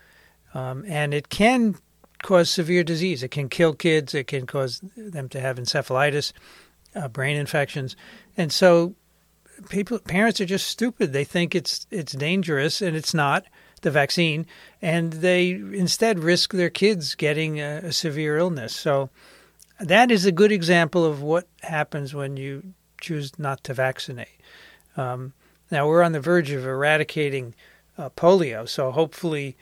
um, 0.54 0.86
and 0.88 1.12
it 1.12 1.30
can 1.30 1.76
cause 2.22 2.52
severe 2.52 2.84
disease. 2.84 3.24
It 3.24 3.32
can 3.32 3.50
kill 3.50 3.74
kids. 3.74 4.14
It 4.14 4.28
can 4.28 4.46
cause 4.46 4.80
them 4.96 5.28
to 5.30 5.40
have 5.40 5.58
encephalitis, 5.58 6.34
uh, 6.96 7.08
brain 7.08 7.36
infections, 7.36 7.96
and 8.38 8.52
so 8.52 8.94
people 9.70 9.98
parents 9.98 10.40
are 10.40 10.46
just 10.46 10.68
stupid. 10.68 11.14
They 11.14 11.24
think 11.24 11.56
it's 11.56 11.88
it's 11.90 12.14
dangerous 12.14 12.80
and 12.80 12.96
it's 12.96 13.16
not 13.16 13.46
the 13.82 13.90
vaccine, 13.90 14.46
and 14.84 15.14
they 15.14 15.50
instead 15.50 16.20
risk 16.20 16.54
their 16.54 16.70
kids 16.70 17.16
getting 17.16 17.60
a, 17.60 17.82
a 17.86 17.92
severe 17.92 18.38
illness. 18.38 18.76
So 18.76 19.10
that 19.80 20.12
is 20.12 20.28
a 20.28 20.32
good 20.32 20.52
example 20.52 21.06
of 21.06 21.24
what 21.24 21.48
happens 21.62 22.14
when 22.14 22.38
you 22.38 22.76
choose 23.02 23.40
not 23.40 23.64
to 23.64 23.74
vaccinate. 23.74 24.28
Um, 24.96 25.34
now 25.72 25.88
we're 25.88 26.04
on 26.04 26.12
the 26.12 26.20
verge 26.20 26.52
of 26.52 26.66
eradicating 26.66 27.54
uh, 27.98 28.10
polio, 28.10 28.68
so 28.68 28.92
hopefully. 28.92 29.56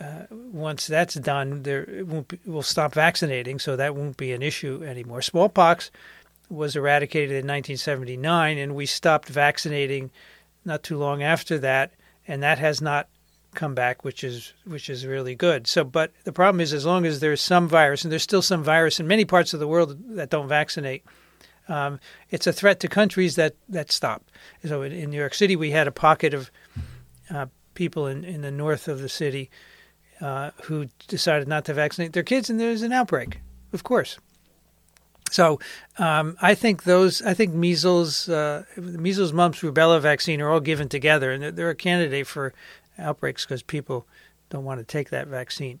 Uh, 0.00 0.26
once 0.50 0.88
that's 0.88 1.14
done, 1.14 1.62
there 1.62 1.86
be, 1.86 2.36
we'll 2.44 2.62
stop 2.62 2.92
vaccinating, 2.92 3.60
so 3.60 3.76
that 3.76 3.94
won't 3.94 4.16
be 4.16 4.32
an 4.32 4.42
issue 4.42 4.82
anymore. 4.84 5.22
Smallpox 5.22 5.92
was 6.50 6.74
eradicated 6.74 7.30
in 7.30 7.46
1979, 7.46 8.58
and 8.58 8.74
we 8.74 8.86
stopped 8.86 9.28
vaccinating 9.28 10.10
not 10.64 10.82
too 10.82 10.98
long 10.98 11.22
after 11.22 11.58
that, 11.58 11.92
and 12.26 12.42
that 12.42 12.58
has 12.58 12.80
not 12.80 13.08
come 13.54 13.74
back, 13.74 14.04
which 14.04 14.24
is 14.24 14.52
which 14.66 14.90
is 14.90 15.06
really 15.06 15.34
good. 15.34 15.66
So, 15.66 15.84
but 15.84 16.12
the 16.24 16.32
problem 16.32 16.60
is, 16.60 16.72
as 16.72 16.84
long 16.84 17.06
as 17.06 17.20
there's 17.20 17.40
some 17.40 17.68
virus, 17.68 18.02
and 18.02 18.10
there's 18.10 18.22
still 18.22 18.42
some 18.42 18.62
virus 18.62 19.00
in 19.00 19.06
many 19.06 19.24
parts 19.24 19.54
of 19.54 19.60
the 19.60 19.68
world 19.68 19.96
that 20.16 20.30
don't 20.30 20.48
vaccinate, 20.48 21.04
um, 21.68 22.00
it's 22.30 22.46
a 22.46 22.52
threat 22.52 22.80
to 22.80 22.88
countries 22.88 23.36
that 23.36 23.54
that 23.68 23.90
stop. 23.90 24.24
So, 24.64 24.82
in, 24.82 24.92
in 24.92 25.10
New 25.10 25.18
York 25.18 25.34
City, 25.34 25.56
we 25.56 25.70
had 25.70 25.86
a 25.86 25.92
pocket 25.92 26.34
of 26.34 26.50
uh, 27.30 27.46
people 27.74 28.06
in 28.06 28.24
in 28.24 28.42
the 28.42 28.50
north 28.50 28.88
of 28.88 29.00
the 29.00 29.08
city 29.08 29.50
uh, 30.20 30.50
who 30.64 30.86
decided 31.08 31.48
not 31.48 31.64
to 31.66 31.74
vaccinate 31.74 32.12
their 32.12 32.22
kids, 32.22 32.50
and 32.50 32.60
there's 32.60 32.82
an 32.82 32.92
outbreak. 32.92 33.40
Of 33.72 33.82
course. 33.82 34.18
So 35.30 35.58
um, 35.98 36.36
I 36.40 36.54
think 36.54 36.84
those, 36.84 37.20
I 37.22 37.34
think 37.34 37.54
measles, 37.54 38.28
uh, 38.28 38.62
measles, 38.76 39.32
mumps, 39.32 39.60
rubella 39.62 40.00
vaccine 40.00 40.40
are 40.40 40.48
all 40.48 40.60
given 40.60 40.88
together, 40.88 41.32
and 41.32 41.42
they're, 41.42 41.50
they're 41.50 41.70
a 41.70 41.74
candidate 41.74 42.28
for 42.28 42.54
outbreaks 42.98 43.44
because 43.44 43.62
people 43.62 44.06
don't 44.50 44.64
want 44.64 44.78
to 44.78 44.84
take 44.84 45.10
that 45.10 45.26
vaccine. 45.26 45.80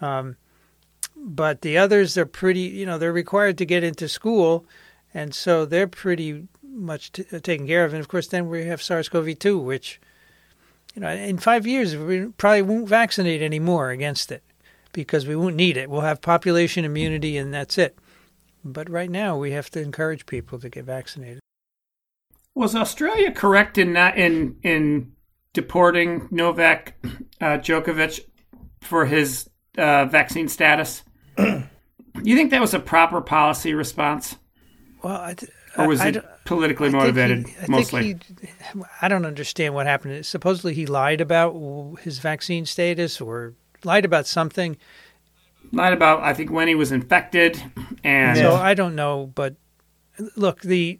Um, 0.00 0.36
but 1.16 1.62
the 1.62 1.78
others 1.78 2.16
are 2.16 2.26
pretty, 2.26 2.60
you 2.60 2.86
know, 2.86 2.96
they're 2.98 3.12
required 3.12 3.58
to 3.58 3.66
get 3.66 3.82
into 3.82 4.08
school, 4.08 4.66
and 5.14 5.34
so 5.34 5.64
they're 5.64 5.86
pretty 5.86 6.48
much 6.62 7.12
t- 7.12 7.24
taken 7.24 7.66
care 7.66 7.84
of. 7.84 7.92
And 7.92 8.00
of 8.00 8.08
course, 8.08 8.26
then 8.26 8.48
we 8.48 8.64
have 8.64 8.82
SARS-CoV-2, 8.82 9.62
which, 9.62 10.00
you 10.94 11.02
know, 11.02 11.10
in 11.10 11.38
five 11.38 11.66
years 11.66 11.96
we 11.96 12.26
probably 12.26 12.62
won't 12.62 12.88
vaccinate 12.88 13.42
anymore 13.42 13.90
against 13.90 14.32
it 14.32 14.42
because 14.92 15.26
we 15.26 15.36
won't 15.36 15.56
need 15.56 15.76
it. 15.76 15.90
We'll 15.90 16.02
have 16.02 16.20
population 16.20 16.84
immunity, 16.84 17.36
and 17.36 17.52
that's 17.52 17.78
it. 17.78 17.98
But 18.64 18.88
right 18.88 19.10
now, 19.10 19.36
we 19.36 19.52
have 19.52 19.70
to 19.70 19.80
encourage 19.80 20.26
people 20.26 20.58
to 20.60 20.68
get 20.68 20.84
vaccinated. 20.84 21.40
Was 22.54 22.76
Australia 22.76 23.32
correct 23.32 23.78
in 23.78 23.92
not 23.94 24.16
in 24.16 24.56
in 24.62 25.12
deporting 25.52 26.28
Novak 26.30 26.94
uh, 27.40 27.58
Djokovic 27.58 28.20
for 28.82 29.06
his 29.06 29.48
uh, 29.78 30.04
vaccine 30.04 30.48
status? 30.48 31.02
Do 31.36 31.64
you 32.22 32.36
think 32.36 32.50
that 32.50 32.60
was 32.60 32.74
a 32.74 32.78
proper 32.78 33.20
policy 33.22 33.72
response, 33.72 34.36
Well, 35.02 35.20
I, 35.20 35.34
th- 35.34 35.50
or 35.76 35.88
was 35.88 36.00
I- 36.00 36.04
I 36.04 36.08
it 36.08 36.12
don't- 36.12 36.26
politically 36.44 36.88
I 36.88 36.90
think 36.92 37.02
motivated 37.02 37.46
he- 37.46 37.54
I 37.62 37.66
mostly? 37.68 38.02
Think 38.14 38.40
he, 38.40 38.80
I 39.00 39.08
don't 39.08 39.26
understand 39.26 39.74
what 39.74 39.86
happened. 39.86 40.24
Supposedly, 40.26 40.74
he 40.74 40.86
lied 40.86 41.20
about 41.20 41.52
his 42.02 42.18
vaccine 42.18 42.66
status 42.66 43.20
or 43.20 43.54
lied 43.84 44.04
about 44.04 44.26
something. 44.26 44.76
Lied 45.72 45.92
about 45.92 46.22
I 46.22 46.34
think 46.34 46.50
when 46.50 46.68
he 46.68 46.74
was 46.74 46.92
infected, 46.92 47.62
and 48.04 48.36
So 48.36 48.54
I 48.54 48.74
don't 48.74 48.94
know, 48.94 49.30
but 49.34 49.54
look, 50.36 50.60
the 50.62 50.98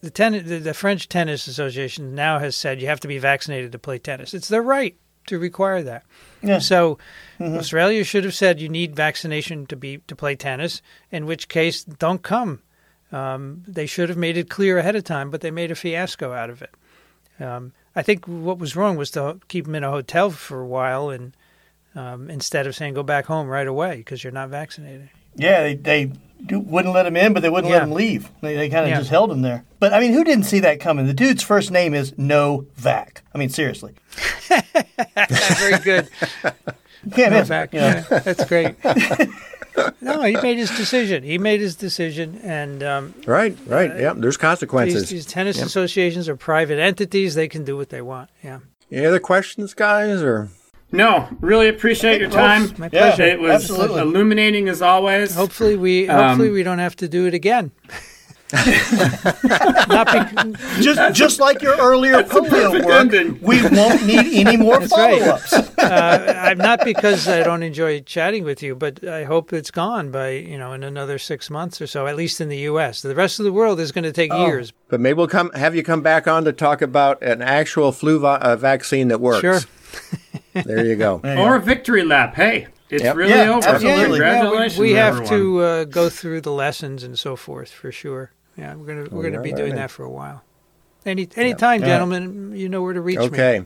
the, 0.00 0.10
ten, 0.10 0.32
the 0.32 0.58
the 0.58 0.74
French 0.74 1.08
Tennis 1.08 1.46
Association 1.46 2.14
now 2.14 2.38
has 2.38 2.56
said 2.56 2.80
you 2.80 2.86
have 2.86 3.00
to 3.00 3.08
be 3.08 3.18
vaccinated 3.18 3.72
to 3.72 3.78
play 3.78 3.98
tennis. 3.98 4.32
It's 4.34 4.48
their 4.48 4.62
right 4.62 4.96
to 5.26 5.38
require 5.38 5.82
that. 5.82 6.04
Yeah. 6.42 6.60
So 6.60 6.98
mm-hmm. 7.40 7.56
Australia 7.56 8.04
should 8.04 8.22
have 8.24 8.34
said 8.34 8.60
you 8.60 8.68
need 8.68 8.94
vaccination 8.94 9.66
to 9.66 9.76
be 9.76 9.98
to 10.06 10.14
play 10.16 10.36
tennis. 10.36 10.80
In 11.10 11.26
which 11.26 11.48
case, 11.48 11.82
don't 11.84 12.22
come. 12.22 12.62
Um, 13.12 13.62
they 13.68 13.86
should 13.86 14.08
have 14.08 14.18
made 14.18 14.36
it 14.36 14.50
clear 14.50 14.78
ahead 14.78 14.96
of 14.96 15.04
time, 15.04 15.30
but 15.30 15.40
they 15.40 15.50
made 15.50 15.70
a 15.70 15.74
fiasco 15.76 16.32
out 16.32 16.50
of 16.50 16.60
it. 16.62 16.70
Um, 17.38 17.72
I 17.94 18.02
think 18.02 18.26
what 18.26 18.58
was 18.58 18.74
wrong 18.76 18.96
was 18.96 19.10
to 19.12 19.38
keep 19.48 19.66
him 19.66 19.74
in 19.74 19.84
a 19.84 19.90
hotel 19.90 20.30
for 20.30 20.60
a 20.60 20.66
while 20.66 21.10
and 21.10 21.34
um, 21.94 22.28
instead 22.30 22.66
of 22.66 22.74
saying 22.74 22.94
go 22.94 23.02
back 23.02 23.26
home 23.26 23.46
right 23.48 23.66
away 23.66 23.96
because 23.96 24.24
you're 24.24 24.32
not 24.32 24.48
vaccinated. 24.48 25.08
Yeah, 25.34 25.62
they, 25.62 25.74
they 25.74 26.12
do, 26.46 26.58
wouldn't 26.60 26.94
let 26.94 27.06
him 27.06 27.16
in, 27.16 27.32
but 27.34 27.40
they 27.40 27.50
wouldn't 27.50 27.70
let 27.70 27.82
him 27.82 27.92
leave. 27.92 28.30
They, 28.40 28.54
they 28.56 28.68
kind 28.70 28.84
of 28.84 28.90
Yeah. 28.90 28.98
just 28.98 29.10
held 29.10 29.30
him 29.30 29.42
there. 29.42 29.64
But 29.78 29.92
I 29.94 30.00
mean, 30.00 30.12
who 30.12 30.24
didn't 30.24 30.44
see 30.44 30.60
that 30.60 30.80
coming? 30.80 31.06
The 31.06 31.14
dude's 31.14 31.42
first 31.42 31.70
name 31.70 31.94
is 31.94 32.16
Novak. 32.18 33.22
I 33.34 33.38
mean, 33.38 33.50
seriously, 33.50 33.94
Very 34.48 35.78
good. 35.82 36.08
you 37.04 37.10
can't 37.12 37.32
miss. 37.32 37.48
Novak. 37.48 37.72
You 37.74 37.80
know? 37.80 37.86
Yeah, 38.10 38.18
that's 38.20 38.44
great. 38.46 38.74
no, 40.00 40.22
he 40.22 40.36
made 40.36 40.58
his 40.58 40.70
decision. 40.70 41.22
He 41.22 41.38
made 41.38 41.60
his 41.60 41.76
decision, 41.76 42.40
and 42.42 42.82
um, 42.82 43.14
Right, 43.26 43.56
right. 43.66 43.90
yeah, 43.98 44.12
there's 44.16 44.36
consequences. 44.36 45.08
these 45.10 45.26
tennis 45.26 45.60
associations 45.60 46.28
are 46.28 46.36
private 46.36 46.78
entities. 46.78 47.34
They 47.34 47.48
can 47.48 47.64
do 47.64 47.76
what 47.76 47.90
they 47.90 48.02
want. 48.02 48.30
Yeah, 48.42 48.60
Any 48.90 49.06
other 49.06 49.20
questions, 49.20 49.74
guys? 49.74 50.22
Or 50.22 50.48
no, 50.92 51.28
really 51.40 51.68
appreciate 51.68 52.20
your 52.20 52.30
time. 52.30 52.72
my 52.78 52.88
Yeah. 52.92 53.20
It 53.20 53.40
was 53.40 53.62
Absolutely. 53.70 54.00
illuminating 54.02 54.68
as 54.68 54.80
always. 54.82 55.34
Hopefully, 55.34 55.76
we 55.76 56.08
Um, 56.08 56.28
hopefully 56.28 56.50
we 56.50 56.62
don't 56.62 56.78
have 56.78 56.96
to 56.96 57.08
do 57.08 57.26
it 57.26 57.34
again. 57.34 57.72
Not 58.52 60.06
be, 60.12 60.52
just 60.82 61.14
just 61.14 61.40
like 61.40 61.62
your 61.62 61.76
earlier 61.76 62.22
polio 62.22 62.70
perfect 62.72 62.86
work, 62.86 63.00
ending. 63.00 63.38
we 63.40 63.62
won't 63.68 64.04
need 64.06 64.46
any 64.46 64.56
more 64.66 64.80
follow 64.86 65.18
right. 65.18 65.22
ups. 65.28 65.52
uh, 65.52 66.34
I'm 66.46 66.58
not 66.58 66.84
because 66.84 67.26
I 67.28 67.42
don't 67.42 67.62
enjoy 67.62 68.00
chatting 68.02 68.44
with 68.44 68.62
you, 68.62 68.74
but 68.74 69.06
I 69.06 69.24
hope 69.24 69.52
it's 69.52 69.70
gone 69.70 70.10
by 70.10 70.30
you 70.30 70.58
know 70.58 70.72
in 70.72 70.82
another 70.84 71.18
six 71.18 71.50
months 71.50 71.80
or 71.80 71.86
so, 71.86 72.06
at 72.06 72.16
least 72.16 72.40
in 72.40 72.48
the 72.48 72.58
U.S. 72.58 73.02
The 73.02 73.14
rest 73.14 73.38
of 73.40 73.44
the 73.44 73.52
world 73.52 73.80
is 73.80 73.92
going 73.92 74.04
to 74.04 74.12
take 74.12 74.32
Oh. 74.32 74.46
years. 74.46 74.72
but 74.88 75.00
maybe 75.00 75.16
we'll 75.16 75.28
come 75.28 75.50
have 75.52 75.74
you 75.74 75.82
come 75.82 76.02
back 76.02 76.26
on 76.28 76.44
to 76.44 76.52
talk 76.52 76.82
about 76.82 77.22
an 77.22 77.42
actual 77.42 77.90
flu 77.92 78.18
vi- 78.20 78.38
uh, 78.38 78.56
vaccine 78.56 79.08
that 79.08 79.20
works. 79.20 79.40
Sure. 79.40 79.60
There 80.64 80.86
you 80.86 80.96
go. 80.96 81.20
or 81.24 81.56
a 81.56 81.60
victory 81.60 82.02
lap. 82.02 82.34
Hey, 82.34 82.68
it's 82.88 83.02
Yep. 83.02 83.14
really 83.16 83.30
Yeah, 83.34 83.50
over. 83.56 83.68
absolutely. 83.68 84.20
Yeah, 84.20 84.40
Congratulations, 84.40 84.78
we, 84.78 84.86
we 84.86 84.92
have 84.94 85.20
everyone. 85.20 85.38
to 85.38 85.60
uh, 85.60 85.84
go 85.84 86.08
through 86.08 86.40
the 86.40 86.50
lessons 86.52 87.02
and 87.02 87.18
so 87.18 87.36
forth 87.36 87.70
for 87.70 87.92
sure. 87.92 88.30
Yeah, 88.56 88.74
we're 88.74 88.86
gonna 88.86 89.08
we're 89.10 89.22
gonna 89.30 89.42
be 89.42 89.52
All 89.52 89.56
doing 89.58 89.72
right. 89.72 89.78
that 89.78 89.90
for 89.90 90.04
a 90.04 90.10
while. 90.10 90.42
Any 91.04 91.28
any 91.36 91.54
time, 91.54 91.80
Yeah. 91.80 91.86
gentlemen, 91.88 92.52
you 92.56 92.68
know 92.68 92.82
where 92.82 92.92
to 92.94 93.00
reach 93.00 93.18
me. 93.18 93.24
Okay. 93.26 93.62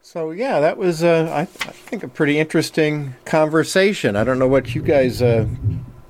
So 0.00 0.30
yeah, 0.32 0.60
that 0.60 0.78
was 0.78 1.04
uh, 1.04 1.28
I, 1.32 1.40
I 1.42 1.44
think 1.44 2.02
a 2.02 2.08
pretty 2.08 2.38
interesting 2.38 3.14
conversation. 3.24 4.16
I 4.16 4.24
don't 4.24 4.38
know 4.38 4.48
what 4.48 4.74
you 4.74 4.82
guys 4.82 5.22
uh, 5.22 5.46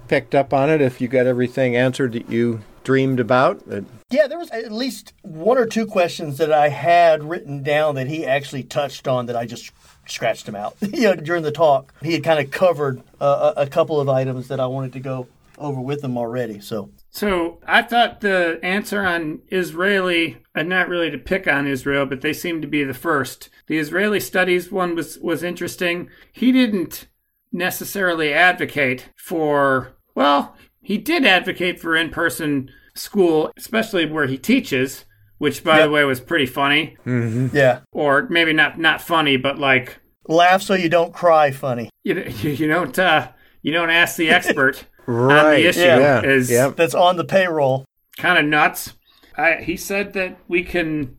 picked 0.09 0.35
up 0.35 0.55
on 0.55 0.71
it. 0.71 0.81
If 0.81 1.01
you 1.01 1.09
got 1.09 1.27
everything 1.27 1.77
answered 1.77 2.13
that 2.13 2.31
you 2.31 2.61
dreamed 2.85 3.21
about? 3.21 3.69
That- 3.69 3.85
Yeah, 4.11 4.27
there 4.29 4.39
was 4.39 4.51
at 4.51 4.73
least 4.73 5.13
one 5.23 5.59
or 5.59 5.67
two 5.67 5.87
questions 5.87 6.39
that 6.39 6.51
I 6.53 6.69
had 6.69 7.23
written 7.23 7.63
down 7.63 7.95
that 7.97 8.07
he 8.09 8.25
actually 8.27 8.63
touched 8.65 9.07
on 9.07 9.27
that 9.27 9.37
I 9.37 9.47
just 9.47 9.71
scratched 10.07 10.49
him 10.49 10.57
out. 10.57 10.75
you 10.81 11.03
know, 11.03 11.15
during 11.15 11.43
the 11.43 11.53
talk, 11.53 11.93
he 12.03 12.13
had 12.15 12.25
kind 12.25 12.41
of 12.41 12.51
covered 12.51 13.03
uh, 13.21 13.53
a 13.57 13.63
a 13.63 13.67
couple 13.67 14.01
of 14.01 14.09
items 14.09 14.49
that 14.49 14.59
I 14.59 14.67
wanted 14.67 14.93
to 14.95 15.01
go 15.01 15.29
over 15.59 15.81
with 15.81 16.03
him 16.03 16.17
already. 16.17 16.61
So 16.61 16.89
So 17.15 17.61
I 17.67 17.83
thought 17.83 18.23
the 18.23 18.59
answer 18.63 19.03
on 19.05 19.41
Israeli, 19.49 20.39
and 20.55 20.67
not 20.69 20.89
really 20.89 21.11
to 21.11 21.19
pick 21.19 21.47
on 21.47 21.67
Israel, 21.67 22.07
but 22.07 22.23
they 22.23 22.33
seem 22.33 22.63
to 22.63 22.67
be 22.67 22.85
the 22.85 22.95
first. 22.95 23.51
The 23.67 23.77
Israeli 23.79 24.19
studies 24.19 24.73
one 24.73 24.95
was 24.97 25.19
was 25.19 25.43
interesting. 25.43 26.09
He 26.33 26.53
didn't 26.53 27.09
necessarily 27.53 28.33
advocate 28.33 29.11
for 29.17 29.93
well, 30.15 30.57
he 30.81 30.97
did 30.99 31.25
advocate 31.27 31.79
for 31.81 31.95
in-person 31.97 32.71
school, 32.95 33.53
especially 33.57 34.07
where 34.07 34.27
he 34.27 34.39
teaches, 34.39 35.05
which 35.39 35.63
by 35.63 35.79
Yep. 35.79 35.87
the 35.87 35.93
way 35.93 36.05
was 36.05 36.21
pretty 36.21 36.47
funny, 36.47 36.97
yeah, 37.07 37.81
or 37.93 38.27
maybe 38.31 38.55
not 38.55 38.79
not 38.79 39.03
funny, 39.03 39.37
but 39.37 39.59
like 39.59 39.99
laugh 40.29 40.63
so 40.63 40.73
you 40.75 40.89
don't 40.89 41.13
cry. 41.13 41.51
Funny. 41.51 41.91
you 42.05 42.15
you 42.43 42.67
don't 42.67 42.99
uh, 42.99 43.29
you 43.61 43.71
don't 43.71 43.91
ask 43.91 44.17
the 44.17 44.31
expert 44.31 44.87
on 45.07 45.15
Right, 45.15 45.57
the 45.57 45.67
issue 45.69 45.81
yeah, 45.81 46.23
is 46.23 46.51
yep. 46.51 46.77
That's 46.77 46.95
on 46.95 47.17
the 47.17 47.25
payroll. 47.25 47.85
kind 48.19 48.39
of 48.39 48.45
nuts. 48.45 48.95
I, 49.37 49.57
he 49.57 49.77
said 49.77 50.13
that 50.13 50.37
we 50.49 50.63
can 50.63 51.17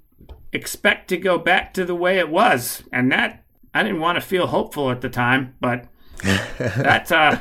expect 0.52 1.08
to 1.10 1.18
go 1.18 1.38
back 1.38 1.74
to 1.74 1.86
the 1.86 1.96
way 1.96 2.20
it 2.20 2.30
was, 2.30 2.84
and 2.92 3.12
that 3.12 3.44
I 3.74 3.84
didn't 3.84 4.00
want 4.00 4.18
to 4.18 4.22
feel 4.22 4.48
hopeful 4.48 4.92
at 4.92 5.02
the 5.02 5.10
time, 5.10 5.56
but 5.60 5.88
that 6.24 7.12
uh, 7.12 7.40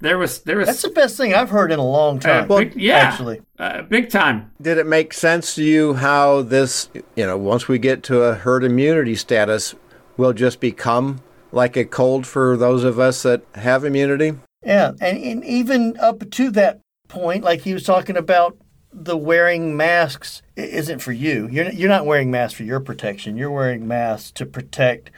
there 0.00 0.18
was 0.18 0.40
there 0.40 0.56
was 0.56 0.66
That's 0.66 0.82
the 0.82 0.88
best 0.90 1.16
thing 1.16 1.34
I've 1.34 1.50
heard 1.50 1.70
in 1.70 1.78
a 1.78 1.86
long 1.86 2.18
uh, 2.18 2.46
time. 2.46 2.48
big, 2.48 2.74
yeah, 2.74 2.96
actually. 2.96 3.42
uh, 3.58 3.82
big 3.82 4.10
time. 4.10 4.50
Did 4.60 4.78
it 4.78 4.86
make 4.86 5.12
sense 5.12 5.54
to 5.56 5.62
you 5.62 5.94
how 5.94 6.42
this, 6.42 6.88
you 7.14 7.26
know, 7.26 7.36
once 7.36 7.68
we 7.68 7.78
get 7.78 8.02
to 8.04 8.22
a 8.22 8.34
herd 8.34 8.64
immunity 8.64 9.14
status, 9.14 9.74
will 10.16 10.32
just 10.32 10.58
become 10.58 11.20
like 11.52 11.76
a 11.76 11.84
cold 11.84 12.26
for 12.26 12.56
those 12.56 12.82
of 12.82 12.98
us 12.98 13.22
that 13.22 13.42
have 13.54 13.84
immunity? 13.84 14.32
Yeah, 14.64 14.92
and, 15.00 15.18
and 15.18 15.44
even 15.44 15.96
up 15.98 16.28
to 16.30 16.50
that 16.52 16.80
point, 17.08 17.44
like 17.44 17.60
he 17.60 17.74
was 17.74 17.84
talking 17.84 18.16
about, 18.16 18.56
the 18.92 19.16
wearing 19.16 19.76
masks 19.76 20.42
isn't 20.56 21.00
for 21.00 21.12
you. 21.12 21.48
You're 21.50 21.70
you're 21.70 21.88
not 21.88 22.06
wearing 22.06 22.30
masks 22.30 22.56
for 22.56 22.62
your 22.62 22.80
protection. 22.80 23.36
You're 23.36 23.50
wearing 23.50 23.88
masks 23.88 24.30
to 24.32 24.46
protect 24.46 25.10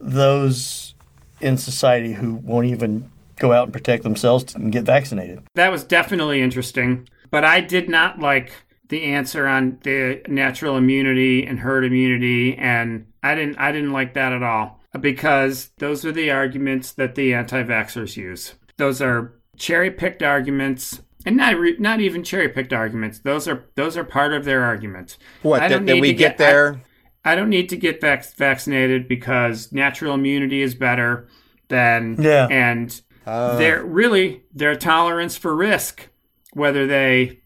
those 0.00 0.94
in 1.40 1.58
society 1.58 2.14
who 2.14 2.34
won't 2.34 2.66
even 2.66 3.10
go 3.38 3.52
out 3.52 3.64
and 3.64 3.72
protect 3.72 4.02
themselves 4.02 4.54
and 4.54 4.72
get 4.72 4.84
vaccinated. 4.84 5.42
That 5.54 5.70
was 5.70 5.84
definitely 5.84 6.40
interesting, 6.40 7.08
but 7.30 7.44
I 7.44 7.60
did 7.60 7.88
not 7.88 8.18
like 8.18 8.52
the 8.88 9.04
answer 9.04 9.46
on 9.46 9.78
the 9.82 10.20
natural 10.28 10.76
immunity 10.76 11.46
and 11.46 11.60
herd 11.60 11.84
immunity, 11.84 12.56
and 12.56 13.06
I 13.22 13.34
didn't 13.34 13.58
I 13.58 13.72
didn't 13.72 13.92
like 13.92 14.14
that 14.14 14.32
at 14.32 14.42
all 14.42 14.80
because 14.98 15.70
those 15.78 16.04
are 16.04 16.12
the 16.12 16.30
arguments 16.30 16.92
that 16.92 17.14
the 17.14 17.32
anti-vaxxers 17.34 18.16
use. 18.16 18.54
Those 18.80 19.00
are 19.02 19.34
cherry-picked 19.56 20.22
arguments. 20.22 21.02
And 21.26 21.36
not 21.36 21.56
re- 21.58 21.76
not 21.78 22.00
even 22.00 22.24
cherry 22.24 22.48
picked 22.48 22.72
arguments. 22.72 23.18
Those 23.18 23.46
are 23.46 23.66
those 23.76 23.98
are 23.98 24.04
part 24.04 24.32
of 24.32 24.46
their 24.46 24.64
arguments. 24.64 25.18
What, 25.42 25.60
I 25.62 25.68
that, 25.68 25.84
that 25.84 26.00
we 26.00 26.08
to 26.08 26.14
get 26.14 26.38
there? 26.38 26.80
I 27.26 27.34
don't 27.34 27.50
need 27.50 27.68
to 27.68 27.76
get 27.76 28.00
vac- 28.00 28.34
vaccinated 28.36 29.06
because 29.06 29.70
natural 29.70 30.14
immunity 30.14 30.62
is 30.62 30.74
better 30.74 31.28
than 31.68 32.16
Yeah. 32.18 32.46
and 32.50 32.98
uh. 33.26 33.58
their 33.58 33.84
really 33.84 34.44
their 34.54 34.74
tolerance 34.76 35.36
for 35.36 35.54
risk, 35.54 36.08
whether 36.54 36.86
they 36.86 37.40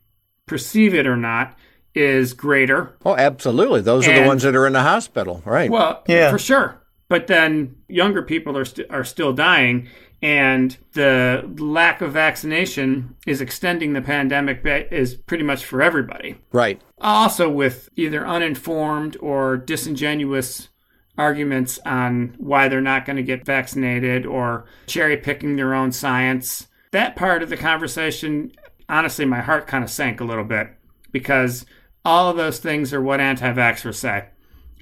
perceive 0.47 0.95
it 0.95 1.05
or 1.09 1.17
not, 1.17 1.59
is 1.97 2.33
greater. 2.33 2.97
oh, 3.05 3.17
absolutely. 3.17 3.81
Those 3.81 4.07
are 4.07 4.15
the 4.21 4.27
ones 4.27 4.45
that 4.45 4.55
are 4.55 4.69
in 4.69 4.73
the 4.73 4.83
hospital, 4.83 5.43
right? 5.45 5.69
Well, 5.69 6.05
Yeah. 6.07 6.31
for 6.31 6.39
sure. 6.39 6.81
But 7.09 7.27
then 7.27 7.75
younger 7.89 8.23
people 8.23 8.57
are 8.57 8.65
st- 8.65 8.89
are 8.91 9.05
still 9.05 9.33
dying, 9.33 9.89
and 10.25 10.79
the 10.95 11.47
lack 11.59 12.01
of 12.01 12.15
vaccination 12.15 13.15
is 13.27 13.43
extending 13.43 13.93
the 13.93 14.01
pandemic. 14.01 14.63
Is 14.91 15.17
pretty 15.17 15.45
much 15.45 15.67
for 15.67 15.83
everybody. 15.83 16.37
right. 16.51 16.81
also 16.99 17.51
with 17.51 17.91
either 17.95 18.27
uninformed 18.27 19.19
or 19.21 19.59
disingenuous 19.59 20.71
arguments 21.19 21.79
on 21.85 22.35
why 22.39 22.69
they're 22.69 22.81
not 22.81 23.05
going 23.05 23.19
to 23.19 23.23
get 23.23 23.45
vaccinated 23.45 24.25
or 24.25 24.65
cherry 24.87 25.19
picking 25.19 25.57
their 25.57 25.75
own 25.75 25.93
science. 25.93 26.69
That 26.93 27.17
part 27.17 27.43
of 27.43 27.51
the 27.51 27.59
conversation, 27.59 28.51
honestly, 28.89 29.27
my 29.27 29.43
heart 29.43 29.67
kind 29.67 29.85
of 29.85 29.91
sank 29.91 30.23
a 30.23 30.25
little 30.25 30.45
bit 30.45 30.69
because 31.13 31.67
all 32.03 32.31
of 32.31 32.39
those 32.39 32.61
things 32.61 32.95
are 32.95 33.03
what 33.03 33.21
anti 33.21 33.53
vaxxers 33.53 33.97
say. 33.97 34.29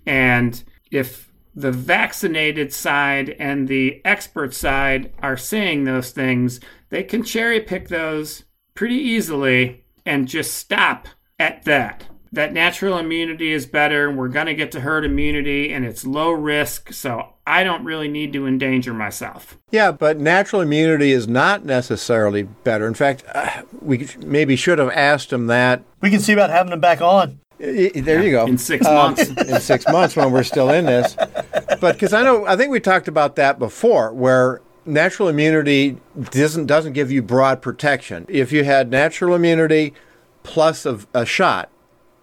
And 0.06 0.62
if 0.93 1.31
the 1.55 1.73
vaccinated 1.73 2.73
side 2.73 3.31
and 3.39 3.69
the 3.69 4.01
expert 4.05 4.55
side 4.55 5.12
are 5.23 5.37
saying 5.37 5.85
those 5.85 6.11
things, 6.11 6.61
they 6.89 7.03
can 7.03 7.23
cherry 7.23 7.61
pick 7.61 7.89
those 7.89 8.45
pretty 8.74 8.97
easily 8.97 9.85
and 10.07 10.29
just 10.29 10.55
stop 10.55 11.09
at 11.39 11.65
that. 11.65 12.05
That 12.33 12.55
natural 12.55 12.97
immunity 12.97 13.53
is 13.53 13.66
better, 13.66 14.09
and 14.09 14.16
we're 14.16 14.29
going 14.29 14.47
to 14.47 14.55
get 14.55 14.73
to 14.73 14.81
herd 14.81 15.05
immunity, 15.05 15.70
and 15.70 15.85
it's 15.85 16.07
low 16.07 16.31
risk, 16.31 16.91
so 16.91 17.35
I 17.47 17.62
don't 17.62 17.85
really 17.85 18.09
need 18.09 18.33
to 18.33 18.47
endanger 18.47 18.95
myself. 18.95 19.59
Yeah, 19.70 19.93
but 19.93 20.19
natural 20.19 20.62
immunity 20.62 21.12
is 21.12 21.29
not 21.29 21.66
necessarily 21.66 22.45
better. 22.45 22.87
In 22.87 22.95
fact, 22.95 23.24
uh, 23.35 23.62
we 23.83 24.09
maybe 24.19 24.57
should 24.57 24.79
have 24.79 24.89
asked 24.89 25.31
him 25.31 25.49
that. 25.49 25.83
We 26.01 26.09
can 26.09 26.20
see 26.20 26.33
about 26.33 26.49
having 26.49 26.70
them 26.70 26.81
back 26.81 27.03
on. 27.03 27.39
There 27.62 28.22
you 28.24 28.32
go. 28.32 28.47
In 28.47 28.59
six 28.59 28.84
Um, 28.86 28.94
months. 28.94 29.28
in 29.48 29.60
six 29.60 29.86
months 29.86 30.16
when 30.16 30.32
we're 30.32 30.43
still 30.43 30.70
in 30.70 30.84
this. 30.86 31.14
But 31.80 31.93
because 31.94 32.12
I 32.12 32.22
know, 32.22 32.44
I 32.44 32.56
think 32.56 32.70
we 32.72 32.80
talked 32.80 33.06
about 33.06 33.36
that 33.36 33.59
before, 33.60 34.12
where 34.12 34.60
natural 34.84 35.28
immunity 35.28 35.97
doesn't 36.32 36.66
doesn't 36.66 36.93
give 36.93 37.12
you 37.12 37.22
broad 37.22 37.62
protection. 37.62 38.26
If 38.28 38.51
you 38.51 38.64
had 38.64 38.90
natural 38.90 39.34
immunity 39.34 39.94
plus 40.43 40.84
a, 40.84 40.98
a 41.14 41.24
shot, 41.24 41.68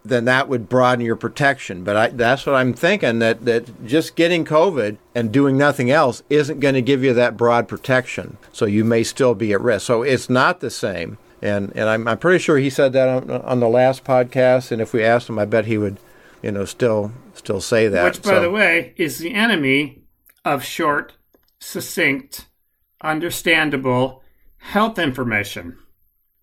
then 0.04 0.26
that 0.26 0.50
would 0.50 0.68
broaden 0.68 1.06
your 1.06 1.16
protection. 1.16 1.86
But 1.86 1.96
I, 1.96 2.08
that's 2.10 2.46
what 2.46 2.56
I'm 2.56 2.74
thinking 2.74 3.20
that 3.20 3.46
that 3.46 3.86
just 3.86 4.18
getting 4.18 4.44
COVID 4.44 4.98
and 5.16 5.32
doing 5.32 5.58
nothing 5.58 5.90
else 5.90 6.22
isn't 6.30 6.60
going 6.60 6.76
to 6.76 6.82
give 6.82 7.02
you 7.02 7.14
that 7.14 7.38
broad 7.38 7.70
protection. 7.70 8.38
So 8.52 8.66
you 8.66 8.84
may 8.84 9.04
still 9.04 9.36
be 9.36 9.54
at 9.54 9.62
risk. 9.62 9.86
So 9.88 10.04
it's 10.04 10.30
not 10.30 10.60
the 10.60 10.70
same. 10.70 11.18
And 11.42 11.72
and 11.76 11.88
I'm, 11.88 12.08
I'm 12.08 12.18
pretty 12.18 12.40
sure 12.40 12.58
he 12.58 12.70
said 12.70 12.94
that 12.94 13.08
on, 13.08 13.30
on 13.32 13.60
the 13.60 13.70
last 13.70 14.04
podcast. 14.04 14.72
And 14.72 14.82
if 14.82 14.94
we 14.94 15.04
asked 15.04 15.30
him, 15.30 15.40
I 15.40 15.46
bet 15.46 15.66
he 15.66 15.78
would, 15.78 15.98
you 16.42 16.52
know, 16.52 16.66
still 16.66 17.12
still 17.34 17.62
say 17.62 17.88
that. 17.88 18.04
Which, 18.04 18.22
by 18.22 18.32
So- 18.32 18.42
the 18.42 18.52
way, 18.52 18.94
is 18.98 19.20
the 19.20 19.34
enemy 19.34 20.04
of 20.44 20.64
short, 20.64 21.14
succinct, 21.60 22.48
understandable 23.02 24.24
health 24.58 25.00
information 25.00 25.78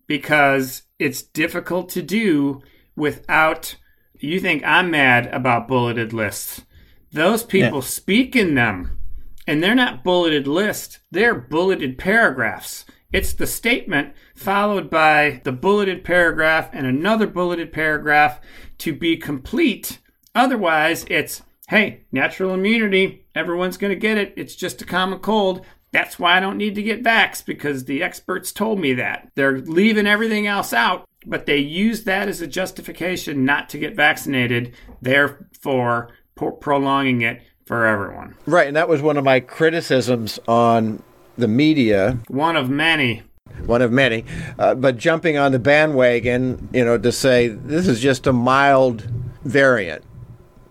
because 0.07 0.83
it's 0.99 1.21
difficult 1.21 1.89
to 1.89 2.01
do 2.01 2.61
without. 2.95 3.75
You 4.19 4.39
think 4.39 4.63
I'm 4.65 4.89
mad 4.89 5.27
about 5.27 5.67
bulleted 5.67 6.11
lists. 6.11 6.63
Those 7.11 7.43
people 7.43 7.83
speak 7.83 8.35
in 8.35 8.55
them, 8.55 8.97
and 9.45 9.61
they're 9.63 9.75
not 9.75 10.03
bulleted 10.03 10.47
lists, 10.47 10.99
they're 11.11 11.35
bulleted 11.35 11.97
paragraphs. 11.99 12.83
It's 13.11 13.33
the 13.33 13.47
statement 13.47 14.13
followed 14.35 14.89
by 14.89 15.41
the 15.43 15.51
bulleted 15.51 16.03
paragraph 16.03 16.69
and 16.73 16.85
another 16.85 17.27
bulleted 17.27 17.71
paragraph 17.71 18.41
to 18.79 18.93
be 18.93 19.15
complete. 19.15 19.99
Otherwise, 20.35 21.05
it's 21.09 21.41
hey, 21.69 22.01
natural 22.11 22.53
immunity, 22.53 23.25
everyone's 23.35 23.77
going 23.77 23.91
to 23.91 23.99
get 23.99 24.17
it. 24.17 24.33
It's 24.37 24.55
just 24.55 24.81
a 24.81 24.85
common 24.85 25.19
cold. 25.19 25.65
That's 25.91 26.17
why 26.17 26.37
I 26.37 26.39
don't 26.39 26.57
need 26.57 26.75
to 26.75 26.83
get 26.83 27.03
vaxxed 27.03 27.45
because 27.45 27.85
the 27.85 28.03
experts 28.03 28.51
told 28.51 28.79
me 28.79 28.93
that. 28.93 29.29
They're 29.35 29.59
leaving 29.59 30.07
everything 30.07 30.47
else 30.47 30.71
out, 30.73 31.05
but 31.25 31.45
they 31.45 31.57
use 31.57 32.03
that 32.03 32.27
as 32.27 32.41
a 32.41 32.47
justification 32.47 33.45
not 33.45 33.69
to 33.69 33.77
get 33.77 33.95
vaccinated, 33.95 34.75
therefore 35.01 36.09
pro- 36.35 36.51
prolonging 36.51 37.21
it 37.21 37.41
for 37.65 37.85
everyone. 37.85 38.35
right, 38.45 38.67
and 38.67 38.77
that 38.77 38.87
was 38.87 39.01
one 39.01 39.17
of 39.17 39.25
my 39.25 39.41
criticisms 39.41 40.39
on 40.47 41.03
the 41.37 41.47
media 41.47 42.17
One 42.27 42.55
of 42.55 42.69
many. 42.69 43.23
one 43.65 43.81
of 43.81 43.91
many, 43.91 44.25
uh, 44.59 44.75
but 44.75 44.97
jumping 44.97 45.37
on 45.37 45.51
the 45.51 45.59
bandwagon, 45.59 46.69
you 46.73 46.83
know, 46.85 46.97
to 46.97 47.11
say 47.11 47.47
this 47.47 47.87
is 47.87 47.99
just 47.99 48.27
a 48.27 48.33
mild 48.33 49.07
variant, 49.43 50.03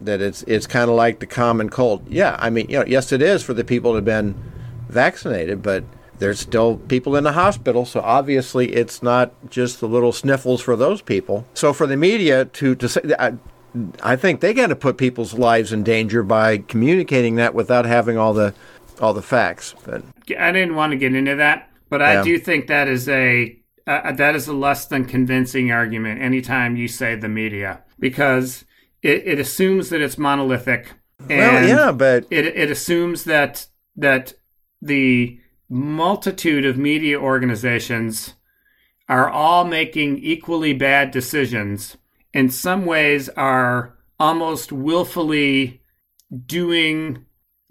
that 0.01 0.21
it's 0.21 0.43
it's 0.45 0.67
kind 0.67 0.89
of 0.91 0.97
like 0.97 1.19
the 1.21 1.27
common 1.27 1.69
cold. 1.69 2.07
Yeah, 2.09 2.37
I 2.39 2.51
mean, 2.51 2.67
you 2.69 2.79
know, 2.79 2.85
yes, 2.87 3.13
it 3.13 3.23
is 3.23 3.43
for 3.43 3.55
the 3.55 3.65
people 3.65 3.93
that 3.93 3.99
have 3.99 4.05
been 4.05 4.35
vaccinated, 4.89 5.63
but 5.63 5.85
there's 6.19 6.41
still 6.41 6.77
people 6.89 7.17
in 7.17 7.25
the 7.25 7.33
hospital, 7.33 7.85
so 7.85 8.01
obviously 8.01 8.73
it's 8.73 9.03
not 9.03 9.33
just 9.51 9.81
the 9.81 9.89
little 9.89 10.13
sniffles 10.13 10.61
for 10.63 10.75
those 10.77 11.03
people. 11.03 11.45
So 11.55 11.73
for 11.73 11.87
the 11.87 11.97
media 11.97 12.45
to 12.47 12.75
to 12.75 12.89
say, 12.89 13.01
I, 13.19 13.35
I 14.03 14.17
think 14.17 14.41
they 14.41 14.55
got 14.55 14.69
to 14.69 14.77
put 14.77 14.97
people's 14.97 15.35
lives 15.35 15.73
in 15.73 15.83
danger 15.83 16.23
by 16.23 16.59
communicating 16.59 17.35
that 17.37 17.55
without 17.55 17.85
having 17.85 18.17
all 18.17 18.33
the 18.33 18.55
all 19.01 19.15
the 19.15 19.23
facts. 19.23 19.75
But 19.85 20.03
I 20.39 20.53
didn't 20.53 20.75
want 20.75 20.93
to 20.93 20.97
get 20.97 21.15
into 21.15 21.37
that, 21.37 21.71
but 21.89 22.03
I 22.03 22.15
Yeah. 22.15 22.23
do 22.23 22.39
think 22.39 22.67
that 22.67 22.89
is 22.89 23.09
a 23.09 23.57
uh, 23.87 24.11
that 24.13 24.35
is 24.35 24.49
a 24.49 24.53
less 24.53 24.87
than 24.87 25.05
convincing 25.05 25.71
argument 25.71 26.21
anytime 26.21 26.77
you 26.77 26.89
say 26.89 27.15
the 27.15 27.29
media 27.29 27.83
because 28.01 28.65
it, 29.01 29.23
it 29.27 29.39
assumes 29.39 29.91
that 29.91 30.01
it's 30.01 30.19
monolithic. 30.19 30.93
well, 31.29 31.65
yeah, 31.69 31.93
but 31.93 32.27
it 32.31 32.47
it 32.47 32.71
assumes 32.71 33.25
that 33.25 33.67
that 33.97 34.35
the 34.83 35.39
multitude 35.69 36.65
of 36.65 36.77
media 36.77 37.19
organizations 37.19 38.35
are 39.09 39.29
all 39.29 39.65
making 39.65 40.19
equally 40.19 40.73
bad 40.73 41.11
decisions 41.13 41.97
in 42.35 42.51
some 42.51 42.85
ways 42.85 43.29
are 43.31 43.97
almost 44.19 44.73
willfully 44.73 45.81
doing 46.47 47.25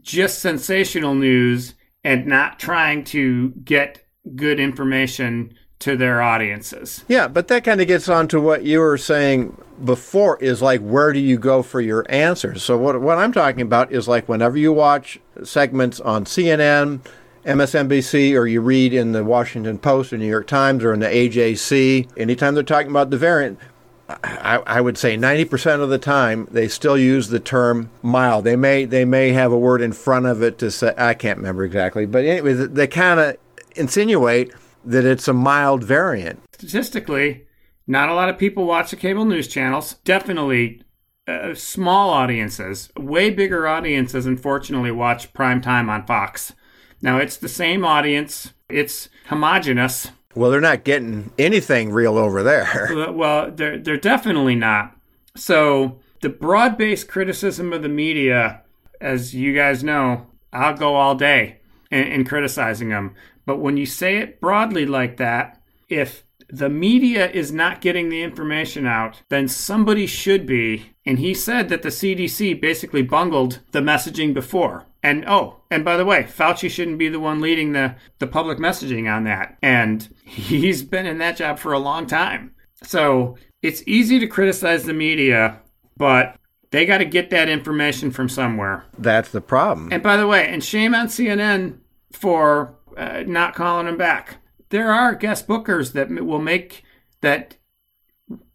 just 0.06 0.40
sensational 0.40 1.16
news 1.16 1.74
and 2.04 2.28
not 2.28 2.60
trying 2.60 3.04
to 3.04 3.50
get 3.64 4.08
good 4.36 4.60
information 4.60 5.54
to 5.80 5.98
their 5.98 6.22
audiences. 6.22 7.04
Yeah, 7.08 7.28
but 7.28 7.48
that 7.50 7.64
kind 7.64 7.82
of 7.82 7.88
gets 7.88 8.08
on 8.08 8.28
to 8.30 8.40
what 8.40 8.64
you 8.64 8.80
were 8.80 8.98
saying 8.98 9.60
before 9.84 10.38
is 10.38 10.62
like 10.62 10.80
where 10.80 11.12
do 11.12 11.20
you 11.20 11.38
go 11.38 11.62
for 11.62 11.82
your 11.82 12.06
answers? 12.08 12.64
So 12.64 12.78
what 12.78 13.02
what 13.02 13.18
I'm 13.18 13.34
talking 13.34 13.62
about 13.62 13.92
is 13.92 14.08
like 14.08 14.30
whenever 14.30 14.58
you 14.58 14.72
watch 14.72 15.20
segments 15.44 16.00
on 16.00 16.26
CNN, 16.26 17.02
MSNBC, 17.46 18.36
or 18.36 18.48
you 18.48 18.62
read 18.62 18.94
in 18.94 19.12
the 19.12 19.24
Washington 19.24 19.78
Post 19.78 20.14
or 20.14 20.18
New 20.18 20.28
York 20.28 20.48
Times 20.48 20.84
or 20.84 20.94
in 20.94 21.02
the 21.02 21.08
AJC, 21.08 22.10
anytime 22.18 22.54
they're 22.54 22.64
talking 22.64 22.92
about 22.92 23.10
the 23.10 23.18
variant, 23.18 23.60
I, 24.08 24.62
I 24.68 24.82
would 24.82 24.98
say 24.98 25.18
90% 25.18 25.82
of 25.82 25.90
the 25.90 25.98
time 25.98 26.48
they 26.52 26.68
still 26.68 26.98
use 26.98 27.30
the 27.30 27.40
term 27.40 27.90
mild. 28.04 28.44
They 28.44 28.56
may 28.56 28.86
they 28.86 29.04
may 29.04 29.32
have 29.32 29.52
a 29.52 29.58
word 29.58 29.82
in 29.82 29.94
front 29.94 30.28
of 30.28 30.44
it 30.44 30.60
to 30.60 30.70
say 30.70 30.94
I 30.98 31.16
can't 31.16 31.38
remember 31.38 31.64
exactly, 31.64 32.06
but 32.06 32.24
anyway, 32.24 32.54
they 32.54 32.88
kind 32.88 33.20
of 33.20 33.38
insinuate 33.76 34.54
that 34.86 35.06
it's 35.06 35.28
a 35.28 35.34
mild 35.34 35.84
variant. 35.84 36.40
Statistically, 36.54 37.46
not 37.88 38.10
a 38.10 38.14
lot 38.14 38.30
of 38.30 38.38
people 38.38 38.66
watch 38.66 38.92
the 38.92 38.96
cable 38.96 39.26
news 39.26 39.48
channels. 39.48 39.96
Definitely 40.04 40.84
uh, 41.28 41.56
small 41.56 42.12
audiences, 42.12 42.90
way 42.98 43.30
bigger 43.32 43.68
audiences, 43.68 44.26
unfortunately, 44.26 44.92
watch 44.92 45.34
prime 45.34 45.62
time 45.62 45.90
on 45.90 46.06
Fox. 46.06 46.54
Now, 47.02 47.18
it's 47.18 47.38
the 47.38 47.50
same 47.50 47.84
audience, 47.84 48.54
it's 48.70 49.10
homogenous. 49.28 50.12
Well, 50.36 50.52
they're 50.52 50.62
not 50.62 50.84
getting 50.84 51.32
anything 51.40 51.92
real 51.92 52.18
over 52.18 52.44
there. 52.44 52.90
Well, 53.16 53.52
they're, 53.52 53.78
they're 53.78 53.98
definitely 53.98 54.56
not. 54.56 54.96
So, 55.36 56.00
the 56.22 56.30
broad 56.30 56.78
based 56.78 57.08
criticism 57.08 57.72
of 57.72 57.82
the 57.82 57.90
media, 57.90 58.62
as 59.00 59.34
you 59.34 59.54
guys 59.54 59.84
know, 59.84 60.28
I'll 60.52 60.76
go 60.76 60.96
all 60.96 61.16
day 61.16 61.60
in, 61.92 62.04
in 62.04 62.26
criticizing 62.26 62.90
them. 62.90 63.16
But 63.46 63.58
when 63.58 63.78
you 63.78 63.86
say 63.86 64.18
it 64.18 64.42
broadly 64.42 64.86
like 64.86 65.18
that, 65.18 65.62
if 65.88 66.24
the 66.50 66.70
media 66.70 67.30
is 67.30 67.52
not 67.52 67.82
getting 67.82 68.10
the 68.10 68.22
information 68.22 68.86
out, 68.86 69.22
then 69.30 69.48
somebody 69.48 70.08
should 70.08 70.46
be. 70.46 70.92
And 71.06 71.20
he 71.20 71.34
said 71.34 71.70
that 71.70 71.82
the 71.82 71.90
CDC 71.90 72.60
basically 72.60 73.02
bungled 73.02 73.60
the 73.72 73.82
messaging 73.82 74.34
before. 74.34 74.86
And 75.06 75.24
oh, 75.28 75.58
and 75.70 75.86
by 75.86 75.98
the 75.98 76.06
way, 76.06 76.24
Fauci 76.24 76.68
shouldn't 76.68 76.98
be 76.98 77.10
the 77.10 77.20
one 77.20 77.40
leading 77.40 77.74
the, 77.74 77.96
the 78.18 78.26
public 78.26 78.58
messaging 78.58 79.08
on 79.08 79.26
that. 79.26 79.56
And 79.62 80.10
he's 80.26 80.82
been 80.82 81.06
in 81.06 81.20
that 81.20 81.38
job 81.38 81.60
for 81.60 81.74
a 81.74 81.80
long 81.80 82.08
time. 82.08 82.56
So 82.82 83.38
it's 83.62 83.84
easy 83.86 84.18
to 84.18 84.26
criticize 84.26 84.84
the 84.84 84.94
media, 84.94 85.62
but 85.96 86.38
they 86.72 86.88
got 86.88 86.98
to 86.98 87.06
get 87.06 87.30
that 87.30 87.50
information 87.50 88.10
from 88.10 88.30
somewhere. 88.30 88.86
That's 88.98 89.30
the 89.30 89.42
problem. 89.42 89.94
And 89.94 90.02
by 90.02 90.18
the 90.18 90.26
way, 90.26 90.48
and 90.48 90.64
shame 90.64 90.96
on 90.96 91.06
CNN 91.06 91.78
for 92.12 92.74
uh, 92.98 93.26
not 93.28 93.54
calling 93.54 93.86
him 93.86 93.98
back. 93.98 94.38
There 94.70 94.92
are 94.92 95.14
guest 95.14 95.48
bookers 95.48 95.94
that 95.94 96.10
will 96.10 96.42
make 96.42 96.84
that 97.22 97.58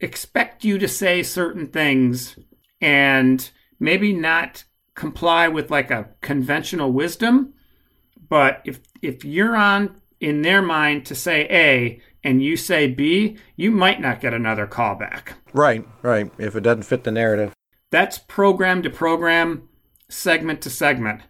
expect 0.01 0.65
you 0.65 0.79
to 0.79 0.89
say 0.89 1.23
certain 1.23 1.69
things 1.69 2.37
and 2.81 3.49
maybe 3.79 4.13
not 4.13 4.65
comply 5.01 5.49
with 5.49 5.71
like 5.71 5.91
a 5.91 6.11
conventional 6.21 6.93
wisdom. 6.93 7.55
But 8.29 8.61
if 8.67 8.81
if 9.01 9.25
you're 9.25 9.57
on 9.57 9.97
in 10.21 10.43
their 10.43 10.61
mind 10.61 11.07
to 11.07 11.15
say 11.15 11.49
A 11.51 12.01
and 12.23 12.43
you 12.43 12.59
say 12.59 12.87
B, 12.87 13.39
you 13.57 13.71
might 13.71 13.99
not 13.99 14.21
get 14.21 14.35
another 14.35 14.67
callback. 14.67 15.33
Right, 15.55 15.89
right. 16.03 16.31
If 16.37 16.55
it 16.55 16.61
doesn't 16.61 16.83
fit 16.83 17.05
the 17.05 17.11
narrative. 17.11 17.55
That's 17.91 18.19
program 18.19 18.83
to 18.83 18.91
program, 18.91 19.69
segment 20.11 20.61
to 20.63 20.71
segment. 20.71 21.23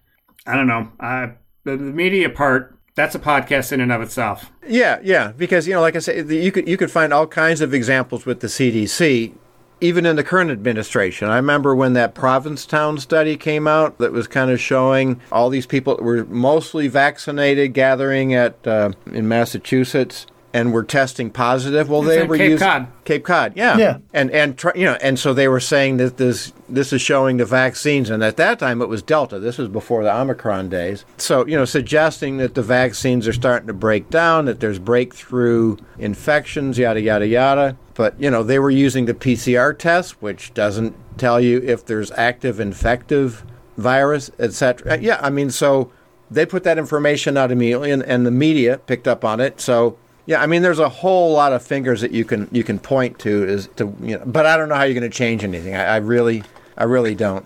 I 0.47 0.56
don't 0.56 0.66
know. 0.66 0.90
Uh, 0.98 1.28
the, 1.62 1.76
the 1.76 1.92
media 1.92 2.28
part 2.28 2.76
that's 2.97 3.14
a 3.14 3.20
podcast 3.20 3.70
in 3.70 3.80
and 3.80 3.92
of 3.92 4.02
itself. 4.02 4.51
Yeah, 4.66 4.98
yeah, 5.05 5.30
because 5.30 5.68
you 5.68 5.74
know, 5.74 5.80
like 5.80 5.94
I 5.94 6.01
said, 6.01 6.28
you 6.28 6.51
could 6.51 6.68
you 6.68 6.76
could 6.76 6.90
find 6.90 7.12
all 7.12 7.28
kinds 7.28 7.60
of 7.60 7.72
examples 7.72 8.26
with 8.26 8.40
the 8.40 8.48
CDC, 8.48 9.32
even 9.81 10.05
in 10.07 10.16
the 10.16 10.24
current 10.24 10.51
administration. 10.51 11.28
I 11.28 11.36
remember 11.36 11.74
when 11.74 11.94
that 11.94 12.15
Provincetown 12.15 12.98
study 12.98 13.36
came 13.36 13.66
out 13.66 13.98
that 13.98 14.12
was 14.12 14.27
kind 14.27 14.51
of 14.51 14.61
showing 14.61 15.20
all 15.32 15.48
these 15.51 15.66
people 15.66 15.97
that 15.97 16.02
were 16.02 16.24
mostly 16.27 16.89
vaccinated 16.89 17.73
gathering 17.73 18.35
at 18.35 18.66
uh, 18.66 18.93
in 19.12 19.28
Massachusetts 19.28 20.27
and 20.52 20.73
were 20.73 20.82
testing 20.82 21.31
positive. 21.31 21.89
Well, 21.89 22.01
It's 22.01 22.09
they 22.09 22.27
were 22.27 22.36
Cape 22.36 22.51
using 22.51 22.66
Cod. 22.66 22.86
Cape 23.05 23.24
Cod, 23.24 23.52
yeah, 23.55 23.77
Yeah. 23.78 23.98
and 24.12 24.32
and 24.32 24.59
tr- 24.59 24.74
you 24.74 24.85
know, 24.85 24.97
and 25.01 25.16
so 25.16 25.32
they 25.32 25.47
were 25.47 25.61
saying 25.61 25.98
that 25.98 26.16
this 26.16 26.52
this 26.69 26.93
is 26.93 27.01
showing 27.01 27.36
the 27.36 27.44
vaccines, 27.44 28.11
and 28.11 28.20
at 28.24 28.36
that 28.36 28.59
time 28.59 28.82
it 28.82 28.89
was 28.89 29.01
Delta. 29.01 29.39
This 29.39 29.59
was 29.59 29.69
before 29.69 30.02
the 30.02 30.12
Omicron 30.12 30.69
days. 30.69 31.05
So 31.19 31.47
you 31.47 31.57
know, 31.57 31.65
suggesting 31.65 32.39
that 32.39 32.55
the 32.57 32.62
vaccines 32.62 33.28
are 33.28 33.32
starting 33.32 33.69
to 33.69 33.73
break 33.73 34.11
down, 34.11 34.47
that 34.47 34.59
there's 34.59 34.81
breakthrough 34.81 35.77
infections, 36.01 36.78
yada 36.78 37.01
yada 37.01 37.28
yada. 37.28 37.77
But 38.01 38.18
you 38.18 38.31
know, 38.31 38.43
they 38.43 38.59
were 38.59 38.70
using 38.70 39.05
the 39.05 39.12
PCR 39.12 39.78
test, 39.78 40.22
which 40.22 40.55
doesn't 40.55 40.97
tell 41.18 41.39
you 41.39 41.59
if 41.59 41.85
there's 41.85 42.10
active 42.12 42.59
infective 42.59 43.44
virus, 43.77 44.31
etc. 44.39 44.93
Uh, 44.93 44.97
yeah, 44.98 45.18
I 45.20 45.28
mean, 45.28 45.51
so 45.51 45.93
they 46.31 46.47
put 46.47 46.64
that 46.64 46.78
information 46.78 47.36
out 47.36 47.52
immediately, 47.52 47.90
and, 47.90 48.02
and 48.02 48.24
the 48.24 48.31
media 48.31 48.78
picked 48.78 49.06
up 49.06 49.22
on 49.22 49.39
it. 49.39 49.60
So 49.60 49.98
yeah, 50.24 50.40
I 50.40 50.47
mean, 50.47 50.62
there's 50.62 50.78
a 50.78 50.89
whole 50.89 51.35
lot 51.35 51.52
of 51.52 51.62
fingers 51.62 52.01
that 52.01 52.10
you 52.10 52.24
can 52.24 52.48
you 52.52 52.64
can 52.64 52.78
point 52.78 53.18
to 53.18 53.44
is 53.47 53.68
to 53.77 53.94
you 54.01 54.16
know, 54.16 54.24
but 54.24 54.47
I 54.47 54.56
don't 54.56 54.70
know 54.70 54.77
how 54.77 54.85
you're 54.85 54.98
going 54.98 55.02
to 55.02 55.14
change 55.14 55.44
anything. 55.44 55.74
I, 55.74 55.85
I 55.85 55.97
really, 55.97 56.43
I 56.78 56.85
really 56.85 57.14
don't. 57.14 57.44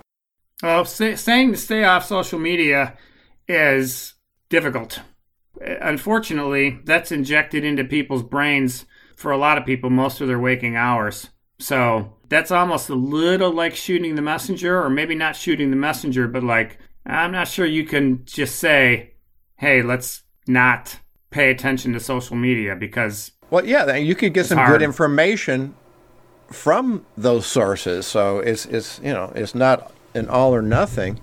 Well, 0.62 0.84
say, 0.84 1.16
saying 1.16 1.50
to 1.50 1.58
stay 1.58 1.82
off 1.82 2.06
social 2.06 2.38
media 2.38 2.96
is 3.48 4.14
difficult. 4.50 5.00
Uh, 5.60 5.78
unfortunately, 5.80 6.78
that's 6.84 7.10
injected 7.10 7.64
into 7.64 7.82
people's 7.82 8.22
brains 8.22 8.86
for 9.16 9.30
a 9.32 9.36
lot 9.38 9.58
of 9.58 9.64
people 9.66 9.90
most 9.90 10.20
of 10.20 10.28
their 10.28 10.38
waking 10.38 10.76
hours. 10.76 11.30
So 11.58 12.14
that's 12.28 12.50
almost 12.50 12.88
a 12.88 12.94
little 12.94 13.52
like 13.52 13.74
shooting 13.74 14.14
the 14.16 14.22
messenger, 14.22 14.82
or 14.82 14.90
maybe 14.90 15.14
not 15.14 15.36
shooting 15.36 15.70
the 15.70 15.76
messenger, 15.76 16.26
but 16.28 16.42
like, 16.42 16.78
I'm 17.06 17.32
not 17.32 17.48
sure 17.48 17.66
you 17.66 17.84
can 17.84 18.24
just 18.24 18.56
say, 18.56 19.12
hey, 19.56 19.82
let's 19.82 20.22
not 20.46 20.98
pay 21.30 21.50
attention 21.50 21.92
to 21.92 22.00
social 22.00 22.36
media 22.36 22.74
because 22.76 23.32
Well, 23.50 23.64
yeah, 23.66 23.94
you 23.96 24.14
could 24.14 24.34
get 24.34 24.46
some 24.46 24.58
hard. 24.58 24.70
good 24.72 24.82
information 24.82 25.74
from 26.50 27.04
those 27.16 27.46
sources. 27.46 28.06
So 28.06 28.38
it's 28.38 28.66
it's 28.66 29.00
you 29.02 29.12
know 29.12 29.32
it's 29.34 29.54
not 29.54 29.92
an 30.14 30.28
all 30.28 30.54
or 30.54 30.62
nothing. 30.62 31.20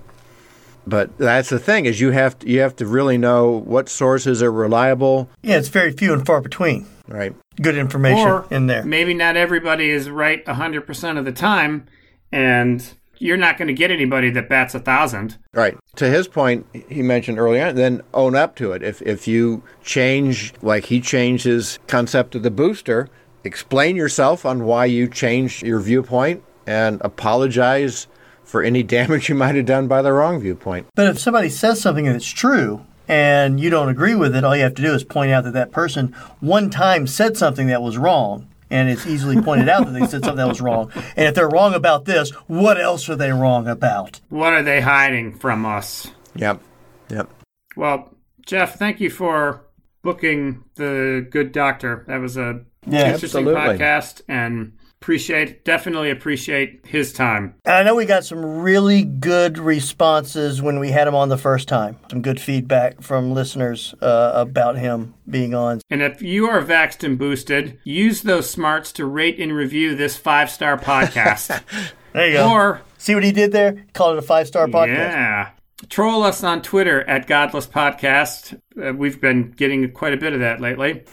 But 0.88 1.16
that's 1.20 1.50
the 1.50 1.60
thing 1.60 1.86
is 1.86 2.02
you 2.02 2.10
have 2.12 2.40
to, 2.40 2.50
you 2.50 2.60
have 2.62 2.76
to 2.78 2.88
really 2.88 3.18
know 3.18 3.52
what 3.52 3.88
sources 3.88 4.42
are 4.42 4.52
reliable, 4.52 5.30
Yeah, 5.44 5.58
it's 5.58 5.68
very 5.68 5.92
few 5.92 6.12
and 6.12 6.26
far 6.26 6.42
between. 6.42 6.88
Right? 7.12 7.36
Good 7.62 7.78
information 7.78 8.28
or 8.28 8.46
in 8.50 8.68
there. 8.68 8.84
maybe 8.84 9.14
not 9.14 9.38
everybody 9.38 9.90
is 9.90 10.10
right 10.10 10.44
100% 10.46 11.18
of 11.18 11.26
the 11.26 11.32
time, 11.32 11.86
and 12.32 12.94
you're 13.18 13.38
not 13.38 13.58
going 13.58 13.68
to 13.68 13.74
get 13.74 13.92
anybody 13.92 14.32
that 14.32 14.50
bats 14.50 14.74
a 14.74 14.80
thousand. 14.80 15.38
Right. 15.54 15.78
To 15.98 16.10
his 16.10 16.28
point, 16.28 16.66
he 16.90 17.04
mentioned 17.04 17.38
earlier, 17.38 17.72
then 17.72 18.02
own 18.14 18.36
up 18.36 18.56
to 18.56 18.72
it. 18.72 18.82
If 18.82 19.02
if 19.04 19.28
you 19.28 19.64
change, 19.84 20.54
like 20.62 20.86
he 20.86 21.00
changed 21.00 21.46
his 21.46 21.78
concept 21.88 22.34
of 22.34 22.42
the 22.42 22.50
booster, 22.50 23.10
explain 23.44 23.96
yourself 23.96 24.46
on 24.46 24.64
why 24.64 24.86
you 24.86 25.08
changed 25.08 25.64
your 25.64 25.80
viewpoint 25.80 26.44
and 26.66 27.00
apologize 27.04 28.08
for 28.44 28.64
any 28.64 28.82
damage 28.98 29.30
you 29.30 29.36
might 29.36 29.56
have 29.56 29.66
done 29.68 29.88
by 29.88 30.02
the 30.02 30.14
wrong 30.14 30.40
viewpoint. 30.40 30.88
But 30.96 31.08
if 31.08 31.20
somebody 31.20 31.50
says 31.50 31.80
something 31.80 32.08
and 32.08 32.16
it's 32.16 32.28
true 32.28 32.86
and 33.12 33.60
you 33.60 33.70
don't 33.70 33.90
agree 33.90 34.16
with 34.16 34.34
it, 34.36 34.44
all 34.46 34.56
you 34.56 34.64
have 34.64 34.74
to 34.76 34.82
do 34.82 34.94
is 34.94 35.04
point 35.04 35.32
out 35.32 35.44
that 35.44 35.52
that 35.54 35.72
person 35.74 36.16
one 36.40 36.70
time 36.70 37.06
said 37.06 37.36
something 37.36 37.68
that 37.68 37.82
was 37.82 37.98
wrong. 37.98 38.48
And 38.70 38.88
it's 38.90 39.06
easily 39.06 39.42
pointed 39.42 39.68
out 39.68 39.86
that 39.86 39.92
they 39.92 40.00
said 40.08 40.24
something 40.24 40.38
that 40.38 40.48
was 40.48 40.62
wrong. 40.62 40.94
And 41.18 41.28
if 41.28 41.36
they're 41.36 41.50
wrong 41.50 41.74
about 41.74 42.06
this, 42.06 42.30
what 42.48 42.80
else 42.80 43.10
are 43.10 43.18
they 43.18 43.34
wrong 43.34 43.68
about? 43.68 44.22
What 44.30 44.54
are 44.54 44.64
they 44.64 44.80
hiding 44.80 45.34
from 45.38 45.66
us? 45.66 46.08
Yep. 46.36 46.62
Yep. 47.10 47.30
Well, 47.76 48.16
Jeff, 48.46 48.80
thank 48.80 49.02
you 49.02 49.10
for 49.10 49.66
booking 50.04 50.64
the 50.76 51.28
Good 51.30 51.52
Doctor. 51.52 52.06
That 52.08 52.22
was 52.22 52.38
a 52.38 52.62
Yeah, 52.88 53.12
interesting 53.12 53.46
absolutely. 53.50 53.78
podcast, 53.78 54.22
and 54.30 54.72
appreciate, 55.02 55.66
definitely 55.66 56.12
appreciate 56.12 56.82
his 56.86 57.12
time. 57.12 57.56
And 57.66 57.74
I 57.76 57.84
know 57.84 57.96
we 57.96 58.06
got 58.06 58.24
some 58.24 58.46
really 58.62 59.04
good 59.04 59.58
responses 59.58 60.62
when 60.62 60.80
we 60.80 60.92
had 60.92 61.08
him 61.08 61.16
on 61.16 61.30
the 61.30 61.40
first 61.40 61.68
time. 61.68 61.98
Some 62.12 62.22
good 62.22 62.40
feedback 62.40 63.02
from 63.02 63.34
listeners 63.34 63.96
uh, 64.00 64.32
about 64.36 64.78
him 64.78 65.16
being 65.28 65.56
on. 65.56 65.82
And 65.90 66.04
if 66.04 66.22
you 66.22 66.48
are 66.48 66.62
vaxxed 66.62 67.04
and 67.04 67.18
boosted, 67.18 67.80
use 67.84 68.22
those 68.22 68.48
smarts 68.50 68.92
to 68.94 69.06
rate 69.06 69.40
and 69.40 69.54
review 69.56 69.96
this 69.96 70.18
five 70.18 70.50
star 70.52 70.78
podcast. 70.78 71.62
There 72.14 72.28
you 72.28 72.34
go. 72.34 72.52
or, 72.52 72.82
See 72.98 73.16
what 73.16 73.24
he 73.24 73.32
did 73.32 73.54
there? 73.54 73.86
Called 73.94 74.18
it 74.18 74.20
a 74.20 74.22
five 74.22 74.46
star 74.46 74.68
podcast. 74.68 74.88
yeah. 74.98 75.50
Troll 75.90 76.24
us 76.24 76.44
on 76.44 76.62
Twitter 76.62 77.02
at 77.04 77.28
Godless 77.28 77.68
Podcast. 77.68 78.60
Uh, 78.82 78.94
we've 78.94 79.20
been 79.20 79.52
getting 79.52 79.92
quite 79.92 80.14
a 80.14 80.18
bit 80.18 80.34
of 80.34 80.40
that 80.40 80.62
lately. 80.62 81.04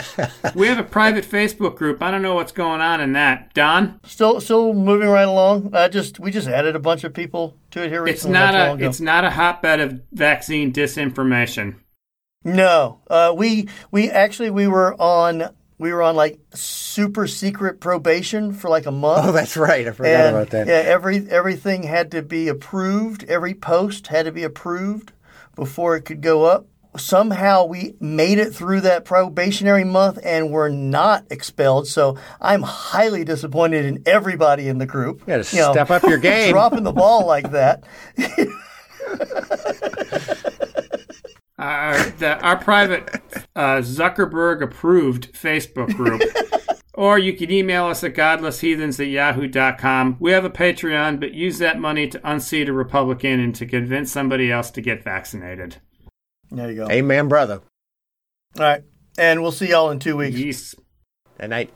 we 0.54 0.68
have 0.68 0.78
a 0.78 0.84
private 0.84 1.24
Facebook 1.24 1.76
group. 1.76 2.02
I 2.02 2.10
don't 2.10 2.22
know 2.22 2.34
what's 2.34 2.52
going 2.52 2.80
on 2.80 3.00
in 3.00 3.12
that. 3.14 3.52
Don? 3.54 3.98
Still, 4.04 4.40
still 4.40 4.74
moving 4.74 5.08
right 5.08 5.26
along. 5.26 5.74
I 5.74 5.88
just 5.88 6.20
we 6.20 6.30
just 6.30 6.46
added 6.48 6.76
a 6.76 6.80
bunch 6.80 7.04
of 7.04 7.12
people 7.14 7.56
to 7.72 7.84
it 7.84 7.88
here 7.90 8.06
It's 8.06 8.18
recently. 8.24 8.34
not 8.34 8.54
not 8.54 8.80
a 8.80 8.84
it's 8.86 9.00
not 9.00 9.24
a 9.24 9.30
hotbed 9.30 9.80
of 9.80 10.00
vaccine 10.12 10.72
disinformation. 10.72 11.76
No, 12.44 13.00
uh, 13.08 13.34
we 13.36 13.68
we 13.90 14.08
actually 14.10 14.50
we 14.50 14.68
were 14.68 14.94
on 15.00 15.50
we 15.78 15.92
were 15.92 16.02
on 16.02 16.16
like 16.16 16.40
super 16.54 17.26
secret 17.26 17.80
probation 17.80 18.52
for 18.52 18.68
like 18.68 18.86
a 18.86 18.90
month. 18.90 19.26
Oh, 19.26 19.32
that's 19.32 19.56
right. 19.56 19.86
I 19.86 19.92
forgot 19.92 20.26
and 20.26 20.36
about 20.36 20.50
that. 20.50 20.66
yeah, 20.66 20.74
every 20.74 21.28
everything 21.30 21.84
had 21.84 22.10
to 22.12 22.22
be 22.22 22.48
approved. 22.48 23.24
Every 23.24 23.54
post 23.54 24.08
had 24.08 24.26
to 24.26 24.32
be 24.32 24.42
approved 24.42 25.12
before 25.54 25.96
it 25.96 26.02
could 26.02 26.20
go 26.20 26.44
up. 26.44 26.66
Somehow 26.96 27.66
we 27.66 27.94
made 28.00 28.38
it 28.38 28.52
through 28.52 28.80
that 28.80 29.04
probationary 29.04 29.84
month 29.84 30.18
and 30.24 30.50
were 30.50 30.70
not 30.70 31.26
expelled. 31.30 31.86
So 31.86 32.16
I'm 32.40 32.62
highly 32.62 33.24
disappointed 33.24 33.84
in 33.84 34.02
everybody 34.04 34.66
in 34.66 34.78
the 34.78 34.86
group. 34.86 35.20
You 35.20 35.26
got 35.26 35.36
to 35.36 35.44
step 35.44 35.90
up 35.90 36.02
your 36.02 36.18
game. 36.18 36.52
Dropping 36.52 36.82
the 36.82 36.92
ball 36.92 37.24
like 37.24 37.52
that. 37.52 37.84
Our, 41.58 41.98
the, 42.10 42.38
our 42.40 42.56
private 42.56 43.08
uh, 43.56 43.78
Zuckerberg 43.78 44.62
approved 44.62 45.32
Facebook 45.32 45.94
group. 45.94 46.22
or 46.94 47.18
you 47.18 47.32
can 47.32 47.50
email 47.50 47.86
us 47.86 48.02
at 48.02 48.14
godlessheathens 48.14 48.98
at 49.00 49.06
yahoo.com. 49.06 50.16
We 50.18 50.32
have 50.32 50.44
a 50.44 50.50
Patreon, 50.50 51.20
but 51.20 51.32
use 51.32 51.58
that 51.58 51.78
money 51.78 52.08
to 52.08 52.20
unseat 52.28 52.68
a 52.68 52.72
Republican 52.72 53.40
and 53.40 53.54
to 53.54 53.66
convince 53.66 54.10
somebody 54.10 54.50
else 54.50 54.70
to 54.72 54.80
get 54.80 55.04
vaccinated. 55.04 55.76
There 56.50 56.70
you 56.70 56.76
go. 56.76 56.90
Amen, 56.90 57.28
brother. 57.28 57.60
All 58.58 58.64
right. 58.64 58.82
And 59.16 59.42
we'll 59.42 59.52
see 59.52 59.68
y'all 59.68 59.90
in 59.90 59.98
two 59.98 60.16
weeks. 60.16 60.36
Peace. 60.36 60.74
Good 61.38 61.50
night. 61.50 61.70